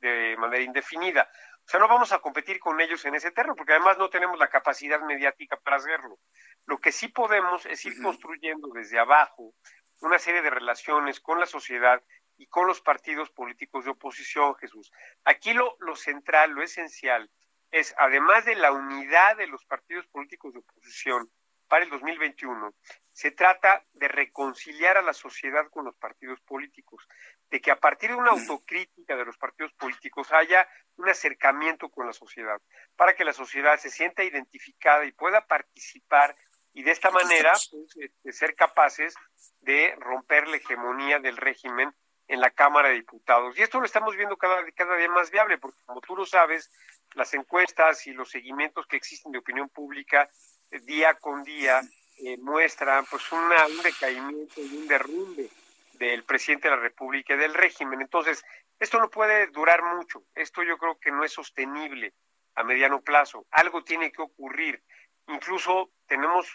de, 0.00 0.36
manera 0.38 0.62
indefinida. 0.62 1.28
O 1.58 1.68
sea, 1.68 1.78
no 1.78 1.86
vamos 1.86 2.12
a 2.12 2.20
competir 2.20 2.58
con 2.58 2.80
ellos 2.80 3.04
en 3.04 3.14
ese 3.14 3.30
terreno, 3.30 3.54
porque 3.54 3.72
además 3.72 3.98
no 3.98 4.08
tenemos 4.08 4.38
la 4.38 4.48
capacidad 4.48 5.00
mediática 5.02 5.58
para 5.58 5.76
hacerlo. 5.76 6.18
Lo 6.64 6.78
que 6.78 6.90
sí 6.90 7.08
podemos 7.08 7.66
es 7.66 7.84
ir 7.84 8.00
construyendo 8.02 8.68
desde 8.68 8.98
abajo 8.98 9.52
una 10.00 10.18
serie 10.18 10.42
de 10.42 10.50
relaciones 10.50 11.20
con 11.20 11.38
la 11.38 11.46
sociedad 11.46 12.02
y 12.38 12.46
con 12.46 12.66
los 12.66 12.80
partidos 12.80 13.30
políticos 13.30 13.84
de 13.84 13.90
oposición, 13.90 14.54
Jesús. 14.56 14.90
Aquí 15.24 15.52
lo, 15.52 15.76
lo 15.80 15.96
central, 15.96 16.52
lo 16.52 16.62
esencial, 16.62 17.30
es, 17.70 17.94
además 17.98 18.44
de 18.46 18.54
la 18.54 18.72
unidad 18.72 19.36
de 19.36 19.46
los 19.46 19.64
partidos 19.66 20.06
políticos 20.06 20.54
de 20.54 20.60
oposición 20.60 21.30
para 21.66 21.84
el 21.84 21.90
2021, 21.90 22.72
se 23.12 23.30
trata 23.32 23.84
de 23.92 24.08
reconciliar 24.08 24.96
a 24.96 25.02
la 25.02 25.12
sociedad 25.12 25.68
con 25.68 25.84
los 25.84 25.96
partidos 25.96 26.40
políticos, 26.40 27.06
de 27.50 27.60
que 27.60 27.70
a 27.70 27.76
partir 27.78 28.10
de 28.10 28.16
una 28.16 28.30
autocrítica 28.30 29.16
de 29.16 29.24
los 29.24 29.36
partidos 29.36 29.72
políticos 29.74 30.32
haya 30.32 30.66
un 30.96 31.08
acercamiento 31.08 31.90
con 31.90 32.06
la 32.06 32.12
sociedad, 32.12 32.60
para 32.96 33.14
que 33.14 33.24
la 33.24 33.34
sociedad 33.34 33.78
se 33.78 33.90
sienta 33.90 34.24
identificada 34.24 35.04
y 35.04 35.12
pueda 35.12 35.46
participar 35.46 36.34
y 36.72 36.84
de 36.84 36.92
esta 36.92 37.10
manera 37.10 37.52
pues, 37.70 37.96
este, 37.96 38.32
ser 38.32 38.54
capaces 38.54 39.14
de 39.60 39.94
romper 39.98 40.46
la 40.48 40.56
hegemonía 40.56 41.18
del 41.18 41.36
régimen 41.36 41.92
en 42.28 42.40
la 42.40 42.50
Cámara 42.50 42.88
de 42.88 42.96
Diputados. 42.96 43.58
Y 43.58 43.62
esto 43.62 43.80
lo 43.80 43.86
estamos 43.86 44.14
viendo 44.14 44.36
cada, 44.36 44.64
cada 44.72 44.96
día 44.96 45.08
más 45.08 45.30
viable, 45.30 45.58
porque 45.58 45.78
como 45.86 46.00
tú 46.02 46.14
lo 46.14 46.26
sabes, 46.26 46.70
las 47.14 47.32
encuestas 47.34 48.06
y 48.06 48.12
los 48.12 48.30
seguimientos 48.30 48.86
que 48.86 48.96
existen 48.96 49.32
de 49.32 49.38
opinión 49.38 49.68
pública 49.70 50.28
eh, 50.70 50.80
día 50.80 51.14
con 51.14 51.42
día 51.42 51.80
eh, 52.18 52.36
muestran 52.38 53.06
pues 53.10 53.32
una, 53.32 53.66
un 53.66 53.82
decaimiento 53.82 54.60
y 54.60 54.76
un 54.76 54.86
derrumbe 54.86 55.48
del 55.94 56.22
presidente 56.24 56.68
de 56.68 56.76
la 56.76 56.82
República 56.82 57.34
y 57.34 57.38
del 57.38 57.54
régimen. 57.54 58.02
Entonces, 58.02 58.44
esto 58.78 58.98
no 58.98 59.08
puede 59.08 59.48
durar 59.48 59.82
mucho. 59.82 60.24
Esto 60.34 60.62
yo 60.62 60.78
creo 60.78 60.98
que 60.98 61.10
no 61.10 61.24
es 61.24 61.32
sostenible 61.32 62.12
a 62.54 62.62
mediano 62.62 63.00
plazo. 63.00 63.46
Algo 63.50 63.82
tiene 63.82 64.12
que 64.12 64.22
ocurrir. 64.22 64.82
Incluso 65.28 65.90
tenemos, 66.06 66.46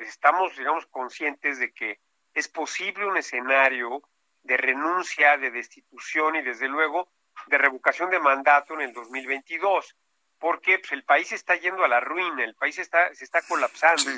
estamos, 0.00 0.56
digamos, 0.56 0.86
conscientes 0.86 1.58
de 1.58 1.72
que 1.72 2.00
es 2.34 2.48
posible 2.48 3.06
un 3.06 3.16
escenario 3.16 4.02
de 4.42 4.56
renuncia, 4.56 5.36
de 5.36 5.50
destitución 5.50 6.36
y 6.36 6.42
desde 6.42 6.68
luego 6.68 7.08
de 7.46 7.58
revocación 7.58 8.10
de 8.10 8.20
mandato 8.20 8.74
en 8.74 8.82
el 8.82 8.92
2022, 8.92 9.96
porque 10.38 10.78
pues, 10.78 10.92
el 10.92 11.04
país 11.04 11.32
está 11.32 11.56
yendo 11.56 11.84
a 11.84 11.88
la 11.88 12.00
ruina, 12.00 12.44
el 12.44 12.54
país 12.54 12.78
está, 12.78 13.14
se 13.14 13.24
está 13.24 13.42
colapsando, 13.42 14.10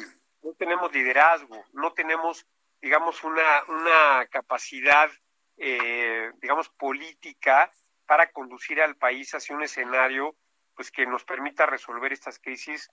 no 0.43 0.53
tenemos 0.55 0.93
liderazgo, 0.93 1.65
no 1.73 1.93
tenemos, 1.93 2.47
digamos, 2.81 3.23
una, 3.25 3.65
una 3.69 4.27
capacidad, 4.31 5.11
eh, 5.57 6.31
digamos, 6.41 6.69
política 6.71 7.71
para 8.07 8.31
conducir 8.31 8.81
al 8.81 8.97
país 8.97 9.35
hacia 9.35 9.55
un 9.55 9.63
escenario 9.63 10.37
pues 10.75 10.91
que 10.91 11.07
nos 11.07 11.25
permita 11.25 11.67
resolver 11.67 12.13
estas 12.13 12.39
crisis 12.39 12.91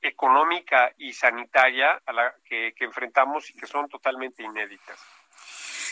económica 0.00 0.92
y 0.96 1.12
sanitaria 1.12 2.00
a 2.06 2.12
la 2.12 2.34
que 2.44 2.72
enfrentamos 2.78 3.50
y 3.50 3.54
que 3.54 3.66
son 3.66 3.88
totalmente 3.88 4.42
inéditas. 4.42 4.98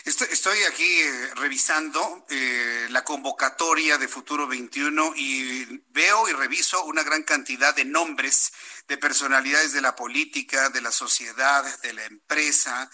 Estoy, 0.07 0.63
aquí 0.63 1.01
eh, 1.01 1.31
revisando 1.35 2.25
eh, 2.29 2.87
la 2.91 3.03
convocatoria 3.03 3.97
de 3.97 4.07
Futuro 4.07 4.47
21 4.47 5.11
y 5.17 5.83
veo 5.89 6.29
y 6.29 6.31
reviso 6.31 6.81
una 6.85 7.03
gran 7.03 7.23
cantidad 7.23 7.75
de 7.75 7.83
nombres 7.83 8.53
de 8.87 8.97
personalidades 8.97 9.73
de 9.73 9.81
la 9.81 9.97
política, 9.97 10.69
de 10.69 10.79
la 10.79 10.93
sociedad, 10.93 11.61
de 11.81 11.91
la 11.91 12.05
empresa. 12.05 12.89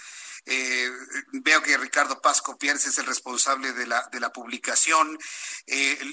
Eh, 0.48 0.90
veo 1.34 1.62
que 1.62 1.78
Ricardo 1.78 2.20
Pasco 2.20 2.58
Pierce 2.58 2.90
es 2.90 2.98
el 2.98 3.06
responsable 3.06 3.74
de 3.74 3.86
la, 3.86 4.10
de 4.12 4.20
la 4.20 4.34
publicación. 4.34 5.20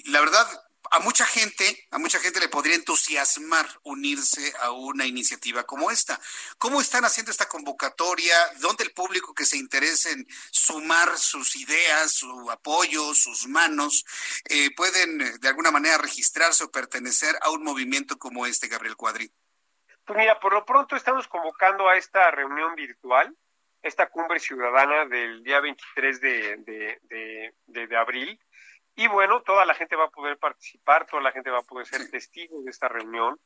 la 0.04 0.20
verdad, 0.20 0.69
a 0.90 0.98
mucha 0.98 1.24
gente, 1.24 1.86
a 1.92 1.98
mucha 1.98 2.18
gente 2.18 2.40
le 2.40 2.48
podría 2.48 2.74
entusiasmar 2.74 3.66
unirse 3.84 4.52
a 4.60 4.72
una 4.72 5.06
iniciativa 5.06 5.64
como 5.64 5.90
esta. 5.90 6.18
¿Cómo 6.58 6.80
están 6.80 7.04
haciendo 7.04 7.30
esta 7.30 7.48
convocatoria? 7.48 8.34
¿Dónde 8.60 8.84
el 8.84 8.92
público 8.92 9.32
que 9.32 9.46
se 9.46 9.56
interese 9.56 10.10
en 10.10 10.26
sumar 10.50 11.16
sus 11.16 11.54
ideas, 11.54 12.12
su 12.12 12.50
apoyo, 12.50 13.14
sus 13.14 13.46
manos, 13.46 14.04
eh, 14.48 14.70
pueden 14.74 15.20
eh, 15.20 15.38
de 15.40 15.48
alguna 15.48 15.70
manera 15.70 15.98
registrarse 15.98 16.64
o 16.64 16.70
pertenecer 16.70 17.36
a 17.40 17.50
un 17.50 17.62
movimiento 17.62 18.18
como 18.18 18.44
este, 18.46 18.66
Gabriel 18.66 18.96
Cuadri? 18.96 19.30
Pues 20.04 20.18
mira, 20.18 20.40
por 20.40 20.52
lo 20.52 20.64
pronto 20.64 20.96
estamos 20.96 21.28
convocando 21.28 21.88
a 21.88 21.96
esta 21.96 22.32
reunión 22.32 22.74
virtual, 22.74 23.32
esta 23.80 24.08
cumbre 24.08 24.40
ciudadana 24.40 25.06
del 25.06 25.42
día 25.44 25.60
23 25.60 26.20
de, 26.20 27.96
abril 27.96 28.40
y 28.96 29.06
bueno, 29.06 29.42
toda 29.42 29.64
la 29.64 29.74
gente 29.74 29.96
va 29.96 30.04
a 30.04 30.10
poder 30.10 30.38
participar, 30.38 31.06
toda 31.06 31.22
la 31.22 31.32
gente 31.32 31.50
va 31.50 31.58
a 31.58 31.62
poder 31.62 31.86
ser 31.86 32.10
testigo 32.10 32.62
de 32.62 32.70
esta 32.70 32.88
reunión. 32.88 33.40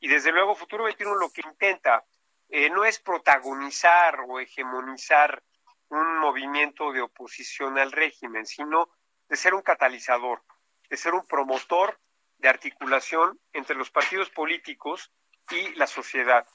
Y 0.00 0.08
desde 0.08 0.32
luego, 0.32 0.54
Futuro 0.54 0.84
21 0.84 1.14
lo 1.16 1.30
que 1.30 1.42
intenta 1.42 2.04
eh, 2.48 2.70
no 2.70 2.84
es 2.84 2.98
protagonizar 2.98 4.20
o 4.28 4.40
hegemonizar 4.40 5.42
un 5.88 6.18
movimiento 6.18 6.92
de 6.92 7.00
oposición 7.00 7.78
al 7.78 7.92
régimen, 7.92 8.46
sino 8.46 8.90
de 9.28 9.36
ser 9.36 9.54
un 9.54 9.62
catalizador, 9.62 10.42
de 10.88 10.96
ser 10.96 11.14
un 11.14 11.26
promotor 11.26 11.98
de 12.38 12.48
articulación 12.48 13.38
entre 13.52 13.76
los 13.76 13.90
partidos 13.90 14.30
políticos 14.30 15.12
y 15.50 15.74
la 15.74 15.86
sociedad. 15.86 16.46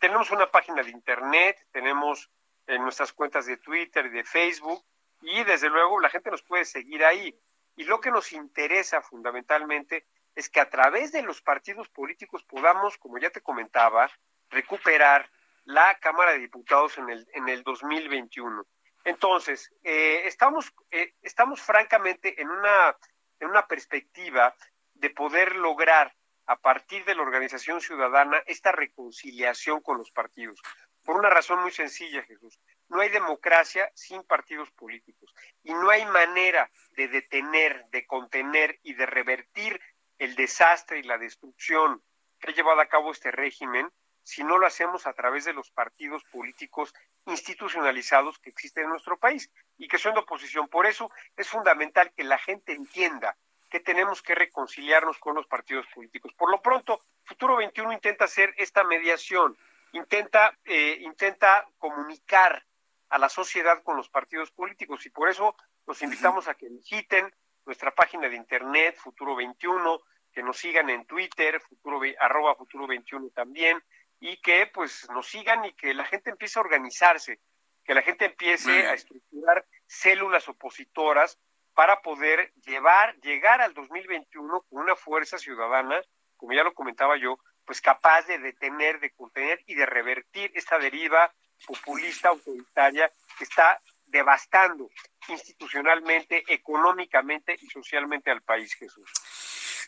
tenemos 0.00 0.30
una 0.30 0.50
página 0.50 0.82
de 0.82 0.90
internet, 0.90 1.56
tenemos 1.72 2.30
en 2.66 2.82
nuestras 2.82 3.12
cuentas 3.12 3.46
de 3.46 3.56
Twitter 3.56 4.06
y 4.06 4.10
de 4.10 4.24
Facebook, 4.24 4.84
y 5.22 5.42
desde 5.44 5.68
luego 5.68 6.00
la 6.00 6.10
gente 6.10 6.30
nos 6.30 6.42
puede 6.42 6.64
seguir 6.64 7.04
ahí. 7.04 7.38
Y 7.80 7.84
lo 7.84 7.98
que 7.98 8.10
nos 8.10 8.30
interesa 8.32 9.00
fundamentalmente 9.00 10.04
es 10.34 10.50
que 10.50 10.60
a 10.60 10.68
través 10.68 11.12
de 11.12 11.22
los 11.22 11.40
partidos 11.40 11.88
políticos 11.88 12.44
podamos, 12.44 12.98
como 12.98 13.16
ya 13.16 13.30
te 13.30 13.40
comentaba, 13.40 14.10
recuperar 14.50 15.30
la 15.64 15.98
Cámara 15.98 16.32
de 16.32 16.40
Diputados 16.40 16.98
en 16.98 17.08
el, 17.08 17.26
en 17.32 17.48
el 17.48 17.62
2021. 17.62 18.66
Entonces, 19.02 19.72
eh, 19.82 20.24
estamos, 20.26 20.74
eh, 20.90 21.14
estamos 21.22 21.62
francamente 21.62 22.38
en 22.42 22.50
una, 22.50 22.94
en 23.38 23.48
una 23.48 23.66
perspectiva 23.66 24.54
de 24.92 25.08
poder 25.08 25.56
lograr 25.56 26.14
a 26.44 26.56
partir 26.56 27.06
de 27.06 27.14
la 27.14 27.22
organización 27.22 27.80
ciudadana 27.80 28.42
esta 28.44 28.72
reconciliación 28.72 29.80
con 29.80 29.96
los 29.96 30.10
partidos. 30.10 30.60
Por 31.02 31.16
una 31.16 31.30
razón 31.30 31.62
muy 31.62 31.70
sencilla, 31.70 32.22
Jesús. 32.24 32.60
No 32.90 33.00
hay 33.00 33.08
democracia 33.08 33.90
sin 33.94 34.22
partidos 34.24 34.70
políticos 34.72 35.34
y 35.62 35.72
no 35.72 35.90
hay 35.90 36.04
manera 36.06 36.70
de 36.92 37.08
detener, 37.08 37.86
de 37.90 38.06
contener 38.06 38.78
y 38.82 38.94
de 38.94 39.06
revertir 39.06 39.80
el 40.18 40.34
desastre 40.34 40.98
y 40.98 41.04
la 41.04 41.16
destrucción 41.16 42.02
que 42.38 42.50
ha 42.50 42.54
llevado 42.54 42.80
a 42.80 42.88
cabo 42.88 43.12
este 43.12 43.30
régimen 43.30 43.90
si 44.22 44.44
no 44.44 44.58
lo 44.58 44.66
hacemos 44.66 45.06
a 45.06 45.12
través 45.12 45.44
de 45.44 45.52
los 45.52 45.70
partidos 45.70 46.22
políticos 46.24 46.92
institucionalizados 47.26 48.38
que 48.38 48.50
existen 48.50 48.84
en 48.84 48.90
nuestro 48.90 49.18
país 49.18 49.50
y 49.78 49.88
que 49.88 49.98
son 49.98 50.14
de 50.14 50.20
oposición. 50.20 50.68
Por 50.68 50.86
eso 50.86 51.10
es 51.36 51.48
fundamental 51.48 52.12
que 52.12 52.24
la 52.24 52.38
gente 52.38 52.72
entienda 52.72 53.36
que 53.70 53.80
tenemos 53.80 54.20
que 54.20 54.34
reconciliarnos 54.34 55.18
con 55.18 55.36
los 55.36 55.46
partidos 55.46 55.86
políticos. 55.94 56.32
Por 56.34 56.50
lo 56.50 56.60
pronto, 56.60 57.00
Futuro 57.24 57.56
21 57.56 57.92
intenta 57.92 58.24
hacer 58.24 58.52
esta 58.58 58.82
mediación, 58.82 59.56
intenta, 59.92 60.58
eh, 60.64 60.98
intenta 61.00 61.66
comunicar 61.78 62.64
a 63.10 63.18
la 63.18 63.28
sociedad 63.28 63.82
con 63.82 63.96
los 63.96 64.08
partidos 64.08 64.50
políticos. 64.52 65.04
Y 65.04 65.10
por 65.10 65.28
eso 65.28 65.56
los 65.86 66.00
invitamos 66.02 66.48
a 66.48 66.54
que 66.54 66.68
visiten 66.68 67.32
nuestra 67.66 67.90
página 67.90 68.28
de 68.28 68.36
internet, 68.36 68.96
Futuro 68.96 69.36
21, 69.36 70.00
que 70.32 70.42
nos 70.42 70.56
sigan 70.56 70.88
en 70.90 71.04
Twitter, 71.06 71.60
futuro, 71.60 72.00
arroba 72.18 72.54
Futuro 72.54 72.86
21 72.86 73.30
también, 73.30 73.82
y 74.20 74.36
que 74.40 74.70
pues 74.72 75.08
nos 75.10 75.26
sigan 75.26 75.64
y 75.64 75.72
que 75.74 75.92
la 75.92 76.04
gente 76.04 76.30
empiece 76.30 76.58
a 76.58 76.62
organizarse, 76.62 77.40
que 77.84 77.94
la 77.94 78.02
gente 78.02 78.26
empiece 78.26 78.86
a 78.86 78.94
estructurar 78.94 79.66
células 79.86 80.48
opositoras 80.48 81.38
para 81.74 82.02
poder 82.02 82.52
llevar, 82.66 83.16
llegar 83.20 83.60
al 83.60 83.74
2021 83.74 84.62
con 84.68 84.82
una 84.82 84.94
fuerza 84.94 85.38
ciudadana, 85.38 86.00
como 86.36 86.52
ya 86.52 86.62
lo 86.62 86.74
comentaba 86.74 87.16
yo, 87.16 87.38
pues 87.64 87.80
capaz 87.80 88.26
de 88.26 88.38
detener, 88.38 89.00
de 89.00 89.10
contener 89.12 89.62
y 89.66 89.74
de 89.74 89.86
revertir 89.86 90.50
esta 90.54 90.78
deriva 90.78 91.32
populista, 91.66 92.28
autoritaria, 92.28 93.10
que 93.38 93.44
está 93.44 93.80
devastando 94.06 94.90
institucionalmente, 95.28 96.42
económicamente 96.48 97.56
y 97.60 97.66
socialmente 97.66 98.30
al 98.30 98.42
país, 98.42 98.74
Jesús. 98.74 99.08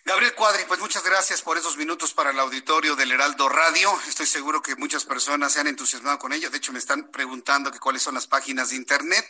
Gabriel 0.05 0.35
Cuadri, 0.35 0.65
pues 0.66 0.81
muchas 0.81 1.05
gracias 1.05 1.43
por 1.43 1.57
esos 1.57 1.77
minutos 1.77 2.12
para 2.12 2.31
el 2.31 2.41
auditorio 2.41 2.97
del 2.97 3.12
Heraldo 3.12 3.49
Radio. 3.49 3.89
Estoy 4.09 4.27
seguro 4.27 4.61
que 4.61 4.74
muchas 4.74 5.05
personas 5.05 5.53
se 5.53 5.61
han 5.61 5.69
entusiasmado 5.69 6.19
con 6.19 6.33
ello. 6.33 6.51
De 6.51 6.57
hecho, 6.57 6.73
me 6.73 6.81
están 6.81 7.09
preguntando 7.12 7.70
que 7.70 7.79
cuáles 7.79 8.03
son 8.03 8.15
las 8.15 8.27
páginas 8.27 8.70
de 8.70 8.77
internet. 8.77 9.24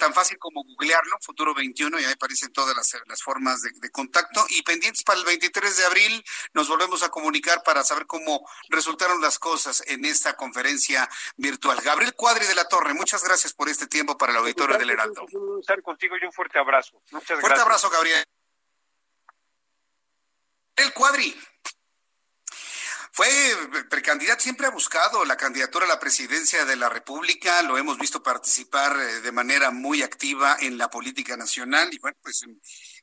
tan 0.00 0.12
fácil 0.12 0.38
como 0.38 0.64
googlearlo, 0.64 1.16
Futuro 1.20 1.54
21, 1.54 2.00
y 2.00 2.04
ahí 2.04 2.12
aparecen 2.14 2.52
todas 2.52 2.74
las, 2.74 3.22
formas 3.22 3.62
de, 3.62 3.70
de, 3.76 3.90
contacto. 3.90 4.44
Y 4.48 4.62
pendientes 4.62 5.04
para 5.04 5.20
el 5.20 5.24
23 5.24 5.76
de 5.76 5.84
abril, 5.86 6.24
nos 6.52 6.66
volvemos 6.66 7.04
a 7.04 7.08
comunicar 7.08 7.62
para 7.62 7.84
saber 7.84 8.06
cómo 8.06 8.44
resultaron 8.70 9.20
las 9.20 9.38
cosas 9.38 9.84
en 9.86 10.04
esta 10.04 10.34
conferencia 10.34 11.08
virtual. 11.36 11.80
Gabriel 11.80 12.14
Cuadri 12.14 12.46
de 12.46 12.56
la 12.56 12.64
Torre, 12.64 12.92
muchas 12.92 13.22
gracias 13.22 13.54
por 13.54 13.68
este 13.68 13.86
tiempo 13.86 14.18
para 14.18 14.32
el 14.32 14.38
auditorio 14.38 14.76
del 14.78 14.90
Heraldo. 14.90 15.26
estar 15.60 15.80
contigo 15.80 16.16
y 16.20 16.24
un 16.24 16.32
fuerte 16.32 16.58
abrazo. 16.58 17.00
Muchas 17.12 17.38
fuerte 17.38 17.60
abrazo, 17.60 17.88
Gabriel. 17.88 18.24
El 20.76 20.92
Cuadri. 20.92 21.34
Fue 23.14 23.28
precandidato, 23.90 24.42
siempre 24.42 24.66
ha 24.66 24.70
buscado 24.70 25.24
la 25.26 25.36
candidatura 25.36 25.84
a 25.84 25.88
la 25.88 26.00
presidencia 26.00 26.64
de 26.64 26.76
la 26.76 26.88
República, 26.88 27.60
lo 27.62 27.76
hemos 27.76 27.98
visto 27.98 28.22
participar 28.22 28.98
eh, 28.98 29.20
de 29.20 29.32
manera 29.32 29.70
muy 29.70 30.02
activa 30.02 30.56
en 30.60 30.78
la 30.78 30.88
política 30.88 31.36
nacional 31.36 31.92
y 31.92 31.98
bueno, 31.98 32.16
pues 32.22 32.42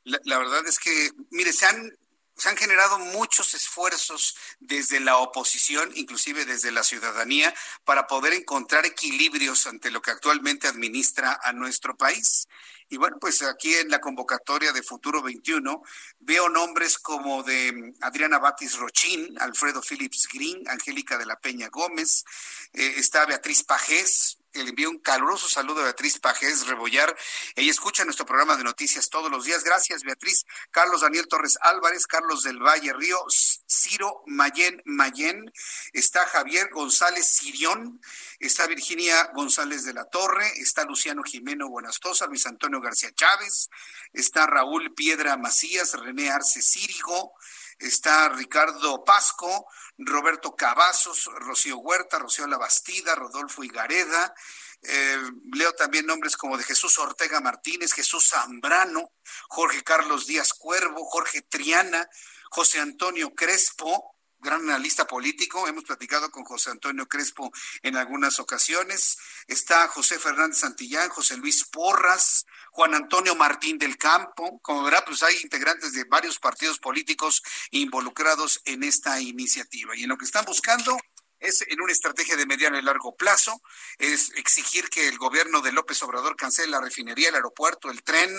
la, 0.02 0.18
la 0.24 0.38
verdad 0.38 0.66
es 0.66 0.80
que, 0.80 1.12
mire, 1.30 1.52
se 1.52 1.66
han 1.66 1.92
se 2.40 2.48
han 2.48 2.56
generado 2.56 2.98
muchos 2.98 3.52
esfuerzos 3.52 4.34
desde 4.60 4.98
la 4.98 5.18
oposición, 5.18 5.90
inclusive 5.94 6.46
desde 6.46 6.72
la 6.72 6.82
ciudadanía, 6.82 7.54
para 7.84 8.06
poder 8.06 8.32
encontrar 8.32 8.86
equilibrios 8.86 9.66
ante 9.66 9.90
lo 9.90 10.00
que 10.00 10.10
actualmente 10.10 10.66
administra 10.66 11.38
a 11.42 11.52
nuestro 11.52 11.96
país. 11.96 12.48
Y 12.90 12.96
bueno, 12.96 13.18
pues 13.20 13.40
aquí 13.42 13.72
en 13.72 13.88
la 13.88 14.00
convocatoria 14.00 14.72
de 14.72 14.82
Futuro 14.82 15.22
21 15.22 15.82
veo 16.18 16.48
nombres 16.48 16.98
como 16.98 17.44
de 17.44 17.94
Adriana 18.00 18.40
Batis 18.40 18.76
Rochín, 18.76 19.40
Alfredo 19.40 19.80
Phillips 19.80 20.28
Green, 20.32 20.68
Angélica 20.68 21.16
de 21.16 21.24
la 21.24 21.38
Peña 21.38 21.68
Gómez, 21.68 22.24
eh, 22.72 22.94
está 22.96 23.26
Beatriz 23.26 23.62
Pajés, 23.62 24.40
le 24.52 24.68
envío 24.68 24.90
un 24.90 24.98
caluroso 24.98 25.48
saludo 25.48 25.80
a 25.80 25.84
Beatriz 25.84 26.18
Pajés 26.18 26.66
Rebollar. 26.66 27.16
Ella 27.54 27.70
escucha 27.70 28.04
nuestro 28.04 28.26
programa 28.26 28.56
de 28.56 28.64
noticias 28.64 29.08
todos 29.08 29.30
los 29.30 29.44
días. 29.44 29.62
Gracias, 29.62 30.02
Beatriz. 30.02 30.44
Carlos 30.72 31.02
Daniel 31.02 31.28
Torres 31.28 31.56
Álvarez, 31.62 32.06
Carlos 32.06 32.42
del 32.42 32.58
Valle 32.58 32.92
Río, 32.92 33.24
Ciro 33.68 34.22
Mayen 34.26 34.82
Mayen, 34.84 35.52
está 35.92 36.26
Javier 36.26 36.70
González 36.72 37.26
Sirión, 37.26 38.00
está 38.40 38.66
Virginia 38.66 39.30
González 39.32 39.84
de 39.84 39.94
la 39.94 40.06
Torre, 40.06 40.46
está 40.56 40.84
Luciano 40.84 41.22
Jimeno 41.22 41.68
Buenastosa, 41.68 42.26
Luis 42.26 42.46
Antonio 42.46 42.79
García 42.80 43.12
Chávez, 43.14 43.68
está 44.12 44.46
Raúl 44.46 44.94
Piedra 44.94 45.36
Macías, 45.36 45.94
René 45.94 46.30
Arce 46.30 46.62
Círigo, 46.62 47.34
está 47.78 48.28
Ricardo 48.30 49.04
Pasco, 49.04 49.66
Roberto 49.98 50.54
Cavazos, 50.54 51.26
Rocío 51.40 51.78
Huerta, 51.78 52.18
Rocío 52.18 52.46
Labastida, 52.46 53.14
Rodolfo 53.14 53.64
Igareda. 53.64 54.34
Eh, 54.82 55.18
leo 55.52 55.72
también 55.74 56.06
nombres 56.06 56.36
como 56.36 56.56
de 56.56 56.64
Jesús 56.64 56.98
Ortega 56.98 57.40
Martínez, 57.40 57.92
Jesús 57.92 58.28
Zambrano, 58.28 59.12
Jorge 59.48 59.82
Carlos 59.82 60.26
Díaz 60.26 60.54
Cuervo, 60.54 61.04
Jorge 61.04 61.42
Triana, 61.42 62.08
José 62.50 62.80
Antonio 62.80 63.34
Crespo, 63.34 64.09
gran 64.40 64.62
analista 64.62 65.06
político. 65.06 65.68
Hemos 65.68 65.84
platicado 65.84 66.30
con 66.30 66.44
José 66.44 66.70
Antonio 66.70 67.06
Crespo 67.06 67.52
en 67.82 67.96
algunas 67.96 68.38
ocasiones. 68.40 69.18
Está 69.46 69.88
José 69.88 70.18
Fernández 70.18 70.58
Santillán, 70.58 71.08
José 71.10 71.36
Luis 71.36 71.64
Porras, 71.64 72.46
Juan 72.70 72.94
Antonio 72.94 73.34
Martín 73.34 73.78
del 73.78 73.98
Campo. 73.98 74.60
Como 74.62 74.82
verá, 74.82 75.04
pues 75.04 75.22
hay 75.22 75.36
integrantes 75.42 75.92
de 75.92 76.04
varios 76.04 76.38
partidos 76.38 76.78
políticos 76.78 77.42
involucrados 77.70 78.62
en 78.64 78.82
esta 78.82 79.20
iniciativa. 79.20 79.96
Y 79.96 80.04
en 80.04 80.08
lo 80.08 80.16
que 80.16 80.24
están 80.24 80.44
buscando 80.44 80.98
es 81.40 81.64
en 81.66 81.80
una 81.80 81.92
estrategia 81.92 82.36
de 82.36 82.46
mediano 82.46 82.78
y 82.78 82.82
largo 82.82 83.16
plazo, 83.16 83.60
es 83.98 84.30
exigir 84.36 84.88
que 84.88 85.08
el 85.08 85.18
gobierno 85.18 85.60
de 85.62 85.72
López 85.72 86.02
Obrador 86.02 86.36
cancele 86.36 86.68
la 86.68 86.80
refinería, 86.80 87.30
el 87.30 87.34
aeropuerto, 87.34 87.90
el 87.90 88.02
tren 88.02 88.36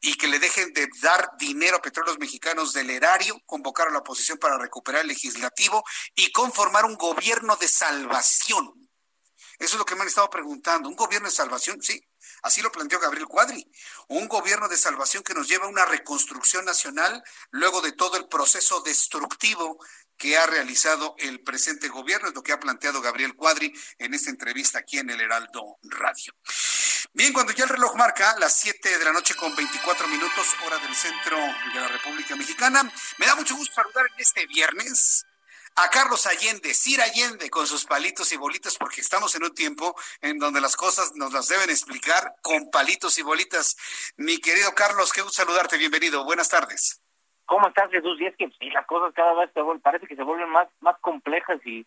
y 0.00 0.16
que 0.16 0.26
le 0.26 0.38
dejen 0.38 0.72
de 0.72 0.88
dar 1.02 1.30
dinero 1.38 1.76
a 1.76 1.82
petróleos 1.82 2.18
mexicanos 2.18 2.72
del 2.72 2.90
erario, 2.90 3.40
convocar 3.46 3.88
a 3.88 3.90
la 3.92 3.98
oposición 3.98 4.38
para 4.38 4.58
recuperar 4.58 5.02
el 5.02 5.08
legislativo 5.08 5.84
y 6.14 6.32
conformar 6.32 6.86
un 6.86 6.96
gobierno 6.96 7.56
de 7.56 7.68
salvación. 7.68 8.90
Eso 9.58 9.74
es 9.74 9.78
lo 9.78 9.84
que 9.84 9.94
me 9.94 10.02
han 10.02 10.08
estado 10.08 10.30
preguntando. 10.30 10.88
¿Un 10.88 10.96
gobierno 10.96 11.28
de 11.28 11.34
salvación? 11.34 11.82
Sí, 11.82 12.02
Así 12.42 12.62
lo 12.62 12.72
planteó 12.72 12.98
Gabriel 12.98 13.26
Cuadri, 13.26 13.70
un 14.08 14.26
gobierno 14.28 14.68
de 14.68 14.76
salvación 14.76 15.22
que 15.22 15.34
nos 15.34 15.48
lleva 15.48 15.66
a 15.66 15.68
una 15.68 15.84
reconstrucción 15.84 16.64
nacional 16.64 17.22
luego 17.50 17.82
de 17.82 17.92
todo 17.92 18.16
el 18.16 18.28
proceso 18.28 18.80
destructivo 18.80 19.78
que 20.20 20.36
ha 20.36 20.46
realizado 20.46 21.16
el 21.18 21.40
presente 21.40 21.88
gobierno, 21.88 22.28
es 22.28 22.34
lo 22.34 22.42
que 22.42 22.52
ha 22.52 22.60
planteado 22.60 23.00
Gabriel 23.00 23.34
Cuadri 23.34 23.72
en 23.98 24.12
esta 24.12 24.28
entrevista 24.28 24.78
aquí 24.78 24.98
en 24.98 25.08
el 25.08 25.18
Heraldo 25.18 25.78
Radio. 25.82 26.34
Bien, 27.14 27.32
cuando 27.32 27.52
ya 27.52 27.64
el 27.64 27.70
reloj 27.70 27.96
marca 27.96 28.36
las 28.38 28.54
7 28.60 28.98
de 28.98 29.04
la 29.06 29.12
noche 29.12 29.34
con 29.34 29.56
24 29.56 30.06
minutos, 30.08 30.46
hora 30.66 30.76
del 30.76 30.94
centro 30.94 31.38
de 31.38 31.80
la 31.80 31.88
República 31.88 32.36
Mexicana, 32.36 32.82
me 33.16 33.26
da 33.26 33.34
mucho 33.34 33.56
gusto 33.56 33.74
saludar 33.74 34.08
en 34.14 34.20
este 34.20 34.46
viernes 34.46 35.24
a 35.76 35.88
Carlos 35.88 36.26
Allende, 36.26 36.74
Sir 36.74 37.00
Allende, 37.00 37.48
con 37.48 37.66
sus 37.66 37.86
palitos 37.86 38.30
y 38.32 38.36
bolitas, 38.36 38.76
porque 38.76 39.00
estamos 39.00 39.34
en 39.36 39.44
un 39.44 39.54
tiempo 39.54 39.98
en 40.20 40.38
donde 40.38 40.60
las 40.60 40.76
cosas 40.76 41.12
nos 41.14 41.32
las 41.32 41.48
deben 41.48 41.70
explicar 41.70 42.34
con 42.42 42.70
palitos 42.70 43.16
y 43.16 43.22
bolitas. 43.22 43.74
Mi 44.18 44.38
querido 44.38 44.74
Carlos, 44.74 45.12
qué 45.12 45.22
gusto 45.22 45.42
saludarte, 45.42 45.78
bienvenido, 45.78 46.24
buenas 46.24 46.50
tardes. 46.50 46.99
¿Cómo 47.50 47.66
estás, 47.66 47.90
Jesús? 47.90 48.16
Y 48.20 48.26
es 48.26 48.36
que 48.36 48.48
las 48.72 48.86
cosas 48.86 49.12
cada 49.12 49.34
vez 49.34 49.50
se 49.52 49.60
vuelven, 49.60 49.82
parece 49.82 50.06
que 50.06 50.14
se 50.14 50.22
vuelven 50.22 50.48
más, 50.50 50.68
más 50.78 50.96
complejas 51.00 51.58
y, 51.64 51.84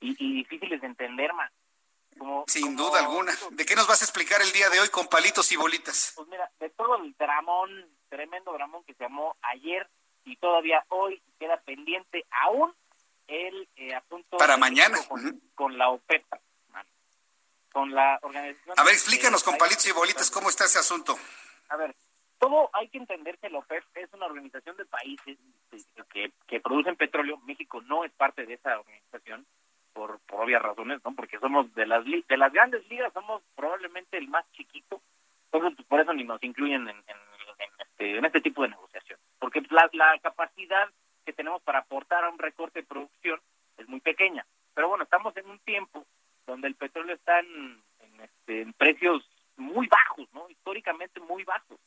y, 0.00 0.36
difíciles 0.36 0.80
de 0.80 0.86
entender, 0.86 1.34
más. 1.34 1.52
Sin 2.46 2.74
duda 2.76 3.00
alguna. 3.00 3.30
¿De 3.50 3.66
qué 3.66 3.76
nos 3.76 3.86
vas 3.86 4.00
a 4.00 4.06
explicar 4.06 4.40
el 4.40 4.50
día 4.52 4.70
de 4.70 4.80
hoy 4.80 4.88
con 4.88 5.06
palitos 5.08 5.52
y 5.52 5.56
bolitas? 5.56 6.14
Pues 6.16 6.28
mira, 6.28 6.50
de 6.58 6.70
todo 6.70 6.96
el 6.96 7.14
dramón, 7.18 7.68
tremendo 8.08 8.54
dramón 8.54 8.84
que 8.84 8.94
se 8.94 9.04
llamó 9.04 9.36
ayer 9.42 9.86
y 10.24 10.36
todavía 10.36 10.82
hoy 10.88 11.22
queda 11.38 11.58
pendiente 11.58 12.24
aún 12.46 12.74
el 13.26 13.68
eh, 13.76 13.94
asunto 13.94 14.38
para 14.38 14.56
mañana 14.56 14.96
con, 15.54 15.76
la 15.76 15.90
OPEP, 15.90 16.24
con 17.70 17.94
la 17.94 18.18
organización. 18.22 18.78
A 18.78 18.84
ver, 18.84 18.94
explícanos 18.94 19.42
con 19.42 19.58
palitos 19.58 19.86
y 19.86 19.92
bolitas 19.92 20.30
cómo 20.30 20.48
está 20.48 20.64
ese 20.64 20.78
asunto. 20.78 21.18
A 21.68 21.76
ver, 21.76 21.94
todo 22.42 22.70
hay 22.72 22.88
que 22.88 22.98
entender 22.98 23.38
que 23.38 23.48
la 23.48 23.58
OPEP 23.58 23.84
es 23.94 24.12
una 24.14 24.26
organización 24.26 24.76
de 24.76 24.84
países 24.84 25.38
que, 26.12 26.32
que 26.48 26.58
producen 26.58 26.96
petróleo. 26.96 27.38
México 27.46 27.80
no 27.82 28.04
es 28.04 28.10
parte 28.10 28.44
de 28.44 28.54
esa 28.54 28.80
organización 28.80 29.46
por, 29.92 30.18
por 30.26 30.40
obvias 30.40 30.60
razones, 30.60 31.00
¿no? 31.04 31.14
Porque 31.14 31.38
somos 31.38 31.72
de 31.76 31.86
las 31.86 32.04
de 32.04 32.36
las 32.36 32.52
grandes 32.52 32.84
ligas 32.88 33.12
somos 33.12 33.42
probablemente 33.54 34.18
el 34.18 34.26
más 34.26 34.44
chiquito. 34.50 35.00
Entonces, 35.52 35.86
por 35.86 36.00
eso 36.00 36.12
ni 36.14 36.24
nos 36.24 36.42
incluyen 36.42 36.88
en, 36.88 36.96
en, 36.96 37.70
este, 37.78 38.18
en 38.18 38.24
este 38.24 38.40
tipo 38.40 38.62
de 38.62 38.70
negociación. 38.70 39.20
Porque 39.38 39.62
la, 39.70 39.88
la 39.92 40.18
capacidad 40.18 40.90
que 41.24 41.32
tenemos 41.32 41.62
para 41.62 41.78
aportar 41.78 42.24
a 42.24 42.30
un 42.30 42.40
recorte 42.40 42.80
de 42.80 42.86
producción 42.88 43.38
es 43.76 43.88
muy 43.88 44.00
pequeña. 44.00 44.44
Pero 44.74 44.88
bueno, 44.88 45.04
estamos 45.04 45.36
en 45.36 45.48
un 45.48 45.60
tiempo 45.60 46.04
donde 46.48 46.66
el 46.66 46.74
petróleo 46.74 47.14
está 47.14 47.38
en, 47.38 47.80
este, 48.20 48.62
en 48.62 48.72
precios 48.72 49.22
muy 49.56 49.86
bajos, 49.86 50.26
¿no? 50.32 50.50
Históricamente 50.50 51.20
muy 51.20 51.44
bajos. 51.44 51.78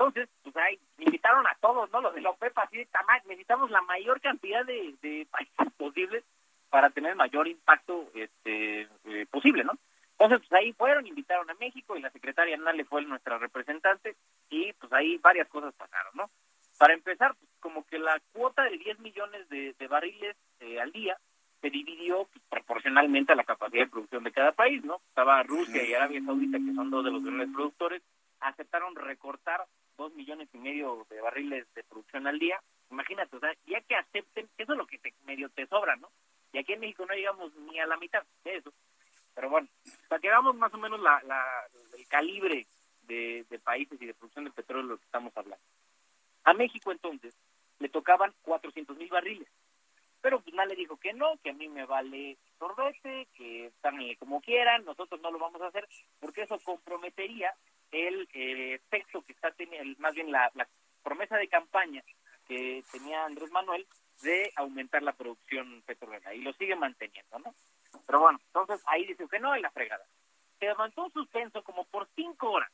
Entonces, 0.00 0.30
pues 0.42 0.56
ahí 0.56 0.80
invitaron 0.96 1.46
a 1.46 1.54
todos, 1.60 1.90
¿no? 1.92 2.00
Los 2.00 2.14
de 2.14 2.22
la 2.22 2.30
OPEP, 2.30 2.56
así 2.56 2.78
de 2.78 2.86
tamaño, 2.86 3.22
necesitamos 3.26 3.70
la 3.70 3.82
mayor 3.82 4.18
cantidad 4.22 4.64
de, 4.64 4.94
de 5.02 5.28
países 5.30 5.74
posibles 5.76 6.24
para 6.70 6.88
tener 6.88 7.10
el 7.10 7.16
mayor 7.18 7.46
impacto 7.46 8.08
este, 8.14 8.88
eh, 9.04 9.26
posible, 9.30 9.62
¿no? 9.62 9.72
Entonces, 10.12 10.48
pues 10.48 10.52
ahí 10.58 10.72
fueron, 10.72 11.06
invitaron 11.06 11.50
a 11.50 11.54
México 11.54 11.96
y 11.96 12.00
la 12.00 12.10
secretaria 12.10 12.56
Nale 12.56 12.86
fue 12.86 13.02
nuestra 13.02 13.36
representante 13.36 14.16
y 14.48 14.72
pues 14.72 14.90
ahí 14.94 15.18
varias 15.18 15.48
cosas 15.48 15.74
pasaron, 15.74 16.12
¿no? 16.14 16.30
Para 16.78 16.94
empezar, 16.94 17.34
pues, 17.38 17.50
como 17.60 17.84
que 17.84 17.98
la 17.98 18.18
cuota 18.32 18.62
de 18.64 18.78
10 18.78 19.00
millones 19.00 19.50
de, 19.50 19.74
barriles 19.86 20.34
eh, 20.60 20.80
al 20.80 20.92
día 20.92 21.18
se 21.60 21.68
dividió 21.68 22.26
pues, 22.32 22.42
proporcionalmente 22.48 23.34
a 23.34 23.36
la 23.36 23.44
capacidad 23.44 23.84
de 23.84 23.90
producción 23.90 24.24
de 24.24 24.32
cada 24.32 24.52
país, 24.52 24.82
¿no? 24.82 25.02
Estaba 25.08 25.42
Rusia 25.42 25.86
y 25.86 25.92
Arabia 25.92 26.22
Saudita, 26.24 26.56
que 26.56 26.72
son 26.74 26.88
dos 26.88 27.04
de 27.04 27.10
los 27.10 27.22
grandes 27.22 27.50
productores, 27.52 28.02
aceptaron 28.40 28.94
recortar 28.96 29.66
dos 30.00 30.14
millones 30.14 30.48
y 30.52 30.58
medio 30.58 31.06
de 31.10 31.20
barriles 31.20 31.66
de 31.74 31.84
producción 31.84 32.26
al 32.26 32.38
día. 32.38 32.58
Imagínate, 32.90 33.36
o 33.36 33.40
sea, 33.40 33.54
ya 33.66 33.80
que 33.82 33.94
acepten, 33.94 34.48
eso 34.56 34.72
es 34.72 34.78
lo 34.78 34.86
que 34.86 34.98
te, 34.98 35.12
medio 35.24 35.48
te 35.50 35.66
sobra, 35.66 35.94
¿no? 35.96 36.10
Y 36.52 36.58
aquí 36.58 36.72
en 36.72 36.80
México 36.80 37.04
no 37.06 37.14
llegamos 37.14 37.54
ni 37.54 37.78
a 37.78 37.86
la 37.86 37.98
mitad 37.98 38.24
de 38.44 38.56
eso. 38.56 38.72
Pero 39.34 39.50
bueno, 39.50 39.68
para 40.08 40.20
que 40.20 40.28
veamos 40.28 40.56
más 40.56 40.72
o 40.74 40.78
menos 40.78 41.00
la, 41.00 41.22
el 41.96 42.08
calibre 42.08 42.66
de, 43.02 43.44
de 43.48 43.58
países 43.58 44.00
y 44.00 44.06
de 44.06 44.14
producción 44.14 44.46
de 44.46 44.50
petróleo 44.50 44.84
de 44.84 44.92
lo 44.94 44.98
que 44.98 45.04
estamos 45.04 45.36
hablando. 45.36 45.64
A 46.44 46.54
México 46.54 46.90
entonces 46.90 47.36
le 47.78 47.88
tocaban 47.90 48.34
400 48.42 48.96
mil 48.96 49.08
barriles. 49.08 49.48
Pero 50.22 50.40
pues 50.40 50.54
le 50.54 50.76
dijo 50.76 50.96
que 50.98 51.12
no, 51.12 51.38
que 51.42 51.50
a 51.50 51.54
mí 51.54 51.68
me 51.68 51.86
vale 51.86 52.36
sorbete, 52.58 53.28
que 53.34 53.66
están 53.66 53.98
como 54.18 54.40
quieran, 54.40 54.84
nosotros 54.84 55.20
no 55.20 55.30
lo 55.30 55.38
vamos 55.38 55.60
a 55.62 55.68
hacer, 55.68 55.88
porque 56.20 56.42
eso 56.42 56.58
comprometería 56.60 57.54
el 57.90 58.28
eh, 58.32 58.74
efecto 58.74 59.22
que 59.22 59.32
está 59.32 59.50
teniendo, 59.52 60.00
más 60.00 60.14
bien 60.14 60.30
la, 60.30 60.50
promesa 61.02 61.36
de 61.36 61.48
campaña 61.48 62.02
que 62.46 62.84
tenía 62.92 63.24
Andrés 63.24 63.50
Manuel 63.50 63.86
de 64.22 64.52
aumentar 64.56 65.02
la 65.02 65.14
producción 65.14 65.82
petrolera 65.86 66.34
y 66.34 66.42
lo 66.42 66.52
sigue 66.52 66.76
manteniendo, 66.76 67.38
¿no? 67.38 67.54
Pero 68.06 68.20
bueno, 68.20 68.38
entonces 68.46 68.82
ahí 68.86 69.06
dice 69.06 69.26
que 69.30 69.40
no 69.40 69.52
hay 69.52 69.62
la 69.62 69.70
fregada. 69.70 70.04
Se 70.58 70.66
levantó 70.66 71.04
un 71.04 71.12
suspenso 71.12 71.62
como 71.64 71.84
por 71.86 72.06
cinco 72.14 72.50
horas, 72.50 72.70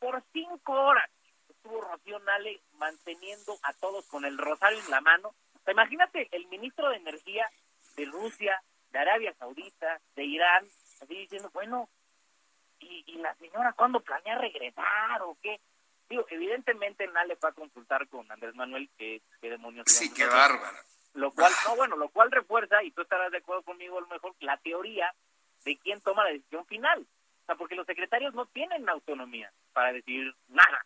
por 0.00 0.22
cinco 0.32 0.72
horas 0.72 1.08
estuvo 1.48 1.80
Rocío 1.80 2.18
Nale 2.20 2.60
manteniendo 2.78 3.58
a 3.62 3.72
todos 3.74 4.06
con 4.06 4.24
el 4.24 4.38
rosario 4.38 4.78
en 4.78 4.90
la 4.90 5.00
mano. 5.00 5.34
imagínate 5.70 6.28
el 6.32 6.46
ministro 6.48 6.88
de 6.88 6.96
Energía 6.96 7.48
de 7.96 8.06
Rusia, 8.06 8.62
de 8.90 8.98
Arabia 8.98 9.34
Saudita, 9.34 10.00
de 10.16 10.24
Irán, 10.24 10.66
así 11.00 11.14
diciendo, 11.14 11.50
bueno, 11.52 11.88
¿y, 12.80 13.18
la 13.18 13.34
señora 13.34 13.72
cuándo 13.74 14.00
planea 14.00 14.38
regresar 14.38 15.22
o 15.22 15.36
qué? 15.42 15.60
Digo, 16.08 16.26
evidentemente 16.30 17.06
Nale 17.06 17.36
fue 17.36 17.50
a 17.50 17.52
consultar 17.52 18.08
con 18.08 18.30
Andrés 18.32 18.54
Manuel 18.54 18.90
qué, 18.98 19.22
qué 19.40 19.50
demonios. 19.50 19.86
Sí, 19.86 20.12
qué 20.12 20.26
bárbaro. 20.26 20.76
Lo 21.14 21.32
cual, 21.32 21.52
no, 21.66 21.76
bueno, 21.76 21.96
lo 21.96 22.08
cual 22.08 22.30
refuerza, 22.30 22.82
y 22.82 22.90
tú 22.92 23.02
estarás 23.02 23.30
de 23.30 23.38
acuerdo 23.38 23.62
conmigo 23.62 23.98
a 23.98 24.00
lo 24.00 24.06
mejor, 24.08 24.34
la 24.40 24.56
teoría 24.58 25.12
de 25.64 25.76
quién 25.78 26.00
toma 26.00 26.24
la 26.24 26.30
decisión 26.30 26.66
final. 26.66 27.00
O 27.00 27.46
sea, 27.46 27.54
porque 27.56 27.74
los 27.74 27.86
secretarios 27.86 28.34
no 28.34 28.46
tienen 28.46 28.88
autonomía 28.88 29.52
para 29.72 29.92
decidir 29.92 30.34
nada. 30.48 30.84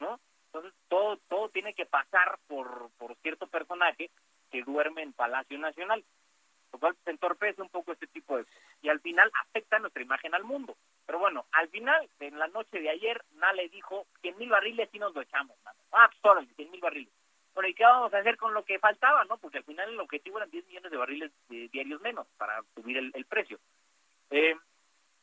¿no? 0.00 0.20
Entonces 0.46 0.72
todo 0.88 1.16
todo 1.28 1.48
tiene 1.48 1.74
que 1.74 1.86
pasar 1.86 2.38
por, 2.46 2.90
por 2.98 3.16
cierto 3.16 3.46
personaje 3.46 4.10
que 4.50 4.62
duerme 4.62 5.02
en 5.02 5.12
Palacio 5.12 5.58
Nacional, 5.58 6.04
lo 6.74 6.80
cual 6.80 6.96
entorpece 7.06 7.62
un 7.62 7.68
poco 7.68 7.92
este 7.92 8.08
tipo 8.08 8.36
de 8.36 8.44
y 8.82 8.88
al 8.88 9.00
final 9.00 9.30
afecta 9.42 9.78
nuestra 9.78 10.02
imagen 10.02 10.34
al 10.34 10.42
mundo. 10.42 10.76
Pero 11.06 11.20
bueno, 11.20 11.46
al 11.52 11.68
final, 11.68 12.08
en 12.18 12.36
la 12.36 12.48
noche 12.48 12.80
de 12.80 12.90
ayer, 12.90 13.24
Nale 13.36 13.68
dijo 13.68 14.06
100 14.22 14.38
mil 14.38 14.50
barriles 14.50 14.88
y 14.92 14.98
nos 14.98 15.14
lo 15.14 15.20
echamos, 15.20 15.56
mano. 15.64 15.78
Ah, 15.92 16.10
pues 16.20 16.48
100 16.56 16.70
mil 16.72 16.80
barriles. 16.80 17.12
Bueno, 17.54 17.68
¿y 17.68 17.74
qué 17.74 17.84
vamos 17.84 18.12
a 18.12 18.18
hacer 18.18 18.36
con 18.36 18.52
lo 18.52 18.64
que 18.64 18.80
faltaba, 18.80 19.24
no? 19.26 19.38
Porque 19.38 19.58
al 19.58 19.64
final 19.64 19.88
el 19.88 20.00
objetivo 20.00 20.38
eran 20.38 20.50
10 20.50 20.66
millones 20.66 20.90
de 20.90 20.96
barriles 20.96 21.30
diarios 21.48 22.00
menos 22.00 22.26
para 22.36 22.60
subir 22.74 22.98
el, 22.98 23.24
precio. 23.26 23.60
Eh, 24.30 24.56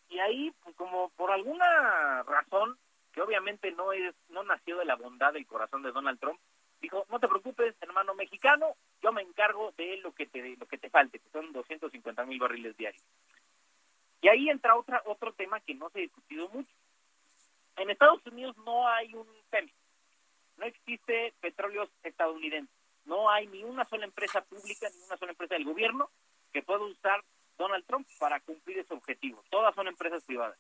y 0.08 0.20
ahí, 0.20 0.54
pues 0.64 0.74
como 0.78 1.10
por 1.18 1.32
alguna 1.32 2.24
razón, 2.24 2.78
que 3.12 3.22
obviamente 3.22 3.72
no 3.72 3.92
es 3.92 4.16
no 4.30 4.44
nació 4.44 4.78
de 4.78 4.86
la 4.86 4.96
bondad 4.96 5.34
del 5.34 5.46
corazón 5.46 5.84
de 5.84 5.92
Donald 5.92 6.18
Trump, 6.18 6.40
dijo, 6.82 7.06
no 7.10 7.20
te 7.20 7.28
preocupes, 7.28 7.76
hermano 7.82 8.16
mexicano, 8.16 8.76
yo 9.02 9.12
me 9.12 9.22
encargo 9.22 9.72
de 9.78 9.98
lo 9.98 10.14
que 10.14 10.26
te 10.26 10.56
lo 10.58 10.66
que 10.66 10.78
te 10.78 10.90
falte, 10.90 11.20
que 11.20 11.30
son 11.30 11.52
250 11.54 12.26
mil 12.26 12.40
barriles 12.40 12.76
diarios. 12.76 13.04
Y 14.22 14.28
ahí 14.28 14.50
entra 14.50 14.76
otra 14.76 15.02
otro 15.06 15.34
tema 15.34 15.60
que 15.62 15.76
no 15.76 15.90
se 15.90 16.00
ha 16.00 16.02
discutido 16.02 16.50
mucho. 16.50 16.74
En 17.78 17.90
Estados 17.90 18.26
Unidos 18.26 18.58
no 18.58 18.88
hay 18.88 19.14
un 19.14 19.28
PEMI, 19.50 19.74
no 20.58 20.66
existe 20.66 21.34
petróleos 21.40 21.90
estadounidenses, 22.04 22.76
no 23.06 23.30
hay 23.30 23.48
ni 23.48 23.64
una 23.64 23.86
sola 23.86 24.06
empresa 24.06 24.42
pública, 24.42 24.90
ni 24.90 25.04
una 25.04 25.18
sola 25.18 25.32
empresa 25.32 25.56
del 25.56 25.66
gobierno 25.66 26.10
que 26.52 26.62
pueda 26.62 26.82
usar 26.82 27.24
Donald 27.58 27.86
Trump 27.86 28.08
para 28.20 28.40
cumplir 28.42 28.80
ese 28.80 28.94
objetivo. 28.94 29.44
Todas 29.50 29.74
son 29.76 29.88
empresas 29.88 30.24
privadas. 30.24 30.58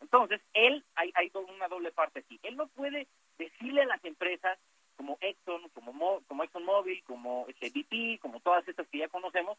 Entonces, 0.00 0.40
él, 0.52 0.84
hay, 0.94 1.12
hay 1.14 1.30
una 1.34 1.68
doble 1.68 1.92
parte 1.92 2.20
aquí. 2.20 2.38
Él 2.42 2.56
no 2.56 2.66
puede 2.68 3.06
decirle 3.38 3.82
a 3.82 3.86
las 3.86 4.04
empresas 4.04 4.58
como 4.96 5.18
Exxon, 5.20 5.68
como, 5.70 6.20
como 6.26 6.44
ExxonMobil, 6.44 7.02
como 7.04 7.46
este, 7.48 7.70
BP, 7.70 8.20
como 8.20 8.40
todas 8.40 8.66
estas 8.68 8.86
que 8.88 8.98
ya 8.98 9.08
conocemos, 9.08 9.58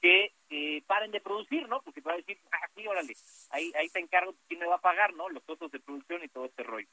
que 0.00 0.32
eh, 0.50 0.82
paren 0.86 1.12
de 1.12 1.20
producir, 1.20 1.68
¿no? 1.68 1.80
Porque 1.82 2.00
va 2.00 2.12
a 2.12 2.16
decir, 2.16 2.38
ah, 2.50 2.68
sí, 2.74 2.86
órale, 2.86 3.14
ahí, 3.50 3.72
ahí 3.78 3.88
te 3.88 4.00
encargo 4.00 4.34
quién 4.48 4.60
me 4.60 4.66
va 4.66 4.76
a 4.76 4.80
pagar, 4.80 5.14
¿no? 5.14 5.28
Los 5.28 5.42
costos 5.44 5.70
de 5.70 5.80
producción 5.80 6.24
y 6.24 6.28
todo 6.28 6.46
este 6.46 6.62
rollo. 6.62 6.88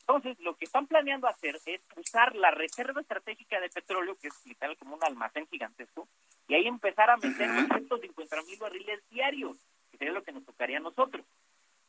Entonces, 0.00 0.38
lo 0.40 0.56
que 0.56 0.64
están 0.64 0.86
planeando 0.86 1.26
hacer 1.26 1.58
es 1.66 1.82
usar 1.96 2.34
la 2.34 2.50
reserva 2.50 3.00
estratégica 3.00 3.60
de 3.60 3.68
petróleo, 3.68 4.16
que 4.16 4.28
es 4.28 4.46
literal 4.46 4.76
como 4.78 4.96
un 4.96 5.04
almacén 5.04 5.46
gigantesco, 5.48 6.08
y 6.46 6.54
ahí 6.54 6.66
empezar 6.66 7.10
a 7.10 7.16
meter 7.16 7.46
250 7.68 8.42
mil 8.44 8.58
barriles 8.58 9.06
diarios, 9.10 9.58
que 9.90 9.98
sería 9.98 10.14
lo 10.14 10.22
que 10.22 10.32
nos 10.32 10.46
tocaría 10.46 10.78
a 10.78 10.80
nosotros 10.80 11.26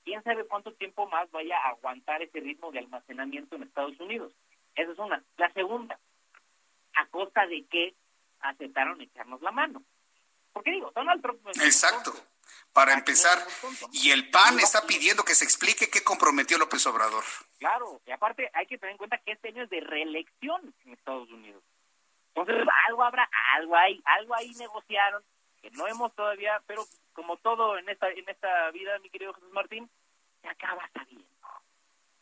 quién 0.10 0.24
sabe 0.24 0.44
cuánto 0.46 0.74
tiempo 0.74 1.08
más 1.08 1.30
vaya 1.30 1.56
a 1.58 1.70
aguantar 1.70 2.22
ese 2.24 2.40
ritmo 2.40 2.72
de 2.72 2.80
almacenamiento 2.80 3.56
en 3.56 3.64
Estados 3.64 4.00
Unidos. 4.00 4.34
Esa 4.76 4.92
es 4.92 5.00
una. 5.00 5.24
La 5.38 5.52
segunda, 5.54 6.00
¿a 6.96 7.06
costa 7.08 7.46
de 7.48 7.66
qué 7.70 7.96
aceptaron 8.40 9.02
echarnos 9.02 9.42
la 9.42 9.52
mano? 9.52 9.84
Porque 10.54 10.72
digo, 10.72 10.92
Donald 10.96 11.22
Trump... 11.22 11.40
Exacto. 11.48 12.14
Para 12.74 12.94
empezar, 12.94 13.38
y 13.92 14.12
el 14.12 14.30
PAN 14.30 14.60
está 14.60 14.86
pidiendo 14.86 15.24
que 15.24 15.36
se 15.36 15.44
explique 15.44 15.90
qué 15.90 16.04
comprometió 16.04 16.58
López 16.58 16.86
Obrador. 16.88 17.24
Claro, 17.58 18.02
y 18.06 18.12
aparte 18.12 18.50
hay 18.54 18.68
que 18.68 18.78
tener 18.78 18.92
en 18.92 18.98
cuenta 18.98 19.18
que 19.18 19.32
este 19.32 19.50
año 19.50 19.64
es 19.64 19.70
de 19.70 19.82
reelección 19.82 20.74
en 20.86 20.94
Estados 20.94 21.30
Unidos. 21.30 21.64
Entonces, 22.34 22.68
algo 22.88 23.04
habrá, 23.04 23.30
algo 23.56 23.76
hay, 23.76 24.02
algo 24.06 24.36
ahí 24.36 24.54
negociaron, 24.56 25.24
que 25.62 25.72
no 25.72 25.88
hemos 25.88 26.14
todavía, 26.14 26.62
pero 26.68 26.86
como 27.14 27.38
todo 27.38 27.78
en 27.78 27.90
esta, 27.90 28.10
en 28.10 28.28
esta 28.30 28.72
vida, 28.72 28.98
mi 29.00 29.10
querido 29.10 29.34
Jesús 29.34 29.52
Martín, 29.52 29.90
se 30.42 30.48
acaba 30.48 30.90
sabiendo. 30.94 31.28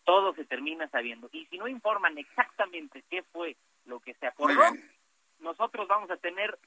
Todo 0.07 0.33
se 0.33 0.45
termina 0.45 0.87
sabiendo. 0.87 1.27
Y 1.33 1.45
si 1.47 1.57
no 1.57 1.67
informan 1.67 2.17
exactamente 2.17 3.03
qué 3.09 3.23
fue 3.23 3.57
lo 3.83 3.99
que 3.99 4.13
se 4.13 4.27
acordó, 4.27 4.63
nosotros 5.39 5.85
vamos 5.89 6.09
a 6.09 6.15
tener 6.15 6.57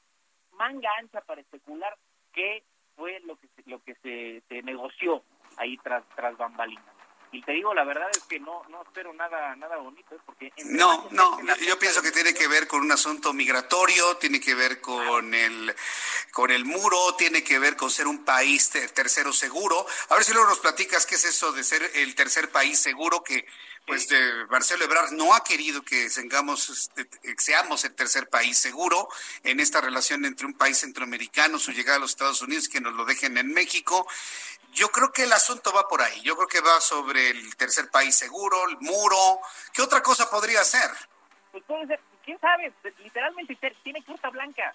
manga 0.53 0.91
ancha 0.99 1.23
para 1.23 1.41
especular 1.41 1.97
qué 2.35 2.63
fue 2.97 3.19
lo 3.21 3.37
que 3.37 3.49
se, 3.49 3.63
lo 3.71 3.83
que 3.83 3.95
se, 3.95 4.43
se 4.47 4.63
negoció 4.63 5.23
ahí 5.57 5.79
tras, 5.79 6.05
tras 6.15 6.37
bambalinas 6.37 7.00
y 7.33 7.43
te 7.43 7.53
digo 7.53 7.73
la 7.75 7.85
verdad 7.85 8.09
es 8.11 8.25
que 8.25 8.41
no 8.41 8.63
no 8.69 8.83
espero 8.83 9.13
nada 9.13 9.55
nada 9.57 9.77
bonito 9.77 10.15
¿eh? 10.15 10.19
porque 10.27 10.53
no 10.65 11.09
no 11.11 11.41
yo 11.57 11.79
pienso 11.79 12.03
que 12.03 12.11
tiene 12.11 12.35
que 12.35 12.49
ver 12.49 12.67
con 12.67 12.81
un 12.81 12.93
asunto 12.93 13.33
migratorio 13.33 14.17
tiene 14.17 14.41
que 14.41 14.55
ver 14.55 14.81
con 14.81 15.33
el 15.35 15.75
con 16.31 16.51
el 16.51 16.65
muro, 16.65 17.15
tiene 17.17 17.43
que 17.43 17.59
ver 17.59 17.77
con 17.77 17.91
ser 17.91 18.07
un 18.07 18.25
país 18.25 18.71
tercero 18.71 19.33
seguro. 19.33 19.87
A 20.09 20.15
ver 20.15 20.25
si 20.25 20.33
luego 20.33 20.49
nos 20.49 20.61
platicas 20.61 21.07
qué 21.07 21.17
es 21.17 21.25
eso 21.25 21.53
de 21.53 21.65
ser 21.65 21.91
el 21.95 22.15
tercer 22.15 22.51
país 22.51 22.79
seguro 22.79 23.23
que 23.23 23.47
pues 23.87 24.09
de 24.09 24.47
Marcelo 24.51 24.85
Ebrard 24.85 25.11
no 25.13 25.35
ha 25.35 25.43
querido 25.43 25.83
que 25.83 26.09
tengamos, 26.11 26.69
este, 26.69 27.09
seamos 27.39 27.83
el 27.85 27.95
tercer 27.95 28.29
país 28.29 28.57
seguro 28.57 29.09
en 29.43 29.59
esta 29.59 29.81
relación 29.81 30.25
entre 30.25 30.47
un 30.47 30.55
país 30.55 30.79
centroamericano, 30.79 31.59
su 31.59 31.73
llegada 31.73 31.97
a 31.97 32.01
los 32.01 32.11
Estados 32.11 32.41
Unidos, 32.41 32.69
que 32.69 32.81
nos 32.81 32.95
lo 32.95 33.05
dejen 33.05 33.37
en 33.37 33.49
México. 33.53 34.07
Yo 34.73 34.93
creo 34.93 35.11
que 35.11 35.25
el 35.25 35.33
asunto 35.33 35.73
va 35.73 35.89
por 35.89 36.03
ahí. 36.03 36.21
Yo 36.23 36.37
creo 36.37 36.47
que 36.47 36.61
va 36.61 36.81
sobre 36.81 37.20
el 37.29 37.57
tercer 37.57 37.91
país 37.91 38.15
seguro, 38.15 38.57
el 38.69 38.79
muro. 38.81 39.41
¿Qué 39.73 39.83
otra 39.83 40.03
cosa 40.03 40.31
podría 40.31 40.65
ser? 40.65 40.91
Pues 41.53 41.63
puede 41.65 41.87
ser, 41.87 42.01
quién 42.25 42.41
sabe, 42.41 42.73
literalmente 43.03 43.57
tiene 43.83 44.03
carta 44.03 44.31
blanca. 44.31 44.75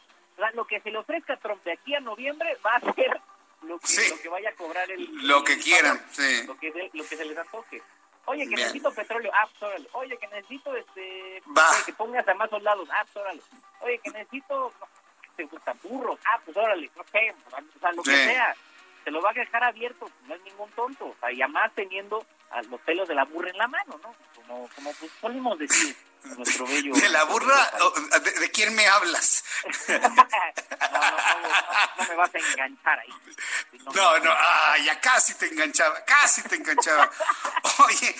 lo 0.54 0.66
que 0.66 0.80
se 0.82 0.92
le 0.92 0.98
ofrezca 0.98 1.34
a 1.34 1.38
Trump 1.38 1.64
de 1.64 1.74
aquí 1.74 1.96
a 1.96 2.00
noviembre 2.00 2.58
va 2.66 2.76
a 2.76 2.94
ser 2.94 3.20
lo 3.64 3.80
que, 3.80 4.30
vaya 4.30 4.50
a 4.50 4.54
cobrar 4.54 4.90
el... 4.92 5.28
Lo 5.28 5.44
que 5.44 5.58
quieran, 5.58 6.00
sí. 6.12 6.44
Lo 6.46 6.58
que, 6.58 6.72
lo 6.94 7.08
que 7.08 7.18
se 7.18 7.26
les 7.26 7.38
antoje. 7.38 7.82
Oye, 8.26 8.48
que 8.48 8.56
necesito 8.56 8.92
petróleo, 8.92 9.32
ah, 9.34 9.48
pues 9.48 9.64
órale. 9.64 9.90
Oye, 9.94 10.18
que 10.18 10.28
necesito 10.28 10.76
este, 10.76 11.42
que 11.86 11.94
pongas 11.94 12.28
a 12.28 12.34
más 12.34 12.50
soldados, 12.50 12.88
ah, 12.92 13.04
pues 13.06 13.16
órale. 13.18 13.42
Oye, 13.82 14.00
que 14.00 14.10
necesito, 14.12 14.74
no, 14.80 14.88
te 15.36 15.44
gusta 15.44 15.74
burros, 15.84 16.20
ah, 16.26 16.40
pues 16.44 16.58
órale, 16.58 16.90
no 16.96 17.04
sé, 17.12 17.36
o 17.76 17.80
sea, 17.80 17.92
lo 17.92 18.04
que 18.04 18.12
sea. 18.12 18.56
Se 19.06 19.12
lo 19.12 19.22
va 19.22 19.30
a 19.30 19.34
dejar 19.34 19.64
abierto, 19.64 20.10
no 20.28 20.36
es 20.36 20.42
ningún 20.42 20.70
tonto. 20.72 21.06
O 21.06 21.16
sea, 21.20 21.32
y 21.32 21.42
además 21.42 21.72
teniendo 21.76 22.26
a 22.50 22.62
los 22.64 22.82
pelos 22.82 23.08
de 23.08 23.16
la 23.16 23.24
burra 23.24 23.50
en 23.50 23.58
la 23.58 23.68
mano, 23.68 24.00
¿no? 24.04 24.16
Como, 24.36 24.68
como 24.76 24.92
pues 24.94 25.12
solemos 25.22 25.58
decir 25.58 25.96
nuestro 26.38 26.66
bello. 26.66 26.94
¿De 26.94 27.10
la 27.10 27.24
burra? 27.26 27.72
¿De, 28.40 28.52
quién 28.52 28.76
me 28.76 28.88
hablas? 28.88 29.44
no, 29.88 30.00
no, 30.00 30.10
no, 30.10 32.08
me 32.10 32.16
vas 32.16 32.34
a 32.34 32.38
enganchar 32.38 33.00
ahí. 33.00 33.14
No, 33.94 34.20
no, 34.20 34.32
ah, 34.32 34.76
ya 34.84 35.00
casi 35.00 35.36
te 35.36 35.48
enganchaba, 35.48 36.04
casi 36.06 36.42
te 36.44 36.56
enganchaba. 36.56 37.10
Oye, 37.88 38.16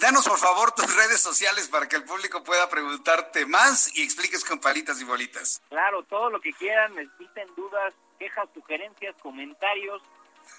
danos 0.00 0.26
por 0.28 0.38
favor 0.38 0.72
tus 0.72 0.94
redes 0.94 1.20
sociales 1.20 1.68
para 1.68 1.88
que 1.88 1.96
el 1.96 2.04
público 2.04 2.44
pueda 2.44 2.68
preguntarte 2.68 3.46
más 3.46 3.96
y 3.96 4.02
expliques 4.02 4.44
con 4.44 4.60
palitas 4.60 5.00
y 5.00 5.04
bolitas. 5.04 5.60
Claro, 5.68 6.04
todo 6.04 6.30
lo 6.30 6.40
que 6.40 6.52
quieran, 6.52 6.94
necesiten 6.94 7.48
dudas, 7.56 7.94
quejas, 8.18 8.48
sugerencias, 8.54 9.14
comentarios. 9.20 10.02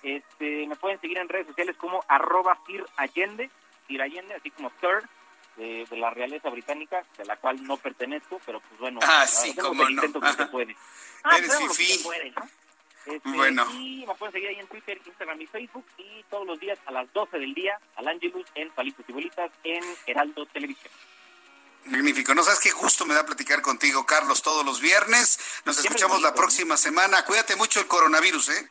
Este, 0.03 0.65
me 0.67 0.75
pueden 0.75 0.99
seguir 1.01 1.17
en 1.17 1.29
redes 1.29 1.47
sociales 1.47 1.75
como 1.77 2.03
arroba 2.07 2.57
Sir 2.65 2.85
Allende, 2.97 3.49
Sir 3.87 4.01
Allende, 4.01 4.35
así 4.35 4.51
como 4.51 4.71
Sir, 4.79 5.07
de, 5.57 5.85
la 5.97 6.09
realeza 6.09 6.49
británica, 6.49 7.03
de 7.17 7.25
la 7.25 7.35
cual 7.35 7.61
no 7.65 7.77
pertenezco, 7.77 8.39
pero 8.45 8.61
pues 8.61 8.79
bueno, 8.79 8.99
ah, 9.03 9.27
sí, 9.27 9.53
como 9.55 9.83
no. 9.83 9.89
intento 9.89 10.21
que 10.21 10.33
se 10.33 10.45
puede. 10.45 10.75
Ah, 11.23 11.37
Eres 11.37 11.57
fifí. 11.57 12.01
Este, 13.05 13.29
bueno. 13.29 13.65
Y 13.73 14.05
me 14.07 14.13
pueden 14.15 14.33
seguir 14.33 14.49
ahí 14.49 14.59
en 14.59 14.67
Twitter, 14.67 14.99
Instagram 15.05 15.41
y 15.41 15.47
Facebook. 15.47 15.85
Y 15.97 16.23
todos 16.29 16.45
los 16.45 16.59
días 16.59 16.77
a 16.85 16.91
las 16.91 17.11
12 17.13 17.39
del 17.39 17.53
día, 17.53 17.79
al 17.95 18.07
Angelus 18.07 18.45
en 18.55 18.69
Palitos 18.71 19.05
y 19.07 19.11
Bolitas 19.11 19.51
en 19.63 19.83
Heraldo 20.05 20.45
Televisión. 20.45 20.91
Magnífico. 21.85 22.35
No 22.35 22.43
sabes 22.43 22.59
qué 22.59 22.71
gusto 22.71 23.05
me 23.05 23.13
da 23.13 23.25
platicar 23.25 23.61
contigo, 23.61 24.05
Carlos, 24.05 24.41
todos 24.41 24.65
los 24.65 24.79
viernes. 24.79 25.39
Nos 25.65 25.79
escuchamos 25.79 26.21
la 26.21 26.33
próxima 26.33 26.77
semana. 26.77 27.25
Cuídate 27.25 27.55
mucho 27.55 27.79
el 27.79 27.87
coronavirus, 27.87 28.49
¿eh? 28.49 28.69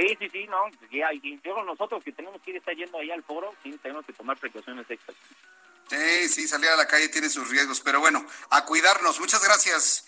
Sí, 0.00 0.16
sí, 0.18 0.28
sí, 0.30 0.46
no. 0.46 0.68
Ya, 0.90 1.12
y 1.12 1.40
yo 1.44 1.62
nosotros 1.64 2.02
que 2.02 2.12
tenemos 2.12 2.40
que 2.42 2.52
ir 2.52 2.62
yendo 2.76 2.98
ahí 2.98 3.10
al 3.10 3.22
foro, 3.22 3.54
sí, 3.62 3.78
tenemos 3.82 4.06
que 4.06 4.12
tomar 4.12 4.38
precauciones 4.38 4.90
extras. 4.90 5.16
Sí, 5.88 6.28
sí, 6.28 6.48
salir 6.48 6.70
a 6.70 6.76
la 6.76 6.86
calle 6.86 7.08
tiene 7.08 7.28
sus 7.28 7.48
riesgos, 7.50 7.80
pero 7.80 8.00
bueno, 8.00 8.24
a 8.50 8.64
cuidarnos. 8.64 9.20
Muchas 9.20 9.42
gracias. 9.44 10.06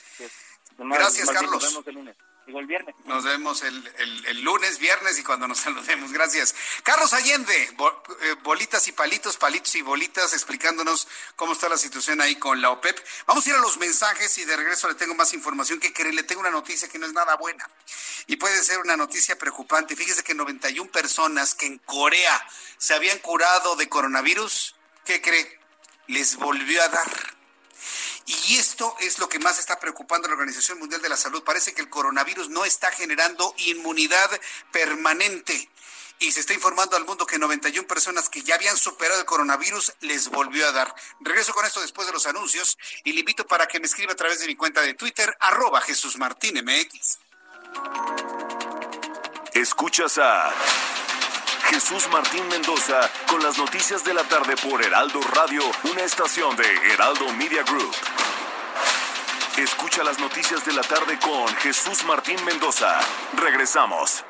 Gracias, 0.78 1.30
Carlos. 1.30 1.62
Nos 1.62 1.70
vemos 1.72 1.86
el 1.86 1.94
lunes. 1.94 2.16
El 2.46 2.66
viernes. 2.66 2.94
Nos 3.04 3.24
vemos 3.24 3.62
el, 3.62 4.42
lunes, 4.42 4.78
viernes 4.78 5.18
y 5.18 5.22
cuando 5.22 5.46
nos 5.48 5.58
saludemos. 5.60 6.12
Gracias. 6.12 6.54
Carlos 6.82 7.12
Allende, 7.12 7.54
eh, 7.54 8.34
bolitas 8.42 8.86
y 8.88 8.92
palitos, 8.92 9.36
palitos 9.36 9.74
y 9.74 9.82
bolitas, 9.82 10.32
explicándonos 10.32 11.08
cómo 11.36 11.52
está 11.52 11.68
la 11.68 11.78
situación 11.78 12.20
ahí 12.20 12.36
con 12.36 12.60
la 12.60 12.70
OPEP. 12.70 12.98
Vamos 13.26 13.46
a 13.46 13.50
ir 13.50 13.56
a 13.56 13.60
los 13.60 13.78
mensajes 13.78 14.36
y 14.38 14.44
de 14.44 14.56
regreso 14.56 14.88
le 14.88 14.94
tengo 14.94 15.14
más 15.14 15.32
información 15.32 15.80
que 15.80 15.92
cree. 15.92 16.12
Le 16.12 16.22
tengo 16.22 16.40
una 16.40 16.50
noticia 16.50 16.88
que 16.88 16.98
no 16.98 17.06
es 17.06 17.12
nada 17.12 17.36
buena 17.36 17.68
y 18.26 18.36
puede 18.36 18.62
ser 18.62 18.78
una 18.78 18.96
noticia 18.96 19.38
preocupante. 19.38 19.96
Fíjese 19.96 20.22
que 20.22 20.34
91 20.34 20.90
personas 20.90 21.54
que 21.54 21.66
en 21.66 21.78
Corea 21.78 22.46
se 22.78 22.94
habían 22.94 23.18
curado 23.18 23.76
de 23.76 23.88
coronavirus, 23.88 24.74
¿qué 25.04 25.20
cree? 25.20 25.58
Les 26.08 26.36
volvió 26.36 26.82
a 26.82 26.88
dar. 26.88 27.41
Y 28.26 28.56
esto 28.56 28.94
es 29.00 29.18
lo 29.18 29.28
que 29.28 29.38
más 29.38 29.58
está 29.58 29.78
preocupando 29.80 30.26
a 30.26 30.28
la 30.28 30.34
Organización 30.34 30.78
Mundial 30.78 31.02
de 31.02 31.08
la 31.08 31.16
Salud. 31.16 31.42
Parece 31.42 31.74
que 31.74 31.80
el 31.80 31.90
coronavirus 31.90 32.48
no 32.50 32.64
está 32.64 32.90
generando 32.90 33.54
inmunidad 33.58 34.30
permanente. 34.70 35.68
Y 36.18 36.30
se 36.30 36.40
está 36.40 36.54
informando 36.54 36.96
al 36.96 37.04
mundo 37.04 37.26
que 37.26 37.36
91 37.36 37.88
personas 37.88 38.28
que 38.28 38.42
ya 38.42 38.54
habían 38.54 38.76
superado 38.76 39.18
el 39.18 39.26
coronavirus 39.26 39.92
les 40.00 40.28
volvió 40.28 40.68
a 40.68 40.72
dar. 40.72 40.94
Regreso 41.18 41.52
con 41.52 41.66
esto 41.66 41.80
después 41.80 42.06
de 42.06 42.12
los 42.12 42.26
anuncios 42.26 42.78
y 43.02 43.12
le 43.12 43.20
invito 43.20 43.44
para 43.44 43.66
que 43.66 43.80
me 43.80 43.86
escriba 43.86 44.12
a 44.12 44.16
través 44.16 44.38
de 44.38 44.46
mi 44.46 44.54
cuenta 44.54 44.82
de 44.82 44.94
Twitter, 44.94 45.36
arroba 45.40 45.80
Jesús 45.80 46.16
Martín 46.18 46.64
MX. 46.64 47.18
Escuchas 49.54 50.18
a 50.18 50.54
Jesús 51.72 52.06
Martín 52.12 52.46
Mendoza 52.48 53.10
con 53.26 53.42
las 53.42 53.56
noticias 53.56 54.04
de 54.04 54.12
la 54.12 54.22
tarde 54.24 54.56
por 54.58 54.84
Heraldo 54.84 55.22
Radio, 55.22 55.62
una 55.90 56.02
estación 56.02 56.54
de 56.54 56.66
Heraldo 56.92 57.32
Media 57.32 57.62
Group. 57.62 57.94
Escucha 59.56 60.04
las 60.04 60.18
noticias 60.18 60.66
de 60.66 60.72
la 60.74 60.82
tarde 60.82 61.18
con 61.18 61.48
Jesús 61.56 62.04
Martín 62.04 62.36
Mendoza. 62.44 63.00
Regresamos. 63.38 64.22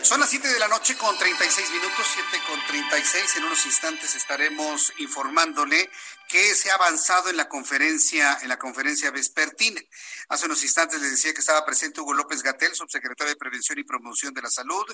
Son 0.00 0.20
las 0.20 0.30
7 0.30 0.48
de 0.48 0.58
la 0.58 0.68
noche 0.68 0.96
con 0.96 1.16
36 1.18 1.70
minutos, 1.72 2.06
7 2.30 2.42
con 2.48 2.66
36. 2.68 3.36
En 3.36 3.44
unos 3.44 3.66
instantes 3.66 4.14
estaremos 4.14 4.94
informándole 4.96 5.90
que 6.34 6.56
se 6.56 6.68
ha 6.68 6.74
avanzado 6.74 7.30
en 7.30 7.36
la 7.36 7.48
conferencia, 7.48 8.40
en 8.42 8.48
la 8.48 8.58
conferencia 8.58 9.12
vespertina. 9.12 9.80
Hace 10.28 10.46
unos 10.46 10.64
instantes 10.64 11.00
les 11.00 11.12
decía 11.12 11.32
que 11.32 11.38
estaba 11.38 11.64
presente 11.64 12.00
Hugo 12.00 12.12
López 12.12 12.42
Gatel, 12.42 12.74
subsecretario 12.74 13.32
de 13.32 13.36
Prevención 13.36 13.78
y 13.78 13.84
Promoción 13.84 14.34
de 14.34 14.42
la 14.42 14.50
Salud. 14.50 14.84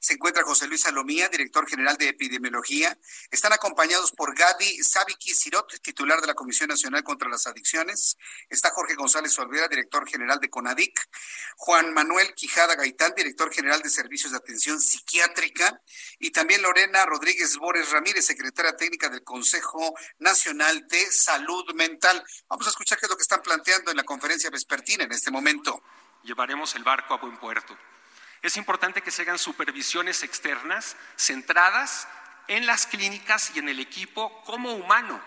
Se 0.00 0.14
encuentra 0.14 0.42
José 0.42 0.66
Luis 0.66 0.80
Salomía, 0.80 1.28
director 1.28 1.68
general 1.68 1.96
de 1.96 2.08
Epidemiología. 2.08 2.98
Están 3.30 3.52
acompañados 3.52 4.10
por 4.10 4.34
Gadi 4.34 4.82
Sabiki 4.82 5.32
Sirot, 5.32 5.80
titular 5.80 6.20
de 6.20 6.26
la 6.26 6.34
Comisión 6.34 6.70
Nacional 6.70 7.04
contra 7.04 7.28
las 7.28 7.46
Adicciones. 7.46 8.16
Está 8.48 8.70
Jorge 8.70 8.96
González 8.96 9.38
Olvera, 9.38 9.68
director 9.68 10.08
general 10.08 10.40
de 10.40 10.50
CONADIC. 10.50 11.08
Juan 11.54 11.92
Manuel 11.92 12.34
Quijada 12.34 12.74
Gaitán, 12.74 13.14
director 13.16 13.54
general 13.54 13.80
de 13.80 13.90
Servicios 13.90 14.32
de 14.32 14.38
Atención 14.38 14.80
Psiquiátrica. 14.80 15.80
Y 16.18 16.32
también 16.32 16.62
Lorena 16.62 17.06
Rodríguez 17.06 17.56
Bores 17.58 17.90
Ramírez, 17.90 18.26
secretaria 18.26 18.76
técnica 18.76 19.08
del 19.08 19.22
Consejo 19.22 19.94
Nacional 20.18 20.79
de 20.88 21.10
Salud 21.10 21.72
Mental. 21.74 22.22
Vamos 22.48 22.66
a 22.66 22.70
escuchar 22.70 22.98
qué 22.98 23.06
es 23.06 23.10
lo 23.10 23.16
que 23.16 23.22
están 23.22 23.42
planteando 23.42 23.90
en 23.90 23.96
la 23.96 24.04
conferencia 24.04 24.50
vespertina 24.50 25.04
en 25.04 25.12
este 25.12 25.30
momento. 25.30 25.82
Llevaremos 26.22 26.74
el 26.74 26.84
barco 26.84 27.14
a 27.14 27.18
buen 27.18 27.36
puerto. 27.38 27.76
Es 28.42 28.56
importante 28.56 29.02
que 29.02 29.10
se 29.10 29.22
hagan 29.22 29.38
supervisiones 29.38 30.22
externas 30.22 30.96
centradas 31.16 32.08
en 32.48 32.66
las 32.66 32.86
clínicas 32.86 33.52
y 33.54 33.58
en 33.58 33.68
el 33.68 33.80
equipo 33.80 34.42
como 34.44 34.72
humano. 34.72 35.22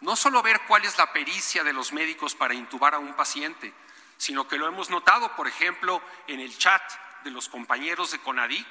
No 0.00 0.16
solo 0.16 0.42
ver 0.42 0.60
cuál 0.66 0.84
es 0.84 0.98
la 0.98 1.12
pericia 1.12 1.64
de 1.64 1.72
los 1.72 1.92
médicos 1.92 2.34
para 2.34 2.54
intubar 2.54 2.94
a 2.94 2.98
un 2.98 3.14
paciente, 3.14 3.72
sino 4.16 4.46
que 4.46 4.58
lo 4.58 4.66
hemos 4.66 4.90
notado, 4.90 5.34
por 5.36 5.48
ejemplo, 5.48 6.02
en 6.26 6.40
el 6.40 6.56
chat 6.56 6.82
de 7.24 7.30
los 7.30 7.48
compañeros 7.48 8.10
de 8.10 8.18
CONADIC, 8.18 8.66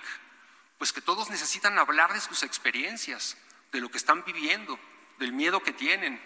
pues 0.78 0.94
que 0.94 1.02
todos 1.02 1.30
necesitan 1.30 1.80
hablar 1.80 2.14
de 2.14 2.22
sus 2.22 2.44
experiencias, 2.44 3.38
de 3.72 3.82
lo 3.82 3.90
que 3.90 3.98
están 3.98 4.24
viviendo, 4.24 4.80
del 5.18 5.34
miedo 5.34 5.61
que 5.61 5.73
tienen. 5.73 6.22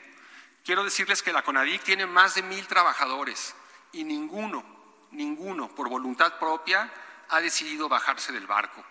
Quiero 0.63 0.83
decirles 0.83 1.23
que 1.23 1.33
la 1.33 1.43
CONADIC 1.43 1.83
tiene 1.83 2.05
más 2.05 2.35
de 2.35 2.43
mil 2.43 2.67
trabajadores 2.67 3.55
y 3.91 4.03
ninguno, 4.03 4.63
ninguno, 5.11 5.69
por 5.69 5.89
voluntad 5.89 6.37
propia, 6.39 6.91
ha 7.29 7.41
decidido 7.41 7.89
bajarse 7.89 8.31
del 8.31 8.47
barco. 8.47 8.83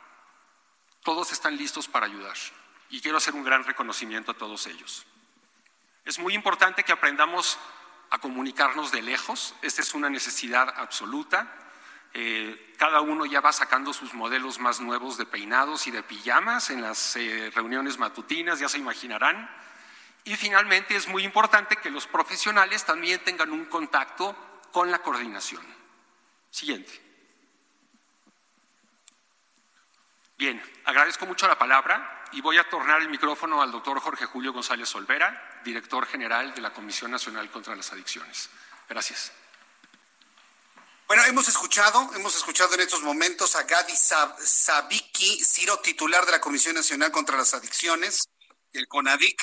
Todos 1.02 1.32
están 1.32 1.56
listos 1.56 1.88
para 1.88 2.06
ayudar 2.06 2.36
y 2.90 3.00
quiero 3.00 3.18
hacer 3.18 3.34
un 3.34 3.44
gran 3.44 3.64
reconocimiento 3.64 4.32
a 4.32 4.36
todos 4.36 4.66
ellos. 4.66 5.06
Es 6.04 6.18
muy 6.18 6.34
importante 6.34 6.82
que 6.82 6.92
aprendamos 6.92 7.58
a 8.10 8.18
comunicarnos 8.18 8.90
de 8.90 9.02
lejos, 9.02 9.54
esta 9.62 9.82
es 9.82 9.94
una 9.94 10.10
necesidad 10.10 10.74
absoluta. 10.76 11.56
Eh, 12.12 12.74
cada 12.76 13.00
uno 13.00 13.24
ya 13.24 13.40
va 13.40 13.52
sacando 13.52 13.92
sus 13.92 14.14
modelos 14.14 14.58
más 14.58 14.80
nuevos 14.80 15.16
de 15.16 15.26
peinados 15.26 15.86
y 15.86 15.92
de 15.92 16.02
pijamas 16.02 16.70
en 16.70 16.82
las 16.82 17.14
eh, 17.14 17.52
reuniones 17.54 17.98
matutinas, 17.98 18.58
ya 18.58 18.68
se 18.68 18.78
imaginarán. 18.78 19.48
Y 20.24 20.36
finalmente 20.36 20.96
es 20.96 21.08
muy 21.08 21.24
importante 21.24 21.76
que 21.76 21.90
los 21.90 22.06
profesionales 22.06 22.84
también 22.84 23.22
tengan 23.24 23.50
un 23.50 23.64
contacto 23.66 24.36
con 24.72 24.90
la 24.90 25.00
coordinación. 25.02 25.64
Siguiente. 26.50 27.10
Bien, 30.36 30.62
agradezco 30.84 31.26
mucho 31.26 31.46
la 31.46 31.58
palabra 31.58 32.24
y 32.32 32.40
voy 32.40 32.58
a 32.58 32.68
tornar 32.68 33.02
el 33.02 33.08
micrófono 33.08 33.60
al 33.60 33.70
doctor 33.70 34.00
Jorge 34.00 34.26
Julio 34.26 34.52
González 34.52 34.94
Olvera, 34.94 35.60
director 35.64 36.06
general 36.06 36.54
de 36.54 36.60
la 36.60 36.72
Comisión 36.72 37.10
Nacional 37.10 37.50
contra 37.50 37.76
las 37.76 37.92
Adicciones. 37.92 38.48
Gracias. 38.88 39.32
Bueno, 41.06 41.24
hemos 41.24 41.48
escuchado, 41.48 42.08
hemos 42.14 42.36
escuchado 42.36 42.74
en 42.74 42.80
estos 42.80 43.02
momentos 43.02 43.56
a 43.56 43.64
Gadi 43.64 43.94
Sabiki, 43.96 45.44
Ciro, 45.44 45.78
titular 45.80 46.24
de 46.24 46.32
la 46.32 46.40
Comisión 46.40 46.76
Nacional 46.76 47.10
contra 47.10 47.36
las 47.36 47.52
Adicciones, 47.52 48.28
el 48.72 48.86
CONADIC. 48.86 49.42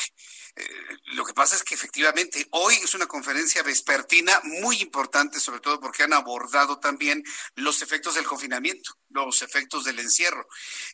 Lo 1.13 1.23
que 1.23 1.33
pasa 1.33 1.55
es 1.55 1.63
que 1.63 1.75
efectivamente 1.75 2.47
hoy 2.51 2.75
es 2.75 2.93
una 2.93 3.05
conferencia 3.05 3.63
vespertina 3.63 4.39
muy 4.43 4.81
importante, 4.81 5.39
sobre 5.39 5.59
todo 5.59 5.79
porque 5.79 6.03
han 6.03 6.13
abordado 6.13 6.79
también 6.79 7.23
los 7.55 7.81
efectos 7.81 8.15
del 8.15 8.25
confinamiento, 8.25 8.97
los 9.09 9.41
efectos 9.41 9.85
del 9.85 9.99
encierro, 9.99 10.47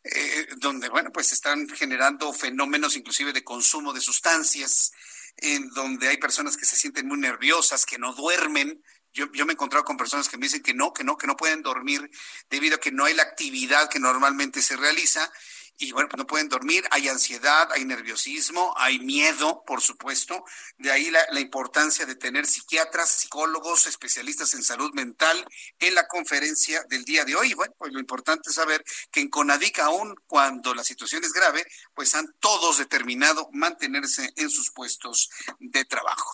eh, 0.04 0.48
donde, 0.58 0.90
bueno, 0.90 1.12
pues 1.12 1.32
están 1.32 1.68
generando 1.70 2.32
fenómenos 2.34 2.96
inclusive 2.96 3.34
de 3.34 3.44
consumo 3.44 3.94
de 3.94 4.02
sustancias, 4.02 4.92
en 5.38 5.70
donde 5.70 6.10
hay 6.10 6.18
personas 6.18 6.58
que 6.58 6.66
se 6.66 6.76
sienten 6.76 7.08
muy 7.08 7.18
nerviosas, 7.18 7.86
que 7.86 7.98
no 7.98 8.14
duermen, 8.14 8.84
yo, 9.14 9.32
yo, 9.32 9.46
me 9.46 9.54
he 9.54 9.56
encontrado 9.56 9.86
con 9.86 9.98
personas 9.98 10.28
que 10.28 10.38
me 10.38 10.48
dicen 10.48 10.64
que 10.64 10.74
no, 10.74 10.92
que 10.92 11.04
no, 11.04 11.18
que 11.18 11.28
no 11.28 11.38
pueden 11.38 11.62
dormir 11.62 12.10
debido 12.50 12.76
a 12.76 12.80
que 12.80 12.92
no 12.92 13.06
hay 13.06 13.14
la 13.14 13.24
actividad 13.24 13.90
que 13.90 14.00
normalmente 14.00 14.62
se 14.62 14.76
realiza 14.76 15.32
y 15.78 15.92
bueno, 15.92 16.08
pues 16.08 16.18
no 16.18 16.28
pueden 16.28 16.50
dormir, 16.50 16.86
hay 16.92 17.10
ansiedad, 17.10 17.70
hay 17.72 17.84
nerviosismo, 17.84 18.74
hay 18.78 19.00
miedo, 19.00 19.64
por 19.66 19.82
supuesto. 19.82 20.46
De 20.78 20.92
ahí 20.92 21.10
la, 21.10 21.40
importancia 21.40 22.06
de 22.06 22.16
tener 22.16 22.46
psiquiatras, 22.46 23.10
psicólogos, 23.10 23.88
especialistas 23.88 24.54
en 24.54 24.64
salud 24.64 24.94
mental 24.94 25.46
en 25.80 25.96
la 25.96 26.08
conferencia 26.08 26.84
del 26.90 27.04
día 27.06 27.26
de 27.26 27.36
hoy. 27.36 27.54
Bueno, 27.54 27.74
pues 27.78 27.92
lo 27.92 28.00
importante 28.00 28.50
es 28.50 28.56
saber 28.56 28.84
que 29.12 29.20
en 29.20 29.30
CONADIC, 29.30 29.80
aún 29.80 30.16
cuando 30.28 30.74
la 30.74 30.84
situación 30.84 31.24
es 31.24 31.34
grave, 31.34 31.66
pues 31.94 32.14
han 32.16 32.28
todos 32.40 32.78
determinado 32.78 33.50
mantenerse 33.52 34.32
en 34.36 34.50
sus 34.50 34.72
puestos 34.72 35.30
de 35.60 35.86
trabajo. 35.86 36.34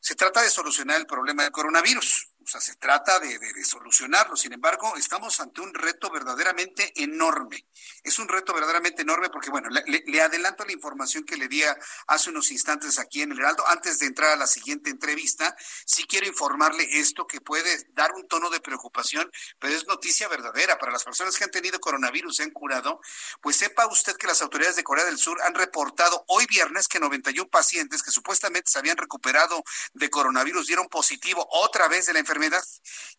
Se 0.00 0.14
trata 0.14 0.42
de 0.42 0.50
solucionar 0.50 1.00
el 1.00 1.06
problema 1.06 1.42
del 1.42 1.52
coronavirus. 1.52 2.25
O 2.46 2.48
sea, 2.48 2.60
se 2.60 2.76
trata 2.76 3.18
de, 3.18 3.64
solucionarlo. 3.64 4.36
Sin 4.36 4.52
embargo, 4.52 4.96
estamos 4.96 5.40
ante 5.40 5.60
un 5.62 5.74
reto 5.74 6.10
verdaderamente 6.12 6.92
enorme. 6.94 7.66
Es 8.04 8.20
un 8.20 8.28
reto 8.28 8.54
verdaderamente 8.54 9.02
enorme 9.02 9.30
porque, 9.30 9.50
bueno, 9.50 9.68
le, 9.68 10.04
le, 10.06 10.22
adelanto 10.22 10.64
la 10.64 10.70
información 10.70 11.24
que 11.24 11.36
le 11.36 11.48
di 11.48 11.64
hace 12.06 12.30
unos 12.30 12.52
instantes 12.52 13.00
aquí 13.00 13.22
en 13.22 13.32
el 13.32 13.40
Heraldo. 13.40 13.66
Antes 13.66 13.98
de 13.98 14.06
entrar 14.06 14.30
a 14.30 14.36
la 14.36 14.46
siguiente 14.46 14.90
entrevista, 14.90 15.56
sí 15.84 16.06
quiero 16.06 16.28
informarle 16.28 16.86
esto 17.00 17.26
que 17.26 17.40
puede 17.40 17.88
dar 17.94 18.12
un 18.12 18.28
tono 18.28 18.48
de 18.48 18.60
preocupación, 18.60 19.28
pero 19.58 19.74
es 19.74 19.84
noticia 19.88 20.28
verdadera. 20.28 20.78
Para 20.78 20.92
las 20.92 21.02
personas 21.02 21.36
que 21.36 21.42
han 21.42 21.50
tenido 21.50 21.80
coronavirus, 21.80 22.36
se 22.36 22.44
han 22.44 22.52
curado, 22.52 23.00
pues 23.40 23.56
sepa 23.56 23.88
usted 23.88 24.14
que 24.16 24.28
las 24.28 24.40
autoridades 24.40 24.76
de 24.76 24.84
Corea 24.84 25.04
del 25.04 25.18
Sur 25.18 25.42
han 25.42 25.54
reportado 25.54 26.24
hoy 26.28 26.46
viernes 26.46 26.86
que 26.86 27.00
91 27.00 27.50
pacientes 27.50 28.04
que 28.04 28.12
supuestamente 28.12 28.70
se 28.70 28.78
habían 28.78 28.96
recuperado 28.96 29.64
de 29.94 30.10
coronavirus 30.10 30.68
dieron 30.68 30.86
positivo 30.86 31.44
otra 31.50 31.88
vez 31.88 32.06
de 32.06 32.12
la 32.12 32.20
enfermedad 32.20 32.35
enfermedad. 32.36 32.64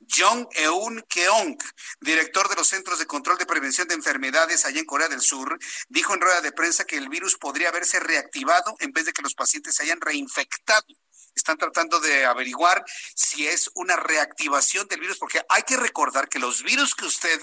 Jong 0.09 0.47
Eun 0.55 1.03
Keong, 1.09 1.57
director 2.01 2.47
de 2.49 2.55
los 2.55 2.67
Centros 2.67 2.99
de 2.99 3.05
Control 3.07 3.37
de 3.37 3.45
Prevención 3.45 3.87
de 3.87 3.95
Enfermedades 3.95 4.65
allá 4.65 4.79
en 4.79 4.85
Corea 4.85 5.07
del 5.07 5.21
Sur, 5.21 5.57
dijo 5.89 6.13
en 6.13 6.21
rueda 6.21 6.41
de 6.41 6.51
prensa 6.51 6.85
que 6.85 6.97
el 6.97 7.09
virus 7.09 7.37
podría 7.37 7.69
haberse 7.69 7.99
reactivado 7.99 8.75
en 8.79 8.91
vez 8.91 9.05
de 9.05 9.13
que 9.13 9.21
los 9.21 9.33
pacientes 9.33 9.75
se 9.75 9.83
hayan 9.83 10.01
reinfectado 10.01 10.85
están 11.35 11.57
tratando 11.59 11.99
de 11.99 12.25
averiguar 12.25 12.83
si 13.15 13.47
es 13.47 13.69
una 13.75 13.95
reactivación 13.95 14.87
del 14.87 15.01
virus, 15.01 15.19
porque 15.19 15.39
hay 15.49 15.61
que 15.61 15.77
recordar 15.77 16.29
que 16.29 16.39
los 16.39 16.63
virus 16.63 16.95
que 16.95 17.05
usted 17.05 17.39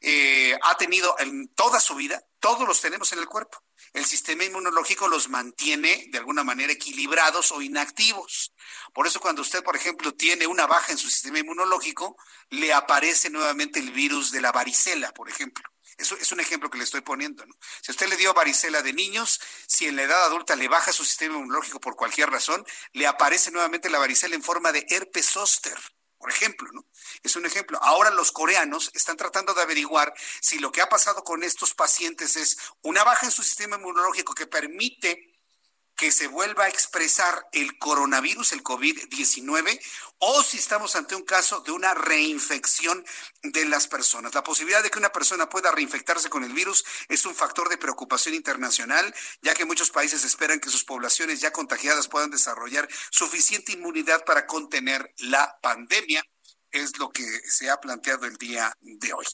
eh, 0.00 0.56
ha 0.62 0.76
tenido 0.76 1.16
en 1.18 1.48
toda 1.48 1.80
su 1.80 1.96
vida, 1.96 2.22
todos 2.40 2.66
los 2.66 2.80
tenemos 2.80 3.12
en 3.12 3.18
el 3.18 3.26
cuerpo 3.26 3.62
el 3.92 4.04
sistema 4.04 4.44
inmunológico 4.44 5.08
los 5.08 5.28
mantiene 5.28 6.06
de 6.10 6.18
alguna 6.18 6.44
manera 6.44 6.72
equilibrados 6.72 7.52
o 7.52 7.62
inactivos. 7.62 8.52
Por 8.92 9.06
eso 9.06 9.20
cuando 9.20 9.42
usted, 9.42 9.62
por 9.62 9.76
ejemplo, 9.76 10.14
tiene 10.14 10.46
una 10.46 10.66
baja 10.66 10.92
en 10.92 10.98
su 10.98 11.08
sistema 11.08 11.38
inmunológico, 11.38 12.16
le 12.50 12.72
aparece 12.72 13.30
nuevamente 13.30 13.80
el 13.80 13.90
virus 13.92 14.30
de 14.30 14.40
la 14.40 14.52
varicela, 14.52 15.12
por 15.12 15.28
ejemplo. 15.28 15.64
Eso 15.96 16.16
es 16.16 16.30
un 16.30 16.38
ejemplo 16.38 16.70
que 16.70 16.78
le 16.78 16.84
estoy 16.84 17.00
poniendo. 17.00 17.44
¿no? 17.44 17.54
Si 17.82 17.90
usted 17.90 18.08
le 18.08 18.16
dio 18.16 18.32
varicela 18.34 18.82
de 18.82 18.92
niños, 18.92 19.40
si 19.66 19.86
en 19.86 19.96
la 19.96 20.02
edad 20.02 20.24
adulta 20.24 20.54
le 20.54 20.68
baja 20.68 20.92
su 20.92 21.04
sistema 21.04 21.36
inmunológico 21.36 21.80
por 21.80 21.96
cualquier 21.96 22.30
razón, 22.30 22.64
le 22.92 23.06
aparece 23.06 23.50
nuevamente 23.50 23.90
la 23.90 23.98
varicela 23.98 24.36
en 24.36 24.42
forma 24.42 24.70
de 24.70 24.86
herpes 24.90 25.30
zóster 25.30 25.78
por 26.18 26.30
ejemplo, 26.30 26.68
¿no? 26.72 26.84
Es 27.22 27.36
un 27.36 27.46
ejemplo. 27.46 27.78
Ahora 27.82 28.10
los 28.10 28.32
coreanos 28.32 28.90
están 28.94 29.16
tratando 29.16 29.54
de 29.54 29.62
averiguar 29.62 30.12
si 30.40 30.58
lo 30.58 30.72
que 30.72 30.82
ha 30.82 30.88
pasado 30.88 31.22
con 31.22 31.44
estos 31.44 31.74
pacientes 31.74 32.36
es 32.36 32.58
una 32.82 33.04
baja 33.04 33.26
en 33.26 33.32
su 33.32 33.42
sistema 33.42 33.76
inmunológico 33.76 34.34
que 34.34 34.46
permite 34.46 35.37
que 35.98 36.12
se 36.12 36.28
vuelva 36.28 36.64
a 36.64 36.68
expresar 36.68 37.48
el 37.52 37.76
coronavirus, 37.76 38.52
el 38.52 38.62
COVID-19, 38.62 39.80
o 40.18 40.42
si 40.44 40.56
estamos 40.56 40.94
ante 40.94 41.16
un 41.16 41.22
caso 41.22 41.60
de 41.60 41.72
una 41.72 41.92
reinfección 41.92 43.04
de 43.42 43.64
las 43.64 43.88
personas. 43.88 44.32
La 44.32 44.44
posibilidad 44.44 44.82
de 44.82 44.90
que 44.90 44.98
una 44.98 45.12
persona 45.12 45.48
pueda 45.48 45.72
reinfectarse 45.72 46.30
con 46.30 46.44
el 46.44 46.52
virus 46.52 46.84
es 47.08 47.26
un 47.26 47.34
factor 47.34 47.68
de 47.68 47.78
preocupación 47.78 48.36
internacional, 48.36 49.12
ya 49.42 49.54
que 49.54 49.64
muchos 49.64 49.90
países 49.90 50.24
esperan 50.24 50.60
que 50.60 50.70
sus 50.70 50.84
poblaciones 50.84 51.40
ya 51.40 51.50
contagiadas 51.50 52.06
puedan 52.06 52.30
desarrollar 52.30 52.88
suficiente 53.10 53.72
inmunidad 53.72 54.24
para 54.24 54.46
contener 54.46 55.12
la 55.18 55.58
pandemia 55.60 56.22
es 56.70 56.98
lo 56.98 57.10
que 57.10 57.24
se 57.48 57.70
ha 57.70 57.80
planteado 57.80 58.26
el 58.26 58.36
día 58.36 58.72
de 58.80 59.12
hoy. 59.12 59.24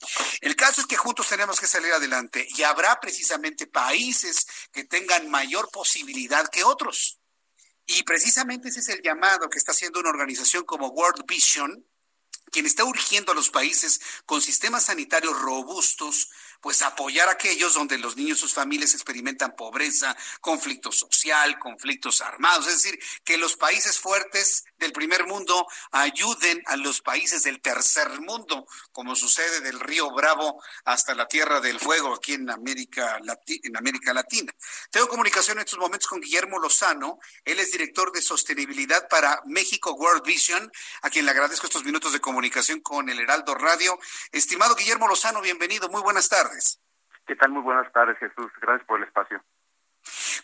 El 0.41 0.57
caso 0.57 0.81
es 0.81 0.87
que 0.87 0.97
juntos 0.97 1.29
tenemos 1.29 1.59
que 1.61 1.67
salir 1.67 1.93
adelante 1.93 2.47
y 2.57 2.63
habrá 2.63 3.01
precisamente 3.01 3.67
países 3.67 4.47
que 4.73 4.85
tengan 4.85 5.31
mayor 5.31 5.71
posibilidad 5.71 6.49
que 6.49 6.65
otros. 6.65 7.21
Y 7.87 8.03
precisamente 8.05 8.69
ese 8.69 8.81
es 8.81 8.89
el 8.89 9.03
llamado 9.03 9.49
que 9.51 9.59
está 9.59 9.73
haciendo 9.73 10.01
una 10.01 10.11
organización 10.11 10.65
como 10.65 10.89
World 10.89 11.25
Vision, 11.27 11.87
quien 12.51 12.67
está 12.67 12.85
urgiendo 12.85 13.33
a 13.33 13.35
los 13.35 13.51
países 13.51 14.01
con 14.27 14.41
sistemas 14.41 14.85
sanitarios 14.85 15.39
robustos, 15.41 16.31
pues 16.65 16.81
apoyar 16.81 17.29
a 17.29 17.33
aquellos 17.33 17.75
donde 17.75 17.99
los 17.99 18.17
niños 18.17 18.39
y 18.39 18.41
sus 18.41 18.55
familias 18.55 18.95
experimentan 18.95 19.55
pobreza, 19.55 20.17
conflicto 20.41 20.91
social, 20.91 21.59
conflictos 21.59 22.23
armados. 22.23 22.67
Es 22.69 22.83
decir, 22.83 22.99
que 23.23 23.37
los 23.37 23.55
países 23.55 23.99
fuertes 23.99 24.65
del 24.79 24.91
primer 24.91 25.27
mundo 25.27 25.67
ayuden 25.91 26.63
a 26.65 26.77
los 26.77 27.03
países 27.03 27.43
del 27.43 27.61
tercer 27.61 28.09
mundo, 28.23 28.67
como 28.93 29.15
sucede 29.15 29.61
del 29.61 29.79
río 29.79 30.11
Bravo 30.13 30.63
hasta 30.87 31.15
la 31.15 31.29
Tierra 31.29 31.61
del 31.61 31.79
Fuego 31.79 32.15
aquí 32.15 32.33
en 32.33 32.49
América, 32.49 33.19
Lati 33.23 33.61
en 33.63 33.77
América 33.77 34.15
Latina. 34.15 34.51
Tengo 34.91 35.09
comunicación 35.09 35.59
en 35.59 35.65
estos 35.65 35.79
momentos 35.79 36.09
con 36.09 36.23
Guillermo 36.23 36.59
Lozano. 36.59 37.19
Él 37.45 37.61
es 37.61 37.73
director 37.73 38.11
de 38.11 38.23
sostenibilidad 38.23 39.07
para 39.09 39.43
México 39.45 39.93
World 39.93 40.25
Vision, 40.25 40.73
a 41.03 41.11
quien 41.11 41.27
le 41.27 41.31
agradezco 41.33 41.67
estos 41.67 41.85
minutos 41.85 42.15
de 42.15 42.21
comunicación 42.21 42.81
con 42.81 43.11
el 43.11 43.21
Heraldo 43.21 43.55
Radio. 43.55 43.99
Estimado 44.33 44.75
Guillermo 44.75 45.09
Lozano, 45.09 45.43
bienvenido. 45.43 45.91
Muy 45.91 46.01
buenas 46.01 46.31
tardes. 46.31 46.54
¿Qué 47.27 47.37
tal? 47.37 47.51
Muy 47.51 47.63
buenas 47.63 47.91
tardes, 47.93 48.19
Jesús. 48.19 48.51
Gracias 48.61 48.87
por 48.87 48.99
el 48.99 49.07
espacio. 49.07 49.43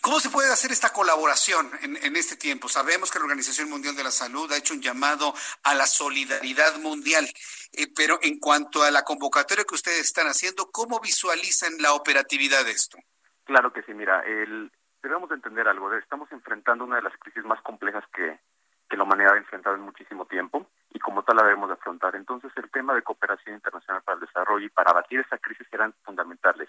¿Cómo 0.01 0.19
se 0.19 0.31
puede 0.31 0.51
hacer 0.51 0.73
esta 0.73 0.91
colaboración 0.91 1.71
en, 1.83 1.97
en, 1.97 2.17
este 2.17 2.37
tiempo? 2.37 2.69
Sabemos 2.69 3.11
que 3.11 3.19
la 3.19 3.27
Organización 3.27 3.69
Mundial 3.69 3.95
de 3.95 4.05
la 4.05 4.11
Salud 4.11 4.51
ha 4.51 4.57
hecho 4.57 4.73
un 4.73 4.81
llamado 4.81 5.35
a 5.63 5.75
la 5.75 5.85
solidaridad 5.85 6.79
mundial, 6.81 7.27
eh, 7.73 7.87
pero 7.95 8.19
en 8.23 8.39
cuanto 8.39 8.83
a 8.83 8.91
la 8.91 9.03
convocatoria 9.03 9.65
que 9.65 9.75
ustedes 9.75 10.01
están 10.01 10.27
haciendo, 10.27 10.71
¿cómo 10.73 11.01
visualizan 11.01 11.75
la 11.81 11.93
operatividad 11.93 12.65
de 12.65 12.71
esto? 12.71 12.97
Claro 13.45 13.73
que 13.73 13.83
sí, 13.83 13.93
mira, 13.93 14.23
el, 14.25 14.73
debemos 15.03 15.31
entender 15.33 15.69
algo. 15.69 15.93
Estamos 15.95 16.33
enfrentando 16.33 16.85
una 16.85 16.97
de 16.97 17.03
las 17.03 17.17
crisis 17.19 17.45
más 17.45 17.61
complejas 17.61 18.05
que, 18.15 18.41
que 18.89 18.97
la 18.97 19.03
humanidad 19.03 19.35
ha 19.35 19.39
enfrentado 19.39 19.77
en 19.77 19.83
muchísimo 19.83 20.25
tiempo 20.25 20.67
y 20.93 20.99
como 20.99 21.23
tal 21.23 21.37
la 21.37 21.45
debemos 21.45 21.69
de 21.69 21.75
afrontar. 21.75 22.17
Entonces 22.17 22.53
el 22.57 22.71
tema 22.71 22.95
de 22.95 23.03
cooperación 23.03 23.55
internacional 23.55 24.03
para 24.03 24.17
el 24.17 24.27
desarrollo 24.27 24.67
y 24.67 24.71
para 24.71 24.91
abatir 24.91 25.21
esa 25.21 25.39
crisis 25.39 25.67
serán 25.71 25.95
fundamentales. 26.05 26.69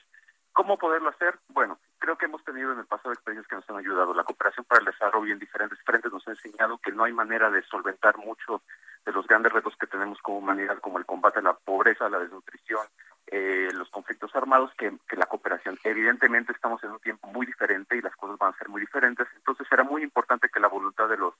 ¿Cómo 0.53 0.77
poderlo 0.77 1.09
hacer? 1.09 1.39
Bueno, 1.49 1.79
creo 1.97 2.17
que 2.17 2.25
hemos 2.25 2.43
tenido 2.43 2.73
en 2.73 2.79
el 2.79 2.85
pasado 2.85 3.13
experiencias 3.13 3.47
que 3.47 3.55
nos 3.55 3.69
han 3.69 3.77
ayudado. 3.77 4.13
La 4.13 4.23
cooperación 4.23 4.65
para 4.65 4.79
el 4.79 4.85
desarrollo 4.85 5.31
en 5.31 5.39
diferentes 5.39 5.79
frentes 5.83 6.11
nos 6.11 6.27
ha 6.27 6.31
enseñado 6.31 6.77
que 6.77 6.91
no 6.91 7.05
hay 7.05 7.13
manera 7.13 7.49
de 7.49 7.63
solventar 7.63 8.17
mucho 8.17 8.61
de 9.05 9.11
los 9.13 9.25
grandes 9.27 9.51
retos 9.51 9.75
que 9.79 9.87
tenemos 9.87 10.19
como 10.21 10.39
humanidad, 10.39 10.79
como 10.79 10.99
el 10.99 11.05
combate 11.05 11.39
a 11.39 11.43
la 11.43 11.53
pobreza, 11.53 12.09
la 12.09 12.19
desnutrición, 12.19 12.85
eh, 13.27 13.69
los 13.73 13.89
conflictos 13.89 14.35
armados, 14.35 14.71
que, 14.77 14.91
que 15.07 15.15
la 15.15 15.25
cooperación. 15.25 15.79
Evidentemente 15.83 16.51
estamos 16.51 16.83
en 16.83 16.91
un 16.91 16.99
tiempo 16.99 17.27
muy 17.29 17.45
diferente 17.45 17.95
y 17.95 18.01
las 18.01 18.15
cosas 18.15 18.37
van 18.37 18.53
a 18.53 18.57
ser 18.57 18.69
muy 18.69 18.81
diferentes, 18.81 19.27
entonces 19.35 19.65
será 19.69 19.83
muy 19.83 20.03
importante 20.03 20.49
que 20.49 20.59
la 20.59 20.67
voluntad 20.67 21.07
de 21.07 21.17
los 21.17 21.33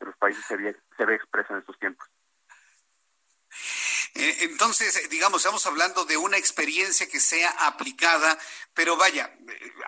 de 0.00 0.06
los 0.06 0.16
países 0.16 0.44
se 0.46 0.56
ve, 0.56 0.74
se 0.96 1.04
ve 1.04 1.14
expresa 1.14 1.52
en 1.52 1.60
estos. 1.60 1.69
Entonces, 4.20 5.08
digamos, 5.08 5.38
estamos 5.38 5.66
hablando 5.66 6.04
de 6.04 6.16
una 6.16 6.36
experiencia 6.36 7.08
que 7.08 7.20
sea 7.20 7.50
aplicada, 7.66 8.36
pero 8.74 8.96
vaya, 8.96 9.30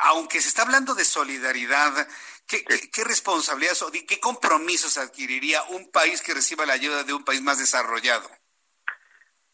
aunque 0.00 0.40
se 0.40 0.48
está 0.48 0.62
hablando 0.62 0.94
de 0.94 1.04
solidaridad, 1.04 2.09
¿qué, 2.46 2.64
qué, 2.64 2.90
qué 2.90 3.04
responsabilidades 3.04 3.82
o 3.82 3.90
qué 3.92 4.20
compromisos 4.20 4.96
adquiriría 4.96 5.62
un 5.64 5.90
país 5.90 6.22
que 6.22 6.34
reciba 6.34 6.66
la 6.66 6.72
ayuda 6.72 7.04
de 7.04 7.12
un 7.12 7.24
país 7.24 7.42
más 7.42 7.59
desarrollado? 7.59 8.28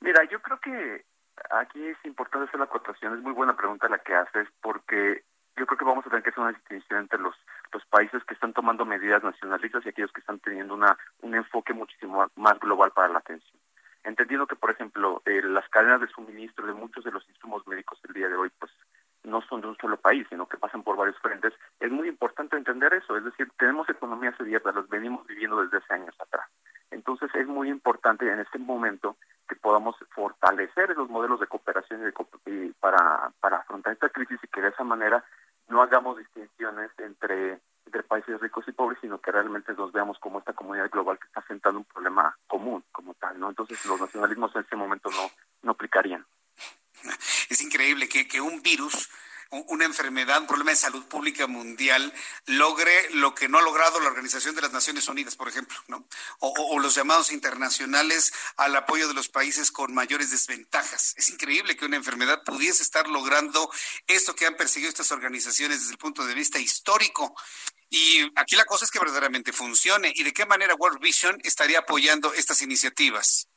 Mira, 0.00 0.22
yo 0.30 0.40
creo 0.40 0.60
que 0.60 1.05
aquí 1.50 1.84
es 1.84 1.98
importante 2.05 2.48
hacer 2.48 2.60
la 2.60 2.66
acotación. 2.66 3.14
Es 3.14 3.22
muy 3.22 3.32
buena 3.32 3.56
pregunta 3.56 3.88
la 3.88 3.98
que 3.98 4.14
haces, 4.14 4.48
porque 4.60 5.24
yo 5.56 5.66
creo 5.66 5.78
que 5.78 5.84
vamos 5.84 6.06
a 6.06 6.10
tener 6.10 6.22
que 6.22 6.30
hacer 6.30 6.40
una 6.40 6.52
distinción 6.52 7.00
entre 7.00 7.18
los 7.18 7.34
los 7.72 7.84
países 7.86 8.24
que 8.24 8.34
están 8.34 8.52
tomando 8.52 8.84
medidas 8.86 9.22
nacionalistas 9.22 9.84
y 9.84 9.90
aquellos 9.90 10.12
que 10.12 10.20
están 10.20 10.38
teniendo 10.40 10.74
una 10.74 10.96
un 11.20 11.34
enfoque 11.34 11.72
muchísimo 11.72 12.26
más 12.36 12.59
global 12.60 12.92
para 12.92 13.09
la 13.09 13.18
atención. 13.18 13.60
Entendiendo 14.05 14.47
que, 14.47 14.57
por 14.57 14.70
ejemplo, 14.70 15.23
eh, 15.27 15.43
las 15.43 15.69
cadenas 15.69 16.01
de 16.01 16.09
suministro 16.09 16.66
de 16.66 16.73
muchos 16.73 17.05
de 17.05 17.12
los 17.12 17.29
insumos 17.29 17.66
médicos 17.66 18.01
del 18.03 18.15
día 18.15 18.29
de 18.29 18.37
hoy, 18.37 18.51
pues 18.59 18.73
no 19.25 19.43
son 19.43 19.61
de 19.61 19.69
un 19.69 19.77
solo 19.77 19.97
país, 19.99 20.27
sino 20.29 20.47
que 20.47 20.57
pasan 20.57 20.83
por 20.83 20.97
varios 20.97 21.19
frentes, 21.19 21.53
es 21.81 21.91
muy 21.91 22.09
importante 22.09 22.57
entender 22.57 22.95
eso. 22.95 23.16
Es 23.16 23.25
decir, 23.25 23.51
tenemos 23.59 23.89
economías 23.89 24.35
abiertas, 24.41 24.75
las 24.75 24.89
venimos 24.89 25.27
viviendo 25.27 25.62
desde 25.62 25.79
hace 25.79 25.95
años 25.95 26.15
atrás. 26.19 26.49
Entonces 26.91 27.31
es 27.35 27.47
muy 27.47 27.69
importante 27.69 28.31
en 28.31 28.41
este 28.41 28.59
momento 28.59 29.16
que 29.49 29.57
podamos 29.57 29.97
fortalecer 30.11 30.91
esos 30.91 31.09
modelos 31.11 31.41
de 31.41 31.47
cooperación 31.47 32.01
y 32.47 32.73
para, 32.81 33.31
para 33.41 33.59
afrontar 33.59 33.93
esta 33.93 34.09
crisis 34.09 34.39
y 34.43 34.49
que 34.49 34.62
de 34.62 34.69
esa 34.69 34.85
manera 34.85 35.23
no 35.69 35.83
hagamos 35.83 36.16
distinciones 36.16 36.91
entre, 36.99 37.61
entre 37.89 38.02
países 38.02 38.39
ricos 38.40 38.69
y 38.69 38.73
pobres, 38.73 38.98
sino 39.01 39.19
que 39.19 39.32
realmente 39.32 39.73
nos 39.73 39.90
veamos 39.93 40.19
como 40.19 40.39
esta 40.39 40.52
comunidad 40.52 40.90
global 40.90 41.19
que 41.19 41.27
está 41.27 41.40
enfrentando 41.40 41.81
un 41.81 41.85
problema 41.86 42.36
común 42.47 42.85
como 42.93 43.15
tal, 43.15 43.40
¿no? 43.40 43.48
Entonces 43.48 43.85
los 43.86 43.98
nacionalismos 43.98 44.55
en 44.55 44.62
ese 44.62 44.77
momento 44.77 45.10
no, 45.10 45.31
no 45.62 45.73
aplicarían. 45.73 46.24
Es 47.48 47.62
increíble 47.62 48.09
que, 48.09 48.28
que 48.28 48.40
un 48.40 48.60
virus 48.62 49.09
una 49.51 49.85
enfermedad, 49.85 50.41
un 50.41 50.47
problema 50.47 50.73
de 50.73 50.77
salud 50.77 51.05
pública 51.07 51.47
mundial, 51.47 52.12
logre 52.47 52.93
lo 53.15 53.35
que 53.35 53.49
no 53.49 53.59
ha 53.59 53.62
logrado 53.62 53.99
la 54.01 54.09
Organización 54.09 54.55
de 54.55 54.62
las 54.62 54.73
Naciones 54.73 55.09
Unidas, 55.09 55.37
por 55.37 55.49
ejemplo, 55.49 55.77
¿no? 55.89 56.05
O, 56.41 56.79
los 56.79 56.95
llamados 56.95 57.33
internacionales 57.33 58.33
al 58.57 58.77
apoyo 58.77 59.09
de 59.09 59.15
los 59.15 59.29
países 59.29 59.73
con 59.73 59.95
mayores 59.95 60.31
desventajas. 60.31 61.15
Es 61.16 61.31
increíble 61.31 61.77
que 61.77 61.87
una 61.87 61.97
enfermedad 61.97 62.43
pudiese 62.45 62.83
estar 62.83 63.09
logrando 63.09 63.70
esto 64.07 64.35
que 64.35 64.47
han 64.47 64.57
perseguido 64.57 64.91
estas 64.91 65.12
organizaciones 65.12 65.81
desde 65.81 65.93
el 65.93 65.99
punto 65.99 66.27
de 66.27 66.35
vista 66.35 66.59
histórico. 66.59 67.35
Y 67.91 68.31
aquí 68.37 68.55
la 68.55 68.66
cosa 68.66 68.85
es 68.85 68.91
que 68.91 68.99
verdaderamente 68.99 69.53
funcione. 69.53 70.12
¿Y 70.15 70.25
de 70.25 70.33
qué 70.33 70.45
manera 70.45 70.75
World 70.75 71.01
Vision 71.01 71.39
estaría 71.43 71.81
apoyando 71.81 72.35
estas 72.35 72.61
iniciativas? 72.61 73.49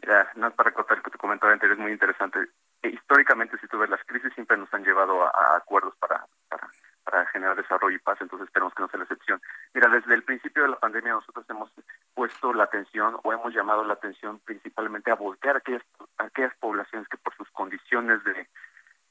Mira, 0.00 0.30
no 0.36 0.54
para 0.54 0.72
contar 0.72 1.02
que 1.02 1.10
tu 1.10 1.18
comentario 1.18 1.54
anterior 1.54 1.76
es 1.76 1.82
muy 1.82 1.92
interesante 1.92 2.38
históricamente, 2.82 3.58
si 3.58 3.66
tú 3.66 3.78
ves 3.78 3.90
las 3.90 4.04
crisis, 4.04 4.32
siempre 4.34 4.56
nos 4.56 4.72
han 4.72 4.84
llevado 4.84 5.22
a, 5.24 5.56
acuerdos 5.56 5.94
para, 5.96 6.24
para, 6.48 6.68
para, 7.04 7.26
generar 7.26 7.56
desarrollo 7.56 7.96
y 7.96 8.00
paz, 8.00 8.18
entonces 8.20 8.46
esperemos 8.46 8.74
que 8.74 8.82
no 8.82 8.88
sea 8.88 8.98
la 8.98 9.04
excepción. 9.04 9.40
Mira, 9.74 9.88
desde 9.88 10.14
el 10.14 10.22
principio 10.22 10.62
de 10.62 10.70
la 10.70 10.78
pandemia 10.78 11.12
nosotros 11.12 11.44
hemos 11.48 11.70
puesto 12.14 12.52
la 12.52 12.64
atención 12.64 13.16
o 13.22 13.32
hemos 13.32 13.54
llamado 13.54 13.84
la 13.84 13.94
atención 13.94 14.40
principalmente 14.40 15.10
a 15.10 15.16
voltear 15.16 15.56
aquellas, 15.56 15.82
aquellas 16.18 16.54
poblaciones 16.56 17.08
que 17.08 17.18
por 17.18 17.34
sus 17.36 17.50
condiciones 17.50 18.22
de 18.24 18.48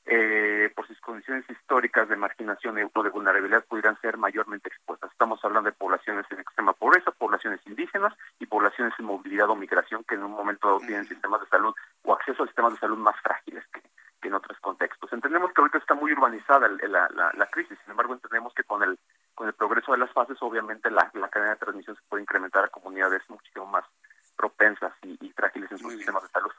eh, 0.06 0.72
por 0.76 0.88
sus 0.88 1.00
condiciones 1.02 1.48
históricas 1.50 2.10
de 2.10 2.16
marginación 2.16 2.78
o 2.94 3.04
de 3.04 3.10
vulnerabilidad 3.10 3.66
pudieran 3.66 4.00
ser 4.02 4.18
mayormente 4.18 4.70
expuestas. 4.70 5.12
Estamos 5.12 5.44
hablando 5.44 5.70
de 5.70 5.76
poblaciones 5.76 6.26
en 6.32 6.40
extrema 6.40 6.74
pobreza, 6.74 7.12
poblaciones 7.12 7.60
indígenas 7.66 8.14
y 8.40 8.46
poblaciones 8.46 8.94
en 9.00 9.06
movilidad 9.06 9.50
o 9.50 9.56
migración 9.56 10.04
que 10.04 10.16
en 10.16 10.24
un 10.24 10.32
momento 10.32 10.68
dado 10.68 10.80
tienen 10.80 11.06
sistemas 11.06 11.42
de 11.42 11.48
salud 11.48 11.74
o 12.04 12.14
acceso 12.14 12.44
a 12.44 12.48
sistemas 12.48 12.74
de 12.74 12.80
salud 12.80 12.98
más 12.98 13.16
frágiles 13.22 13.64
que, 13.72 13.82
en 14.28 14.34
otros 14.34 14.60
contextos. 14.60 15.12
Entendemos 15.14 15.52
que 15.54 15.62
ahorita 15.62 15.78
está 15.78 15.94
muy 15.94 16.12
urbanizada 16.12 16.68
la, 16.68 17.08
la, 17.14 17.32
la, 17.34 17.46
crisis, 17.48 17.78
sin 17.84 17.92
embargo 17.92 18.14
entendemos 18.14 18.54
que 18.54 18.64
con 18.64 18.84
el 18.84 19.00
con 19.40 19.48
el 19.48 19.54
progreso 19.54 19.94
de 19.94 20.00
las 20.00 20.12
fases 20.12 20.38
obviamente 20.42 20.92
la, 20.92 21.10
cadena 21.30 21.52
de 21.52 21.60
transmisión 21.60 21.96
se 21.96 22.02
puede 22.10 22.24
incrementar 22.24 22.66
a 22.66 22.68
comunidades 22.68 23.22
muchísimo 23.30 23.66
más 23.68 23.86
propensas 24.36 24.92
y, 25.04 25.30
frágiles 25.32 25.72
en 25.72 25.78
sus 25.78 25.94
sistemas 25.94 26.24
de 26.24 26.30
salud. 26.30 26.52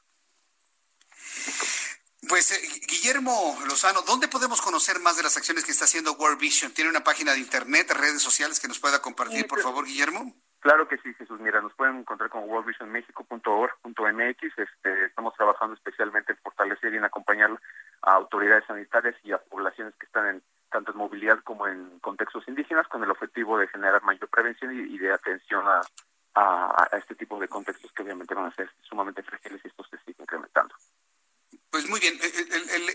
Pues 2.31 2.51
eh, 2.52 2.61
Guillermo 2.86 3.59
Lozano, 3.66 4.02
¿dónde 4.07 4.28
podemos 4.28 4.62
conocer 4.62 5.01
más 5.01 5.16
de 5.16 5.24
las 5.24 5.36
acciones 5.36 5.65
que 5.65 5.73
está 5.73 5.86
haciendo 5.86 6.12
World 6.12 6.39
Vision? 6.39 6.73
¿Tiene 6.73 6.89
una 6.89 7.02
página 7.02 7.32
de 7.32 7.40
internet, 7.40 7.90
redes 7.90 8.23
sociales 8.23 8.61
que 8.61 8.69
nos 8.69 8.78
pueda 8.78 9.02
compartir, 9.02 9.48
por 9.48 9.59
favor, 9.59 9.85
Guillermo? 9.85 10.32
Claro 10.61 10.86
que 10.86 10.97
sí, 10.98 11.12
Jesús. 11.15 11.40
Mira, 11.40 11.61
nos 11.61 11.74
pueden 11.74 11.97
encontrar 11.97 12.31
con 12.31 12.48
worldvisionmexico.org.mx. 12.48 14.59
Este, 14.59 15.07
estamos 15.07 15.35
trabajando 15.35 15.74
especialmente 15.74 16.31
en 16.31 16.39
fortalecer 16.39 16.94
y 16.94 16.98
en 16.98 17.05
acompañar 17.05 17.51
a 18.02 18.12
autoridades 18.12 18.65
sanitarias 18.65 19.16
y 19.24 19.32
a 19.32 19.39
poblaciones 19.39 19.97
que 19.97 20.07
están 20.07 20.28
en 20.28 20.40
tanto 20.70 20.93
en 20.93 20.98
movilidad 20.98 21.40
como 21.43 21.66
en 21.66 21.98
contextos 21.98 22.47
indígenas 22.47 22.86
con 22.86 23.02
el 23.02 23.11
objetivo 23.11 23.59
de 23.59 23.66
generar 23.66 24.05
mayor 24.05 24.28
prevención 24.28 24.73
y, 24.73 24.98
de 24.98 25.12
atención 25.12 25.66
a, 25.66 25.81
a, 26.36 26.97
este 26.97 27.16
tipo 27.16 27.40
de 27.40 27.48
contextos 27.48 27.90
que 27.90 28.05
obviamente 28.05 28.36
van 28.36 28.47
a 28.47 28.55
ser 28.55 28.70
sumamente 28.82 29.24
frágiles 29.24 29.61
y 29.65 29.66
estos 29.66 29.89
se 29.90 29.98
siguen 29.98 30.15
incrementando. 30.20 30.77
Pues 31.70 31.88
muy 31.88 32.01
bien, 32.01 32.18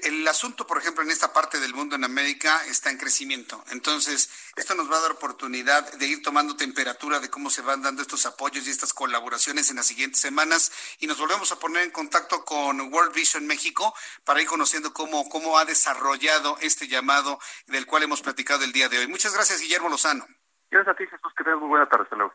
el, 0.03 0.27
asunto, 0.27 0.68
por 0.68 0.77
ejemplo, 0.77 1.02
en 1.02 1.10
esta 1.10 1.31
parte 1.31 1.61
del 1.61 1.73
mundo 1.73 1.95
en 1.95 2.03
América 2.03 2.61
está 2.65 2.89
en 2.89 2.97
crecimiento. 2.97 3.64
Entonces, 3.72 4.30
esto 4.57 4.76
nos 4.76 4.91
va 4.91 4.97
a 4.97 5.02
dar 5.02 5.11
oportunidad 5.14 5.93
de 5.93 6.06
ir 6.06 6.22
tomando 6.22 6.57
temperatura 6.57 7.22
de 7.22 7.30
cómo 7.30 7.49
se 7.49 7.61
van 7.61 7.81
dando 7.81 8.02
estos 8.02 8.26
apoyos 8.26 8.68
y 8.68 8.72
estas 8.72 8.93
colaboraciones 8.93 9.69
en 9.69 9.77
las 9.77 9.85
siguientes 9.85 10.19
semanas 10.19 10.73
y 10.99 11.07
nos 11.07 11.18
volvemos 11.18 11.53
a 11.53 11.60
poner 11.60 11.84
en 11.84 11.91
contacto 11.91 12.43
con 12.43 12.81
World 12.93 13.14
Vision 13.14 13.47
México 13.47 13.95
para 14.26 14.41
ir 14.41 14.47
conociendo 14.47 14.91
cómo, 14.91 15.30
cómo 15.30 15.57
ha 15.57 15.64
desarrollado 15.64 16.57
este 16.60 16.89
llamado 16.89 17.39
del 17.68 17.85
cual 17.85 18.03
hemos 18.03 18.22
platicado 18.22 18.65
el 18.65 18.73
día 18.73 18.89
de 18.89 18.99
hoy. 18.99 19.07
Muchas 19.07 19.34
gracias, 19.34 19.61
Guillermo 19.61 19.88
Lozano. 19.88 20.27
Gracias 20.69 20.93
a 20.93 20.97
ti, 20.97 21.06
Jesús. 21.06 21.34
Que 21.38 21.45
tengas 21.45 21.61
muy 21.61 21.69
buena 21.69 21.88
tarde. 21.88 22.03
Hasta 22.03 22.18
luego. 22.18 22.34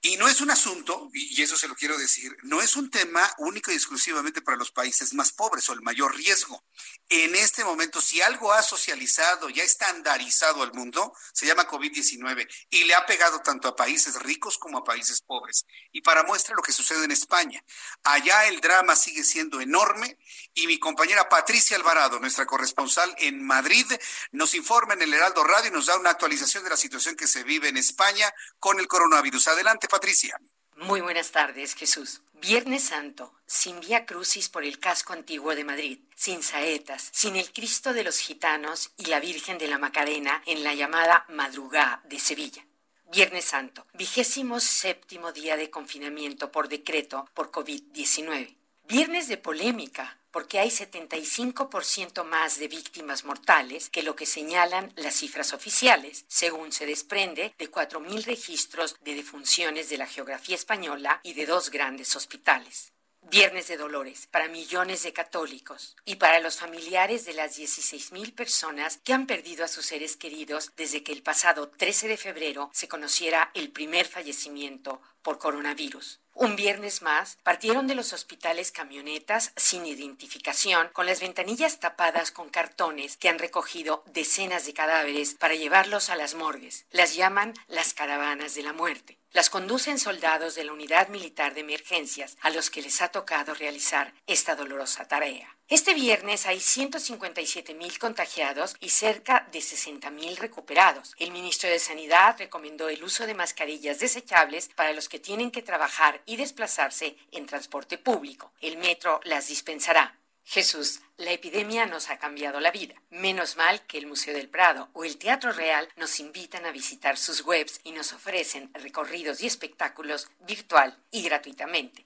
Y 0.08 0.18
no 0.18 0.28
es 0.28 0.40
un 0.40 0.52
asunto, 0.52 1.10
y 1.14 1.42
eso 1.42 1.58
se 1.58 1.68
lo 1.68 1.74
quiero 1.74 1.98
decir, 1.98 2.38
no 2.44 2.62
es 2.62 2.76
un 2.76 2.92
tema 2.92 3.28
único 3.40 3.72
y 3.72 3.74
exclusivamente 3.74 4.44
para 4.44 4.56
los 4.56 4.70
países 4.70 5.16
más 5.16 5.34
pobres 5.34 5.68
o 5.68 5.74
el 5.74 5.82
mayor 5.82 6.16
riesgo. 6.16 6.64
En 7.10 7.34
este 7.34 7.64
momento, 7.64 8.00
si 8.00 8.22
algo 8.22 8.54
ha 8.54 8.62
socializado 8.62 9.50
y 9.50 9.60
ha 9.62 9.64
estandarizado 9.64 10.62
al 10.62 10.74
mundo, 10.74 11.12
se 11.34 11.48
llama 11.48 11.68
COVID-19 11.68 12.48
y 12.70 12.84
le 12.84 12.94
ha 12.94 13.08
pegado 13.08 13.40
tanto 13.40 13.68
a 13.68 13.76
países 13.76 14.22
ricos 14.22 14.60
como 14.60 14.78
a 14.78 14.84
países 14.84 15.24
pobres. 15.24 15.66
Y 15.92 16.02
para 16.02 16.22
muestra 16.22 16.54
lo 16.56 16.62
que 16.62 16.72
sucede 16.72 17.06
en 17.06 17.12
España. 17.12 17.66
Allá 18.04 18.46
el 18.46 18.62
drama 18.62 18.96
sigue 18.96 19.24
siendo 19.24 19.60
enorme 19.60 20.20
y 20.56 20.68
mi 20.68 20.80
compañera 20.80 21.30
Patricia 21.30 21.78
Alvarado, 21.78 22.20
nuestra 22.20 22.46
corresponsal 22.46 23.14
en 23.20 23.44
Madrid, 23.46 23.86
nos 24.32 24.56
informa 24.56 24.94
en 24.94 25.02
el 25.02 25.14
Heraldo 25.14 25.44
Radio 25.44 25.70
y 25.70 25.74
nos 25.74 25.88
da 25.88 25.98
una 25.98 26.12
actualización 26.12 26.64
de 26.64 26.70
la 26.70 26.78
situación 26.78 27.16
que 27.16 27.28
se 27.28 27.44
vive 27.44 27.68
en 27.68 27.78
España 27.78 28.34
con 28.58 28.80
el 28.80 28.88
coronavirus. 28.88 29.50
Adelante, 29.50 29.88
Patricia. 29.90 30.40
Muy 30.78 31.02
buenas 31.02 31.32
tardes, 31.32 31.76
Jesús. 31.76 32.22
Viernes 32.34 32.84
Santo, 32.84 33.34
sin 33.46 33.80
vía 33.80 34.06
crucis 34.06 34.50
por 34.50 34.64
el 34.64 34.80
casco 34.80 35.14
antiguo 35.14 35.56
de 35.56 35.64
Madrid, 35.64 36.00
sin 36.16 36.44
saetas, 36.44 37.10
sin 37.12 37.36
el 37.36 37.52
Cristo 37.52 37.94
de 37.94 38.04
los 38.04 38.20
Gitanos 38.20 38.92
y 38.98 39.06
la 39.06 39.20
Virgen 39.20 39.58
de 39.58 39.68
la 39.68 39.78
Macarena 39.78 40.42
en 40.46 40.64
la 40.64 40.74
llamada 40.74 41.26
Madrugá 41.30 42.02
de 42.06 42.20
Sevilla. 42.20 42.66
Viernes 43.12 43.46
Santo, 43.46 43.88
vigésimo 43.94 44.60
séptimo 44.60 45.32
día 45.32 45.58
de 45.58 45.70
confinamiento 45.70 46.52
por 46.52 46.68
decreto 46.68 47.30
por 47.34 47.52
COVID-19. 47.52 48.56
Viernes 48.88 49.28
de 49.28 49.38
polémica, 49.38 50.20
porque 50.36 50.60
hay 50.60 50.68
75% 50.68 52.26
más 52.26 52.60
de 52.60 52.68
víctimas 52.68 53.24
mortales 53.24 53.90
que 53.90 54.04
lo 54.04 54.18
que 54.18 54.26
señalan 54.26 54.92
las 54.98 55.16
cifras 55.16 55.54
oficiales, 55.54 56.26
según 56.28 56.74
se 56.74 56.86
desprende 56.86 57.54
de 57.58 57.72
4.000 57.72 58.26
registros 58.26 58.98
de 59.00 59.16
defunciones 59.16 59.88
de 59.88 59.98
la 59.98 60.08
geografía 60.08 60.58
española 60.58 61.22
y 61.24 61.36
de 61.36 61.46
dos 61.46 61.72
grandes 61.72 62.18
hospitales. 62.18 62.92
Viernes 63.22 63.70
de 63.70 63.78
Dolores 63.78 64.28
para 64.28 64.50
millones 64.50 65.04
de 65.04 65.14
católicos 65.14 65.96
y 66.04 66.16
para 66.16 66.42
los 66.42 66.58
familiares 66.58 67.24
de 67.24 67.34
las 67.34 67.58
16.000 67.58 68.36
personas 68.36 69.00
que 69.06 69.14
han 69.14 69.28
perdido 69.28 69.64
a 69.64 69.70
sus 69.70 69.86
seres 69.86 70.18
queridos 70.18 70.74
desde 70.76 71.02
que 71.02 71.14
el 71.14 71.24
pasado 71.24 71.70
13 71.70 72.10
de 72.10 72.18
febrero 72.18 72.70
se 72.74 72.90
conociera 72.90 73.52
el 73.54 73.72
primer 73.72 74.06
fallecimiento 74.06 75.02
por 75.26 75.40
coronavirus. 75.40 76.22
Un 76.36 76.56
viernes 76.56 77.02
más, 77.02 77.40
partieron 77.42 77.88
de 77.88 77.96
los 77.96 78.14
hospitales 78.14 78.72
camionetas 78.72 79.54
sin 79.56 79.86
identificación, 79.88 80.90
con 80.94 81.08
las 81.08 81.20
ventanillas 81.20 81.80
tapadas 81.80 82.30
con 82.30 82.50
cartones 82.50 83.18
que 83.18 83.28
han 83.28 83.40
recogido 83.40 84.04
decenas 84.06 84.68
de 84.68 84.74
cadáveres 84.74 85.34
para 85.34 85.56
llevarlos 85.56 86.10
a 86.10 86.16
las 86.16 86.36
morgues. 86.36 86.86
Las 86.92 87.16
llaman 87.16 87.54
las 87.68 87.96
caravanas 87.96 88.54
de 88.54 88.64
la 88.64 88.74
muerte. 88.74 89.18
Las 89.32 89.50
conducen 89.50 89.98
soldados 89.98 90.54
de 90.54 90.66
la 90.66 90.74
Unidad 90.74 91.08
Militar 91.08 91.56
de 91.56 91.62
Emergencias 91.62 92.38
a 92.42 92.52
los 92.52 92.70
que 92.70 92.84
les 92.84 93.02
ha 93.02 93.08
tocado 93.08 93.56
realizar 93.56 94.14
esta 94.28 94.56
dolorosa 94.56 95.08
tarea. 95.08 95.55
Este 95.68 95.96
viernes 95.96 96.46
hay 96.46 96.60
157 96.60 97.74
mil 97.74 97.98
contagiados 97.98 98.76
y 98.80 98.90
cerca 98.90 99.48
de 99.52 99.62
60 99.62 100.12
mil 100.12 100.38
recuperados. 100.38 101.16
El 101.18 101.32
ministro 101.32 101.68
de 101.68 101.80
Sanidad 101.80 102.36
recomendó 102.38 102.88
el 102.88 103.04
uso 103.04 103.26
de 103.26 103.34
mascarillas 103.34 103.98
desechables 103.98 104.70
para 104.76 104.94
los 104.94 105.10
que 105.10 105.18
tienen 105.18 105.50
que 105.50 105.64
trabajar 105.64 106.22
y 106.28 106.36
desplazarse 106.36 107.18
en 107.32 107.48
transporte 107.48 107.98
público. 107.98 108.54
El 108.62 108.78
metro 108.78 109.20
las 109.24 109.48
dispensará. 109.48 110.20
Jesús, 110.44 111.02
la 111.18 111.32
epidemia 111.32 111.88
nos 111.88 112.12
ha 112.12 112.20
cambiado 112.20 112.60
la 112.60 112.70
vida. 112.70 113.02
Menos 113.10 113.56
mal 113.58 113.82
que 113.88 113.98
el 113.98 114.06
Museo 114.06 114.36
del 114.36 114.48
Prado 114.48 114.90
o 114.94 115.04
el 115.04 115.18
Teatro 115.18 115.52
Real 115.52 115.90
nos 115.96 116.20
invitan 116.20 116.68
a 116.68 116.72
visitar 116.72 117.18
sus 117.18 117.42
webs 117.42 117.82
y 117.84 117.92
nos 117.92 118.14
ofrecen 118.14 118.70
recorridos 118.76 119.42
y 119.42 119.48
espectáculos 119.48 120.30
virtual 120.42 120.96
y 121.10 121.24
gratuitamente. 121.24 122.06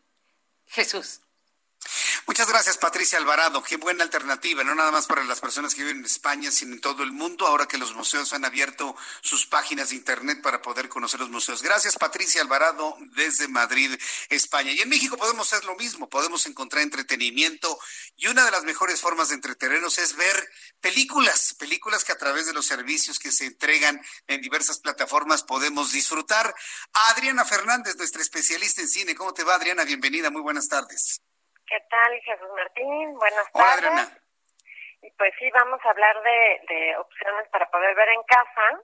Jesús. 0.66 1.20
Muchas 2.30 2.48
gracias, 2.48 2.78
Patricia 2.78 3.18
Alvarado. 3.18 3.64
Qué 3.64 3.78
buena 3.78 4.04
alternativa, 4.04 4.64
no 4.64 4.76
nada 4.76 4.92
más 4.92 5.08
para 5.08 5.24
las 5.24 5.40
personas 5.40 5.74
que 5.74 5.82
viven 5.82 5.98
en 5.98 6.06
España, 6.06 6.52
sino 6.52 6.76
en 6.76 6.80
todo 6.80 7.02
el 7.02 7.12
mundo, 7.12 7.48
ahora 7.48 7.66
que 7.66 7.80
los 7.80 7.96
museos 7.96 8.34
han 8.34 8.46
abierto 8.46 8.96
sus 9.22 9.48
páginas 9.48 9.90
de 9.90 9.96
Internet 9.96 10.40
para 10.44 10.62
poder 10.62 10.90
conocer 10.90 11.20
los 11.20 11.32
museos. 11.32 11.64
Gracias, 11.64 11.98
Patricia 11.98 12.40
Alvarado, 12.44 12.96
desde 13.16 13.48
Madrid, 13.48 14.00
España. 14.30 14.72
Y 14.72 14.80
en 14.80 14.90
México 14.90 15.18
podemos 15.18 15.52
hacer 15.52 15.66
lo 15.66 15.76
mismo, 15.78 16.08
podemos 16.08 16.46
encontrar 16.46 16.84
entretenimiento 16.84 17.80
y 18.16 18.28
una 18.28 18.46
de 18.46 18.52
las 18.52 18.64
mejores 18.64 19.02
formas 19.02 19.30
de 19.30 19.36
entretenernos 19.36 19.98
es 19.98 20.16
ver 20.16 20.52
películas, 20.82 21.56
películas 21.58 22.04
que 22.04 22.12
a 22.12 22.18
través 22.20 22.46
de 22.46 22.54
los 22.54 22.68
servicios 22.68 23.18
que 23.18 23.32
se 23.32 23.48
entregan 23.48 24.00
en 24.28 24.40
diversas 24.40 24.78
plataformas 24.78 25.42
podemos 25.42 25.92
disfrutar. 25.92 26.54
Adriana 26.94 27.44
Fernández, 27.44 27.96
nuestra 27.98 28.22
especialista 28.22 28.82
en 28.82 28.88
cine. 28.88 29.16
¿Cómo 29.16 29.34
te 29.34 29.44
va, 29.44 29.56
Adriana? 29.56 29.84
Bienvenida, 29.84 30.30
muy 30.30 30.44
buenas 30.44 30.68
tardes. 30.68 31.22
¿Qué 31.70 31.80
tal, 31.88 32.20
Jesús 32.22 32.50
Martín? 32.56 33.14
Buenas 33.14 33.52
tardes. 33.52 34.22
Y 35.04 35.12
pues 35.12 35.32
sí, 35.38 35.52
vamos 35.52 35.80
a 35.86 35.90
hablar 35.92 36.20
de, 36.24 36.62
de 36.68 36.98
opciones 36.98 37.48
para 37.50 37.70
poder 37.70 37.94
ver 37.96 38.10
en 38.10 38.24
casa. 38.24 38.82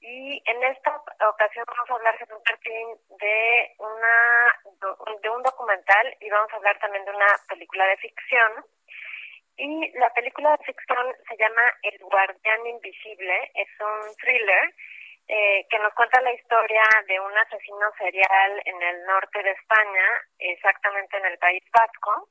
Y 0.00 0.42
en 0.44 0.64
esta 0.64 1.00
ocasión 1.28 1.64
vamos 1.68 1.88
a 1.88 1.94
hablar, 1.94 2.18
Jesús 2.18 2.42
Martín, 2.44 2.88
de, 3.20 3.74
una, 3.78 4.60
de 5.22 5.30
un 5.30 5.42
documental 5.44 6.16
y 6.18 6.28
vamos 6.30 6.52
a 6.52 6.56
hablar 6.56 6.76
también 6.80 7.04
de 7.04 7.12
una 7.12 7.28
película 7.48 7.86
de 7.86 7.96
ficción. 7.98 8.64
Y 9.56 9.92
la 9.96 10.12
película 10.12 10.56
de 10.56 10.64
ficción 10.64 11.14
se 11.28 11.36
llama 11.36 11.62
El 11.82 11.98
Guardián 12.00 12.66
Invisible, 12.66 13.52
es 13.54 13.68
un 13.78 14.16
thriller 14.16 14.74
eh, 15.32 15.64
que 15.70 15.78
nos 15.78 15.94
cuenta 15.94 16.20
la 16.22 16.32
historia 16.32 16.82
de 17.06 17.20
un 17.20 17.38
asesino 17.38 17.86
serial 17.96 18.62
en 18.64 18.82
el 18.82 19.04
norte 19.04 19.40
de 19.44 19.52
España, 19.52 20.06
exactamente 20.40 21.16
en 21.18 21.26
el 21.26 21.38
País 21.38 21.62
Vasco, 21.72 22.28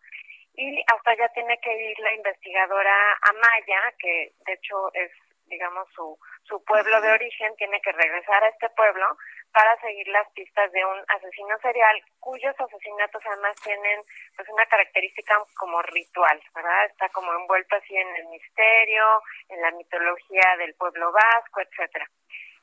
y 0.54 0.84
hasta 0.94 1.12
allá 1.12 1.30
tiene 1.30 1.58
que 1.62 1.74
ir 1.92 1.98
la 2.00 2.14
investigadora 2.14 3.18
Amaya, 3.22 3.94
que 3.98 4.34
de 4.46 4.52
hecho 4.52 4.94
es, 4.94 5.12
digamos, 5.46 5.88
su, 5.96 6.20
su 6.44 6.62
pueblo 6.66 7.00
de 7.00 7.14
origen, 7.14 7.56
tiene 7.56 7.80
que 7.80 7.94
regresar 7.94 8.44
a 8.44 8.50
este 8.50 8.68
pueblo 8.72 9.06
para 9.54 9.80
seguir 9.80 10.10
las 10.10 10.30
pistas 10.32 10.70
de 10.74 10.84
un 10.84 11.00
asesino 11.08 11.58
serial 11.62 12.04
cuyos 12.20 12.54
asesinatos 12.60 13.26
además 13.26 13.56
tienen 13.64 14.02
pues 14.36 14.50
una 14.50 14.66
característica 14.66 15.42
como 15.58 15.82
ritual, 15.84 16.42
¿verdad? 16.54 16.86
Está 16.88 17.08
como 17.10 17.34
envuelto 17.34 17.78
así 17.78 17.96
en 17.96 18.14
el 18.18 18.28
misterio, 18.28 19.06
en 19.48 19.62
la 19.62 19.72
mitología 19.72 20.58
del 20.58 20.76
pueblo 20.76 21.14
vasco, 21.14 21.62
etcétera. 21.62 22.06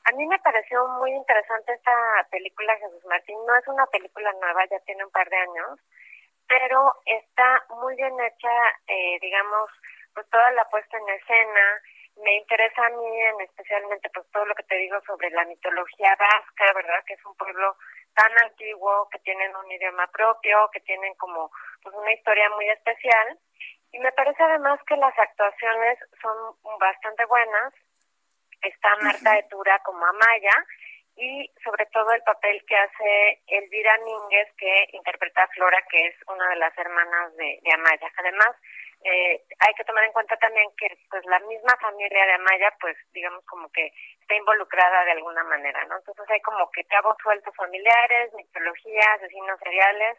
A 0.08 0.12
mí 0.12 0.24
me 0.24 0.38
pareció 0.38 0.86
muy 1.00 1.10
interesante 1.10 1.72
esta 1.72 1.92
película, 2.30 2.76
Jesús 2.76 3.04
Martín. 3.06 3.36
No 3.44 3.56
es 3.56 3.66
una 3.66 3.86
película 3.86 4.32
nueva, 4.40 4.64
ya 4.70 4.78
tiene 4.86 5.04
un 5.04 5.10
par 5.10 5.28
de 5.28 5.36
años, 5.36 5.80
pero 6.46 6.94
está 7.06 7.64
muy 7.70 7.96
bien 7.96 8.14
hecha, 8.20 8.54
eh, 8.86 9.18
digamos, 9.20 9.68
pues 10.14 10.30
toda 10.30 10.48
la 10.52 10.64
puesta 10.70 10.96
en 10.96 11.08
escena. 11.08 11.82
Me 12.22 12.36
interesa 12.36 12.86
a 12.86 12.90
mí 12.90 13.20
en 13.20 13.40
especialmente 13.40 14.08
pues 14.14 14.30
todo 14.30 14.44
lo 14.44 14.54
que 14.54 14.62
te 14.62 14.76
digo 14.76 15.00
sobre 15.08 15.28
la 15.30 15.44
mitología 15.44 16.14
vasca, 16.14 16.72
¿verdad? 16.72 17.02
Que 17.04 17.14
es 17.14 17.26
un 17.26 17.34
pueblo 17.34 17.76
tan 18.14 18.30
antiguo, 18.44 19.08
que 19.10 19.18
tienen 19.18 19.56
un 19.56 19.72
idioma 19.72 20.06
propio, 20.12 20.70
que 20.72 20.80
tienen 20.82 21.16
como 21.16 21.50
pues 21.82 21.92
una 21.96 22.12
historia 22.12 22.48
muy 22.50 22.68
especial. 22.68 23.40
Y 23.90 23.98
me 23.98 24.12
parece 24.12 24.40
además 24.40 24.78
que 24.86 24.96
las 24.96 25.18
actuaciones 25.18 25.98
son 26.22 26.54
bastante 26.78 27.24
buenas 27.24 27.74
está 28.68 28.96
Marta 28.96 29.38
Etura 29.38 29.78
como 29.84 30.04
Amaya 30.06 30.52
y 31.16 31.50
sobre 31.64 31.86
todo 31.86 32.12
el 32.12 32.22
papel 32.22 32.62
que 32.66 32.76
hace 32.76 33.42
Elvira 33.46 33.96
Mínguez 34.04 34.48
que 34.58 34.88
interpreta 34.92 35.44
a 35.44 35.48
Flora 35.48 35.82
que 35.90 36.06
es 36.08 36.14
una 36.28 36.48
de 36.50 36.56
las 36.56 36.76
hermanas 36.76 37.34
de, 37.36 37.58
Amaya. 37.72 38.10
Además, 38.18 38.50
eh, 39.02 39.42
hay 39.60 39.74
que 39.74 39.84
tomar 39.84 40.04
en 40.04 40.12
cuenta 40.12 40.36
también 40.36 40.68
que 40.76 40.88
pues 41.10 41.24
la 41.26 41.38
misma 41.40 41.74
familia 41.80 42.26
de 42.26 42.32
Amaya 42.32 42.74
pues 42.80 42.96
digamos 43.12 43.44
como 43.46 43.70
que 43.70 43.92
está 44.20 44.34
involucrada 44.34 45.04
de 45.04 45.12
alguna 45.12 45.44
manera, 45.44 45.84
¿no? 45.86 45.96
Entonces 45.96 46.28
hay 46.28 46.40
como 46.40 46.70
que 46.70 46.84
cabos 46.84 47.16
sueltos 47.22 47.54
familiares, 47.56 48.32
mitología, 48.34 49.02
asesinos 49.14 49.58
seriales, 49.60 50.18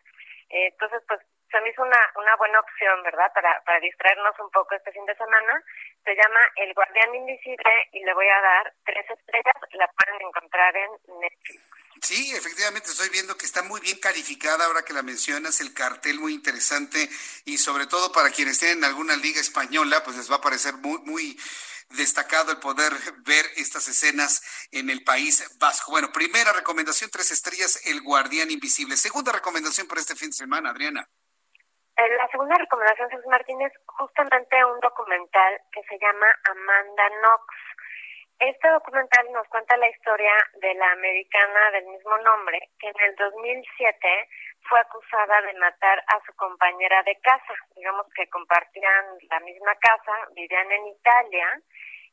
eh, 0.49 0.67
entonces 0.71 1.01
pues 1.07 1.21
se 1.51 1.61
me 1.61 1.69
hizo 1.69 1.81
una, 1.81 1.99
una 2.15 2.35
buena 2.35 2.59
opción, 2.59 3.03
¿verdad? 3.03 3.31
Para, 3.33 3.61
para 3.63 3.79
distraernos 3.79 4.35
un 4.39 4.49
poco 4.51 4.75
este 4.75 4.91
fin 4.91 5.05
de 5.05 5.15
semana. 5.15 5.63
Se 6.03 6.15
llama 6.15 6.39
El 6.55 6.73
Guardián 6.73 7.15
Invisible 7.15 7.89
y 7.93 8.03
le 8.03 8.13
voy 8.13 8.27
a 8.27 8.41
dar 8.41 8.73
tres 8.85 9.05
estrellas. 9.09 9.55
La 9.73 9.87
pueden 9.87 10.21
encontrar 10.21 10.75
en 10.75 10.91
Netflix. 11.19 11.63
Sí, 12.01 12.35
efectivamente 12.35 12.89
estoy 12.89 13.09
viendo 13.09 13.35
que 13.37 13.45
está 13.45 13.63
muy 13.63 13.81
bien 13.81 13.99
calificada 13.99 14.65
ahora 14.65 14.83
que 14.83 14.93
la 14.93 15.01
mencionas, 15.01 15.59
el 15.61 15.73
cartel 15.73 16.19
muy 16.19 16.33
interesante 16.33 17.09
y 17.43 17.57
sobre 17.57 17.87
todo 17.87 18.11
para 18.11 18.29
quienes 18.29 18.59
tienen 18.59 18.83
alguna 18.83 19.15
liga 19.15 19.41
española, 19.41 20.03
pues 20.03 20.15
les 20.15 20.31
va 20.31 20.35
a 20.35 20.41
parecer 20.41 20.75
muy, 20.75 20.99
muy 20.99 21.37
destacado 21.89 22.51
el 22.51 22.59
poder 22.59 22.93
ver 23.25 23.45
estas 23.55 23.87
escenas 23.87 24.67
en 24.71 24.89
el 24.89 25.03
País 25.03 25.43
Vasco. 25.57 25.91
Bueno, 25.91 26.11
primera 26.11 26.53
recomendación, 26.53 27.09
tres 27.09 27.31
estrellas, 27.31 27.81
El 27.85 28.01
Guardián 28.01 28.51
Invisible. 28.51 28.95
Segunda 28.95 29.31
recomendación 29.31 29.87
para 29.87 30.01
este 30.01 30.15
fin 30.15 30.29
de 30.29 30.35
semana, 30.35 30.69
Adriana. 30.69 31.09
Eh, 31.97 32.15
la 32.15 32.27
segunda 32.27 32.55
recomendación, 32.55 33.09
Jesús 33.09 33.25
Martín, 33.25 33.59
es 33.59 33.73
justamente 33.87 34.63
un 34.63 34.79
documental 34.81 35.59
que 35.71 35.81
se 35.81 35.97
llama 35.97 36.27
Amanda 36.51 37.09
Knox. 37.09 37.45
Este 38.37 38.69
documental 38.69 39.25
nos 39.33 39.47
cuenta 39.47 39.75
la 39.77 39.89
historia 39.89 40.31
de 40.61 40.75
la 40.75 40.91
americana 40.91 41.71
del 41.71 41.87
mismo 41.87 42.15
nombre, 42.19 42.69
que 42.79 42.89
en 42.89 42.99
el 42.99 43.15
2007 43.15 44.29
fue 44.69 44.79
acusada 44.79 45.41
de 45.41 45.55
matar 45.55 45.97
a 46.05 46.21
su 46.23 46.35
compañera 46.35 47.01
de 47.01 47.15
casa. 47.15 47.55
Digamos 47.75 48.05
que 48.13 48.29
compartían 48.29 49.05
la 49.31 49.39
misma 49.39 49.73
casa, 49.77 50.13
vivían 50.35 50.71
en 50.71 50.85
Italia 50.85 51.61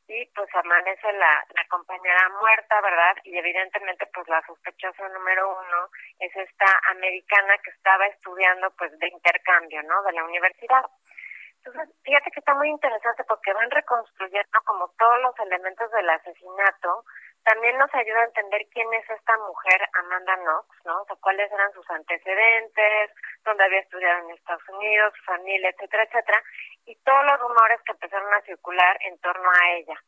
y 0.06 0.26
pues 0.34 0.48
amanece 0.54 1.12
la, 1.12 1.44
la 1.54 1.64
compañera 1.68 2.28
muerta, 2.40 2.80
¿verdad? 2.80 3.16
Y 3.24 3.38
evidentemente 3.38 4.06
pues 4.12 4.28
la 4.28 4.42
sospechosa 4.46 5.08
número 5.08 5.50
uno 5.50 5.88
es 6.18 6.34
esta 6.36 6.66
americana 6.90 7.56
que 7.58 7.70
estaba 7.70 8.06
estudiando 8.06 8.70
pues 8.72 8.98
de 8.98 9.08
intercambio, 9.08 9.82
¿no? 9.84 10.02
De 10.02 10.12
la 10.12 10.24
universidad. 10.24 10.84
Entonces, 11.64 11.96
fíjate 12.04 12.30
que 12.30 12.40
está 12.40 12.54
muy 12.54 12.68
interesante 12.68 13.24
porque 13.24 13.54
van 13.54 13.70
reconstruyendo 13.70 14.58
como 14.66 14.88
todos 14.98 15.20
los 15.22 15.38
elementos 15.40 15.90
del 15.92 16.10
asesinato, 16.10 17.04
también 17.44 17.76
nos 17.78 17.94
ayuda 17.94 18.20
a 18.20 18.24
entender 18.24 18.66
quién 18.72 18.92
es 18.94 19.08
esta 19.10 19.36
mujer, 19.38 19.80
Amanda 19.92 20.36
Knox, 20.36 20.68
¿no? 20.84 21.02
O 21.02 21.04
sea, 21.04 21.16
cuáles 21.16 21.50
eran 21.52 21.72
sus 21.72 21.88
antecedentes, 21.90 23.10
dónde 23.44 23.64
había 23.64 23.80
estudiado 23.80 24.24
en 24.24 24.34
Estados 24.34 24.68
Unidos, 24.70 25.12
su 25.16 25.24
familia, 25.24 25.70
etcétera, 25.70 26.04
etcétera, 26.04 26.42
y 26.86 26.96
todos 26.96 27.24
los 27.24 27.40
rumores 27.40 27.80
que 27.82 27.92
empezaron 27.92 28.32
a 28.32 28.40
circular 28.42 28.98
en 29.02 29.18
torno 29.18 29.50
a 29.50 29.70
ella. 29.76 30.02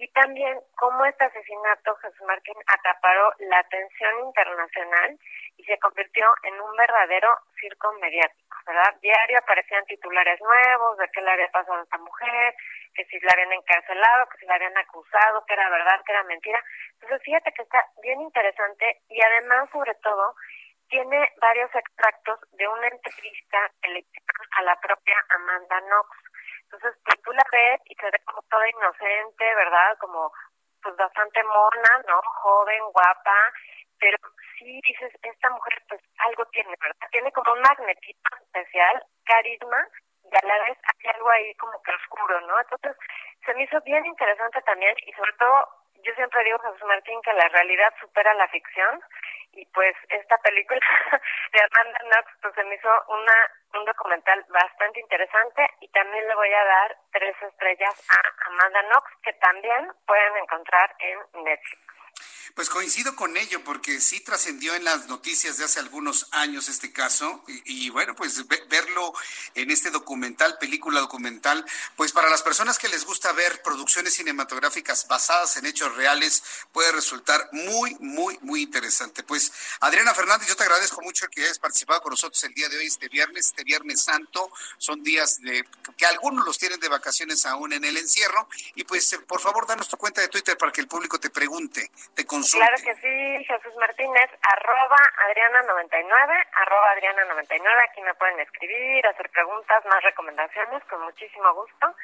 Y 0.00 0.08
también 0.12 0.58
cómo 0.78 1.04
este 1.04 1.24
asesinato, 1.24 1.94
Jesús 1.96 2.26
Martín, 2.26 2.54
acaparó 2.66 3.34
la 3.40 3.58
atención 3.58 4.20
internacional 4.20 5.18
y 5.58 5.64
se 5.64 5.78
convirtió 5.78 6.24
en 6.44 6.58
un 6.58 6.74
verdadero 6.74 7.28
circo 7.60 7.92
mediático, 8.00 8.56
¿verdad? 8.66 8.96
Diario 9.02 9.36
aparecían 9.36 9.84
titulares 9.84 10.40
nuevos 10.40 10.96
de 10.96 11.06
qué 11.12 11.20
le 11.20 11.30
había 11.30 11.50
pasado 11.52 11.80
a 11.80 11.82
esta 11.82 11.98
mujer, 11.98 12.54
que 12.94 13.04
si 13.04 13.20
la 13.20 13.32
habían 13.34 13.52
encarcelado, 13.52 14.26
que 14.30 14.38
si 14.38 14.46
la 14.46 14.54
habían 14.54 14.78
acusado, 14.78 15.44
que 15.44 15.52
era 15.52 15.68
verdad, 15.68 16.00
que 16.06 16.12
era 16.12 16.24
mentira. 16.24 16.64
Entonces, 16.94 17.22
fíjate 17.22 17.52
que 17.52 17.62
está 17.62 17.84
bien 18.02 18.22
interesante 18.22 19.02
y 19.10 19.20
además, 19.20 19.68
sobre 19.70 19.94
todo, 19.96 20.34
tiene 20.88 21.30
varios 21.42 21.74
extractos 21.74 22.40
de 22.52 22.66
una 22.66 22.88
entrevista 22.88 23.70
que 23.82 24.02
a 24.52 24.62
la 24.62 24.80
propia 24.80 25.14
Amanda 25.28 25.78
Knox. 25.82 26.08
Entonces, 26.72 27.02
pues 27.04 27.20
tú 27.22 27.32
la 27.32 27.42
ves 27.50 27.80
y 27.86 27.94
se 27.96 28.06
ve 28.06 28.18
como 28.24 28.42
toda 28.42 28.68
inocente, 28.68 29.54
¿verdad? 29.54 29.98
Como 29.98 30.30
pues 30.82 30.96
bastante 30.96 31.42
mona, 31.42 31.92
¿no? 32.06 32.22
Joven, 32.22 32.82
guapa, 32.92 33.52
pero 33.98 34.16
sí 34.56 34.80
dices, 34.86 35.12
esta 35.22 35.50
mujer 35.50 35.82
pues 35.88 36.00
algo 36.18 36.44
tiene, 36.46 36.74
¿verdad? 36.80 37.08
Tiene 37.10 37.32
como 37.32 37.52
un 37.52 37.60
magnetismo 37.60 38.36
especial, 38.40 39.02
carisma, 39.24 39.84
y 40.24 40.36
a 40.36 40.46
la 40.46 40.64
vez 40.64 40.78
hay 40.78 41.10
algo 41.10 41.30
ahí 41.30 41.54
como 41.56 41.82
que 41.82 41.92
oscuro, 41.92 42.40
¿no? 42.42 42.60
Entonces 42.60 42.96
se 43.44 43.54
me 43.54 43.64
hizo 43.64 43.80
bien 43.82 44.06
interesante 44.06 44.62
también 44.62 44.94
y 45.06 45.12
sobre 45.12 45.32
todo 45.34 45.68
yo 46.02 46.14
siempre 46.14 46.44
digo, 46.44 46.58
Jesús 46.58 46.82
Martín, 46.86 47.20
que 47.22 47.32
la 47.32 47.48
realidad 47.48 47.92
supera 48.00 48.34
la 48.34 48.48
ficción 48.48 49.00
y 49.52 49.66
pues 49.66 49.94
esta 50.08 50.38
película 50.38 50.80
de 51.52 51.60
Amanda 51.60 51.98
Knox 52.04 52.32
pues 52.40 52.54
se 52.54 52.64
me 52.64 52.74
hizo 52.74 52.88
una 53.08 53.34
un 53.74 53.84
documental 53.84 54.44
bastante 54.48 55.00
interesante 55.00 55.66
y 55.80 55.88
también 55.88 56.26
le 56.26 56.34
voy 56.34 56.52
a 56.52 56.64
dar 56.64 56.96
tres 57.12 57.34
estrellas 57.42 57.94
a 58.10 58.46
Amanda 58.48 58.82
Knox 58.82 59.10
que 59.22 59.32
también 59.34 59.88
pueden 60.06 60.36
encontrar 60.36 60.94
en 60.98 61.44
Netflix. 61.44 61.90
Pues 62.54 62.68
coincido 62.68 63.16
con 63.16 63.36
ello, 63.36 63.62
porque 63.64 64.00
sí 64.00 64.20
trascendió 64.20 64.74
en 64.74 64.84
las 64.84 65.06
noticias 65.06 65.56
de 65.56 65.64
hace 65.64 65.78
algunos 65.78 66.26
años 66.32 66.68
este 66.68 66.92
caso, 66.92 67.42
y, 67.64 67.90
bueno, 67.90 68.14
pues 68.14 68.46
verlo 68.68 69.12
en 69.54 69.70
este 69.70 69.90
documental, 69.90 70.58
película 70.58 71.00
documental, 71.00 71.64
pues 71.96 72.12
para 72.12 72.28
las 72.28 72.42
personas 72.42 72.78
que 72.78 72.88
les 72.88 73.04
gusta 73.04 73.32
ver 73.32 73.62
producciones 73.62 74.14
cinematográficas 74.14 75.06
basadas 75.08 75.56
en 75.56 75.66
hechos 75.66 75.94
reales, 75.96 76.42
puede 76.72 76.92
resultar 76.92 77.48
muy, 77.52 77.96
muy, 78.00 78.38
muy 78.42 78.62
interesante. 78.62 79.22
Pues 79.22 79.52
Adriana 79.80 80.14
Fernández, 80.14 80.48
yo 80.48 80.56
te 80.56 80.64
agradezco 80.64 81.00
mucho 81.02 81.28
que 81.28 81.42
hayas 81.44 81.58
participado 81.58 82.02
con 82.02 82.10
nosotros 82.10 82.42
el 82.44 82.54
día 82.54 82.68
de 82.68 82.78
hoy, 82.78 82.86
este 82.86 83.08
viernes, 83.08 83.46
este 83.46 83.64
viernes 83.64 84.02
santo, 84.02 84.50
son 84.78 85.02
días 85.02 85.40
de 85.40 85.64
que 85.96 86.06
algunos 86.06 86.44
los 86.44 86.58
tienen 86.58 86.80
de 86.80 86.88
vacaciones 86.88 87.46
aún 87.46 87.72
en 87.72 87.84
el 87.84 87.96
encierro, 87.96 88.48
y 88.74 88.84
pues 88.84 89.16
por 89.26 89.40
favor 89.40 89.66
danos 89.66 89.88
tu 89.88 89.96
cuenta 89.96 90.20
de 90.20 90.28
Twitter 90.28 90.58
para 90.58 90.72
que 90.72 90.80
el 90.80 90.88
público 90.88 91.18
te 91.20 91.30
pregunte, 91.30 91.90
te 92.14 92.26
Claro 92.52 92.76
que 92.84 92.94
sí, 92.96 93.44
Jesús 93.44 93.74
Martínez, 93.78 94.30
arroba 94.42 94.96
Adriana99, 95.28 96.46
arroba 96.54 96.94
Adriana99, 96.94 97.84
aquí 97.88 98.00
me 98.02 98.14
pueden 98.14 98.40
escribir, 98.40 99.06
hacer 99.06 99.28
preguntas, 99.30 99.84
más 99.86 100.02
recomendaciones, 100.02 100.82
con 100.84 101.02
muchísimo 101.02 101.52
gusto. 101.54 101.94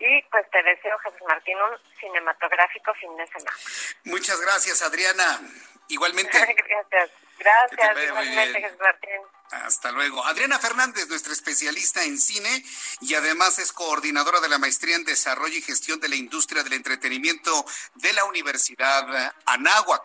Y 0.00 0.22
pues 0.30 0.48
te 0.50 0.62
deseo, 0.62 0.96
Jesús 0.98 1.22
Martín, 1.28 1.56
un 1.60 1.76
cinematográfico 1.98 2.94
fin 2.94 3.16
de 3.16 3.26
semana. 3.26 3.56
Muchas 4.04 4.40
gracias, 4.40 4.82
Adriana. 4.82 5.40
Igualmente. 5.88 6.38
gracias. 6.68 7.10
Gracias, 7.38 8.08
igualmente, 8.08 8.60
Jesús 8.60 8.78
Martín. 8.80 9.38
Hasta 9.50 9.90
luego. 9.92 10.24
Adriana 10.26 10.58
Fernández, 10.58 11.08
nuestra 11.08 11.32
especialista 11.32 12.04
en 12.04 12.18
cine 12.18 12.64
y 13.00 13.14
además 13.14 13.58
es 13.58 13.72
coordinadora 13.72 14.40
de 14.40 14.48
la 14.48 14.58
maestría 14.58 14.96
en 14.96 15.04
desarrollo 15.04 15.56
y 15.56 15.62
gestión 15.62 16.00
de 16.00 16.08
la 16.08 16.16
industria 16.16 16.62
del 16.62 16.74
entretenimiento 16.74 17.64
de 17.94 18.12
la 18.12 18.24
Universidad 18.24 19.34
Anáhuac. 19.46 20.02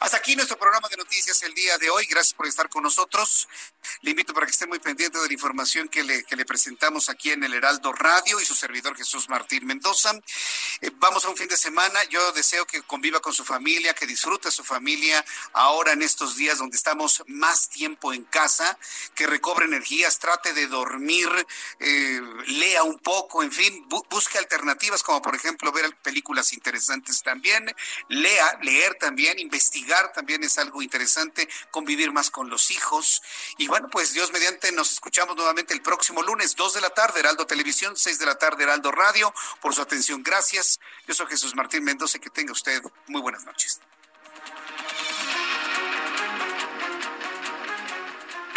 Hasta 0.00 0.18
aquí 0.18 0.36
nuestro 0.36 0.58
programa 0.58 0.88
de 0.88 0.96
noticias 0.96 1.42
el 1.42 1.54
día 1.54 1.76
de 1.78 1.90
hoy. 1.90 2.06
Gracias 2.06 2.34
por 2.34 2.46
estar 2.46 2.68
con 2.68 2.82
nosotros. 2.82 3.48
Le 4.02 4.10
invito 4.10 4.32
para 4.34 4.46
que 4.46 4.52
esté 4.52 4.66
muy 4.66 4.78
pendiente 4.78 5.18
de 5.18 5.26
la 5.26 5.32
información 5.32 5.88
que 5.88 6.02
le, 6.02 6.24
que 6.24 6.36
le 6.36 6.44
presentamos 6.44 7.08
aquí 7.08 7.32
en 7.32 7.44
el 7.44 7.54
Heraldo 7.54 7.92
Radio 7.92 8.40
y 8.40 8.44
su 8.44 8.54
servidor 8.54 8.96
Jesús 8.96 9.28
Martín 9.28 9.66
Mendoza. 9.66 10.12
Eh, 10.80 10.90
vamos 10.94 11.24
a 11.24 11.28
un 11.28 11.36
fin 11.36 11.48
de 11.48 11.56
semana. 11.56 12.04
Yo 12.04 12.32
deseo 12.32 12.66
que 12.66 12.82
conviva 12.82 13.20
con 13.20 13.32
su 13.32 13.44
familia, 13.44 13.94
que 13.94 14.06
disfrute 14.06 14.50
su 14.50 14.64
familia 14.64 15.24
ahora 15.52 15.92
en 15.92 16.02
estos 16.02 16.35
días 16.36 16.58
donde 16.58 16.76
estamos 16.76 17.22
más 17.26 17.68
tiempo 17.68 18.12
en 18.12 18.24
casa 18.24 18.78
que 19.14 19.26
recobre 19.26 19.66
energías, 19.66 20.18
trate 20.18 20.52
de 20.52 20.66
dormir, 20.66 21.28
eh, 21.80 22.20
lea 22.46 22.82
un 22.82 22.98
poco, 22.98 23.42
en 23.42 23.52
fin, 23.52 23.86
busque 24.10 24.38
alternativas 24.38 25.02
como 25.02 25.22
por 25.22 25.34
ejemplo 25.34 25.72
ver 25.72 25.96
películas 26.02 26.52
interesantes 26.52 27.22
también, 27.22 27.74
lea, 28.08 28.58
leer 28.62 28.94
también, 28.94 29.38
investigar 29.38 30.12
también 30.12 30.42
es 30.44 30.58
algo 30.58 30.82
interesante, 30.82 31.48
convivir 31.70 32.12
más 32.12 32.30
con 32.30 32.50
los 32.50 32.70
hijos. 32.70 33.22
Y 33.58 33.68
bueno, 33.68 33.88
pues 33.90 34.12
Dios 34.12 34.32
mediante 34.32 34.72
nos 34.72 34.92
escuchamos 34.92 35.36
nuevamente 35.36 35.74
el 35.74 35.82
próximo 35.82 36.22
lunes, 36.22 36.54
2 36.56 36.74
de 36.74 36.80
la 36.80 36.90
tarde, 36.90 37.20
Heraldo 37.20 37.46
Televisión, 37.46 37.96
6 37.96 38.18
de 38.18 38.26
la 38.26 38.36
tarde, 38.36 38.64
Heraldo 38.64 38.92
Radio, 38.92 39.32
por 39.60 39.74
su 39.74 39.82
atención. 39.82 40.22
Gracias. 40.22 40.80
Yo 41.06 41.14
soy 41.14 41.26
Jesús 41.26 41.54
Martín 41.54 41.84
Mendoza 41.84 42.18
que 42.18 42.30
tenga 42.30 42.52
usted 42.52 42.82
muy 43.06 43.20
buenas 43.20 43.44
noches. 43.44 43.80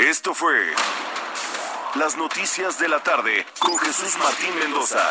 Esto 0.07 0.33
fue 0.33 0.55
Las 1.99 2.15
Noticias 2.15 2.79
de 2.79 2.87
la 2.87 3.01
Tarde 3.01 3.45
con 3.59 3.77
Jesús 3.79 4.17
Martín 4.17 4.57
Mendoza. 4.57 5.03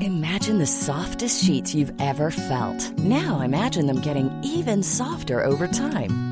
Imagine 0.00 0.58
the 0.58 0.66
softest 0.66 1.44
sheets 1.44 1.76
you've 1.76 1.92
ever 2.00 2.32
felt. 2.32 2.90
Now 2.98 3.40
imagine 3.42 3.86
them 3.86 4.00
getting 4.00 4.32
even 4.42 4.82
softer 4.82 5.44
over 5.44 5.68
time. 5.68 6.31